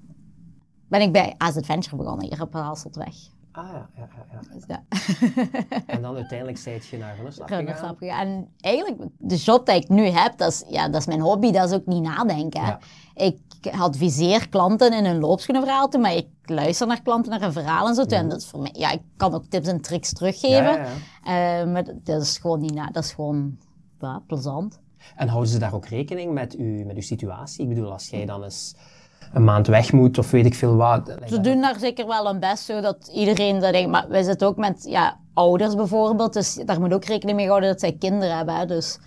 ben 0.88 1.00
ik 1.00 1.12
bij 1.12 1.34
AZ 1.38 1.56
Adventure 1.56 1.96
begonnen 1.96 2.26
hier 2.28 2.42
op 2.42 2.52
Hasseltweg. 2.52 3.14
Ah 3.58 3.68
ja, 3.72 3.88
ja, 3.96 4.08
ja, 4.16 4.24
ja. 4.32 4.54
Dus 4.54 4.64
ja. 4.66 4.82
En 5.94 6.02
dan 6.02 6.14
uiteindelijk 6.16 6.58
zijt 6.58 6.86
je 6.86 6.98
naar 6.98 7.16
Runnerslag 7.16 7.48
gegaan. 7.48 7.64
Runnerslap 7.64 7.98
gegaan. 7.98 8.26
En 8.26 8.48
eigenlijk, 8.60 9.10
de 9.18 9.36
job 9.36 9.66
die 9.66 9.74
ik 9.74 9.88
nu 9.88 10.02
heb, 10.02 10.38
dat 10.38 10.52
is, 10.52 10.64
ja, 10.68 10.88
dat 10.88 11.00
is 11.00 11.06
mijn 11.06 11.20
hobby, 11.20 11.50
dat 11.50 11.70
is 11.70 11.76
ook 11.76 11.86
niet 11.86 12.02
nadenken. 12.02 12.62
Ja. 12.62 12.78
Ik 13.14 13.38
adviseer 13.70 14.48
klanten 14.48 14.92
in 14.92 15.04
hun 15.04 15.18
loopschoenenverhaal 15.18 15.88
toe, 15.88 16.00
maar 16.00 16.14
ik 16.14 16.26
luister 16.44 16.86
naar 16.86 17.02
klanten, 17.02 17.30
naar 17.30 17.42
een 17.42 17.52
verhaal 17.52 17.88
en 17.88 17.94
zo. 17.94 18.04
toe. 18.04 18.18
En 18.18 18.28
dat 18.28 18.40
is 18.40 18.46
voor 18.46 18.60
mij, 18.60 18.74
ja, 18.76 18.90
ik 18.90 19.02
kan 19.16 19.34
ook 19.34 19.44
tips 19.44 19.68
en 19.68 19.80
tricks 19.80 20.12
teruggeven. 20.12 20.84
Eh, 21.24 21.64
maar 21.64 21.84
dat 22.02 22.22
is 22.22 22.38
gewoon 22.38 22.60
niet 22.60 22.74
na, 22.74 22.86
dat 22.90 23.04
is 23.04 23.12
gewoon 23.12 23.58
ja, 24.00 24.22
plezant. 24.26 24.80
En 25.16 25.28
houden 25.28 25.50
ze 25.50 25.58
daar 25.58 25.74
ook 25.74 25.86
rekening 25.86 26.32
met 26.32 26.56
uw, 26.56 26.84
met 26.84 26.96
uw 26.96 27.02
situatie? 27.02 27.62
Ik 27.62 27.68
bedoel, 27.68 27.92
als 27.92 28.08
jij 28.08 28.26
dan 28.26 28.44
eens 28.44 28.74
een 29.32 29.44
maand 29.44 29.66
weg 29.66 29.92
moet 29.92 30.18
of 30.18 30.30
weet 30.30 30.46
ik 30.46 30.54
veel 30.54 30.76
wat. 30.76 31.14
Ze 31.26 31.40
doen 31.40 31.60
daar 31.60 31.78
zeker 31.78 32.06
wel 32.06 32.26
hun 32.26 32.40
best, 32.40 32.64
zodat 32.64 33.10
iedereen 33.14 33.58
dat 33.58 33.72
denkt. 33.72 33.90
Maar 33.90 34.08
wij 34.08 34.22
zitten 34.22 34.48
ook 34.48 34.56
met 34.56 34.84
ja, 34.88 35.18
ouders 35.34 35.74
bijvoorbeeld, 35.74 36.32
dus 36.32 36.54
daar 36.64 36.80
moet 36.80 36.92
ook 36.92 37.04
rekening 37.04 37.36
mee 37.36 37.48
houden 37.48 37.68
dat 37.70 37.80
zij 37.80 37.92
kinderen 37.92 38.36
hebben. 38.36 38.56
Hè. 38.56 38.66
Dus 38.66 38.98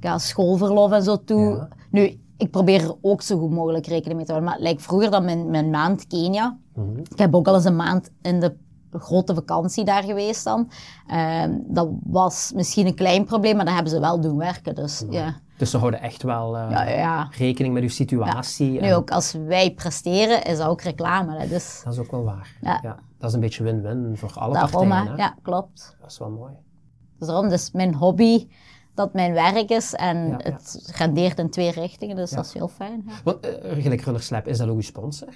ja, 0.00 0.18
schoolverlof 0.18 0.92
en 0.92 1.02
zo 1.02 1.24
toe. 1.24 1.50
Ja. 1.50 1.68
Nu, 1.90 2.20
ik 2.36 2.50
probeer 2.50 2.82
er 2.82 2.94
ook 3.00 3.22
zo 3.22 3.38
goed 3.38 3.50
mogelijk 3.50 3.86
rekening 3.86 4.16
mee 4.16 4.26
te 4.26 4.32
houden. 4.32 4.52
Maar 4.52 4.60
like 4.68 4.82
vroeger 4.82 5.10
dan 5.10 5.24
mijn, 5.24 5.50
mijn 5.50 5.70
maand 5.70 6.06
Kenia. 6.06 6.58
Mhm. 6.74 6.98
Ik 6.98 7.18
heb 7.18 7.34
ook 7.34 7.48
al 7.48 7.54
eens 7.54 7.64
een 7.64 7.76
maand 7.76 8.10
in 8.22 8.40
de 8.40 8.56
grote 8.98 9.34
vakantie 9.34 9.84
daar 9.84 10.02
geweest 10.02 10.44
dan. 10.44 10.70
Ehm, 11.06 11.58
dat 11.66 11.88
was 12.04 12.52
misschien 12.54 12.86
een 12.86 12.94
klein 12.94 13.24
probleem, 13.24 13.56
maar 13.56 13.64
dat 13.64 13.74
hebben 13.74 13.92
ze 13.92 14.00
wel 14.00 14.20
doen 14.20 14.36
werken. 14.36 14.74
Dus 14.74 15.04
ja, 15.10 15.40
Dus 15.56 15.70
ze 15.70 15.78
houden 15.78 16.00
echt 16.00 16.22
wel 16.22 16.56
eh, 16.56 16.70
ja, 16.70 16.82
ja. 16.88 17.28
rekening 17.30 17.74
met 17.74 17.82
uw 17.82 17.88
situatie. 17.88 18.70
Nu 18.70 18.78
en 18.78 18.94
ook 18.94 19.10
als 19.10 19.32
wij 19.32 19.74
presteren, 19.74 20.42
is 20.42 20.58
dat 20.58 20.66
ook 20.66 20.82
reclame. 20.82 21.38
Hè. 21.38 21.48
Dus 21.48 21.80
Dat 21.84 21.92
is 21.92 21.98
ook 21.98 22.10
wel 22.10 22.24
waar. 22.24 22.56
Ja. 22.60 22.80
dat 23.18 23.28
is 23.28 23.34
een 23.34 23.40
beetje 23.40 23.64
win-win 23.64 24.16
voor 24.16 24.32
alle 24.34 24.52
daarom, 24.52 24.88
partijen. 24.88 25.16
hè. 25.16 25.22
Ja, 25.22 25.36
klopt. 25.42 25.96
Dat 26.00 26.10
is 26.10 26.18
wel 26.18 26.30
mooi. 26.30 26.52
Dus 27.18 27.28
daarom, 27.28 27.48
dus 27.48 27.70
mijn 27.70 27.94
hobby 27.94 28.48
dat 28.94 29.12
mijn 29.12 29.32
werk 29.32 29.70
is 29.70 29.94
en 29.94 30.16
Ja, 30.16 30.38
ja. 30.44 30.52
het 30.52 30.92
rendeert 30.96 31.38
in 31.38 31.50
twee 31.50 31.70
richtingen, 31.70 32.16
dus 32.16 32.30
dat 32.30 32.44
is 32.44 32.52
heel 32.52 32.68
fijn. 32.68 33.02
Ja. 33.06 33.12
Want 33.24 33.46
uh, 33.46 33.84
gelijk 34.18 34.46
is 34.46 34.58
dat 34.58 34.68
ook 34.68 34.74
uw 34.74 34.80
sponsor? 34.80 35.34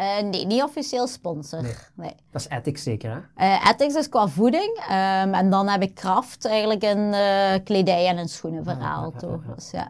Eh, 0.00 0.22
nee, 0.22 0.46
niet 0.46 0.62
officieel 0.62 1.06
sponsor. 1.06 1.62
Nee. 1.94 2.12
Dat 2.30 2.40
is 2.40 2.48
Ethics 2.48 2.82
zeker, 2.82 3.10
hè? 3.10 3.46
Eh, 3.46 3.70
Ethics 3.70 3.94
is 3.94 4.08
qua 4.08 4.28
voeding 4.28 4.84
ehm, 4.88 5.34
en 5.34 5.50
dan 5.50 5.68
heb 5.68 5.82
ik 5.82 5.94
Kraft 5.94 6.44
eigenlijk 6.44 6.82
in 6.82 7.12
eh, 7.12 7.64
kledij 7.64 8.06
en 8.06 8.18
in 8.18 8.28
schoenenverhaal. 8.28 9.04
Ah, 9.04 9.12
ja, 9.20 9.28
ja, 9.28 9.32
toch. 9.32 9.44
ja. 9.46 9.54
Dus, 9.54 9.70
ja. 9.70 9.88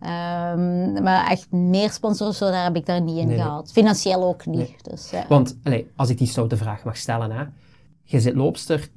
Ehm, 0.00 1.02
maar 1.02 1.30
echt 1.30 1.50
meer 1.50 1.90
sponsors 1.90 2.38
daar 2.38 2.64
heb 2.64 2.76
ik 2.76 2.86
daar 2.86 3.00
niet 3.00 3.18
in 3.18 3.26
Nee, 3.26 3.36
nee. 3.36 3.44
gehad. 3.44 3.72
Financieel 3.72 4.22
ook 4.22 4.46
niet. 4.46 4.84
Dus, 4.90 5.10
ja. 5.10 5.24
Want, 5.28 5.56
als 5.96 6.10
ik 6.10 6.18
die 6.18 6.26
stoute 6.26 6.56
vraag 6.56 6.84
mag 6.84 6.96
stellen, 6.96 7.30
hè. 7.30 7.44
Je 8.02 8.20
zit 8.20 8.34
loopster, 8.34 8.90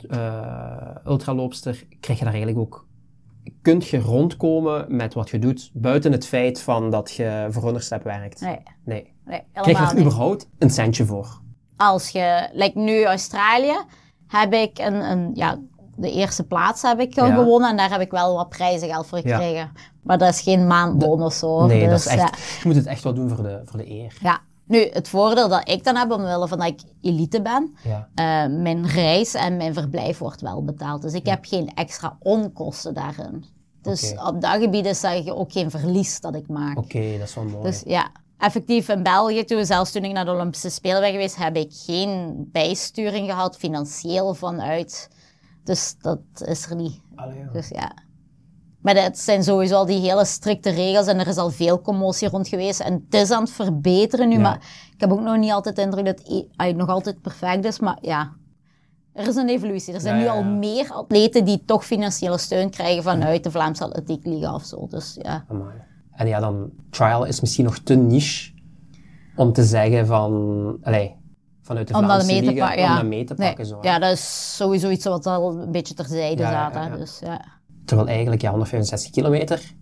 ultraloopster, 1.05 1.85
krijg 1.99 2.19
je 2.19 2.25
daar 2.25 2.33
eigenlijk 2.33 2.65
ook... 2.65 2.85
Kunt 3.61 3.87
je 3.87 3.99
rondkomen 3.99 4.85
met 4.95 5.13
wat 5.13 5.29
je 5.29 5.39
doet, 5.39 5.69
buiten 5.73 6.11
het 6.11 6.25
feit 6.27 6.61
van 6.61 6.89
dat 6.91 7.11
je 7.11 7.47
voor 7.49 7.63
Runnerslap 7.63 8.03
werkt? 8.03 8.41
Nee, 8.41 8.59
Nee. 8.85 9.13
nee, 9.25 9.41
Krijg 9.53 9.77
je 9.79 9.95
er 9.95 9.99
überhaupt 10.01 10.49
een 10.59 10.69
centje 10.69 11.05
voor? 11.05 11.41
als 11.77 12.09
je, 12.09 12.49
like 12.53 12.79
nu 12.79 13.03
Australië, 13.05 13.79
heb 14.27 14.53
ik 14.53 14.79
een, 14.79 14.93
een 15.11 15.31
ja, 15.33 15.59
de 15.95 16.11
eerste 16.11 16.43
plaats 16.43 16.81
heb 16.81 16.99
ik 16.99 17.13
Ja. 17.15 17.35
gewonnen 17.35 17.69
en 17.69 17.77
daar 17.77 17.91
heb 17.91 18.01
ik 18.01 18.11
wel 18.11 18.35
wat 18.35 18.49
prijzengeld 18.49 19.07
voor 19.07 19.19
Ja. 19.23 19.37
gekregen. 19.37 19.71
Maar 20.03 20.17
dat 20.17 20.29
is 20.33 20.41
geen 20.41 20.67
maandbon 20.67 21.21
of 21.23 21.33
zo. 21.33 21.65
Nee, 21.65 21.79
dus, 21.79 21.89
dat 21.89 21.99
is 21.99 22.05
echt... 22.05 22.19
Ja, 22.37 22.59
Je 22.61 22.67
moet 22.67 22.75
het 22.75 22.85
echt 22.85 23.03
wel 23.03 23.13
doen 23.13 23.29
voor 23.29 23.43
de, 23.43 23.61
voor 23.65 23.79
de 23.79 23.89
eer. 23.91 24.17
ja. 24.21 24.39
Nu, 24.68 24.89
het 24.93 25.07
voordeel 25.07 25.47
dat 25.47 25.70
ik 25.70 25.84
dan 25.84 25.95
heb, 25.95 26.11
omwille 26.11 26.47
van 26.47 26.57
dat 26.57 26.68
ik 26.68 26.80
elite 27.01 27.41
ben, 27.41 27.76
Ja. 27.84 28.09
eh, 28.16 28.53
mijn 28.61 28.88
reis 28.88 29.34
en 29.34 29.57
mijn 29.57 29.74
verblijf 29.74 30.18
wordt 30.18 30.41
wel 30.41 30.63
betaald. 30.63 31.01
Dus 31.01 31.13
ik 31.13 31.26
heb 31.26 31.45
geen 31.45 31.74
extra 31.74 32.18
onkosten 32.20 32.93
daarin. 32.93 33.45
Dus 33.82 34.13
op 34.26 34.41
dat 34.41 34.51
gebied 34.61 34.86
is 34.86 35.01
dat 35.01 35.30
ook 35.30 35.51
geen 35.51 35.70
verlies 35.72 36.20
dat 36.20 36.36
ik 36.36 36.47
maak. 36.47 36.78
Oké, 36.78 37.18
dat 37.18 37.28
is 37.28 37.36
wel 37.36 37.43
mooi. 37.43 37.63
Dus 37.63 37.82
ja, 37.86 38.09
effectief 38.38 38.89
in 38.89 39.03
België, 39.03 39.43
toen, 39.43 39.66
zelfs 39.66 39.91
toen 39.91 40.03
ik 40.03 40.11
naar 40.11 40.26
de 40.26 40.32
Olympische 40.32 40.70
Spelen 40.70 41.01
ben 41.01 41.11
geweest, 41.11 41.36
heb 41.36 41.55
ik 41.55 41.72
geen 41.72 42.36
bijsturing 42.51 43.30
gehad, 43.30 43.57
financieel 43.57 44.34
vanuit. 44.34 45.09
Dus 45.63 45.95
dat 46.01 46.20
is 46.45 46.70
er 46.70 46.76
niet. 46.76 46.99
Allee, 47.16 47.38
ja. 47.39 47.49
Dus 47.53 47.70
ja. 47.70 47.91
Maar 48.86 48.95
het 48.95 49.19
zijn 49.19 49.43
sowieso 49.43 49.75
al 49.75 49.86
die 49.86 49.99
hele 49.99 50.25
strikte 50.25 50.69
regels 50.69 51.07
en 51.07 51.19
er 51.19 51.27
is 51.27 51.38
al 51.38 51.49
veel 51.51 51.81
commotie 51.81 52.29
rond 52.29 52.47
geweest. 52.47 52.79
En 52.79 52.93
het 53.09 53.21
is 53.21 53.31
aan 53.31 53.41
het 53.41 53.51
verbeteren 53.51 54.27
nu, 54.27 54.36
Ja. 54.36 54.41
maar 54.41 54.55
ik 54.93 54.99
heb 55.01 55.11
ook 55.11 55.21
nog 55.21 55.38
niet 55.38 55.51
altijd 55.51 55.75
de 55.75 55.81
indruk 55.81 56.05
dat 56.05 56.19
het 56.23 56.47
eh, 56.55 56.75
nog 56.75 56.89
altijd 56.89 57.21
perfect 57.21 57.65
is. 57.65 57.79
Maar 57.79 57.97
ja, 58.01 58.33
er 59.13 59.27
is 59.27 59.36
een 59.36 59.49
evolutie. 59.49 59.93
Er 59.93 60.01
zijn 60.01 60.15
Ja, 60.15 60.21
nu 60.21 60.27
al 60.27 60.43
meer 60.43 60.91
atleten 60.91 61.45
die 61.45 61.63
toch 61.65 61.86
financiële 61.86 62.38
steun 62.38 62.69
krijgen 62.69 63.03
vanuit 63.03 63.43
de 63.43 63.51
Vlaamse 63.51 63.83
Atletiek 63.83 64.25
Liga 64.25 64.53
of 64.53 64.63
zo. 64.63 64.88
Dus 64.88 65.17
ja. 65.21 65.45
Amai. 65.47 65.73
En 66.11 66.27
ja, 66.27 66.39
dan 66.39 66.69
trial 66.89 67.25
is 67.25 67.41
misschien 67.41 67.65
nog 67.65 67.77
te 67.77 67.95
niche 67.95 68.51
om 69.36 69.53
te 69.53 69.63
zeggen 69.63 70.07
van, 70.07 70.31
allee, 70.83 71.15
vanuit 71.61 71.88
de 71.88 71.93
dat 71.93 72.03
Vlaamse 72.03 72.25
mee 72.25 72.41
te 72.41 72.51
liga, 72.51 72.89
om 72.89 72.95
dat 72.95 73.05
mee 73.05 73.23
te 73.23 73.33
pakken. 73.33 73.77
Ja, 73.81 73.99
dat 73.99 74.11
is 74.11 74.55
sowieso 74.55 74.89
iets 74.89 75.05
wat 75.05 75.25
al 75.25 75.59
een 75.61 75.71
beetje 75.71 75.93
terzijde 75.93 76.41
ja. 76.41 76.89
Dus, 76.97 77.19
ja. 77.19 77.55
Terwijl 77.86 78.07
eigenlijk, 78.09 78.41
ja, 78.41 78.49
165 78.49 79.11
kilometer, 79.11 79.73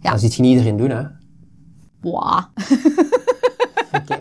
Ja. 0.00 0.10
dat 0.10 0.20
ziet 0.20 0.34
je 0.34 0.42
niet 0.42 0.50
iedereen 0.50 0.76
doen, 0.76 0.90
hè. 0.90 1.02
Boah. 2.00 2.44
Oké, 3.92 4.20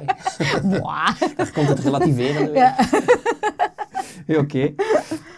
Boah. 0.80 1.20
daar 1.38 1.52
komt 1.52 1.68
het 1.68 1.80
relativeren 1.80 2.52
weer. 2.52 2.76
Ja, 4.28 4.40
Oké. 4.40 4.74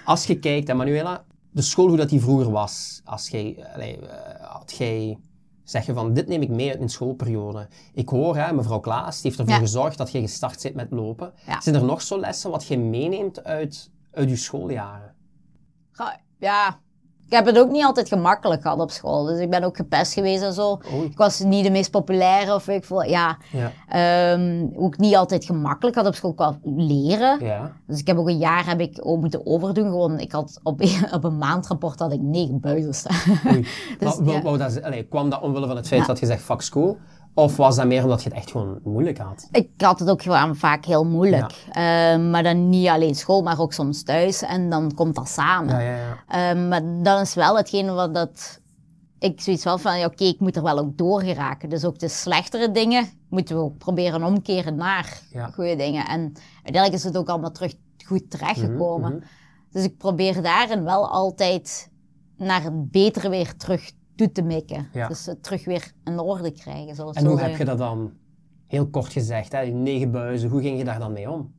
Als 0.05 0.25
je 0.25 0.39
kijkt, 0.39 0.67
hè, 0.67 0.73
Manuela, 0.73 1.25
de 1.51 1.61
school 1.61 1.87
hoe 1.87 1.97
dat 1.97 2.09
die 2.09 2.21
vroeger 2.21 2.51
was, 2.51 3.01
als 3.03 3.29
jij, 3.29 3.65
allee, 3.73 3.99
eh, 4.07 4.45
had 4.51 4.75
jij 4.77 5.19
zeggen 5.63 5.95
van, 5.95 6.13
dit 6.13 6.27
neem 6.27 6.41
ik 6.41 6.49
mee 6.49 6.69
uit 6.69 6.77
mijn 6.77 6.89
schoolperiode. 6.89 7.67
Ik 7.93 8.09
hoor, 8.09 8.35
hè, 8.37 8.53
mevrouw 8.53 8.79
Klaas, 8.79 9.13
die 9.21 9.23
heeft 9.31 9.39
ervoor 9.39 9.53
Ja. 9.55 9.59
gezorgd 9.61 9.97
dat 9.97 10.11
jij 10.11 10.21
gestart 10.21 10.61
bent 10.63 10.75
met 10.75 10.91
lopen. 10.91 11.33
Ja. 11.45 11.61
Zijn 11.61 11.75
er 11.75 11.83
nog 11.83 12.01
zo 12.01 12.19
lessen 12.19 12.51
wat 12.51 12.65
je 12.65 12.77
meeneemt 12.79 13.43
uit, 13.43 13.91
uit 14.11 14.29
je 14.29 14.35
schooljaren? 14.35 15.15
Ja, 16.39 16.79
ik 17.33 17.39
heb 17.45 17.55
het 17.55 17.63
ook 17.63 17.71
niet 17.71 17.83
altijd 17.83 18.07
gemakkelijk 18.07 18.61
gehad 18.61 18.79
op 18.79 18.91
school. 18.91 19.23
Dus 19.23 19.39
ik 19.39 19.49
ben 19.49 19.63
ook 19.63 19.75
gepest 19.75 20.13
geweest 20.13 20.43
en 20.43 20.53
zo. 20.53 20.79
Oei. 20.93 21.05
Ik 21.05 21.17
was 21.17 21.39
niet 21.39 21.63
de 21.63 21.71
meest 21.71 21.91
populaire 21.91 22.53
of 22.53 22.67
ik 22.67 22.83
voel, 22.83 23.03
ja. 23.03 23.37
Ja. 23.51 23.71
Ehm, 23.87 24.67
ook 24.75 24.97
niet 24.97 25.15
altijd 25.15 25.45
gemakkelijk 25.45 25.95
had 25.95 26.05
op 26.05 26.15
school 26.15 26.33
qua 26.33 26.57
leren. 26.63 27.45
Ja. 27.45 27.71
Dus 27.87 27.99
ik 27.99 28.07
heb 28.07 28.17
ook 28.17 28.27
een 28.27 28.37
jaar 28.37 28.65
heb 28.65 28.79
ik 28.79 28.99
ook 29.01 29.19
moeten 29.19 29.45
overdoen. 29.45 29.85
Gewoon, 29.85 30.19
ik 30.19 30.31
had 30.31 30.59
op, 30.63 30.81
op 31.15 31.23
een 31.23 31.37
maandrapport 31.37 31.99
had 31.99 32.13
ik 32.13 32.21
negen 32.21 32.59
buizen 32.59 32.93
staan. 32.93 33.37
Oei. 33.47 33.67
Dus, 33.99 34.17
Maar, 34.17 34.57
dat, 34.57 34.83
allee, 34.83 35.03
kwam 35.03 35.29
dat 35.29 35.41
omwille 35.41 35.67
van 35.67 35.75
het 35.75 35.87
feit 35.87 36.05
dat 36.05 36.19
je 36.19 36.25
zegt 36.25 36.41
fuck 36.43 36.61
school? 36.61 36.97
Of 37.33 37.57
was 37.57 37.75
dat 37.75 37.85
meer 37.85 38.03
omdat 38.03 38.23
je 38.23 38.29
het 38.29 38.37
echt 38.37 38.51
gewoon 38.51 38.79
moeilijk 38.83 39.17
had? 39.17 39.47
Ik 39.51 39.69
had 39.77 39.99
het 39.99 40.09
ook 40.09 40.21
gewoon 40.21 40.55
vaak 40.55 40.85
heel 40.85 41.05
moeilijk. 41.05 41.53
Ehm, 41.71 42.29
maar 42.29 42.43
dan 42.43 42.69
niet 42.69 42.87
alleen 42.87 43.15
school, 43.15 43.41
maar 43.41 43.59
ook 43.59 43.73
soms 43.73 44.03
thuis. 44.03 44.41
En 44.41 44.69
dan 44.69 44.93
komt 44.93 45.15
dat 45.15 45.29
samen. 45.29 45.73
Ja, 45.73 45.79
ja, 45.79 45.95
ja. 45.95 46.23
Ehm, 46.27 46.67
maar 46.67 46.81
dan 47.03 47.21
is 47.21 47.33
wel 47.33 47.57
hetgene 47.57 47.91
wat 47.91 48.13
dat... 48.13 48.61
Ik 49.19 49.41
zoiets 49.41 49.63
wel 49.63 49.77
van, 49.77 49.99
ja, 49.99 50.05
oké, 50.05 50.23
ik 50.23 50.39
moet 50.39 50.55
er 50.55 50.63
wel 50.63 50.79
ook 50.79 50.97
door 50.97 51.21
geraken. 51.21 51.69
Dus 51.69 51.85
ook 51.85 51.99
de 51.99 52.07
slechtere 52.07 52.71
dingen 52.71 53.09
moeten 53.29 53.55
we 53.55 53.61
ook 53.61 53.77
proberen 53.77 54.23
omkeren 54.23 54.75
naar 54.75 55.21
goede 55.53 55.75
dingen. 55.75 56.05
En 56.07 56.33
uiteindelijk 56.53 56.93
is 56.93 57.03
het 57.03 57.17
ook 57.17 57.29
allemaal 57.29 57.51
terug 57.51 57.73
goed 58.05 58.29
terechtgekomen. 58.29 59.09
Mhm, 59.09 59.19
mhm. 59.19 59.27
Dus 59.71 59.83
ik 59.83 59.97
probeer 59.97 60.41
daarin 60.41 60.83
wel 60.83 61.09
altijd 61.09 61.89
naar 62.37 62.63
het 62.63 62.91
betere 62.91 63.29
weer 63.29 63.57
terug 63.57 63.81
toe 63.85 64.01
te 64.31 64.41
mikken. 64.41 64.87
Ja. 64.93 65.07
Dus 65.07 65.25
het 65.25 65.43
terug 65.43 65.65
weer 65.65 65.91
in 66.03 66.19
orde 66.19 66.51
krijgen. 66.51 66.95
Zoals 66.95 67.15
En 67.15 67.25
hoe 67.25 67.39
heb 67.39 67.57
je 67.57 67.65
dat 67.65 67.77
dan, 67.77 68.11
heel 68.67 68.87
kort 68.87 69.11
gezegd, 69.11 69.51
hè, 69.51 69.65
negen 69.65 70.11
buizen, 70.11 70.49
hoe 70.49 70.61
ging 70.61 70.77
je 70.77 70.83
daar 70.83 70.99
dan 70.99 71.13
mee 71.13 71.29
om? 71.31 71.53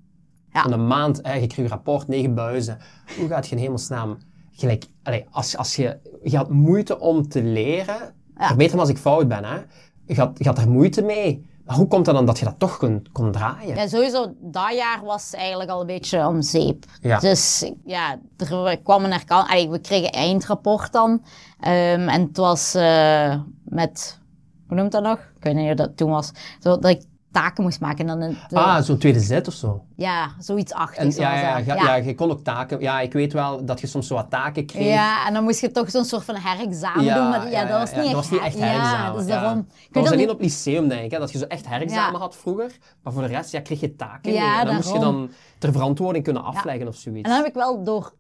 Ja. 0.53 0.67
Een 0.71 0.87
maand, 0.87 1.21
hè, 1.23 1.33
je 1.33 1.47
kreeg 1.47 1.65
een 1.65 1.71
rapport, 1.71 2.09
negen 2.09 2.35
buizen. 2.35 2.79
Hoe 3.19 3.29
gaat 3.29 3.47
je 3.47 3.57
in 3.57 3.63
hemelsnaam, 3.63 4.19
gelijk, 4.51 4.87
allee, 5.03 5.25
als, 5.31 5.57
als 5.57 5.77
je, 5.77 5.99
je 6.23 6.37
had 6.37 6.51
moeite 6.51 6.99
om 7.01 7.29
te 7.29 7.43
leren, 7.43 8.15
Ja. 8.37 8.47
verbeter 8.47 8.75
me 8.75 8.81
als 8.81 8.91
ik 8.91 8.99
fout 8.99 9.29
ben, 9.29 9.45
hè. 9.45 9.59
Je 10.07 10.15
had, 10.15 10.39
je 10.39 10.45
had 10.45 10.59
er 10.59 10.71
moeite 10.71 11.03
mee. 11.03 11.47
Maar 11.65 11.77
hoe 11.77 11.87
komt 11.87 12.07
het 12.07 12.15
dan 12.15 12.27
dat 12.27 12.39
je 12.39 12.45
dat 12.45 12.59
toch 12.59 12.77
kon, 12.77 13.07
kon 13.13 13.33
draaien? 13.33 13.77
Ja, 13.77 13.89
sowieso, 13.89 14.35
dat 14.41 14.75
jaar 14.75 15.05
was 15.05 15.33
eigenlijk 15.33 15.71
al 15.71 15.81
een 15.81 15.87
beetje 15.87 16.27
om 16.27 16.43
zeep. 16.43 16.85
Ja. 17.01 17.19
Dus 17.19 17.73
ja, 17.85 18.19
er 18.37 18.79
kwam 18.83 19.05
een. 19.05 19.21
Allee, 19.27 19.71
we 19.71 19.79
kregen 19.79 20.11
eindrapport 20.11 20.93
dan. 20.93 21.23
Ehm, 21.61 22.09
en 22.09 22.23
het 22.23 22.37
was 22.37 22.75
eh, 22.75 23.41
met 23.65 24.19
hoe 24.67 24.77
noemt 24.77 24.93
dat 24.93 25.03
nog? 25.03 25.19
Ik 25.19 25.45
weet 25.45 25.55
niet 25.55 25.67
hoe 25.67 25.75
dat 25.75 25.97
toen 25.97 26.11
was. 26.11 26.33
Zo, 26.61 26.79
dat 26.79 26.91
ik 26.91 27.03
taken 27.35 27.63
moest 27.65 27.81
maken. 27.81 27.99
En 27.99 28.07
dan 28.07 28.21
een- 28.21 28.37
Ah, 28.59 28.83
zo'n 28.83 28.99
tweede 28.99 29.21
zet 29.21 29.49
of 29.49 29.55
zo. 29.55 29.85
ja, 29.97 30.29
zoiets 30.39 30.73
achtigs. 30.73 31.17
ja, 31.17 31.35
ja, 31.39 31.57
dat. 31.57 31.67
ja, 31.67 31.75
ja, 31.75 31.95
je 31.95 32.15
kon 32.15 32.31
ook 32.31 32.45
taken. 32.45 32.81
Ja, 32.81 33.01
ik 33.01 33.13
weet 33.13 33.33
wel 33.33 33.65
dat 33.65 33.81
je 33.81 33.87
soms 33.87 34.07
zo 34.07 34.15
wat 34.15 34.31
taken 34.31 34.67
kreeg. 34.67 34.87
Ja, 34.89 35.27
en 35.27 35.35
dan 35.35 35.43
moest 35.45 35.61
je 35.61 35.71
toch 35.71 35.91
zo'n 35.91 36.05
soort 36.05 36.25
van 36.25 36.35
herexamen 36.37 37.15
doen. 37.15 37.29
Maar 37.29 37.45
ja, 37.51 37.61
ja, 37.61 37.65
dat 37.69 37.79
was 37.79 37.89
niet 37.91 37.97
dat 37.97 38.05
echt, 38.07 38.15
was 38.15 38.31
niet 38.31 38.41
echt 38.41 38.59
her- 38.59 38.67
herexamen. 38.69 39.13
Ja, 39.13 39.19
dus 39.19 39.27
daarom... 39.27 39.57
Dat 39.57 39.67
was 39.93 40.05
dat 40.05 40.13
alleen 40.13 40.31
op 40.31 40.41
lyceum, 40.41 40.89
denk 40.89 41.03
ik, 41.05 41.11
hè, 41.11 41.19
dat 41.19 41.33
je 41.33 41.39
zo 41.39 41.45
echt 41.45 41.69
herexamen 41.69 42.21
had 42.21 42.37
vroeger. 42.37 42.71
Maar 43.03 43.13
voor 43.13 43.23
de 43.23 43.29
rest 43.29 43.51
ja, 43.53 43.61
kreeg 43.61 43.81
je 43.81 43.97
taken 43.97 44.33
Ja, 44.33 44.51
mee. 44.51 44.59
En 44.61 44.67
dan 44.67 44.75
moest 44.75 44.93
je 44.93 44.99
dan 44.99 45.31
ter 45.59 45.73
verantwoording 45.73 46.25
kunnen 46.25 46.45
afleggen 46.45 46.89
of 46.89 46.95
zoiets. 46.97 47.23
En 47.23 47.29
dan 47.31 47.39
heb 47.39 47.49
ik 47.49 47.55
wel 47.55 47.85
door 47.85 48.15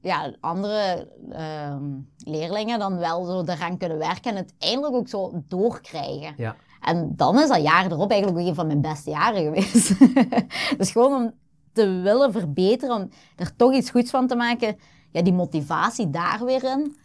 ja, 0.00 0.32
andere 0.40 1.08
ehm, 1.32 1.82
leerlingen 2.16 2.78
dan 2.78 2.96
wel 2.98 3.24
zo 3.24 3.42
eraan 3.52 3.76
kunnen 3.78 3.98
werken 3.98 4.30
en 4.30 4.36
uiteindelijk 4.36 4.94
ook 4.94 5.08
zo 5.08 5.42
doorkrijgen. 5.48 6.34
Ja. 6.36 6.56
En 6.82 7.12
dan 7.16 7.38
is 7.40 7.48
dat 7.48 7.62
jaar 7.62 7.84
erop 7.92 8.10
eigenlijk 8.10 8.40
ook 8.40 8.46
een 8.48 8.54
van 8.54 8.66
mijn 8.66 8.80
beste 8.80 9.10
jaren 9.10 9.42
geweest. 9.42 9.94
dus 10.78 10.90
gewoon 10.90 11.12
om 11.22 11.32
te 11.72 12.00
willen 12.00 12.32
verbeteren, 12.32 12.96
om 12.96 13.08
er 13.36 13.56
toch 13.56 13.72
iets 13.74 13.90
goeds 13.90 14.10
van 14.10 14.26
te 14.26 14.36
maken, 14.36 14.76
ja, 15.10 15.22
die 15.22 15.32
motivatie 15.32 16.10
daar 16.10 16.44
weer 16.44 16.64
in, 16.64 16.96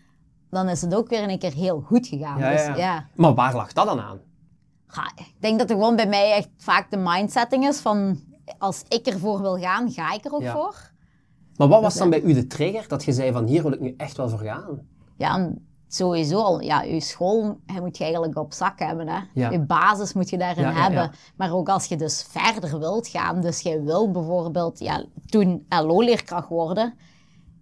dan 0.49 0.69
is 0.69 0.81
het 0.81 0.95
ook 0.95 1.09
weer 1.09 1.29
een 1.29 1.39
keer 1.39 1.53
heel 1.53 1.81
goed 1.81 2.07
gegaan. 2.07 2.39
Ja, 2.39 2.51
dus, 2.51 2.77
ja. 2.77 3.05
Maar 3.15 3.33
waar 3.33 3.55
lag 3.55 3.73
dat 3.73 3.85
dan 3.85 3.99
aan? 3.99 4.19
Ik 5.15 5.33
denk 5.39 5.59
dat 5.59 5.69
er 5.69 5.75
gewoon 5.75 5.95
bij 5.95 6.07
mij 6.07 6.31
echt 6.31 6.49
vaak 6.57 6.91
de 6.91 6.97
mindsetting 6.97 7.67
is 7.67 7.79
van 7.79 8.19
als 8.57 8.83
ik 8.87 9.05
ervoor 9.07 9.41
wil 9.41 9.57
gaan, 9.57 9.91
ga 9.91 10.13
ik 10.13 10.25
er 10.25 10.31
ook 10.33 10.41
Ja. 10.41 10.53
voor. 10.53 10.91
Maar 11.55 11.67
wat 11.67 11.81
was 11.81 11.93
Dat, 11.93 12.01
dan 12.01 12.09
bij 12.21 12.29
u 12.29 12.33
de 12.33 12.47
trigger 12.47 12.87
dat 12.87 13.03
je 13.03 13.13
zei 13.13 13.31
van 13.31 13.45
hier 13.45 13.61
wil 13.61 13.71
ik 13.71 13.79
nu 13.79 13.93
echt 13.97 14.17
wel 14.17 14.29
voor 14.29 14.39
gaan? 14.39 14.79
Ja, 15.17 15.51
sowieso 15.87 16.41
al, 16.41 16.61
ja, 16.61 16.81
je 16.81 16.99
school 16.99 17.59
hè, 17.65 17.81
moet 17.81 17.97
je 17.97 18.03
eigenlijk 18.03 18.37
op 18.37 18.53
zak 18.53 18.79
hebben. 18.79 19.07
Hè? 19.07 19.19
Ja. 19.33 19.49
Je 19.49 19.59
basis 19.59 20.13
moet 20.13 20.29
je 20.29 20.37
daarin 20.37 20.63
Ja, 20.63 20.71
hebben. 20.73 21.01
ja. 21.01 21.11
Maar 21.35 21.53
ook 21.53 21.69
als 21.69 21.85
je 21.85 21.95
dus 21.95 22.25
verder 22.29 22.79
wilt 22.79 23.07
gaan, 23.07 23.41
dus 23.41 23.59
je 23.61 23.81
wil 23.81 24.11
bijvoorbeeld 24.11 24.79
ja, 24.79 25.05
toen 25.25 25.65
LO-leerkracht 25.69 26.49
worden, 26.49 26.93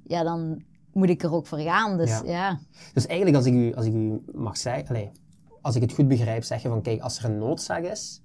ja, 0.03 0.23
dan 0.23 0.63
moet 0.93 1.09
ik 1.09 1.23
er 1.23 1.33
ook 1.33 1.47
voor 1.47 1.59
gaan. 1.59 1.97
Dus 1.97 2.21
Ja. 2.25 2.59
Dus 2.93 3.05
eigenlijk 3.05 3.37
als 3.37 3.45
ik 3.45 3.53
u, 3.53 3.73
als 3.75 3.85
ik 3.85 3.93
u 3.93 4.23
mag 4.33 4.57
zeggen, 4.57 4.87
allee, 4.87 5.11
als 5.61 5.75
ik 5.75 5.81
het 5.81 5.93
goed 5.93 6.07
begrijp, 6.07 6.43
zeg 6.43 6.61
je 6.61 6.67
van 6.69 6.81
kijk, 6.81 7.01
als 7.01 7.17
er 7.19 7.25
een 7.25 7.37
noodzaak 7.37 7.83
is 7.83 8.21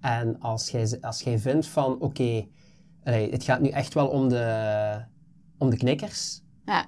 en 0.00 0.40
als 0.40 0.70
jij, 0.70 0.98
als 1.00 1.20
jij 1.22 1.38
vindt 1.38 1.66
van 1.66 2.00
oké, 2.00 2.46
allee, 3.04 3.30
het 3.30 3.44
gaat 3.44 3.60
nu 3.60 3.68
echt 3.68 3.94
wel 3.94 4.08
om 4.08 4.28
de, 4.28 5.04
om 5.58 5.70
de 5.70 5.76
knikkers, 5.76 6.42
ja, 6.64 6.84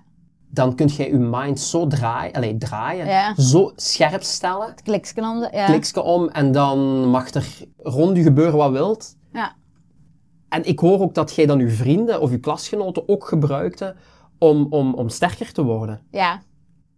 dan 0.57 0.75
kun 0.75 0.87
jij 0.87 1.11
je 1.11 1.19
mind 1.19 1.61
zo 1.61 1.87
draaien, 1.87 2.33
allee, 2.33 2.57
draaien 2.59 3.07
Ja. 3.07 3.35
zo 3.35 3.73
scherp 3.77 4.23
stellen, 4.23 4.67
het 4.67 4.83
kliksken 4.83 5.25
om 5.25 5.41
de... 5.41 5.49
Ja. 5.53 5.67
klikske 5.67 6.03
om 6.03 6.29
en 6.29 6.53
dan 6.53 7.09
mag 7.09 7.31
er 7.31 7.59
rond 7.77 8.17
je 8.17 8.23
gebeuren 8.23 8.57
wat 8.57 8.71
wilt. 8.71 9.17
Ja. 9.33 9.55
En 10.49 10.65
ik 10.65 10.79
hoor 10.79 11.01
ook 11.01 11.15
dat 11.15 11.35
jij 11.35 11.47
dan 11.47 11.59
je 11.59 11.69
vrienden 11.71 12.21
of 12.21 12.31
je 12.31 12.39
klasgenoten 12.41 13.09
ook 13.09 13.29
gebruikte 13.29 13.97
om, 14.39 14.67
om, 14.71 14.95
om 14.95 15.09
sterker 15.09 15.53
te 15.53 15.63
worden. 15.63 16.01
ja. 16.11 16.43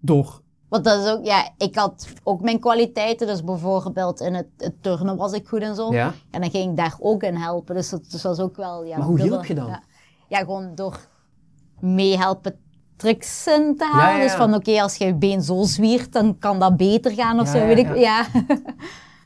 Door 0.00 0.40
Want 0.68 0.84
dat 0.84 1.04
is 1.04 1.10
ook, 1.10 1.24
ja, 1.24 1.50
ik 1.56 1.74
had 1.76 2.08
ook 2.22 2.40
mijn 2.40 2.60
kwaliteiten. 2.60 3.26
Dus 3.26 3.44
bijvoorbeeld 3.44 4.20
in 4.20 4.34
het, 4.34 4.46
het 4.56 4.82
turnen 4.82 5.16
was 5.16 5.32
ik 5.32 5.48
goed 5.48 5.60
en 5.62 5.74
zo. 5.74 5.92
Ja. 5.92 6.12
En 6.30 6.40
dan 6.40 6.50
ging 6.50 6.70
ik 6.70 6.76
daar 6.76 6.96
ook 7.00 7.22
in 7.22 7.34
helpen. 7.34 7.74
Dus 7.74 7.88
dat 7.90 8.10
dus 8.10 8.22
was 8.22 8.38
ook 8.38 8.56
wel, 8.56 8.84
ja. 8.84 8.96
Maar 8.98 9.06
hoe 9.06 9.16
dubbel- 9.16 9.34
hielp 9.34 9.46
je 9.48 9.54
dan? 9.54 9.66
Ja, 9.66 9.82
ja 10.28 10.38
gewoon 10.38 10.74
door 10.74 11.08
meehelpen 11.80 12.58
tricks 12.98 13.46
in 13.46 13.76
te 13.76 13.84
halen. 13.84 14.10
Ja, 14.14 14.16
ja, 14.16 14.22
Dus 14.22 14.32
van, 14.34 14.54
oké, 14.54 14.82
als 14.82 14.96
je 14.96 15.04
je 15.04 15.14
been 15.14 15.42
zo 15.42 15.62
zwiert, 15.62 16.12
dan 16.12 16.38
kan 16.38 16.58
dat 16.58 16.76
beter 16.76 17.12
gaan 17.12 17.40
of 17.40 17.48
zo, 17.48 17.58
ja, 17.58 17.66
weet 17.66 17.78
ik. 17.78 17.86
ja. 17.86 17.94
Ja. 17.96 18.26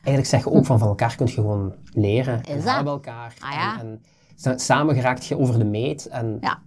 Eigenlijk 0.03 0.25
zeg 0.25 0.43
je 0.43 0.51
ook 0.51 0.65
van 0.65 0.79
van 0.79 0.87
elkaar 0.87 1.15
kun 1.15 1.25
je 1.25 1.31
gewoon 1.33 1.73
leren. 1.91 2.43
en 2.43 2.57
Is 2.57 2.63
dat? 2.63 2.85
elkaar. 2.85 3.33
Ah, 3.39 3.51
ja. 3.51 3.73
En, 3.73 3.79
en 3.79 4.01
sa- 4.35 4.57
samen 4.57 4.95
geraakt 4.95 5.25
je 5.25 5.37
over 5.39 5.57
de 5.59 5.65
meet. 5.65 6.07
En 6.07 6.37
Ja. 6.41 6.59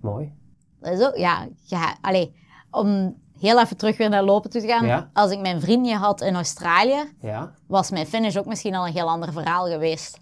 mooi. 0.00 0.32
Dat 0.80 0.92
is 0.98 1.06
ook, 1.06 1.16
ja, 1.16 1.46
ja 1.64 1.96
allee, 2.00 2.34
om 2.70 3.16
heel 3.38 3.60
even 3.60 3.76
terug 3.76 3.96
weer 3.96 4.08
naar 4.08 4.22
lopen 4.22 4.50
toe 4.50 4.60
te 4.60 4.66
gaan. 4.66 4.86
Ja. 4.86 5.10
Als 5.12 5.30
ik 5.30 5.40
mijn 5.40 5.60
vriendje 5.60 5.94
had 5.96 6.20
in 6.20 6.34
Australië, 6.34 7.12
Ja, 7.20 7.54
was 7.66 7.90
mijn 7.90 8.06
finish 8.06 8.36
ook 8.36 8.46
misschien 8.46 8.74
al 8.74 8.86
een 8.86 8.92
heel 8.92 9.08
ander 9.08 9.32
verhaal 9.32 9.66
geweest. 9.66 10.20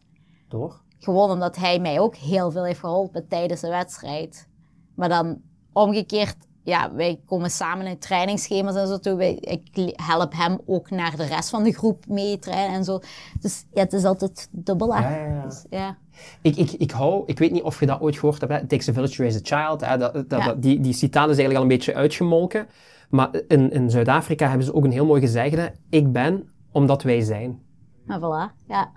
door. 0.49 0.81
Gewoon 0.99 1.31
omdat 1.31 1.57
hij 1.57 1.79
mij 1.79 2.01
ook 2.01 2.15
heel 2.17 2.51
veel 2.51 2.65
heeft 2.65 2.81
geholpen 2.81 3.29
tijdens 3.29 3.61
de 3.61 3.69
wedstrijd. 3.69 4.49
Maar 4.95 5.09
dan 5.09 5.41
omgekeerd, 5.85 6.37
ja, 6.63 6.95
wij 6.95 7.21
komen 7.27 7.51
samen 7.51 7.87
in 7.87 7.99
trainingsschema's 7.99 8.75
en 8.75 8.87
zo 8.87 8.99
toe. 8.99 9.17
Wij, 9.17 9.35
ik 9.35 9.93
help 10.03 10.33
hem 10.37 10.59
ook 10.67 10.91
naar 10.91 11.17
de 11.17 11.25
rest 11.25 11.51
van 11.51 11.63
de 11.63 11.73
groep 11.73 12.07
mee 12.09 12.39
trainen 12.39 12.77
en 12.77 12.85
zo. 12.85 13.01
Dus 13.41 13.67
ja, 13.73 13.81
het 13.81 13.93
is 13.93 14.05
altijd 14.05 14.49
dubbel. 14.51 14.95
Ja, 14.95 15.11
ja, 15.11 15.27
ja. 15.27 15.43
Dus, 15.43 15.65
ja. 15.71 15.97
Ik, 16.43 16.57
ik, 16.57 16.71
ik 16.73 16.91
hou, 16.91 17.23
ik 17.27 17.39
weet 17.39 17.53
niet 17.53 17.63
of 17.63 17.81
je 17.81 17.87
dat 17.87 18.01
ooit 18.01 18.19
gehoord 18.19 18.41
hebt, 18.41 18.53
hè? 18.53 18.59
It 18.59 18.69
takes 18.69 18.89
a 18.89 18.93
village 18.93 19.15
to 19.17 19.23
raise 19.23 19.39
a 19.39 19.41
child. 19.43 19.81
Hè? 19.81 19.99
Dat, 19.99 20.31
dat, 20.31 20.63
die, 20.63 20.81
die 20.81 20.93
citaat 20.93 21.31
is 21.31 21.37
eigenlijk 21.39 21.57
al 21.57 21.63
een 21.63 21.77
beetje 21.77 21.95
uitgemolken. 21.95 22.67
Maar 23.11 23.31
in, 23.49 23.71
in 23.73 23.91
Zuid-Afrika 23.91 24.49
hebben 24.49 24.67
ze 24.67 24.75
ook 24.75 24.85
een 24.85 24.93
heel 24.93 25.07
mooi 25.07 25.21
gezegde. 25.21 25.73
Ik 25.91 26.13
ben 26.13 26.49
omdat 26.73 27.03
wij 27.03 27.21
zijn. 27.21 27.63
Maar 28.07 28.19
voilà, 28.19 28.67
ja. 28.69 28.91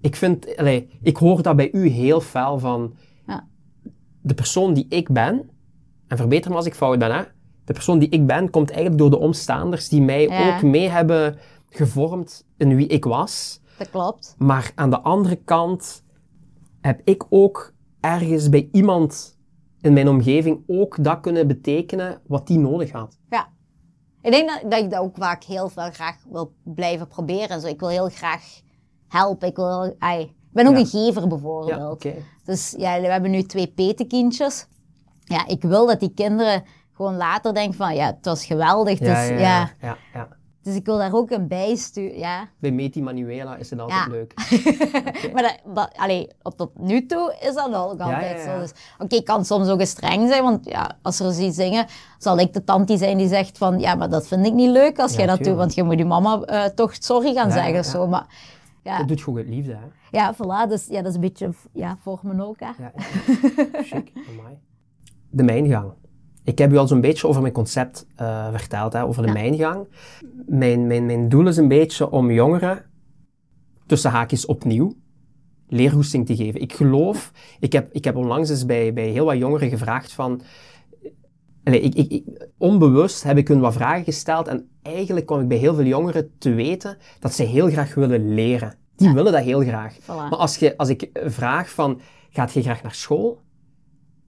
Ik 0.00 0.16
vind, 0.16 0.56
allee, 0.56 0.88
ik 1.02 1.16
hoor 1.16 1.42
dat 1.42 1.56
bij 1.56 1.72
u 1.72 1.88
heel 1.88 2.20
fel 2.20 2.58
van 2.58 2.94
Ja. 3.26 3.46
de 4.20 4.34
persoon 4.34 4.74
die 4.74 4.86
ik 4.88 5.12
ben, 5.12 5.50
en 6.14 6.20
verbeter 6.20 6.50
me 6.50 6.56
als 6.56 6.66
ik 6.66 6.74
fout 6.74 6.98
ben, 6.98 7.14
hè, 7.14 7.22
de 7.64 7.72
persoon 7.72 7.98
die 7.98 8.08
ik 8.08 8.26
ben 8.26 8.50
komt 8.50 8.70
eigenlijk 8.70 8.98
door 9.00 9.10
de 9.10 9.18
omstaanders 9.18 9.88
die 9.88 10.02
mij 10.02 10.22
Ja. 10.28 10.54
ook 10.56 10.62
mee 10.62 10.88
hebben 10.88 11.38
gevormd 11.70 12.46
in 12.56 12.76
wie 12.76 12.86
ik 12.86 13.04
was. 13.04 13.60
Dat 13.78 13.90
klopt. 13.90 14.34
Maar 14.38 14.72
aan 14.74 14.90
de 14.90 15.00
andere 15.00 15.36
kant 15.36 16.02
heb 16.80 17.00
ik 17.04 17.24
ook 17.30 17.72
ergens 18.00 18.48
bij 18.48 18.68
iemand 18.72 19.38
in 19.80 19.92
mijn 19.92 20.08
omgeving 20.08 20.62
ook 20.66 21.04
dat 21.04 21.20
kunnen 21.20 21.46
betekenen 21.46 22.20
wat 22.26 22.46
die 22.46 22.58
nodig 22.58 22.90
had. 22.92 23.18
Ja. 23.30 23.48
Ik 24.22 24.30
denk 24.32 24.48
dat, 24.48 24.70
dat 24.70 24.80
ik 24.80 24.90
dat 24.90 25.00
ook 25.00 25.16
vaak 25.16 25.44
heel 25.44 25.68
veel 25.68 25.90
graag 25.90 26.16
wil 26.30 26.52
blijven 26.62 27.08
proberen. 27.08 27.60
Zo, 27.60 27.66
ik 27.66 27.80
wil 27.80 27.88
heel 27.88 28.08
graag 28.08 28.60
helpen. 29.08 29.48
Ik, 29.48 29.56
wil, 29.56 29.94
ai, 29.98 30.22
ik 30.22 30.32
ben 30.52 30.66
ook 30.66 30.72
Ja. 30.74 30.78
een 30.78 30.86
gever 30.86 31.28
bijvoorbeeld. 31.28 31.70
Ja, 31.78 31.90
oké. 31.90 32.14
Dus 32.44 32.74
ja, 32.78 33.00
we 33.00 33.06
hebben 33.06 33.30
nu 33.30 33.42
twee 33.42 33.66
petekindjes. 33.66 34.66
Ja, 35.24 35.46
ik 35.46 35.62
wil 35.62 35.86
dat 35.86 36.00
die 36.00 36.12
kinderen 36.14 36.62
gewoon 36.96 37.16
later 37.16 37.54
denken 37.54 37.74
van, 37.74 37.94
ja, 37.94 38.06
het 38.06 38.24
was 38.24 38.44
geweldig. 38.44 38.98
dus, 38.98 39.08
ja, 39.28 39.70
ja, 39.80 39.96
ja. 40.12 40.28
dus 40.62 40.74
ik 40.74 40.84
wil 40.84 40.96
daar 40.98 41.12
ook 41.14 41.30
een 41.30 41.48
bijsturen. 41.48 42.18
Ja. 42.18 42.48
Bij 42.58 42.70
Meti 42.70 43.02
Manuela 43.02 43.56
is 43.56 43.70
het 43.70 43.78
altijd 43.80 44.04
Ja. 44.04 44.10
leuk. 44.10 44.34
Maar 45.32 45.42
dat, 45.42 45.58
dat, 45.74 45.90
allee, 45.96 46.28
op 46.42 46.56
tot 46.56 46.78
nu 46.78 47.06
toe 47.06 47.36
is 47.40 47.54
dat 47.54 47.74
ook 47.74 48.00
altijd 48.00 48.40
zo. 48.40 48.58
Dus, 48.58 48.72
Oké, 48.98 49.16
ik 49.16 49.24
kan 49.24 49.44
soms 49.44 49.68
ook 49.68 49.80
eens 49.80 49.90
streng 49.90 50.28
zijn, 50.28 50.42
want 50.42 50.64
ja, 50.64 50.96
als 51.02 51.20
er 51.20 51.40
iets 51.40 51.56
zingen, 51.56 51.86
zal 52.18 52.38
ik 52.38 52.52
de 52.52 52.64
tante 52.64 52.96
zijn 52.96 53.18
die 53.18 53.28
zegt 53.28 53.58
van, 53.58 53.78
ja, 53.78 53.94
maar 53.94 54.10
dat 54.10 54.26
vind 54.26 54.46
ik 54.46 54.52
niet 54.52 54.70
leuk 54.70 54.98
als 54.98 55.14
jij 55.14 55.26
dat 55.26 55.44
doet, 55.44 55.56
want 55.56 55.74
je 55.74 55.82
moet 55.82 55.98
je 55.98 56.04
mama 56.04 56.40
eh, 56.40 56.64
toch 56.64 56.94
sorry 56.98 57.34
gaan 57.34 57.50
zeggen 57.50 57.78
of 57.78 57.84
zo. 57.84 58.06
Maar 58.06 58.26
ja, 58.82 58.98
Dat 58.98 59.08
doet 59.08 59.22
gewoon 59.22 59.38
uit 59.38 59.48
liefde, 59.48 59.72
hè? 59.72 60.18
ja, 60.18 60.34
voilà, 60.34 60.68
dus 60.68 60.86
ja, 60.86 60.96
dat 60.98 61.06
is 61.08 61.14
een 61.14 61.20
beetje 61.20 61.50
ja, 61.72 61.96
voor 62.00 62.18
me 62.22 62.44
ook. 62.44 62.60
Hè. 62.60 62.66
Ja, 62.78 62.92
chic, 63.90 64.12
amai. 64.28 64.58
De 65.36 65.42
mijngang. 65.42 65.92
Ik 66.44 66.58
heb 66.58 66.72
u 66.72 66.76
al 66.76 66.86
zo'n 66.88 67.00
beetje 67.00 67.26
over 67.28 67.40
mijn 67.40 67.52
concept 67.52 68.06
eh, 68.16 68.48
verteld, 68.50 68.92
hè, 68.92 69.04
over 69.04 69.22
de 69.22 69.28
Ja. 69.28 69.34
mijngang. 69.34 69.86
Mijn, 70.46 70.86
mijn, 70.86 71.06
mijn 71.06 71.28
doel 71.28 71.46
is 71.46 71.56
een 71.56 71.68
beetje 71.68 72.10
om 72.10 72.30
jongeren, 72.30 72.84
tussen 73.86 74.10
haakjes 74.10 74.46
opnieuw, 74.46 74.94
leerhoesting 75.68 76.26
te 76.26 76.36
geven. 76.36 76.60
Ik 76.60 76.72
geloof, 76.72 77.32
ik 77.60 77.72
heb, 77.72 77.92
ik 77.92 78.04
heb 78.04 78.16
onlangs 78.16 78.50
eens 78.50 78.66
bij, 78.66 78.92
bij 78.92 79.08
heel 79.08 79.24
wat 79.24 79.36
jongeren 79.38 79.68
gevraagd 79.68 80.12
van... 80.12 80.40
Ik, 81.64 81.94
ik, 81.94 82.10
ik- 82.12 82.48
onbewust 82.58 83.22
heb 83.22 83.36
ik 83.36 83.48
hun 83.48 83.60
wat 83.60 83.72
vragen 83.72 84.04
gesteld 84.04 84.48
en 84.48 84.68
eigenlijk 84.82 85.26
kwam 85.26 85.40
ik 85.40 85.48
bij 85.48 85.56
heel 85.56 85.74
veel 85.74 85.84
jongeren 85.84 86.30
te 86.38 86.54
weten 86.54 86.96
dat 87.20 87.34
ze 87.34 87.42
heel 87.42 87.70
graag 87.70 87.94
willen 87.94 88.34
leren. 88.34 88.74
Die 88.96 89.12
willen 89.12 89.32
dat 89.32 89.42
heel 89.42 89.60
graag. 89.60 89.98
Voilà. 90.00 90.06
Maar 90.06 90.36
als, 90.36 90.56
je, 90.56 90.76
als 90.76 90.88
ik 90.88 91.10
vraag 91.24 91.70
van, 91.70 92.00
gaat 92.30 92.52
je 92.52 92.62
graag 92.62 92.82
naar 92.82 92.94
school? 92.94 93.40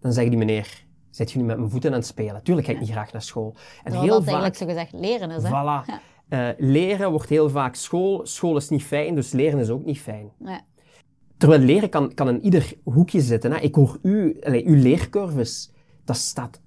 Dan 0.00 0.12
zeggen 0.12 0.30
die 0.30 0.38
meneer, 0.46 0.85
zit 1.16 1.32
je 1.32 1.38
nu 1.38 1.44
met 1.44 1.59
mijn 1.59 1.70
voeten 1.70 1.90
aan 1.90 1.97
het 1.97 2.06
spelen? 2.06 2.43
Tuurlijk 2.43 2.66
ga 2.66 2.72
ik 2.72 2.80
niet 2.80 2.90
graag 2.90 3.12
naar 3.12 3.22
school. 3.22 3.55
En 3.84 3.93
heel 3.93 4.06
dat 4.06 4.24
vaak, 4.24 4.26
eigenlijk 4.26 4.56
zo 4.56 4.66
gezegd 4.66 4.93
leren 4.93 5.30
is. 5.30 5.43
Hè. 5.43 5.48
voilà, 5.48 5.90
eh, 6.28 6.48
leren 6.59 7.10
wordt 7.10 7.28
heel 7.28 7.51
vaak 7.51 7.74
school. 7.74 8.26
School 8.26 8.56
is 8.56 8.68
niet 8.68 8.82
fijn, 8.82 9.14
dus 9.14 9.32
leren 9.32 9.59
is 9.59 9.68
ook 9.70 9.84
niet 9.84 10.01
fijn. 10.01 10.30
Ja. 10.38 10.60
Terwijl 11.36 11.60
leren 11.60 11.88
kan, 11.88 12.14
kan 12.14 12.28
in 12.28 12.44
ieder 12.44 12.72
hoekje 12.84 13.20
zitten. 13.20 13.52
Hè. 13.52 13.59
Ik 13.59 13.74
hoor 13.74 13.98
u, 14.02 14.36
allee, 14.43 14.66
uw 14.66 14.82
leercurves, 14.82 15.72
dat 16.05 16.16
staat, 16.16 16.60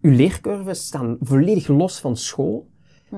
uw 0.00 0.10
leercurves 0.10 0.86
staan 0.86 1.16
volledig 1.20 1.68
los 1.68 2.00
van 2.00 2.16
school. 2.16 2.72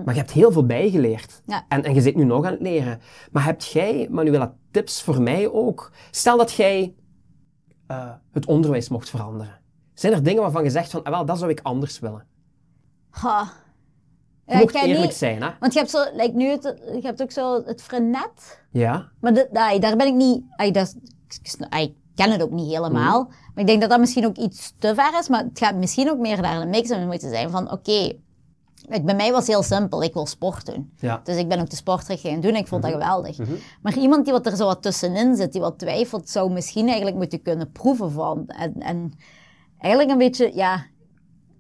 Maar 0.04 0.14
je 0.14 0.20
hebt 0.20 0.32
heel 0.32 0.52
veel 0.52 0.66
bijgeleerd. 0.66 1.42
Ja. 1.46 1.64
En, 1.68 1.84
en 1.84 1.94
je 1.94 2.00
zit 2.00 2.16
nu 2.16 2.24
nog 2.24 2.44
aan 2.44 2.52
het 2.52 2.60
leren. 2.60 3.00
Maar 3.32 3.44
hebt 3.44 3.66
jij, 3.66 4.08
Manuela, 4.10 4.54
tips 4.70 5.02
voor 5.02 5.22
mij 5.22 5.50
ook? 5.50 5.92
Stel 6.10 6.36
dat 6.36 6.52
jij 6.52 6.94
eh, 7.86 8.12
het 8.32 8.46
onderwijs 8.46 8.88
mocht 8.88 9.10
veranderen. 9.10 9.60
Zijn 9.96 10.12
er 10.12 10.22
dingen 10.22 10.42
waarvan 10.42 10.64
je 10.64 10.70
zegt 10.70 10.90
van, 10.90 11.02
ah, 11.02 11.12
wel, 11.12 11.24
dat 11.24 11.38
zou 11.38 11.50
ik 11.50 11.60
anders 11.62 11.98
willen? 11.98 12.26
Ha. 13.10 13.52
Je 14.46 14.54
ik 14.62 14.70
ga 14.70 14.82
eerlijk 14.82 15.00
niet- 15.06 15.14
zijn, 15.14 15.42
hè? 15.42 15.48
Want 15.60 15.72
je 15.72 15.78
hebt, 15.78 15.90
zo, 15.90 16.04
like 16.12 16.32
nu 16.34 16.48
het, 16.48 16.62
je 16.92 17.00
hebt 17.02 17.22
ook 17.22 17.30
zo 17.30 17.62
het 17.64 17.82
frenet. 17.82 18.60
Ja. 18.70 19.08
Maar 19.20 19.34
de, 19.34 19.48
ai, 19.52 19.78
daar 19.78 19.96
ben 19.96 20.06
ik 20.06 20.14
niet... 20.14 20.42
ai, 20.56 20.70
dat, 20.70 20.96
ik 21.28 21.46
sn- 21.46 21.66
ai, 21.68 21.84
ik 21.84 21.94
ken 22.14 22.30
het 22.30 22.42
ook 22.42 22.50
niet 22.50 22.70
helemaal. 22.74 23.22
Mhm. 23.22 23.30
Maar 23.30 23.64
ik 23.64 23.66
denk 23.66 23.80
dat 23.80 23.90
dat 23.90 24.00
misschien 24.00 24.26
ook 24.26 24.36
iets 24.36 24.74
te 24.78 24.94
ver 24.94 25.18
is. 25.18 25.28
Maar 25.28 25.42
het 25.44 25.58
gaat 25.58 25.74
misschien 25.74 26.10
ook 26.10 26.18
meer 26.18 26.42
daar 26.42 26.60
een 26.60 26.70
mix 26.70 26.90
in 26.90 27.06
moeten 27.06 27.28
zijn 27.30 27.50
van... 27.50 27.72
Oké, 27.72 28.12
like, 28.88 29.02
bij 29.04 29.14
mij 29.14 29.30
was 29.30 29.38
het 29.38 29.48
heel 29.48 29.62
simpel. 29.62 30.02
Ik 30.02 30.12
wil 30.12 30.26
sport 30.26 30.66
doen. 30.66 30.92
Ja. 30.98 31.20
Dus 31.24 31.36
ik 31.36 31.48
ben 31.48 31.60
ook 31.60 31.70
de 31.70 31.76
sportrichting 31.76 32.32
gaan 32.32 32.42
doen 32.42 32.52
en 32.52 32.60
ik 32.60 32.66
vond 32.68 32.82
Mhm. 32.82 32.92
dat 32.92 33.02
geweldig. 33.02 33.38
Maar 33.82 33.96
iemand 33.98 34.24
die 34.24 34.32
wat 34.32 34.46
er 34.46 34.56
zo 34.56 34.66
wat 34.66 34.82
tussenin 34.82 35.36
zit, 35.36 35.52
die 35.52 35.60
wat 35.60 35.78
twijfelt, 35.78 36.28
zou 36.28 36.52
misschien 36.52 36.86
eigenlijk 36.86 37.16
moeten 37.16 37.42
kunnen 37.42 37.72
proeven 37.72 38.10
van. 38.10 38.46
En, 38.46 38.74
en 38.78 39.12
eigenlijk 39.78 40.12
een 40.12 40.18
beetje, 40.18 40.50
ja, 40.54 40.86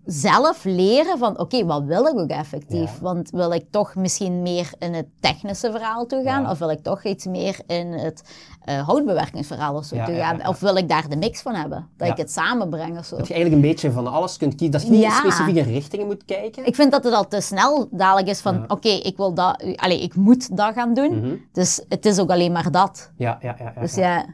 zelf 0.06 0.64
leren 0.64 1.18
van, 1.18 1.38
oké, 1.38 1.64
wat 1.64 1.84
wil 1.84 2.06
ik 2.06 2.18
ook 2.18 2.30
effectief? 2.30 2.94
Ja. 2.94 3.00
Want 3.00 3.30
wil 3.30 3.52
ik 3.52 3.64
toch 3.70 3.94
misschien 3.94 4.42
meer 4.42 4.70
in 4.78 4.94
het 4.94 5.06
technische 5.20 5.70
verhaal 5.70 6.06
toe 6.06 6.22
gaan? 6.22 6.42
Ja. 6.42 6.50
Of 6.50 6.58
wil 6.58 6.70
ik 6.70 6.82
toch 6.82 7.04
iets 7.04 7.26
meer 7.26 7.58
in 7.66 7.92
het 7.92 8.22
eh, 8.64 8.86
houtbewerkingsverhaal 8.86 9.74
of 9.74 9.84
zo 9.84 9.96
Ja, 9.96 10.04
toe 10.04 10.14
gaan? 10.14 10.46
Of 10.46 10.60
wil 10.60 10.76
ik 10.76 10.88
daar 10.88 11.08
de 11.08 11.16
mix 11.16 11.42
van 11.42 11.54
hebben? 11.54 11.88
Dat 11.96 12.08
ik 12.08 12.16
het 12.16 12.30
samenbreng 12.30 12.98
of 12.98 13.04
zo? 13.04 13.16
Dat 13.16 13.28
je 13.28 13.34
eigenlijk 13.34 13.64
een 13.64 13.70
beetje 13.70 13.90
van 13.90 14.06
alles 14.06 14.36
kunt 14.36 14.54
kiezen. 14.54 14.72
Dat 14.72 14.82
je 14.82 14.90
niet 14.90 15.04
in 15.04 15.10
specifieke 15.10 15.62
richtingen 15.62 16.06
moet 16.06 16.24
kijken. 16.24 16.66
Ik 16.66 16.74
vind 16.74 16.90
dat 16.90 17.04
het 17.04 17.14
al 17.14 17.28
te 17.28 17.40
snel 17.40 17.88
dadelijk 17.90 18.28
is 18.28 18.40
van, 18.40 18.70
oké, 18.70 18.88
ik 18.88 19.16
wil 19.16 19.34
dat, 19.34 19.64
allee, 19.76 20.02
ik 20.02 20.14
moet 20.14 20.56
dat 20.56 20.74
gaan 20.74 20.94
doen. 20.94 21.18
Mhm. 21.18 21.34
Dus 21.52 21.84
het 21.88 22.06
is 22.06 22.18
ook 22.18 22.30
alleen 22.30 22.52
maar 22.52 22.70
dat. 22.70 23.12
Ja, 23.16 23.38
ja, 23.42 23.54
ja. 23.58 23.72
ja, 23.74 23.80
Dus 23.80 23.94
ja. 23.94 24.02
ja, 24.02 24.26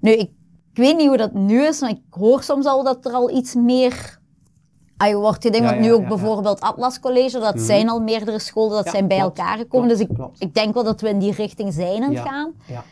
nu, 0.00 0.12
ik, 0.12 0.30
ik 0.76 0.82
weet 0.82 0.96
niet 0.96 1.08
hoe 1.08 1.16
dat 1.16 1.32
nu 1.32 1.62
is, 1.66 1.80
maar 1.80 1.90
ik 1.90 2.00
hoor 2.10 2.42
soms 2.42 2.66
al 2.66 2.84
dat 2.84 3.04
er 3.06 3.12
al 3.12 3.30
iets 3.30 3.54
meer 3.54 4.18
ah, 4.96 5.14
wordt 5.14 5.42
gedaan. 5.44 5.62
Ja, 5.62 5.68
want 5.68 5.80
nu 5.80 5.86
ja, 5.86 5.92
ook 5.92 6.00
ja, 6.00 6.08
bijvoorbeeld 6.08 6.60
Atlas 6.60 7.00
College, 7.00 7.38
dat 7.38 7.60
zijn 7.60 7.88
al 7.88 8.00
meerdere 8.00 8.38
scholen, 8.38 8.84
dat 8.84 8.88
zijn 8.92 9.08
bij 9.08 9.18
klopt, 9.18 9.38
elkaar 9.38 9.58
gekomen. 9.58 9.86
klopt, 9.86 10.00
dus 10.00 10.08
ik, 10.08 10.14
klopt. 10.14 10.42
ik 10.42 10.54
denk 10.54 10.74
wel 10.74 10.84
dat 10.84 11.00
we 11.00 11.08
in 11.08 11.18
die 11.18 11.32
richting 11.32 11.72
zijn 11.72 12.02
aan 12.02 12.14
het 12.14 12.28
gaan. 12.28 12.52
Ja. 12.66 12.84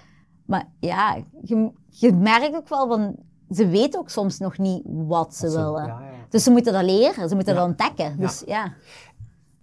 Maar 0.46 0.68
ja, 0.80 1.16
je, 1.42 1.70
je 1.90 2.12
merkt 2.12 2.54
ook 2.56 2.68
wel 2.68 2.88
van, 2.88 3.16
ze 3.50 3.68
weten 3.68 4.00
ook 4.00 4.10
soms 4.10 4.38
nog 4.38 4.58
niet 4.58 4.82
wat 4.84 5.34
ze 5.34 5.50
ze- 5.50 5.56
willen. 5.56 5.94
Dus 6.28 6.42
ze 6.42 6.50
moeten 6.50 6.72
dat 6.72 6.84
leren, 6.84 7.28
ze 7.28 7.34
moeten 7.34 7.54
dat 7.54 7.64
ontdekken. 7.64 8.16
Dus 8.18 8.42
ja. 8.46 8.72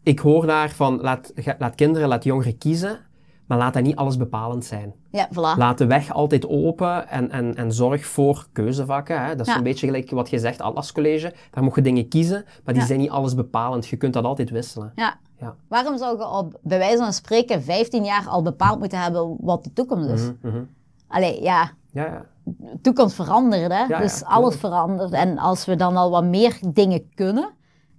Ik 0.04 0.20
hoor 0.20 0.46
daar 0.46 0.70
van, 0.70 1.02
laat, 1.02 1.34
laat 1.58 1.76
kinderen, 1.76 2.08
laat 2.08 2.24
jongeren 2.24 2.58
kiezen, 2.58 3.00
maar 3.48 3.58
laat 3.58 3.74
dat 3.74 3.84
niet 3.84 3.96
alles 3.96 4.18
bepalend 4.18 4.66
zijn. 4.66 4.94
Ja, 5.12 5.28
voilà. 5.30 5.58
Laat 5.58 5.78
de 5.78 5.86
weg 5.86 6.12
altijd 6.14 6.48
open 6.48 7.10
en, 7.10 7.32
en, 7.32 7.56
en 7.56 7.72
zorg 7.74 8.06
voor 8.06 8.48
keuzevakken. 8.52 9.26
Hè. 9.26 9.36
Dat 9.36 9.48
is 9.48 9.52
Ja. 9.52 9.58
een 9.58 9.64
beetje 9.64 9.86
gelijk 9.86 10.10
wat 10.10 10.30
je 10.30 10.40
zegt, 10.40 10.62
Atlas 10.62 10.92
College. 10.92 11.34
Daar 11.52 11.64
mocht 11.64 11.76
je 11.76 11.82
dingen 11.82 12.08
kiezen, 12.08 12.44
maar 12.64 12.74
die 12.74 12.82
Ja. 12.84 12.88
zijn 12.88 13.00
niet 13.00 13.10
alles 13.10 13.36
bepalend. 13.36 13.88
Je 13.88 13.98
kunt 13.98 14.14
dat 14.14 14.24
altijd 14.24 14.50
wisselen. 14.50 14.92
Ja. 14.96 15.16
Ja. 15.40 15.56
Waarom 15.68 15.98
zou 15.98 16.18
je 16.18 16.28
op, 16.28 16.60
bij 16.62 16.78
wijze 16.78 16.98
van 16.98 17.14
spreken 17.14 17.64
15 17.64 18.04
jaar 18.04 18.28
al 18.28 18.42
bepaald 18.42 18.80
moeten 18.80 19.00
hebben 19.02 19.36
wat 19.40 19.64
de 19.64 19.74
toekomst 19.74 20.10
is? 20.10 20.32
Mhm. 20.42 20.64
Allee, 21.08 21.42
ja, 21.42 21.72
Ja, 21.92 22.26
toekomst 22.82 23.16
verandert, 23.16 23.72
hè? 23.74 23.98
dus 23.98 24.24
alles 24.24 24.56
verandert. 24.56 25.12
En 25.12 25.38
als 25.38 25.66
we 25.66 25.76
dan 25.76 25.96
al 25.98 26.10
wat 26.12 26.24
meer 26.24 26.60
dingen 26.74 27.10
kunnen, 27.16 27.50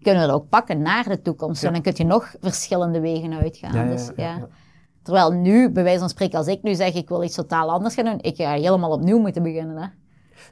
kunnen 0.03 0.23
we 0.23 0.29
dat 0.29 0.37
ook 0.37 0.49
pakken 0.49 0.83
naar 0.83 1.05
de 1.09 1.23
toekomst. 1.23 1.65
En 1.65 1.73
dan 1.73 1.83
kun 1.83 1.93
je 1.97 2.05
nog 2.05 2.35
verschillende 2.41 3.01
wegen 3.01 3.33
uitgaan. 3.35 3.89
Dus, 3.89 4.11
ja. 4.17 4.49
Terwijl 5.03 5.31
nu, 5.33 5.71
bij 5.71 5.83
wijze 5.83 5.99
van 5.99 6.09
spreken, 6.09 6.39
als 6.39 6.47
ik 6.47 6.63
nu 6.63 6.75
zeg 6.75 6.95
ik 6.95 7.09
wil 7.09 7.23
iets 7.23 7.35
totaal 7.35 7.71
anders 7.71 7.95
gaan 7.95 8.05
doen, 8.05 8.19
ik 8.21 8.37
ga 8.37 8.53
helemaal 8.53 8.91
opnieuw 8.91 9.19
moeten 9.19 9.43
beginnen. 9.43 9.77
Hè? 9.77 9.87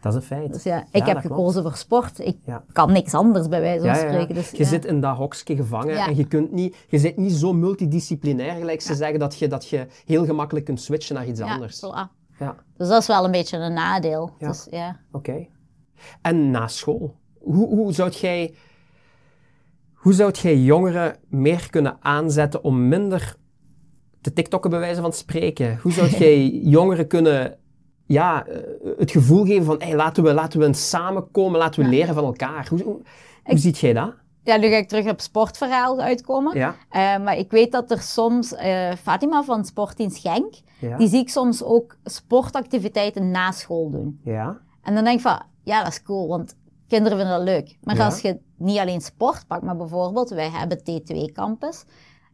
Dat 0.00 0.12
is 0.12 0.18
een 0.18 0.24
feit. 0.26 0.52
Dus 0.52 0.62
ja, 0.62 0.80
ik 0.80 0.86
Ja, 0.92 1.04
heb 1.04 1.18
klopt. 1.20 1.26
gekozen 1.36 1.62
voor 1.62 1.76
sport. 1.76 2.18
Ik 2.18 2.36
Ja. 2.46 2.64
kan 2.72 2.92
niks 2.92 3.14
anders, 3.14 3.48
bij 3.48 3.60
wijze 3.60 3.78
van 3.86 3.88
Ja, 3.88 3.94
spreken. 4.08 4.34
Dus, 4.34 4.50
je 4.50 4.64
zit 4.64 4.84
in 4.84 5.00
dat 5.00 5.16
hokje 5.16 5.56
gevangen 5.56 5.96
en 5.96 6.16
je, 6.16 6.26
kunt 6.26 6.52
niet, 6.52 6.76
je 6.88 6.98
zit 6.98 7.16
niet 7.16 7.32
zo 7.32 7.52
multidisciplinair, 7.52 8.54
gelijk 8.54 8.80
ze 8.80 8.94
zeggen, 8.94 9.18
dat 9.18 9.38
je, 9.38 9.48
dat 9.48 9.68
je 9.68 9.86
heel 10.04 10.24
gemakkelijk 10.24 10.64
kunt 10.64 10.80
switchen 10.80 11.14
naar 11.14 11.26
iets 11.26 11.40
anders. 11.40 11.76
voilà. 11.84 12.18
Ja, 12.38 12.54
Dus 12.76 12.88
dat 12.88 13.00
is 13.00 13.06
wel 13.06 13.24
een 13.24 13.30
beetje 13.30 13.56
een 13.56 13.72
nadeel. 13.72 14.30
Ja. 14.38 14.48
Dus, 14.48 14.66
ja. 14.70 14.96
oké. 15.12 15.46
En 16.22 16.50
na 16.50 16.68
school, 16.68 17.14
hoe, 17.40 17.68
hoe 17.68 17.92
zou 17.92 18.10
jij... 18.10 18.54
Hoe 19.94 20.12
zou 20.12 20.32
jij 20.42 20.56
jongeren 20.58 21.16
meer 21.28 21.70
kunnen 21.70 21.96
aanzetten 22.00 22.64
om 22.64 22.88
minder 22.88 23.36
te 24.20 24.32
tiktokken 24.32 24.70
bij 24.70 24.78
wijze 24.78 25.00
van 25.00 25.12
spreken? 25.12 25.78
Hoe 25.82 25.92
zou 25.92 26.08
jij 26.08 26.48
jongeren 26.76 27.06
kunnen 27.06 27.58
ja, 28.06 28.46
eh, 28.46 28.58
het 28.98 29.10
gevoel 29.10 29.44
geven 29.44 29.64
van 29.64 29.76
hey, 29.82 29.94
laten, 29.96 30.22
we, 30.22 30.32
laten 30.34 30.60
we 30.60 30.72
samenkomen, 30.72 31.58
laten 31.58 31.80
we 31.80 31.86
Ja. 31.90 31.92
leren 31.96 32.14
van 32.14 32.24
elkaar? 32.24 32.66
Hoe, 32.68 32.82
hoe, 32.82 33.00
hoe 33.44 33.58
ziet 33.58 33.78
jij 33.78 33.92
dat? 33.92 34.14
ja, 34.42 34.56
nu 34.56 34.68
ga 34.68 34.76
ik 34.76 34.88
terug 34.88 35.08
op 35.10 35.20
sportverhaal 35.20 36.00
uitkomen. 36.00 36.56
Ja, 36.56 36.74
Eh, 36.90 37.00
maar 37.00 37.36
ik 37.36 37.50
weet 37.50 37.72
dat 37.72 37.90
er 37.90 38.00
soms, 38.00 38.54
eh, 38.54 38.92
Fatima 39.02 39.42
van 39.44 39.64
Sportdienst 39.64 40.18
Genk, 40.20 40.54
ja, 40.80 40.96
die 40.96 41.08
zie 41.08 41.20
ik 41.20 41.28
soms 41.28 41.62
ook 41.62 41.96
sportactiviteiten 42.04 43.30
na 43.30 43.52
school 43.52 43.90
doen. 43.90 44.20
ja, 44.24 44.60
En 44.82 44.94
dan 44.94 45.04
denk 45.04 45.16
ik 45.16 45.22
van, 45.22 45.42
ja, 45.64 45.78
dat 45.82 45.92
is 45.92 46.02
cool, 46.02 46.28
want 46.28 46.56
kinderen 46.88 47.18
vinden 47.18 47.36
dat 47.36 47.46
leuk. 47.46 47.76
Maar 47.82 47.96
Ja. 47.96 48.04
als 48.04 48.20
je 48.20 48.38
niet 48.56 48.78
alleen 48.78 49.00
sport 49.00 49.46
pakt, 49.46 49.62
maar 49.62 49.76
bijvoorbeeld, 49.76 50.30
wij 50.30 50.50
hebben 50.50 50.78
T2-campus, 50.78 51.84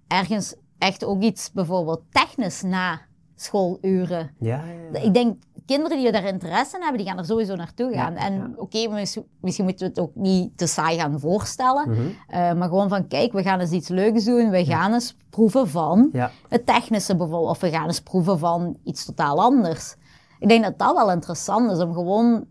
ergens 0.08 0.54
echt 0.78 1.04
ook 1.04 1.22
iets 1.22 1.52
bijvoorbeeld 1.52 2.02
technisch 2.10 2.62
na 2.62 3.00
schooluren. 3.34 4.30
ja, 4.38 4.62
ja. 4.92 5.00
Ik 5.00 5.14
denk, 5.14 5.42
kinderen 5.66 5.98
die 5.98 6.12
daar 6.12 6.24
interesse 6.24 6.76
in 6.76 6.82
hebben, 6.82 6.98
die 7.00 7.08
gaan 7.10 7.18
er 7.18 7.24
sowieso 7.24 7.54
naartoe 7.54 7.92
gaan. 7.92 8.14
En 8.14 8.54
oké, 8.56 8.88
mis- 8.88 9.18
misschien 9.40 9.64
moeten 9.64 9.86
we 9.86 9.92
het 9.92 10.00
ook 10.02 10.14
niet 10.14 10.58
te 10.58 10.66
saai 10.66 10.98
gaan 10.98 11.20
voorstellen. 11.20 11.90
Mhm. 11.90 12.00
eh, 12.28 12.52
maar 12.52 12.68
gewoon 12.68 12.88
van, 12.88 13.06
kijk, 13.08 13.32
we 13.32 13.42
gaan 13.42 13.60
eens 13.60 13.70
iets 13.70 13.88
leuks 13.88 14.24
doen. 14.24 14.50
We 14.50 14.64
gaan 14.64 14.92
eens 14.92 15.16
proeven 15.30 15.68
van 15.68 16.08
het 16.48 16.66
technische 16.66 17.16
bijvoorbeeld. 17.16 17.50
Of 17.50 17.60
we 17.60 17.70
gaan 17.70 17.86
eens 17.86 18.00
proeven 18.00 18.38
van 18.38 18.76
iets 18.84 19.04
totaal 19.04 19.40
anders. 19.42 19.96
Ik 20.38 20.48
denk 20.48 20.64
dat 20.64 20.78
dat 20.78 20.94
wel 20.94 21.10
interessant 21.10 21.70
is, 21.70 21.78
om 21.78 21.92
gewoon 21.92 22.44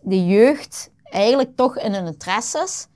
de 0.00 0.26
jeugd 0.26 0.92
eigenlijk 1.04 1.56
toch 1.56 1.78
in 1.78 1.92
hun 1.94 2.06
interesses 2.06 2.88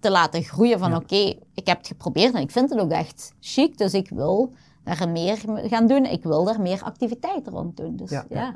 te 0.00 0.10
laten 0.10 0.42
groeien. 0.42 0.78
Van 0.78 0.90
Ja. 0.90 0.96
oké, 0.96 1.34
ik 1.54 1.66
heb 1.66 1.78
het 1.78 1.86
geprobeerd 1.86 2.34
en 2.34 2.40
ik 2.42 2.50
vind 2.50 2.70
het 2.70 2.78
ook 2.80 2.90
echt 2.90 3.32
chic. 3.40 3.78
Dus 3.78 3.94
ik 3.94 4.08
wil 4.10 4.52
daar 4.84 5.08
meer 5.08 5.36
gaan 5.64 5.86
doen. 5.86 6.04
Ik 6.04 6.22
wil 6.22 6.44
daar 6.44 6.60
meer 6.60 6.82
activiteiten 6.82 7.52
rond 7.52 7.76
doen. 7.76 7.96
Dus 7.96 8.10
Ja, 8.10 8.24
ja. 8.28 8.54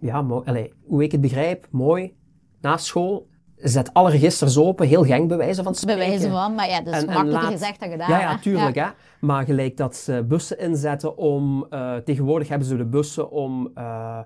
ja. 0.00 0.22
Mooi. 0.22 0.72
Hoe 0.86 1.02
ik 1.02 1.12
het 1.12 1.20
begrijp, 1.20 1.66
mooi. 1.70 2.14
Na 2.60 2.76
school, 2.76 3.26
zet 3.56 3.92
alle 3.94 4.10
registers 4.10 4.58
open, 4.58 4.86
heel 4.86 5.04
gang 5.04 5.28
bij 5.28 5.36
wijze 5.36 5.62
van 5.62 5.74
spreken. 5.74 6.08
wijze 6.08 6.30
van, 6.30 6.54
maar 6.54 6.68
ja, 6.68 6.80
dat 6.80 6.94
is 6.94 7.00
En- 7.00 7.06
makkelijker 7.06 7.42
laat- 7.42 7.52
gezegd 7.52 7.80
dan 7.80 7.90
gedaan. 7.90 8.10
Ja, 8.10 8.20
ja, 8.20 8.38
tuurlijk. 8.38 8.74
Hè? 8.74 8.86
Maar 9.20 9.44
gelijk 9.44 9.76
dat 9.76 9.96
ze 9.96 10.24
bussen 10.28 10.58
inzetten 10.58 11.16
om... 11.16 11.66
eh, 11.70 11.96
tegenwoordig 11.96 12.48
hebben 12.48 12.68
ze 12.68 12.76
de 12.76 12.84
bussen 12.86 13.30
om 13.30 13.70
eh, 13.74 14.18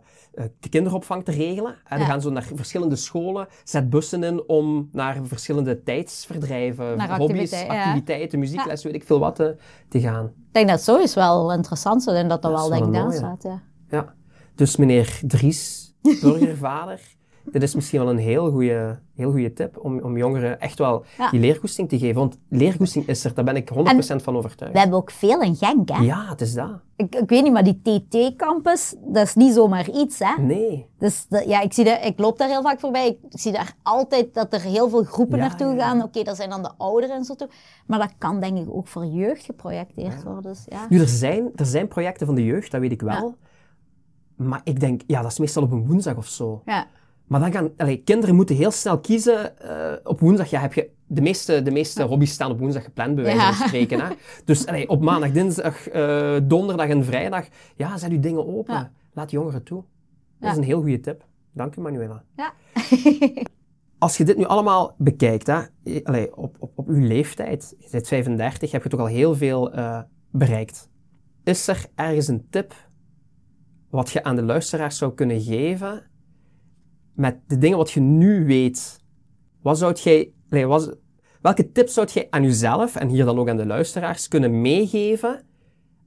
de 0.61 0.69
kinderopvang 0.69 1.25
te 1.25 1.31
regelen. 1.33 1.73
En 1.73 1.79
dan 1.89 1.99
Ja. 1.99 2.05
gaan 2.05 2.21
ze 2.21 2.31
naar 2.31 2.49
verschillende 2.55 2.97
scholen, 2.97 3.47
zet 3.65 3.91
bussen 3.91 4.23
in 4.23 4.49
om 4.49 4.89
naar 4.93 5.19
verschillende 5.23 5.83
tijdsverdrijven, 5.83 6.97
Naar 6.97 7.09
hobby's, 7.19 7.29
activiteiten, 7.39 7.75
ja. 7.75 7.85
activiteiten, 7.85 8.39
muziekles, 8.39 8.83
weet 8.83 8.95
ik 8.95 9.05
veel 9.05 9.19
wat, 9.19 9.35
te, 9.37 9.57
te 9.89 10.01
gaan. 10.01 10.25
Ik 10.27 10.55
denk 10.55 10.69
dat 10.69 10.83
zo 10.83 10.97
is 10.99 11.15
wel 11.15 11.53
interessant 11.53 12.03
zou 12.03 12.17
zijn 12.17 12.29
dat 12.29 12.43
dat 12.43 12.53
Dat 12.53 12.69
wel 12.69 12.91
denk 12.91 13.07
ik 13.07 13.13
staat. 13.13 13.43
Ja. 13.43 13.63
Ja. 13.89 14.15
Dus 14.55 14.77
meneer 14.77 15.21
Dries, 15.27 15.95
burgervader, 16.23 17.01
dit 17.53 17.63
is 17.63 17.75
misschien 17.75 17.99
wel 18.01 18.11
een 18.11 18.19
heel 18.19 18.51
goede 18.51 18.99
heel 19.15 19.31
goede 19.31 19.53
tip 19.53 19.79
om, 19.85 20.01
om 20.01 20.17
jongeren 20.17 20.61
echt 20.61 20.79
wel 20.79 21.05
Ja. 21.19 21.31
die 21.31 21.41
leergoesting 21.41 21.89
te 21.89 21.99
geven. 21.99 22.15
Want 22.15 22.39
leergoesting 22.49 23.07
is 23.07 23.25
er, 23.25 23.35
daar 23.35 23.45
ben 23.45 23.57
ik 23.57 23.71
100% 23.71 24.23
van 24.23 24.37
overtuigd. 24.37 24.73
We 24.75 24.79
hebben 24.81 24.99
ook 24.99 25.11
veel 25.11 25.41
in 25.43 25.57
Genk, 25.57 25.89
hè? 25.89 26.03
Ja, 26.03 26.27
het 26.29 26.41
is 26.41 26.55
dat. 26.55 26.71
Ik, 26.97 27.15
ik 27.15 27.29
weet 27.29 27.43
niet, 27.43 27.53
maar 27.53 27.65
die 27.65 27.81
TT-campus, 27.83 28.95
dat 29.07 29.27
is 29.27 29.35
niet 29.35 29.55
zomaar 29.55 29.91
iets, 29.91 30.19
hè? 30.19 30.43
Nee. 30.43 30.87
Dus 30.99 31.27
dat- 31.29 31.45
ja, 31.45 31.61
ik, 31.61 31.73
zie 31.73 31.85
dat, 31.85 32.05
ik 32.05 32.19
loop 32.19 32.39
daar 32.39 32.49
heel 32.49 32.63
vaak 32.63 32.81
voorbij. 32.81 33.07
Ik, 33.09 33.19
ik 33.31 33.41
zie 33.41 33.53
daar 33.53 33.75
altijd 33.83 34.35
dat 34.35 34.53
er 34.53 34.61
heel 34.61 34.89
veel 34.89 35.03
groepen 35.05 35.39
Ja, 35.39 35.47
naartoe 35.49 35.75
ja, 35.75 35.89
gaan. 35.89 36.03
Oké, 36.03 36.23
dat 36.23 36.37
zijn 36.37 36.51
dan 36.51 36.63
de 36.63 36.71
ouderen 36.77 37.17
en 37.17 37.25
zo. 37.25 37.35
toe. 37.35 37.49
Maar 37.87 37.99
dat 37.99 38.13
kan 38.19 38.41
denk 38.41 38.59
ik 38.59 38.67
ook 38.71 38.89
voor 38.89 39.07
jeugd 39.07 39.45
geprojecteerd 39.45 40.23
worden. 40.23 40.43
Dus, 40.43 40.65
ja. 40.69 40.87
Nu, 40.89 41.01
er 41.01 41.09
zijn, 41.09 41.51
er 41.57 41.67
zijn 41.67 41.89
projecten 41.89 42.27
van 42.27 42.35
de 42.35 42.45
jeugd, 42.45 42.71
dat 42.71 42.81
weet 42.81 42.93
ik 42.93 43.03
wel. 43.03 43.35
Maar 44.37 44.61
ik 44.65 44.81
denk, 44.81 45.01
ja, 45.07 45.23
dat 45.23 45.31
is 45.31 45.39
meestal 45.39 45.63
op 45.63 45.73
een 45.73 45.87
woensdag 45.87 46.17
of 46.17 46.27
zo. 46.27 46.63
Ja. 46.65 46.87
Maar 47.29 47.41
dan 47.41 47.53
gaan, 47.53 47.71
allee, 47.77 47.97
kinderen 48.03 48.35
moeten 48.35 48.57
heel 48.57 48.71
snel 48.71 49.01
kiezen. 49.01 49.59
eh, 49.61 49.93
op 50.05 50.21
woensdag 50.21 50.51
ja, 50.51 50.61
heb 50.61 50.73
je, 50.75 50.91
de 51.07 51.21
meeste, 51.21 51.63
de 51.63 51.71
meeste 51.71 52.03
hobby's 52.03 52.31
staan 52.33 52.51
op 52.51 52.59
woensdag 52.59 52.85
gepland, 52.85 53.15
bij 53.15 53.25
wijze 53.25 53.39
Ja. 53.41 53.53
van 53.53 53.67
spreken. 53.67 54.01
Hè? 54.01 54.15
Dus 54.45 54.67
allee, 54.67 54.89
op 54.89 55.03
maandag, 55.03 55.31
dinsdag, 55.31 55.89
eh, 55.89 56.37
donderdag 56.43 56.89
en 56.89 57.05
vrijdag, 57.05 57.47
ja, 57.77 57.97
zet 57.99 58.11
uw 58.11 58.21
dingen 58.21 58.47
open. 58.47 58.75
Ja. 58.75 58.91
Laat 59.13 59.31
jongeren 59.31 59.63
toe. 59.63 59.85
Dat 60.41 60.51
is 60.51 60.57
een 60.57 60.63
heel 60.63 60.81
goede 60.81 61.01
tip. 61.01 61.25
Dank 61.53 61.77
u, 61.77 61.81
Manuela. 61.81 62.23
Ja. 62.37 62.53
Als 63.99 64.17
je 64.17 64.25
dit 64.25 64.37
nu 64.37 64.45
allemaal 64.45 64.95
bekijkt, 64.99 65.47
hè, 65.47 65.61
allee, 66.03 66.37
op, 66.37 66.57
op, 66.59 66.73
op 66.75 66.89
uw 66.89 67.07
leeftijd, 67.07 67.75
je 67.79 67.89
bent 67.91 68.09
35, 68.09 68.71
heb 68.73 68.83
je 68.83 68.89
toch 68.89 69.01
al 69.01 69.07
heel 69.07 69.35
veel 69.35 69.73
eh, 69.73 70.01
bereikt. 70.31 70.89
Is 71.45 71.69
er 71.69 71.87
ergens 71.95 72.29
een 72.29 72.47
tip 72.51 72.75
wat 73.91 74.11
je 74.11 74.25
aan 74.25 74.37
de 74.37 74.43
luisteraars 74.43 74.99
zou 74.99 75.15
kunnen 75.15 75.41
geven 75.41 76.03
met 77.19 77.37
de 77.47 77.59
dingen 77.59 77.77
wat 77.77 77.91
je 77.91 78.01
nu 78.01 78.47
weet? 78.47 79.01
Wat 79.63 79.79
zou 79.79 79.95
jij, 79.95 80.33
wat, 80.67 80.97
welke 81.43 81.73
tips 81.73 81.95
zou 81.95 82.07
jij 82.13 82.27
aan 82.31 82.43
jezelf, 82.43 82.97
en 82.97 83.09
hier 83.09 83.25
dan 83.25 83.39
ook 83.39 83.49
aan 83.49 83.57
de 83.57 83.67
luisteraars, 83.67 84.29
kunnen 84.29 84.61
meegeven 84.61 85.43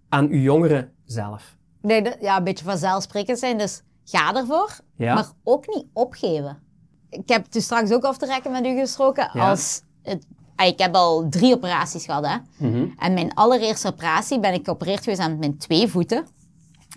aan 0.10 0.28
uw 0.30 0.40
jongere 0.42 0.90
zelf? 1.06 1.58
Dat, 1.82 2.18
ja, 2.22 2.38
een 2.38 2.44
beetje 2.44 2.66
vanzelfsprekend 2.66 3.40
zijn, 3.40 3.58
dus 3.58 3.82
ga 4.04 4.36
ervoor, 4.36 4.78
Ja. 4.96 5.14
maar 5.14 5.28
ook 5.44 5.68
niet 5.68 5.86
opgeven. 5.94 6.58
Ik 7.10 7.30
heb 7.30 7.46
toen 7.46 7.62
straks 7.62 7.92
ook 7.92 8.04
af 8.04 8.18
te 8.18 8.26
rekken 8.26 8.52
met 8.52 8.66
u 8.66 8.80
gesproken. 8.80 9.30
Ja. 9.34 9.50
Als 9.50 9.82
het, 10.04 10.26
ah, 10.56 10.68
ik 10.68 10.80
heb 10.80 10.96
al 10.96 11.30
drie 11.30 11.54
operaties 11.54 12.06
gehad. 12.06 12.26
Hè? 12.26 12.38
Mhm. 12.68 12.88
En 12.98 13.14
mijn 13.14 13.34
allereerste 13.34 13.88
operatie 13.88 14.40
ben 14.40 14.54
ik 14.54 14.66
geopereerd 14.66 15.04
geweest 15.04 15.22
aan 15.22 15.40
mijn 15.40 15.58
twee 15.58 15.88
voeten. 15.88 16.26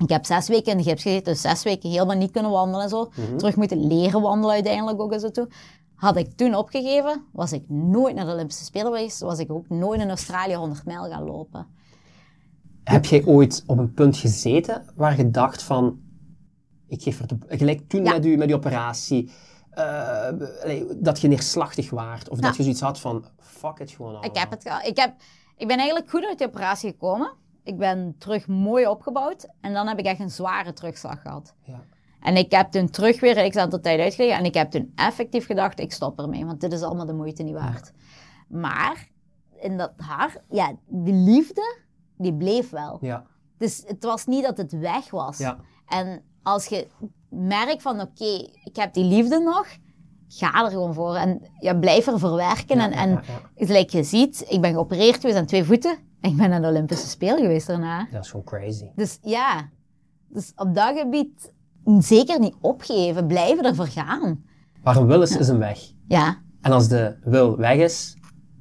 Ik 0.03 0.09
heb 0.09 0.25
zes 0.25 0.49
weken 0.49 0.73
in 0.73 0.77
de 0.79 0.83
gips 0.85 1.03
gezeten, 1.03 1.33
dus 1.33 1.41
zes 1.41 1.63
weken 1.63 1.91
helemaal 1.91 2.17
niet 2.17 2.31
kunnen 2.31 2.51
wandelen 2.51 2.83
en 2.85 2.89
zo. 2.91 3.11
Mhm. 3.17 3.37
Terug 3.37 3.57
moeten 3.57 3.87
leren 3.87 4.21
wandelen 4.21 4.55
uiteindelijk 4.55 5.01
ook 5.01 5.13
en 5.13 5.21
zo 5.21 5.31
toe. 5.31 5.49
Had 5.95 6.17
ik 6.17 6.33
toen 6.37 6.55
opgegeven, 6.55 7.25
was 7.33 7.53
ik 7.53 7.65
nooit 7.69 8.15
naar 8.15 8.25
de 8.27 8.33
Olympische 8.33 8.65
Spelen 8.65 8.87
geweest. 8.87 9.21
Was 9.21 9.39
ik 9.39 9.53
ook 9.53 9.69
nooit 9.69 10.01
in 10.01 10.09
Australië 10.09 10.55
100 10.55 10.85
mijl 10.85 11.05
gaan 11.11 11.25
lopen. 11.25 11.67
Heb 12.85 13.05
jij 13.05 13.25
ooit 13.25 13.63
op 13.67 13.79
een 13.79 13.93
punt 13.95 14.17
gezeten 14.17 14.85
waar 14.95 15.17
je 15.17 15.31
dacht 15.31 15.63
van, 15.63 16.01
ik 16.89 17.03
geef 17.03 17.21
er 17.21 17.27
de, 17.27 17.37
gelijk 17.49 17.89
toen 17.89 18.05
Ja. 18.05 18.13
met, 18.13 18.27
u, 18.27 18.37
met 18.37 18.47
die 18.47 18.57
operatie, 18.57 19.31
eh, 19.71 20.29
dat 20.97 21.21
je 21.21 21.29
neerslachtig 21.29 21.91
waart, 21.91 22.29
of 22.29 22.39
dat 22.39 22.57
je 22.57 22.63
zoiets 22.63 22.81
had 22.81 23.01
van, 23.01 23.25
fuck 23.39 23.79
it 23.79 23.91
gewoon 23.91 24.11
Ik 24.11 24.17
allemaal. 24.23 24.41
heb 24.41 24.51
het. 24.51 24.87
Ik, 24.89 24.97
heb, 24.97 25.15
ik 25.57 25.67
ben 25.67 25.77
eigenlijk 25.77 26.11
goed 26.11 26.25
uit 26.27 26.39
die 26.39 26.47
operatie 26.47 26.91
gekomen. 26.91 27.33
Ik 27.65 27.79
ben 27.79 28.15
terug 28.19 28.49
mooi 28.49 28.87
opgebouwd. 28.87 29.49
En 29.61 29.73
dan 29.73 29.87
heb 29.89 29.99
ik 29.99 30.05
echt 30.07 30.21
een 30.21 30.31
zware 30.31 30.73
terugslag 30.73 31.23
gehad. 31.23 31.55
Ja. 31.65 31.81
En 32.21 32.37
ik 32.37 32.53
heb 32.53 32.71
toen 32.71 32.91
terug 32.91 33.21
weer 33.21 33.39
een 33.39 33.59
aantal 33.59 33.81
tijd 33.81 34.01
uitgelegen. 34.01 34.37
En 34.39 34.45
ik 34.45 34.55
heb 34.55 34.71
toen 34.71 34.93
effectief 34.95 35.47
gedacht, 35.47 35.81
ik 35.81 35.93
stop 35.93 36.19
ermee. 36.19 36.47
Want 36.47 36.61
dit 36.61 36.73
is 36.73 36.83
allemaal 36.83 37.07
de 37.07 37.13
moeite 37.13 37.43
niet 37.43 37.55
waard. 37.55 37.93
Maar 38.49 39.09
in 39.61 39.77
dat 39.77 39.93
haar, 39.97 40.43
ja, 40.51 40.73
die 40.87 41.15
liefde, 41.15 41.79
die 42.19 42.35
bleef 42.35 42.71
wel. 42.71 42.99
Ja, 43.01 43.27
Dus 43.59 43.83
het 43.87 44.05
was 44.05 44.27
niet 44.27 44.45
dat 44.45 44.57
het 44.57 44.73
weg 44.73 45.11
was. 45.11 45.39
ja, 45.39 45.59
En 45.87 46.23
als 46.43 46.67
je 46.67 46.87
merkt 47.29 47.83
van, 47.83 48.01
oké, 48.01 48.49
ik 48.65 48.77
heb 48.77 48.95
die 48.95 49.05
liefde 49.05 49.39
nog, 49.39 49.67
ga 50.29 50.65
er 50.65 50.71
gewoon 50.71 50.95
voor. 50.95 51.15
En 51.17 51.41
ja, 51.59 51.75
blijf 51.75 52.07
ervoor 52.07 52.35
werken. 52.35 52.79
en, 52.79 52.93
en 52.93 53.11
ja, 53.57 53.85
je 53.87 54.03
ziet, 54.03 54.45
ik 54.49 54.61
ben 54.61 54.73
geopereerd 54.73 55.21
geweest 55.21 55.39
aan 55.39 55.47
twee 55.47 55.65
voeten. 55.65 55.99
Ik 56.25 56.37
ben 56.37 56.53
aan 56.53 56.63
de 56.63 56.69
Olympische 56.69 57.09
Spelen 57.09 57.39
geweest 57.39 57.67
daarna. 57.67 58.09
dat 58.13 58.25
is 58.25 58.31
gewoon 58.31 58.45
crazy. 58.45 58.91
Dus 58.97 59.19
ja, 59.23 59.69
dus 60.29 60.53
op 60.57 60.75
dat 60.75 60.99
gebied 60.99 61.53
zeker 61.99 62.41
niet 62.41 62.55
opgeven. 62.61 63.27
Blijven 63.27 63.65
ervoor 63.65 63.87
gaan. 63.87 64.45
Waar 64.83 64.97
een 64.97 65.07
wil 65.07 65.23
is, 65.23 65.37
is 65.37 65.49
een 65.49 65.59
weg. 65.59 65.79
Ja, 66.09 66.39
En 66.61 66.73
als 66.73 66.89
de 66.89 67.17
wil 67.23 67.57
weg 67.57 67.77
is, 67.77 68.17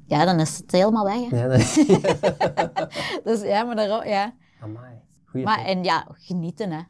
ja 0.06 0.24
dan 0.24 0.40
is 0.40 0.56
het 0.56 0.72
helemaal 0.72 1.04
weg. 1.04 1.30
hè. 1.30 1.44
ja. 1.46 2.88
Dus 3.24 3.42
ja, 3.42 3.62
maar 3.64 3.76
daarom, 3.76 4.08
ja. 4.08 4.34
Amai, 4.60 4.94
goeie 5.24 5.46
Maar 5.46 5.64
en 5.64 5.84
ja, 5.84 6.06
genieten 6.12 6.70
hè. 6.70 6.80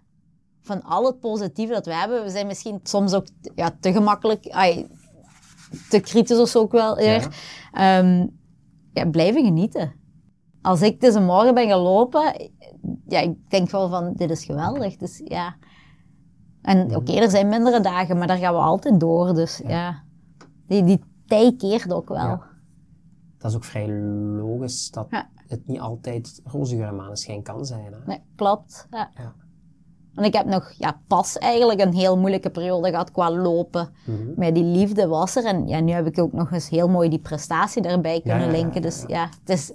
Van 0.60 0.82
al 0.82 1.06
het 1.06 1.20
positieve 1.20 1.72
dat 1.72 1.86
we 1.86 1.94
hebben. 1.94 2.22
We 2.24 2.30
zijn 2.30 2.46
misschien 2.46 2.80
soms 2.82 3.14
ook 3.14 3.26
ja, 3.54 3.76
te 3.80 3.92
gemakkelijk, 3.92 4.48
ai, 4.48 4.86
te 5.90 6.00
kritisch 6.00 6.38
of 6.38 6.48
zo 6.48 6.58
ook 6.58 6.72
wel. 6.72 7.00
eer. 7.00 7.28
Ehm, 7.72 8.26
ja, 8.92 9.06
blijven 9.10 9.44
genieten. 9.44 10.02
Als 10.64 10.82
ik 10.82 11.00
deze 11.00 11.20
morgen 11.20 11.54
ben 11.54 11.68
gelopen, 11.68 12.50
ja, 13.06 13.20
ik 13.20 13.50
denk 13.50 13.70
wel 13.70 13.88
van, 13.88 14.12
dit 14.16 14.30
is 14.30 14.44
geweldig. 14.44 14.96
Dus 14.96 15.20
ja. 15.24 15.54
En 16.62 16.96
oké, 16.96 17.12
er 17.12 17.30
zijn 17.30 17.48
mindere 17.48 17.80
dagen, 17.80 18.18
maar 18.18 18.26
daar 18.26 18.36
gaan 18.38 18.54
we 18.54 18.60
altijd 18.60 19.00
door. 19.00 19.34
Dus 19.34 19.62
ja, 19.66 20.02
die, 20.66 20.84
die 20.84 21.00
tijd 21.26 21.56
keert 21.56 21.92
ook 21.92 22.08
wel. 22.08 22.16
Ja. 22.18 22.42
Dat 23.38 23.50
is 23.50 23.56
ook 23.56 23.64
vrij 23.64 23.88
logisch 23.88 24.90
dat 24.90 25.06
Ja. 25.10 25.28
het 25.48 25.66
niet 25.66 25.80
altijd 25.80 26.40
roze 26.44 26.76
geur 26.76 26.86
en 26.86 26.96
maneschijn 26.96 27.42
kan 27.42 27.64
zijn. 27.64 27.92
Hè? 27.92 27.98
Nee, 28.06 28.20
klopt. 28.36 28.86
Ja. 28.90 29.10
Ja. 29.16 29.32
En 30.14 30.24
ik 30.24 30.34
heb 30.34 30.46
nog 30.46 30.72
ja, 30.78 31.00
pas 31.06 31.38
eigenlijk 31.38 31.80
een 31.80 31.94
heel 31.94 32.18
moeilijke 32.18 32.50
periode 32.50 32.88
gehad 32.90 33.10
qua 33.10 33.30
lopen. 33.30 33.88
Mhm. 34.06 34.32
Maar 34.36 34.52
die 34.52 34.64
liefde 34.64 35.06
was 35.06 35.36
er. 35.36 35.44
En 35.44 35.66
ja, 35.68 35.80
nu 35.80 35.92
heb 35.92 36.06
ik 36.06 36.18
ook 36.18 36.32
nog 36.32 36.52
eens 36.52 36.68
heel 36.68 36.88
mooi 36.88 37.08
die 37.08 37.18
prestatie 37.18 37.82
daarbij 37.82 38.20
kunnen 38.20 38.50
linken. 38.50 38.82
Dus 38.82 39.04
ja, 39.06 39.28
het 39.40 39.48
is 39.48 39.72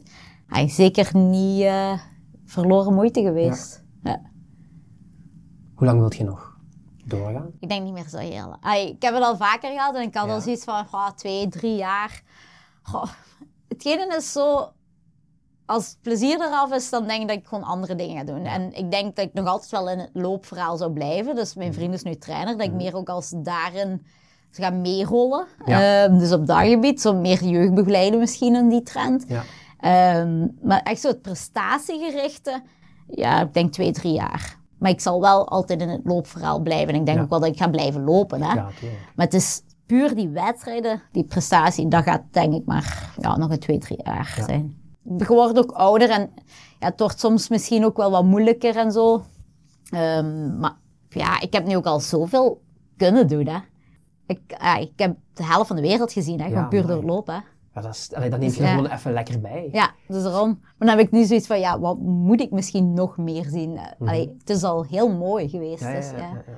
ja, 0.49 0.67
zeker 0.67 1.17
niet 1.17 1.61
eh, 1.61 1.99
verloren 2.45 2.93
moeite 2.93 3.21
geweest. 3.21 3.83
Ja. 4.03 4.21
Hoe 5.75 5.87
lang 5.87 5.99
wilt 5.99 6.15
je 6.15 6.23
nog 6.23 6.57
doorgaan? 7.05 7.51
Ik 7.59 7.69
denk 7.69 7.83
niet 7.83 7.93
meer 7.93 8.07
zo 8.09 8.17
heel. 8.17 8.57
Ai, 8.61 8.87
ik 8.87 9.01
heb 9.01 9.13
het 9.13 9.23
al 9.23 9.37
vaker 9.37 9.71
gehad 9.71 9.95
en 9.95 10.01
ik 10.01 10.15
had 10.15 10.29
al 10.29 10.41
zoiets 10.41 10.63
van 10.63 10.85
goh, 10.85 11.09
twee, 11.09 11.47
drie 11.47 11.75
jaar. 11.75 12.23
Goh, 12.81 13.09
hetgene 13.67 14.15
is 14.17 14.31
zo, 14.31 14.71
als 15.65 15.87
het 15.87 15.97
plezier 16.01 16.41
eraf 16.41 16.73
is, 16.73 16.89
dan 16.89 17.07
denk 17.07 17.21
ik 17.21 17.27
dat 17.27 17.37
ik 17.37 17.47
gewoon 17.47 17.63
andere 17.63 17.95
dingen 17.95 18.17
ga 18.17 18.23
doen. 18.23 18.45
En 18.45 18.73
ik 18.73 18.91
denk 18.91 19.15
dat 19.15 19.25
ik 19.25 19.33
nog 19.33 19.47
altijd 19.47 19.71
wel 19.71 19.89
in 19.89 19.99
het 19.99 20.09
loopverhaal 20.13 20.77
zou 20.77 20.91
blijven. 20.91 21.35
Dus 21.35 21.55
mijn 21.55 21.73
vriend 21.73 21.93
is 21.93 22.03
nu 22.03 22.15
trainer, 22.15 22.57
dat 22.57 22.67
ik 22.67 22.73
meer 22.73 22.95
ook 22.95 23.09
als 23.09 23.33
daarin 23.35 24.05
ga 24.51 24.69
meerollen. 24.69 25.45
Ja. 25.65 26.03
Ehm, 26.03 26.17
dus 26.17 26.31
op 26.31 26.47
dat 26.47 26.59
gebied, 26.59 27.01
zo 27.01 27.13
meer 27.13 27.43
jeugd 27.43 27.73
begeleiden 27.73 28.19
misschien 28.19 28.55
in 28.55 28.69
die 28.69 28.83
trend. 28.83 29.25
Ja. 29.27 29.43
Ehm, 29.79 30.47
maar 30.61 30.81
echt 30.81 31.01
zo 31.01 31.07
het 31.07 31.21
prestatiegerichte, 31.21 32.61
ja, 33.07 33.41
ik 33.41 33.53
denk 33.53 33.73
twee, 33.73 33.91
drie 33.91 34.13
jaar. 34.13 34.57
Maar 34.77 34.91
ik 34.91 35.01
zal 35.01 35.21
wel 35.21 35.47
altijd 35.49 35.81
in 35.81 35.89
het 35.89 36.01
loopverhaal 36.03 36.59
blijven. 36.61 36.93
En 36.93 36.99
ik 36.99 37.05
denk 37.05 37.17
Ja. 37.17 37.23
ook 37.23 37.29
wel 37.29 37.39
dat 37.39 37.49
ik 37.49 37.57
ga 37.57 37.67
blijven 37.69 38.03
lopen. 38.03 38.41
Hè? 38.41 38.53
Ja. 38.53 38.63
Maar 39.15 39.25
het 39.25 39.33
is 39.33 39.61
puur 39.85 40.15
die 40.15 40.29
wedstrijden, 40.29 41.01
die 41.11 41.23
prestatie, 41.23 41.87
dat 41.87 42.03
gaat 42.03 42.21
denk 42.31 42.53
ik 42.53 42.65
maar 42.65 43.13
ja, 43.19 43.37
nog 43.37 43.49
een 43.51 43.59
twee, 43.59 43.77
drie 43.77 43.99
jaar 44.03 44.33
Ja. 44.37 44.43
zijn. 44.45 44.77
Je 45.17 45.25
wordt 45.25 45.57
ook 45.57 45.71
ouder 45.71 46.09
en 46.09 46.29
ja, 46.79 46.87
het 46.87 46.99
wordt 46.99 47.19
soms 47.19 47.49
misschien 47.49 47.85
ook 47.85 47.97
wel 47.97 48.11
wat 48.11 48.23
moeilijker 48.23 48.75
en 48.77 48.91
zo. 48.91 49.23
Ehm, 49.89 50.59
maar 50.59 50.75
ja, 51.09 51.41
ik 51.41 51.53
heb 51.53 51.65
nu 51.65 51.75
ook 51.75 51.85
al 51.85 51.99
zoveel 51.99 52.61
kunnen 52.97 53.27
doen. 53.27 53.47
Hè. 53.47 53.57
Ik, 54.27 54.39
ja, 54.47 54.75
ik 54.77 54.91
heb 54.95 55.15
de 55.33 55.43
helft 55.45 55.67
van 55.67 55.75
de 55.75 55.81
wereld 55.81 56.11
gezien, 56.11 56.41
hè, 56.41 56.47
gewoon 56.49 56.67
puur 56.69 56.83
amai. 56.83 56.95
door 56.95 57.05
lopen. 57.09 57.43
Ja, 57.73 57.81
dat, 57.81 57.95
is, 57.95 58.13
allee, 58.13 58.29
dat 58.29 58.39
neemt 58.39 58.55
je 58.55 58.63
ja. 58.63 58.69
gewoon 58.69 58.91
even 58.91 59.13
lekker 59.13 59.39
bij. 59.39 59.69
Ja, 59.71 59.91
dus 60.07 60.23
daarom. 60.23 60.59
Maar 60.61 60.87
dan 60.87 60.97
heb 60.97 60.99
ik 60.99 61.11
nu 61.11 61.23
zoiets 61.23 61.47
van, 61.47 61.59
ja, 61.59 61.79
wat 61.79 61.99
moet 61.99 62.41
ik 62.41 62.51
misschien 62.51 62.93
nog 62.93 63.17
meer 63.17 63.45
zien? 63.45 63.77
Eh, 63.77 64.07
allee, 64.07 64.35
het 64.39 64.49
is 64.49 64.63
al 64.63 64.85
heel 64.85 65.09
mooi 65.09 65.49
geweest. 65.49 65.81
Mhm. 65.81 65.91
Ja, 65.91 65.97
dus, 65.97 66.09
ja, 66.09 66.17
ja. 66.17 66.23
ja, 66.23 66.43
ja. 66.47 66.57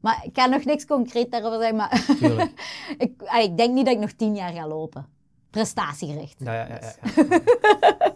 Maar 0.00 0.20
ik 0.24 0.38
ga 0.38 0.46
nog 0.46 0.64
niks 0.64 0.86
concreet 0.86 1.30
daarover 1.30 1.58
zeggen, 1.58 1.76
maar 1.76 2.06
ik, 3.04 3.22
allee, 3.24 3.44
ik 3.44 3.56
denk 3.56 3.74
niet 3.74 3.84
dat 3.84 3.94
ik 3.94 4.00
nog 4.00 4.12
tien 4.12 4.34
jaar 4.34 4.52
ga 4.52 4.66
lopen. 4.66 5.06
Prestatiegericht. 5.50 6.36
Ja, 6.38 6.52
ja, 6.52 6.66
ja. 6.68 6.78
ja, 6.80 7.24
ja. 7.28 7.40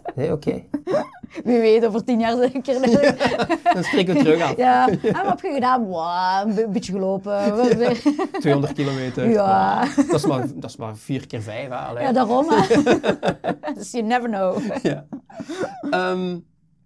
Nee, 0.15 0.31
oké. 0.31 0.63
Wie 1.43 1.59
weet, 1.59 1.85
over 1.85 2.03
tien 2.03 2.19
jaar 2.19 2.37
zeker. 2.37 2.81
Dan 3.73 3.83
spreken 3.83 4.13
we 4.13 4.19
terug 4.23 4.41
af. 4.41 4.57
ja, 4.57 4.87
en 4.89 4.97
wat 5.13 5.25
heb 5.25 5.39
je 5.39 5.51
gedaan? 5.53 5.83
Wow, 5.85 6.47
een 6.47 6.55
be- 6.55 6.67
beetje 6.69 6.91
gelopen. 6.91 7.55
Weer- 7.77 8.01
200 8.39 8.73
kilometer. 8.73 9.29
Ja. 9.29 9.85
Dat 9.95 10.13
is 10.13 10.25
maar, 10.25 10.47
dat 10.55 10.69
is 10.69 10.75
maar 10.75 10.97
vier 10.97 11.27
keer 11.27 11.41
vijf. 11.41 11.69
Hè? 11.69 11.75
Allee. 11.75 12.03
Ja, 12.03 12.11
daarom. 12.11 12.45
hè. 12.49 13.73
dus 13.73 13.91
you 13.91 14.03
never 14.03 14.29
know. 14.29 14.61
Ja. 14.83 15.05
Ehm, 15.89 16.37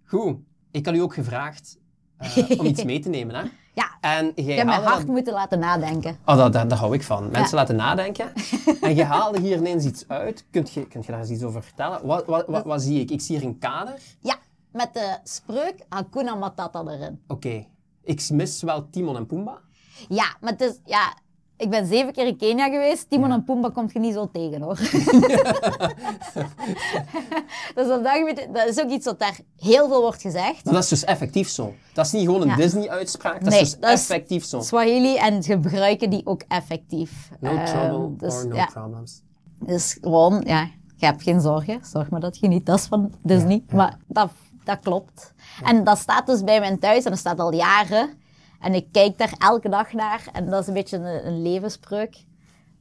goed. 0.04 0.36
Ik 0.70 0.86
had 0.86 0.94
u 0.94 0.98
ook 1.00 1.14
gevraagd 1.14 1.78
eh, 2.18 2.58
om 2.60 2.66
iets 2.66 2.84
mee 2.84 2.98
te 3.00 3.08
nemen. 3.08 3.34
Hè? 3.34 3.42
Ja, 3.76 3.90
En 4.00 4.32
jij 4.34 4.44
ik 4.44 4.56
heb 4.56 4.66
mijn 4.66 4.82
hart 4.82 4.96
dat- 4.96 5.06
moeten 5.06 5.32
laten 5.32 5.58
nadenken. 5.58 6.18
Oh, 6.24 6.36
dat, 6.36 6.52
dat, 6.52 6.68
daar 6.70 6.78
hou 6.78 6.94
ik 6.94 7.02
van. 7.02 7.22
Mensen 7.30 7.50
Ja. 7.50 7.56
laten 7.56 7.76
nadenken. 7.76 8.32
en 8.80 8.94
je 8.94 9.04
haalde 9.04 9.40
hier 9.40 9.56
ineens 9.56 9.84
iets 9.84 10.08
uit. 10.08 10.44
Kunt 10.50 10.72
je, 10.72 10.86
kunt 10.86 11.04
je 11.06 11.10
daar 11.12 11.20
eens 11.20 11.30
iets 11.30 11.42
over 11.42 11.62
vertellen? 11.62 12.06
Wat, 12.06 12.26
wat, 12.26 12.46
wat, 12.46 12.64
wat 12.64 12.82
zie 12.82 13.00
ik? 13.00 13.10
Ik 13.10 13.20
zie 13.20 13.38
hier 13.38 13.46
een 13.46 13.58
kader. 13.58 13.94
Ja, 14.20 14.36
met 14.72 14.94
de 14.94 15.18
spreuk 15.24 15.74
Hakuna 15.88 16.34
Matata 16.34 16.82
erin. 16.86 17.22
Oké. 17.28 17.66
Ik 18.02 18.30
mis 18.30 18.62
wel 18.62 18.90
Timon 18.90 19.16
en 19.16 19.26
Pumbaa. 19.26 19.58
Ja, 20.08 20.36
maar 20.40 20.52
het 20.52 20.60
is, 20.60 20.78
ja, 20.84 21.14
ik 21.56 21.70
ben 21.70 21.86
zeven 21.86 22.12
keer 22.12 22.26
in 22.26 22.36
Kenia 22.36 22.64
geweest. 22.68 23.10
Timon 23.10 23.28
Ja. 23.28 23.34
en 23.34 23.44
Pumbaa 23.44 23.70
komt 23.70 23.92
je 23.92 23.98
niet 23.98 24.14
zo 24.14 24.28
tegen, 24.32 24.60
hoor. 24.62 24.74
dus 27.74 27.86
dat 27.88 28.04
dat 28.52 28.68
is 28.68 28.80
ook 28.80 28.90
iets 28.90 29.04
wat 29.04 29.18
daar 29.18 29.38
heel 29.56 29.88
veel 29.88 30.00
wordt 30.00 30.20
gezegd. 30.22 30.64
Maar 30.64 30.74
dat 30.74 30.82
is 30.82 30.88
dus 30.88 31.04
effectief 31.04 31.48
zo. 31.48 31.74
Dat 31.92 32.06
is 32.06 32.12
niet 32.12 32.24
gewoon 32.24 32.40
een 32.42 32.48
Ja. 32.48 32.56
Disney-uitspraak. 32.56 33.40
Dat 33.44 33.52
Nee, 33.52 33.60
is 33.60 33.70
dus 33.70 33.80
dat 33.80 33.90
is- 33.92 34.00
effectief 34.08 34.44
zo. 34.44 34.60
Swahili 34.60 35.16
en 35.16 35.42
gebruiken 35.42 36.10
die 36.10 36.26
ook 36.26 36.42
effectief. 36.48 37.30
No 37.40 37.50
Ehm, 37.50 37.64
trouble 37.64 38.16
dus, 38.16 38.34
or 38.34 38.46
no 38.48 38.54
ja, 38.56 38.66
problems. 38.66 39.22
dus 39.60 39.98
gewoon, 40.00 40.42
ja, 40.46 40.68
je 40.96 41.06
hebt 41.06 41.22
geen 41.22 41.40
zorgen. 41.40 41.80
Zorg 41.84 42.10
maar 42.10 42.20
dat 42.20 42.38
je 42.38 42.48
niet 42.48 42.66
dat 42.66 42.78
is 42.78 42.86
van 42.86 43.12
Disney. 43.22 43.64
Maar 43.72 43.96
dat, 44.06 44.30
dat 44.64 44.78
klopt. 44.82 45.32
En 45.64 45.84
dat 45.84 45.98
staat 45.98 46.26
dus 46.26 46.44
bij 46.44 46.60
mijn 46.60 46.78
thuis 46.78 47.04
en 47.04 47.10
dat 47.10 47.18
staat 47.20 47.38
al 47.40 47.52
jaren. 47.52 48.10
En 48.60 48.74
ik 48.74 48.86
kijk 48.92 49.18
daar 49.18 49.34
elke 49.38 49.68
dag 49.68 49.92
naar 49.92 50.28
en 50.32 50.50
dat 50.50 50.60
is 50.60 50.66
een 50.66 50.74
beetje 50.74 50.96
een, 50.96 51.26
een 51.26 51.42
levenspreuk. 51.42 52.24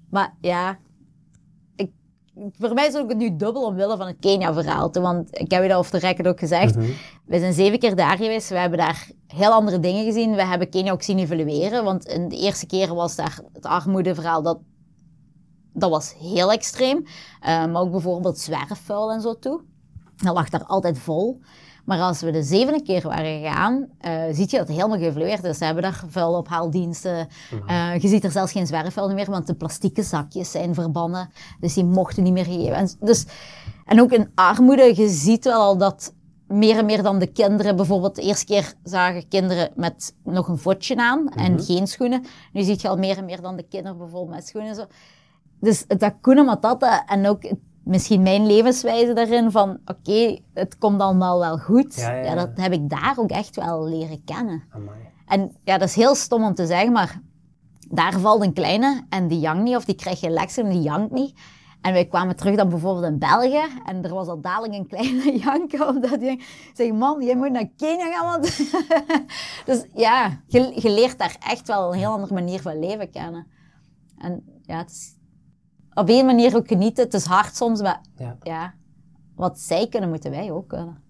Maar 0.10 0.36
ja, 0.42 0.78
ik, 1.76 1.92
voor 2.58 2.74
mij 2.74 2.88
is 2.88 2.94
het 2.94 3.02
ook 3.02 3.16
nu 3.16 3.36
dubbel 3.36 3.66
omwille 3.66 3.98
van 3.98 4.08
het 4.08 4.18
Kenia-verhaal. 4.20 4.92
Want 4.92 5.40
ik 5.40 5.52
heb 5.52 5.62
je 5.62 5.70
dat 5.70 5.78
over 5.78 5.92
de 5.92 6.08
record 6.08 6.28
ook 6.28 6.40
gezegd. 6.40 6.76
We 7.26 7.40
zijn 7.40 7.54
zeven 7.54 7.80
keer 7.80 7.96
daar 7.96 8.18
geweest. 8.18 8.50
We 8.50 8.58
hebben 8.58 8.80
daar 8.80 9.10
heel 9.28 9.52
andere 9.52 9.80
dingen 9.80 10.06
gezien. 10.06 10.36
We 10.36 10.46
hebben 10.46 10.70
Kenia 10.70 10.92
ook 10.92 11.04
zien 11.04 11.20
evolueren. 11.20 11.84
Want 11.84 12.06
in 12.06 12.30
de 12.30 12.38
eerste 12.38 12.66
keren 12.66 12.96
was 12.96 13.16
daar 13.16 13.40
het 13.54 13.66
armoedeverhaal 13.66 14.44
dat 14.44 14.60
dat 15.76 15.90
was 15.90 16.14
heel 16.20 16.52
extreem. 16.52 17.06
Eh, 17.40 17.66
maar 17.66 17.82
ook 17.82 17.92
bijvoorbeeld 17.92 18.40
zwerfvuil 18.40 19.12
en 19.12 19.22
zo 19.22 19.40
toe. 19.40 19.62
Dat 20.16 20.34
lag 20.34 20.50
daar 20.50 20.66
altijd 20.66 21.00
vol. 21.00 21.42
Maar 21.86 22.00
als 22.00 22.22
we 22.22 22.32
de 22.32 22.44
zevende 22.44 22.82
keer 22.84 23.02
waren 23.02 23.40
gegaan, 23.40 23.88
eh 24.00 24.24
zie 24.32 24.46
je 24.50 24.58
dat 24.58 24.68
het 24.68 24.78
helemaal 24.78 24.98
geëvolueerd 24.98 25.44
is. 25.44 25.58
Ze 25.58 25.66
hebben 25.66 25.84
daar 25.84 26.04
vuilophaaldiensten. 26.08 27.28
Eh, 27.68 27.98
je 27.98 28.08
ziet 28.08 28.24
er 28.24 28.32
zelfs 28.32 28.52
geen 28.52 28.68
zwerfvuil 28.68 29.14
meer, 29.14 29.32
want 29.32 29.48
de 29.48 29.56
plastieke 29.56 30.04
zakjes 30.04 30.52
zijn 30.52 30.74
verbannen. 30.74 31.30
Dus 31.60 31.74
die 31.74 31.84
mochten 31.84 32.24
niet 32.24 32.34
meer 32.34 32.46
gegeven. 32.46 32.76
En, 32.76 32.90
dus, 33.00 33.26
en 33.86 34.02
ook 34.02 34.12
in 34.12 34.32
armoede, 34.36 34.96
je 34.96 35.10
ziet 35.10 35.44
wel 35.44 35.62
al 35.62 35.78
dat 35.78 36.14
meer 36.48 36.78
en 36.78 36.86
meer 36.86 37.04
dan 37.04 37.20
de 37.20 37.28
kinderen, 37.28 37.76
bijvoorbeeld 37.76 38.16
de 38.16 38.22
eerste 38.22 38.46
keer 38.46 38.74
zagen 38.84 39.28
kinderen 39.28 39.72
met 39.76 40.16
nog 40.24 40.48
een 40.48 40.58
voetje 40.58 40.96
aan 40.96 41.30
en 41.30 41.64
geen 41.64 41.88
schoenen. 41.88 42.26
Nu 42.54 42.64
zie 42.64 42.78
je 42.82 42.90
al 42.90 42.98
meer 42.98 43.18
en 43.18 43.26
meer 43.26 43.42
dan 43.42 43.56
de 43.56 43.68
kinderen 43.68 43.98
bijvoorbeeld 43.98 44.36
met 44.36 44.48
schoenen. 44.48 44.70
en 44.70 44.76
Zo. 44.76 44.86
Dus 45.60 45.86
het 45.88 46.02
Hakuna 46.02 46.44
Matata 46.44 47.06
en 47.06 47.28
ook 47.28 47.52
misschien 47.86 48.22
mijn 48.22 48.46
levenswijze 48.46 49.14
daarin 49.14 49.52
van 49.52 49.80
oké, 49.86 50.40
het 50.54 50.78
komt 50.78 51.02
allemaal 51.02 51.40
wel 51.40 51.58
goed. 51.58 51.96
Ja, 51.96 52.12
ja, 52.12 52.24
ja. 52.24 52.36
dat 52.36 52.50
heb 52.54 52.72
ik 52.72 52.90
daar 52.90 53.14
ook 53.18 53.30
echt 53.30 53.56
wel 53.56 53.88
leren 53.88 54.24
kennen. 54.24 54.64
Amai. 54.70 54.98
En 55.26 55.56
ja, 55.64 55.78
dat 55.78 55.88
is 55.88 55.96
heel 55.96 56.16
stom 56.16 56.44
om 56.44 56.54
te 56.54 56.66
zeggen, 56.66 56.92
maar 56.92 57.22
daar 57.90 58.20
valt 58.20 58.44
een 58.44 58.54
kleine 58.54 59.04
en 59.10 59.28
die 59.28 59.40
jankt 59.40 59.64
niet, 59.64 59.76
of 59.76 59.86
die 59.86 59.96
krijgt 59.96 60.20
geen 60.20 60.32
leksem 60.32 60.66
en 60.66 60.72
die 60.72 60.82
jankt 60.82 61.12
niet. 61.12 61.40
En 61.82 61.94
wij 61.94 62.06
kwamen 62.06 62.36
terug 62.36 62.56
dan 62.56 62.70
bijvoorbeeld 62.70 63.06
in 63.06 63.20
België 63.20 63.64
en 63.86 64.04
er 64.04 64.14
was 64.14 64.28
al 64.28 64.42
dadelijk 64.42 64.74
een 64.74 64.88
kleine 64.88 65.38
janker, 65.44 65.88
omdat 65.88 66.20
die 66.20 66.44
zei, 66.74 66.94
man, 66.94 67.24
jij 67.24 67.36
moet 67.36 67.52
naar 67.52 67.70
Kenia 67.78 68.12
gaan, 68.12 68.26
want... 68.26 68.58
dus 69.66 69.86
ja, 69.94 70.42
je, 70.48 70.72
je 70.76 70.90
leert 70.90 71.18
daar 71.18 71.36
echt 71.48 71.68
wel 71.68 71.94
een 71.94 72.00
heel 72.00 72.12
andere 72.12 72.34
manier 72.34 72.62
van 72.62 72.80
leven 72.80 73.10
kennen. 73.10 73.48
En 74.18 74.60
ja, 74.62 74.78
het 74.78 74.92
is 74.92 75.16
op 75.96 76.10
een 76.10 76.26
manier 76.26 76.56
ook 76.56 76.68
genieten. 76.68 77.04
Het 77.04 77.14
is 77.14 77.26
hard 77.26 77.56
soms, 77.56 77.82
maar 77.82 78.02
Ja. 78.16 78.38
ja, 78.42 78.74
wat 79.36 79.60
zij 79.60 79.88
kunnen, 79.88 80.10
moeten 80.10 80.32
wij 80.32 80.52
ook 80.52 80.68
kunnen. 80.68 81.04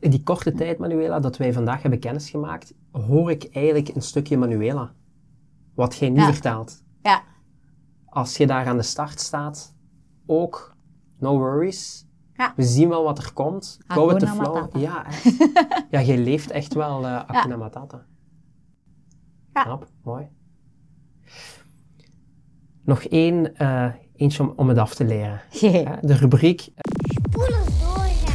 In 0.00 0.10
die 0.10 0.22
korte 0.22 0.52
tijd, 0.52 0.78
Manuela, 0.78 1.20
dat 1.20 1.36
wij 1.36 1.52
vandaag 1.52 1.82
hebben 1.82 2.00
kennisgemaakt, 2.00 2.74
hoor 2.90 3.30
ik 3.30 3.48
eigenlijk 3.52 3.88
een 3.94 4.02
stukje 4.02 4.36
Manuela. 4.38 4.92
Wat 5.74 5.96
jij 5.96 6.08
nu 6.10 6.20
Ja. 6.20 6.32
vertelt. 6.32 6.82
Ja, 7.02 7.22
Als 8.06 8.36
je 8.36 8.46
daar 8.46 8.66
aan 8.66 8.76
de 8.76 8.82
start 8.82 9.20
staat, 9.20 9.74
ook 10.26 10.76
no 11.18 11.38
worries. 11.38 12.06
Ja. 12.34 12.52
We 12.56 12.62
zien 12.62 12.88
wel 12.88 13.02
wat 13.04 13.18
er 13.18 13.32
komt. 13.32 13.78
Go 13.86 14.06
with 14.08 14.18
the 14.18 14.26
flow. 14.26 14.76
Ja, 14.76 15.06
echt. 15.06 15.36
ja, 15.90 16.00
je 16.00 16.18
leeft 16.18 16.50
echt 16.50 16.74
wel 16.74 17.04
eh 17.06 17.22
Hakuna 17.26 17.56
Matata. 17.56 18.06
Ja. 19.52 19.62
Knap, 19.62 19.88
mooi. 20.02 20.28
Nog 22.84 23.02
één, 23.04 23.56
eh, 23.56 23.92
eentje 24.18 24.42
om, 24.42 24.52
om 24.56 24.68
het 24.68 24.78
af 24.78 24.94
te 24.94 25.04
leren. 25.04 25.40
Hè, 25.50 25.84
De 26.08 26.14
rubriek 26.14 26.60
Spoelen 26.60 27.64
doorrijden. 27.80 28.28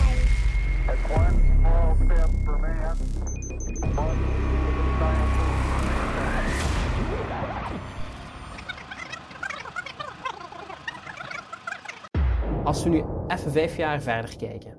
Als 12.64 12.84
we 12.84 12.90
nu 12.90 13.04
even 13.28 13.52
vijf 13.52 13.78
jaar 13.78 14.02
verder 14.02 14.38
kijken, 14.38 14.78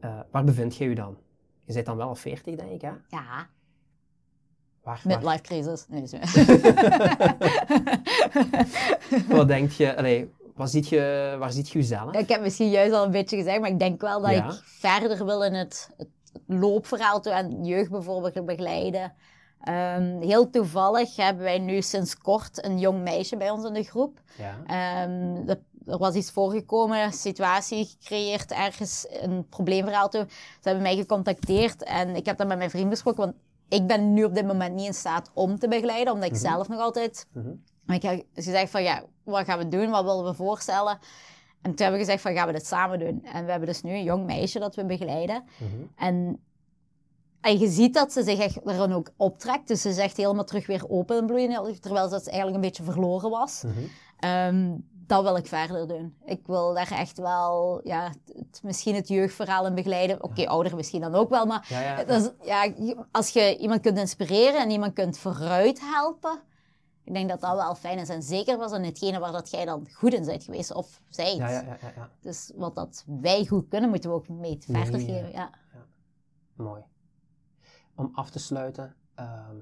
eh, 0.00 0.20
waar 0.30 0.44
bevind 0.44 0.76
je 0.76 0.88
je 0.88 0.94
dan? 0.94 1.16
Je 1.64 1.72
bent 1.74 1.86
dan 1.86 1.96
wel 1.96 2.08
al 2.08 2.14
40, 2.14 2.56
denk 2.56 2.70
ik, 2.70 2.80
hè? 2.80 2.90
ja. 3.08 3.48
Midlife 5.04 5.40
crisis. 5.42 5.84
Nee, 5.88 6.02
is 6.02 6.12
wat 9.28 9.48
denk 9.48 9.70
je, 9.70 9.96
allee, 9.96 10.30
waar 10.54 10.68
ziet 10.68 10.88
je, 10.88 11.36
waar 11.38 11.52
ziet 11.52 11.68
je 11.68 11.78
jezelf? 11.78 12.14
Ik 12.14 12.28
heb 12.28 12.40
misschien 12.40 12.70
juist 12.70 12.92
al 12.94 13.04
een 13.04 13.10
beetje 13.10 13.36
gezegd, 13.36 13.60
maar 13.60 13.70
ik 13.70 13.78
denk 13.78 14.00
wel 14.00 14.20
dat 14.20 14.30
Ja. 14.30 14.46
ik 14.48 14.60
verder 14.64 15.24
wil 15.24 15.42
in 15.42 15.54
het, 15.54 15.90
het 15.96 16.08
loopverhaal 16.46 17.20
toe 17.20 17.32
en 17.32 17.64
jeugd 17.64 17.90
bijvoorbeeld 17.90 18.44
begeleiden. 18.46 19.12
Ehm, 19.62 20.20
heel 20.20 20.50
toevallig 20.50 21.16
hebben 21.16 21.42
wij 21.42 21.58
nu 21.58 21.82
sinds 21.82 22.18
kort 22.18 22.64
een 22.64 22.78
jong 22.78 23.02
meisje 23.02 23.36
bij 23.36 23.50
ons 23.50 23.64
in 23.64 23.72
de 23.72 23.82
groep. 23.82 24.20
Ja. 24.36 24.54
Ehm, 24.66 25.48
er- 25.48 25.62
er 25.86 25.98
was 25.98 26.14
iets 26.14 26.30
voorgekomen, 26.30 27.02
een 27.04 27.12
situatie 27.12 27.84
gecreëerd, 27.84 28.52
ergens 28.52 29.06
een 29.10 29.46
probleemverhaal 29.48 30.08
toe. 30.08 30.26
Ze 30.28 30.36
hebben 30.62 30.82
mij 30.82 30.96
gecontacteerd 30.96 31.82
en 31.82 32.16
ik 32.16 32.26
heb 32.26 32.36
dat 32.38 32.46
met 32.46 32.58
mijn 32.58 32.70
vriend 32.70 32.90
besproken, 32.90 33.22
want 33.24 33.34
ik 33.68 33.86
ben 33.86 34.12
nu 34.12 34.24
op 34.24 34.34
dit 34.34 34.46
moment 34.46 34.74
niet 34.74 34.86
in 34.86 34.94
staat 34.94 35.30
om 35.34 35.58
te 35.58 35.68
begeleiden, 35.68 36.12
omdat 36.12 36.30
ik 36.30 36.36
zelf 36.36 36.68
nog 36.68 36.80
altijd... 36.80 37.26
Mhm. 37.32 37.50
Maar 37.84 37.96
ik 37.96 38.02
heb 38.02 38.24
gezegd 38.34 38.70
van, 38.70 38.82
ja, 38.82 39.02
wat 39.24 39.44
gaan 39.44 39.58
we 39.58 39.68
doen? 39.68 39.90
Wat 39.90 40.04
willen 40.04 40.24
we 40.24 40.34
voorstellen? 40.34 40.98
En 41.62 41.74
toen 41.74 41.76
hebben 41.76 41.92
we 42.00 42.04
gezegd 42.04 42.22
van, 42.22 42.34
gaan 42.34 42.46
we 42.46 42.52
dit 42.52 42.66
samen 42.66 42.98
doen? 42.98 43.24
En 43.24 43.44
we 43.44 43.50
hebben 43.50 43.68
dus 43.68 43.82
nu 43.82 43.92
een 43.92 44.02
jong 44.02 44.26
meisje 44.26 44.58
dat 44.58 44.74
we 44.74 44.84
begeleiden. 44.84 45.44
Mhm. 45.58 45.82
En, 45.96 46.40
en 47.40 47.58
je 47.58 47.68
ziet 47.68 47.94
dat 47.94 48.12
ze 48.12 48.22
zich 48.22 48.38
echt 48.38 48.56
er 48.56 48.76
dan 48.76 48.92
ook 48.92 49.10
optrekt. 49.16 49.68
Dus 49.68 49.80
ze 49.80 49.88
is 49.88 49.96
echt 49.96 50.16
helemaal 50.16 50.44
terug 50.44 50.66
weer 50.66 50.88
open 50.88 51.18
en 51.18 51.26
bloeien, 51.26 51.80
terwijl 51.80 52.08
ze 52.08 52.14
eigenlijk 52.14 52.54
een 52.54 52.60
beetje 52.60 52.82
verloren 52.82 53.30
was. 53.30 53.62
Mhm. 53.62 53.74
Ehm, 54.18 54.74
dat 55.08 55.22
wil 55.22 55.36
ik 55.36 55.46
verder 55.46 55.88
doen. 55.88 56.16
Ik 56.24 56.46
wil 56.46 56.74
daar 56.74 56.90
echt 56.90 57.18
wel, 57.18 57.80
ja, 57.84 58.12
het- 58.34 58.60
misschien 58.62 58.94
het 58.94 59.08
jeugdverhaal 59.08 59.66
in 59.66 59.74
begeleiden. 59.74 60.22
Oké, 60.22 60.46
ouder 60.46 60.74
misschien 60.76 61.00
dan 61.00 61.14
ook 61.14 61.28
wel, 61.30 61.46
maar 61.46 61.66
Ja, 61.68 61.80
ja, 61.80 62.04
dat 62.04 62.22
is- 62.40 62.46
ja, 62.46 62.72
als 63.10 63.28
je 63.30 63.56
iemand 63.56 63.80
kunt 63.80 63.98
inspireren 63.98 64.60
en 64.60 64.70
iemand 64.70 64.92
kunt 64.92 65.18
vooruit 65.18 65.80
helpen, 65.80 66.40
ik 67.04 67.14
denk 67.14 67.28
dat 67.28 67.40
dat 67.40 67.54
wel 67.54 67.74
fijn 67.74 67.98
is. 67.98 68.08
En 68.08 68.22
zeker 68.22 68.56
was 68.58 68.72
in 68.72 68.82
hetgene 68.84 69.18
waar 69.18 69.32
dat 69.32 69.50
jij 69.50 69.64
dan 69.64 69.88
goed 69.92 70.12
in 70.14 70.24
bent 70.24 70.44
geweest, 70.44 70.72
of 70.74 71.00
zijt. 71.08 71.36
Ja, 71.36 71.48
ja, 71.50 71.62
ja. 71.96 72.10
Dus 72.20 72.52
wat 72.56 72.74
dat 72.74 73.04
wij 73.06 73.46
goed 73.46 73.68
kunnen, 73.68 73.90
moeten 73.90 74.10
we 74.10 74.16
ook 74.16 74.28
mee 74.28 74.58
verder 74.60 75.00
geven. 75.00 75.30
Ja. 75.32 75.50
Mooi. 76.54 76.82
Om 77.94 78.10
af 78.14 78.30
te 78.30 78.38
sluiten, 78.38 78.94
ehm, 79.14 79.56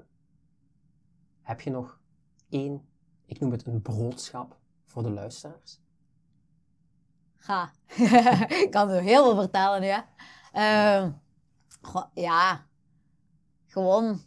heb 1.42 1.60
je 1.60 1.70
nog 1.70 1.98
één, 2.48 2.88
ik 3.26 3.40
noem 3.40 3.50
het 3.50 3.66
een 3.66 3.82
broodschap 3.82 4.55
voor 4.96 5.04
de 5.04 5.10
luisteraars? 5.10 5.80
Ga. 7.36 7.70
ik 8.64 8.68
kan 8.70 8.88
er 8.90 9.02
heel 9.02 9.22
veel 9.24 9.34
vertellen, 9.34 9.82
ja. 9.82 10.06
Ehm, 10.52 11.10
ja. 12.14 12.64
Gewoon 13.66 14.20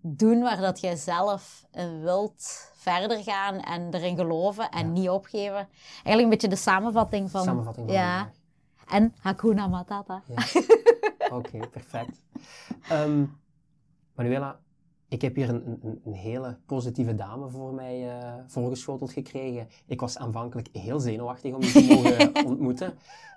doen 0.00 0.40
waar 0.42 0.56
dat 0.60 0.80
jij 0.80 0.96
zelf 0.96 1.66
in 1.70 2.00
wilt 2.02 2.70
verder 2.74 3.22
gaan 3.22 3.60
en 3.60 3.94
erin 3.94 4.16
geloven 4.16 4.70
en 4.70 4.86
Ja. 4.86 4.92
niet 4.92 5.08
opgeven. 5.08 5.68
Eigenlijk 5.94 6.22
een 6.22 6.28
beetje 6.28 6.48
de 6.48 6.56
samenvatting 6.56 7.30
van... 7.30 7.42
Samenvatting 7.44 7.86
van 7.86 7.96
Ja. 7.96 8.30
En 8.88 9.14
Hakuna 9.20 9.66
Matata. 9.66 10.22
Oké, 11.38 11.66
perfect. 11.68 12.22
Ehm, 12.88 13.24
Manuela, 14.14 14.60
ik 15.12 15.22
heb 15.22 15.34
hier 15.34 15.48
een, 15.48 15.78
een, 15.82 16.00
een 16.04 16.12
hele 16.14 16.56
positieve 16.66 17.14
dame 17.14 17.48
voor 17.50 17.74
mij 17.74 18.08
eh, 18.08 18.32
voorgeschoteld 18.46 19.12
gekregen. 19.12 19.68
Ik 19.86 20.00
was 20.00 20.18
aanvankelijk 20.18 20.68
heel 20.72 21.00
zenuwachtig 21.00 21.54
om 21.54 21.62
je 21.62 21.72
te 21.72 21.84
mogen 21.94 22.46
ontmoeten. 22.46 22.94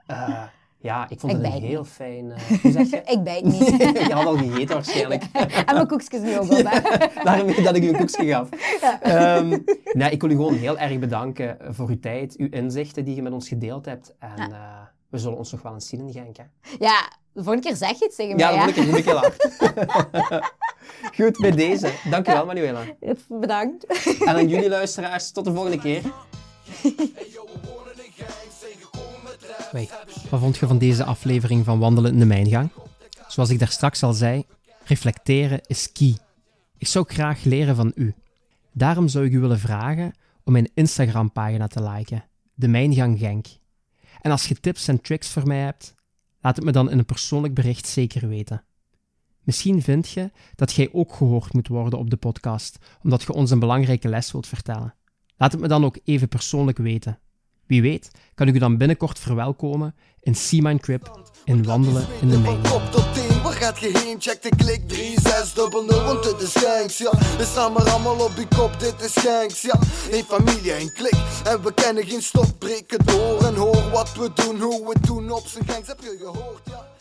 Eh, 0.08 0.44
ja, 0.78 1.10
ik 1.10 1.20
vond 1.20 1.34
Ik 1.34 1.42
het 1.42 1.54
een 1.54 1.62
heel 1.62 1.84
fijn... 1.86 2.32
eh, 2.32 2.40
hoe 2.62 2.72
zeg 2.72 2.90
je? 2.90 3.02
Ik 3.14 3.24
bijt 3.24 3.44
niet. 3.44 3.68
je 4.08 4.14
had 4.14 4.26
al 4.26 4.38
gegeten 4.38 4.76
waarschijnlijk. 4.76 5.24
en 5.66 5.74
mijn 5.76 5.88
koekjes 5.88 6.22
nu 6.22 6.38
ook 6.38 6.52
op, 6.52 6.66
hè. 6.70 7.08
Daarom 7.24 7.64
dat 7.64 7.76
ik 7.76 7.84
u 7.84 7.88
een 7.88 7.98
koekje 7.98 8.26
gaf. 8.26 8.50
Ehm, 9.02 9.60
nee, 9.94 10.10
ik 10.12 10.22
wil 10.22 10.30
u 10.30 10.34
gewoon 10.36 10.56
heel 10.56 10.78
erg 10.78 11.00
bedanken 11.00 11.58
voor 11.70 11.90
uw 11.90 12.00
tijd, 12.00 12.38
uw 12.38 12.48
inzichten 12.52 13.06
die 13.06 13.16
je 13.16 13.22
met 13.22 13.34
ons 13.34 13.48
gedeeld 13.48 13.86
hebt. 13.86 14.16
En 14.20 14.38
eh, 14.52 14.82
we 15.10 15.18
zullen 15.18 15.38
ons 15.38 15.52
nog 15.52 15.62
wel 15.62 15.74
eens 15.74 15.88
zien 15.88 16.00
in 16.00 16.12
Genk. 16.14 16.38
Hè? 16.38 16.44
Ja, 16.80 17.10
de 17.34 17.44
volgende 17.44 17.68
keer 17.68 17.76
zeg 17.78 18.00
je 18.00 18.06
het 18.06 18.16
tegen 18.16 18.38
Ja, 18.38 18.52
mij, 18.56 18.66
dat 18.66 18.76
hè. 18.76 18.84
vond 18.84 18.98
ik 18.98 19.06
een 19.06 19.12
heel 19.12 19.18
hard. 19.18 20.64
Goed, 21.18 21.38
bij 21.38 21.52
deze. 21.52 21.92
Dankjewel, 22.10 22.46
Manuela. 22.46 22.84
Bedankt. 23.28 23.86
En 24.20 24.36
aan 24.36 24.48
jullie 24.48 24.70
luisteraars, 24.70 25.32
tot 25.32 25.46
de 25.46 25.54
volgende 25.54 25.80
keer. 25.80 26.02
Wat 30.30 30.40
vond 30.40 30.58
je 30.58 30.68
van 30.68 30.78
deze 30.78 31.04
aflevering 31.04 31.66
van 31.66 31.80
Wandelen 31.80 32.14
in 32.14 32.20
de 32.20 32.26
Mijngang? 32.26 32.70
Zoals 33.28 33.50
ik 33.50 33.60
daar 33.60 33.68
straks 33.68 34.04
al 34.04 34.14
zei, 34.14 34.44
reflecteren 34.84 35.62
is 35.66 35.92
key. 35.92 36.18
Ik 36.78 36.88
zou 36.88 37.06
graag 37.08 37.44
leren 37.44 37.76
van 37.76 37.92
u. 37.96 38.14
Daarom 38.72 39.08
zou 39.08 39.26
ik 39.26 39.32
u 39.32 39.40
willen 39.40 39.60
vragen 39.60 40.14
om 40.44 40.52
mijn 40.52 40.72
Instagram-pagina 40.74 41.68
te 41.68 41.84
liken, 41.84 42.24
De 42.54 42.68
Mijngang 42.68 43.20
Genk. 43.20 43.46
En 44.22 44.32
als 44.32 44.48
je 44.48 44.60
tips 44.60 44.88
en 44.88 45.02
tricks 45.02 45.30
voor 45.30 45.48
mij 45.48 45.60
hebt, 45.60 45.94
laat 46.42 46.56
het 46.56 46.66
me 46.66 46.72
dan 46.72 46.90
in 46.90 46.98
een 46.98 47.06
persoonlijk 47.06 47.54
bericht 47.54 47.88
zeker 47.88 48.28
weten. 48.28 48.64
Misschien 49.46 49.82
vind 49.82 50.10
je 50.10 50.32
dat 50.56 50.74
jij 50.74 50.90
ook 50.92 51.14
gehoord 51.14 51.54
moet 51.54 51.68
worden 51.68 52.00
op 52.00 52.10
de 52.10 52.18
podcast, 52.18 52.78
omdat 53.04 53.22
je 53.22 53.34
ons 53.34 53.52
een 53.52 53.60
belangrijke 53.60 54.10
les 54.10 54.32
wilt 54.32 54.48
vertellen. 54.48 54.94
Laat 55.38 55.52
het 55.52 55.62
me 55.62 55.68
dan 55.68 55.86
ook 55.86 55.98
even 56.04 56.28
persoonlijk 56.28 56.78
weten. 56.78 57.20
Wie 57.66 57.82
weet, 57.82 58.12
kan 58.34 58.48
ik 58.48 58.56
u 58.56 58.60
dan 58.60 58.78
binnenkort 58.78 59.20
verwelkomen 59.20 59.96
in 60.20 60.36
Sea 60.36 60.62
Mine 60.62 60.80
Crib 60.80 61.28
in 61.44 61.64
Wandelen 61.64 62.08
in 62.22 62.30
de 62.30 62.42
we 62.42 63.52
gaat 63.52 63.80
je 63.80 63.98
heen? 63.98 64.22
Check 64.22 64.42
de 64.42 64.50
klik 64.56 64.88
3600, 64.88 66.04
want 66.04 66.24
dit 66.24 66.42
is 66.42 66.56
Genks, 66.56 66.98
ja. 66.98 67.12
We 67.38 67.44
staan 67.44 67.74
maar 67.74 67.90
allemaal 67.90 68.26
op 68.26 68.32
je 68.36 68.48
kop, 68.56 68.80
dit 68.80 69.02
is 69.02 69.14
Genks, 69.16 69.62
ja. 69.62 69.80
Een 70.12 70.24
familie, 70.24 70.80
een 70.80 70.94
klik, 70.94 71.18
en 71.44 71.64
we 71.64 71.74
kennen 71.74 72.06
geen 72.06 72.22
stop. 72.22 72.60
Breken 72.60 73.06
door 73.06 73.44
en 73.44 73.56
hoor 73.56 73.90
wat 73.92 74.14
we 74.14 74.32
doen, 74.34 74.62
hoe 74.62 74.94
we 74.94 75.00
doen 75.08 75.32
op 75.32 75.48
zijn 75.48 75.66
Genks. 75.68 75.88
Heb 75.88 76.00
je 76.02 76.18
gehoord, 76.20 76.62
ja? 76.66 76.95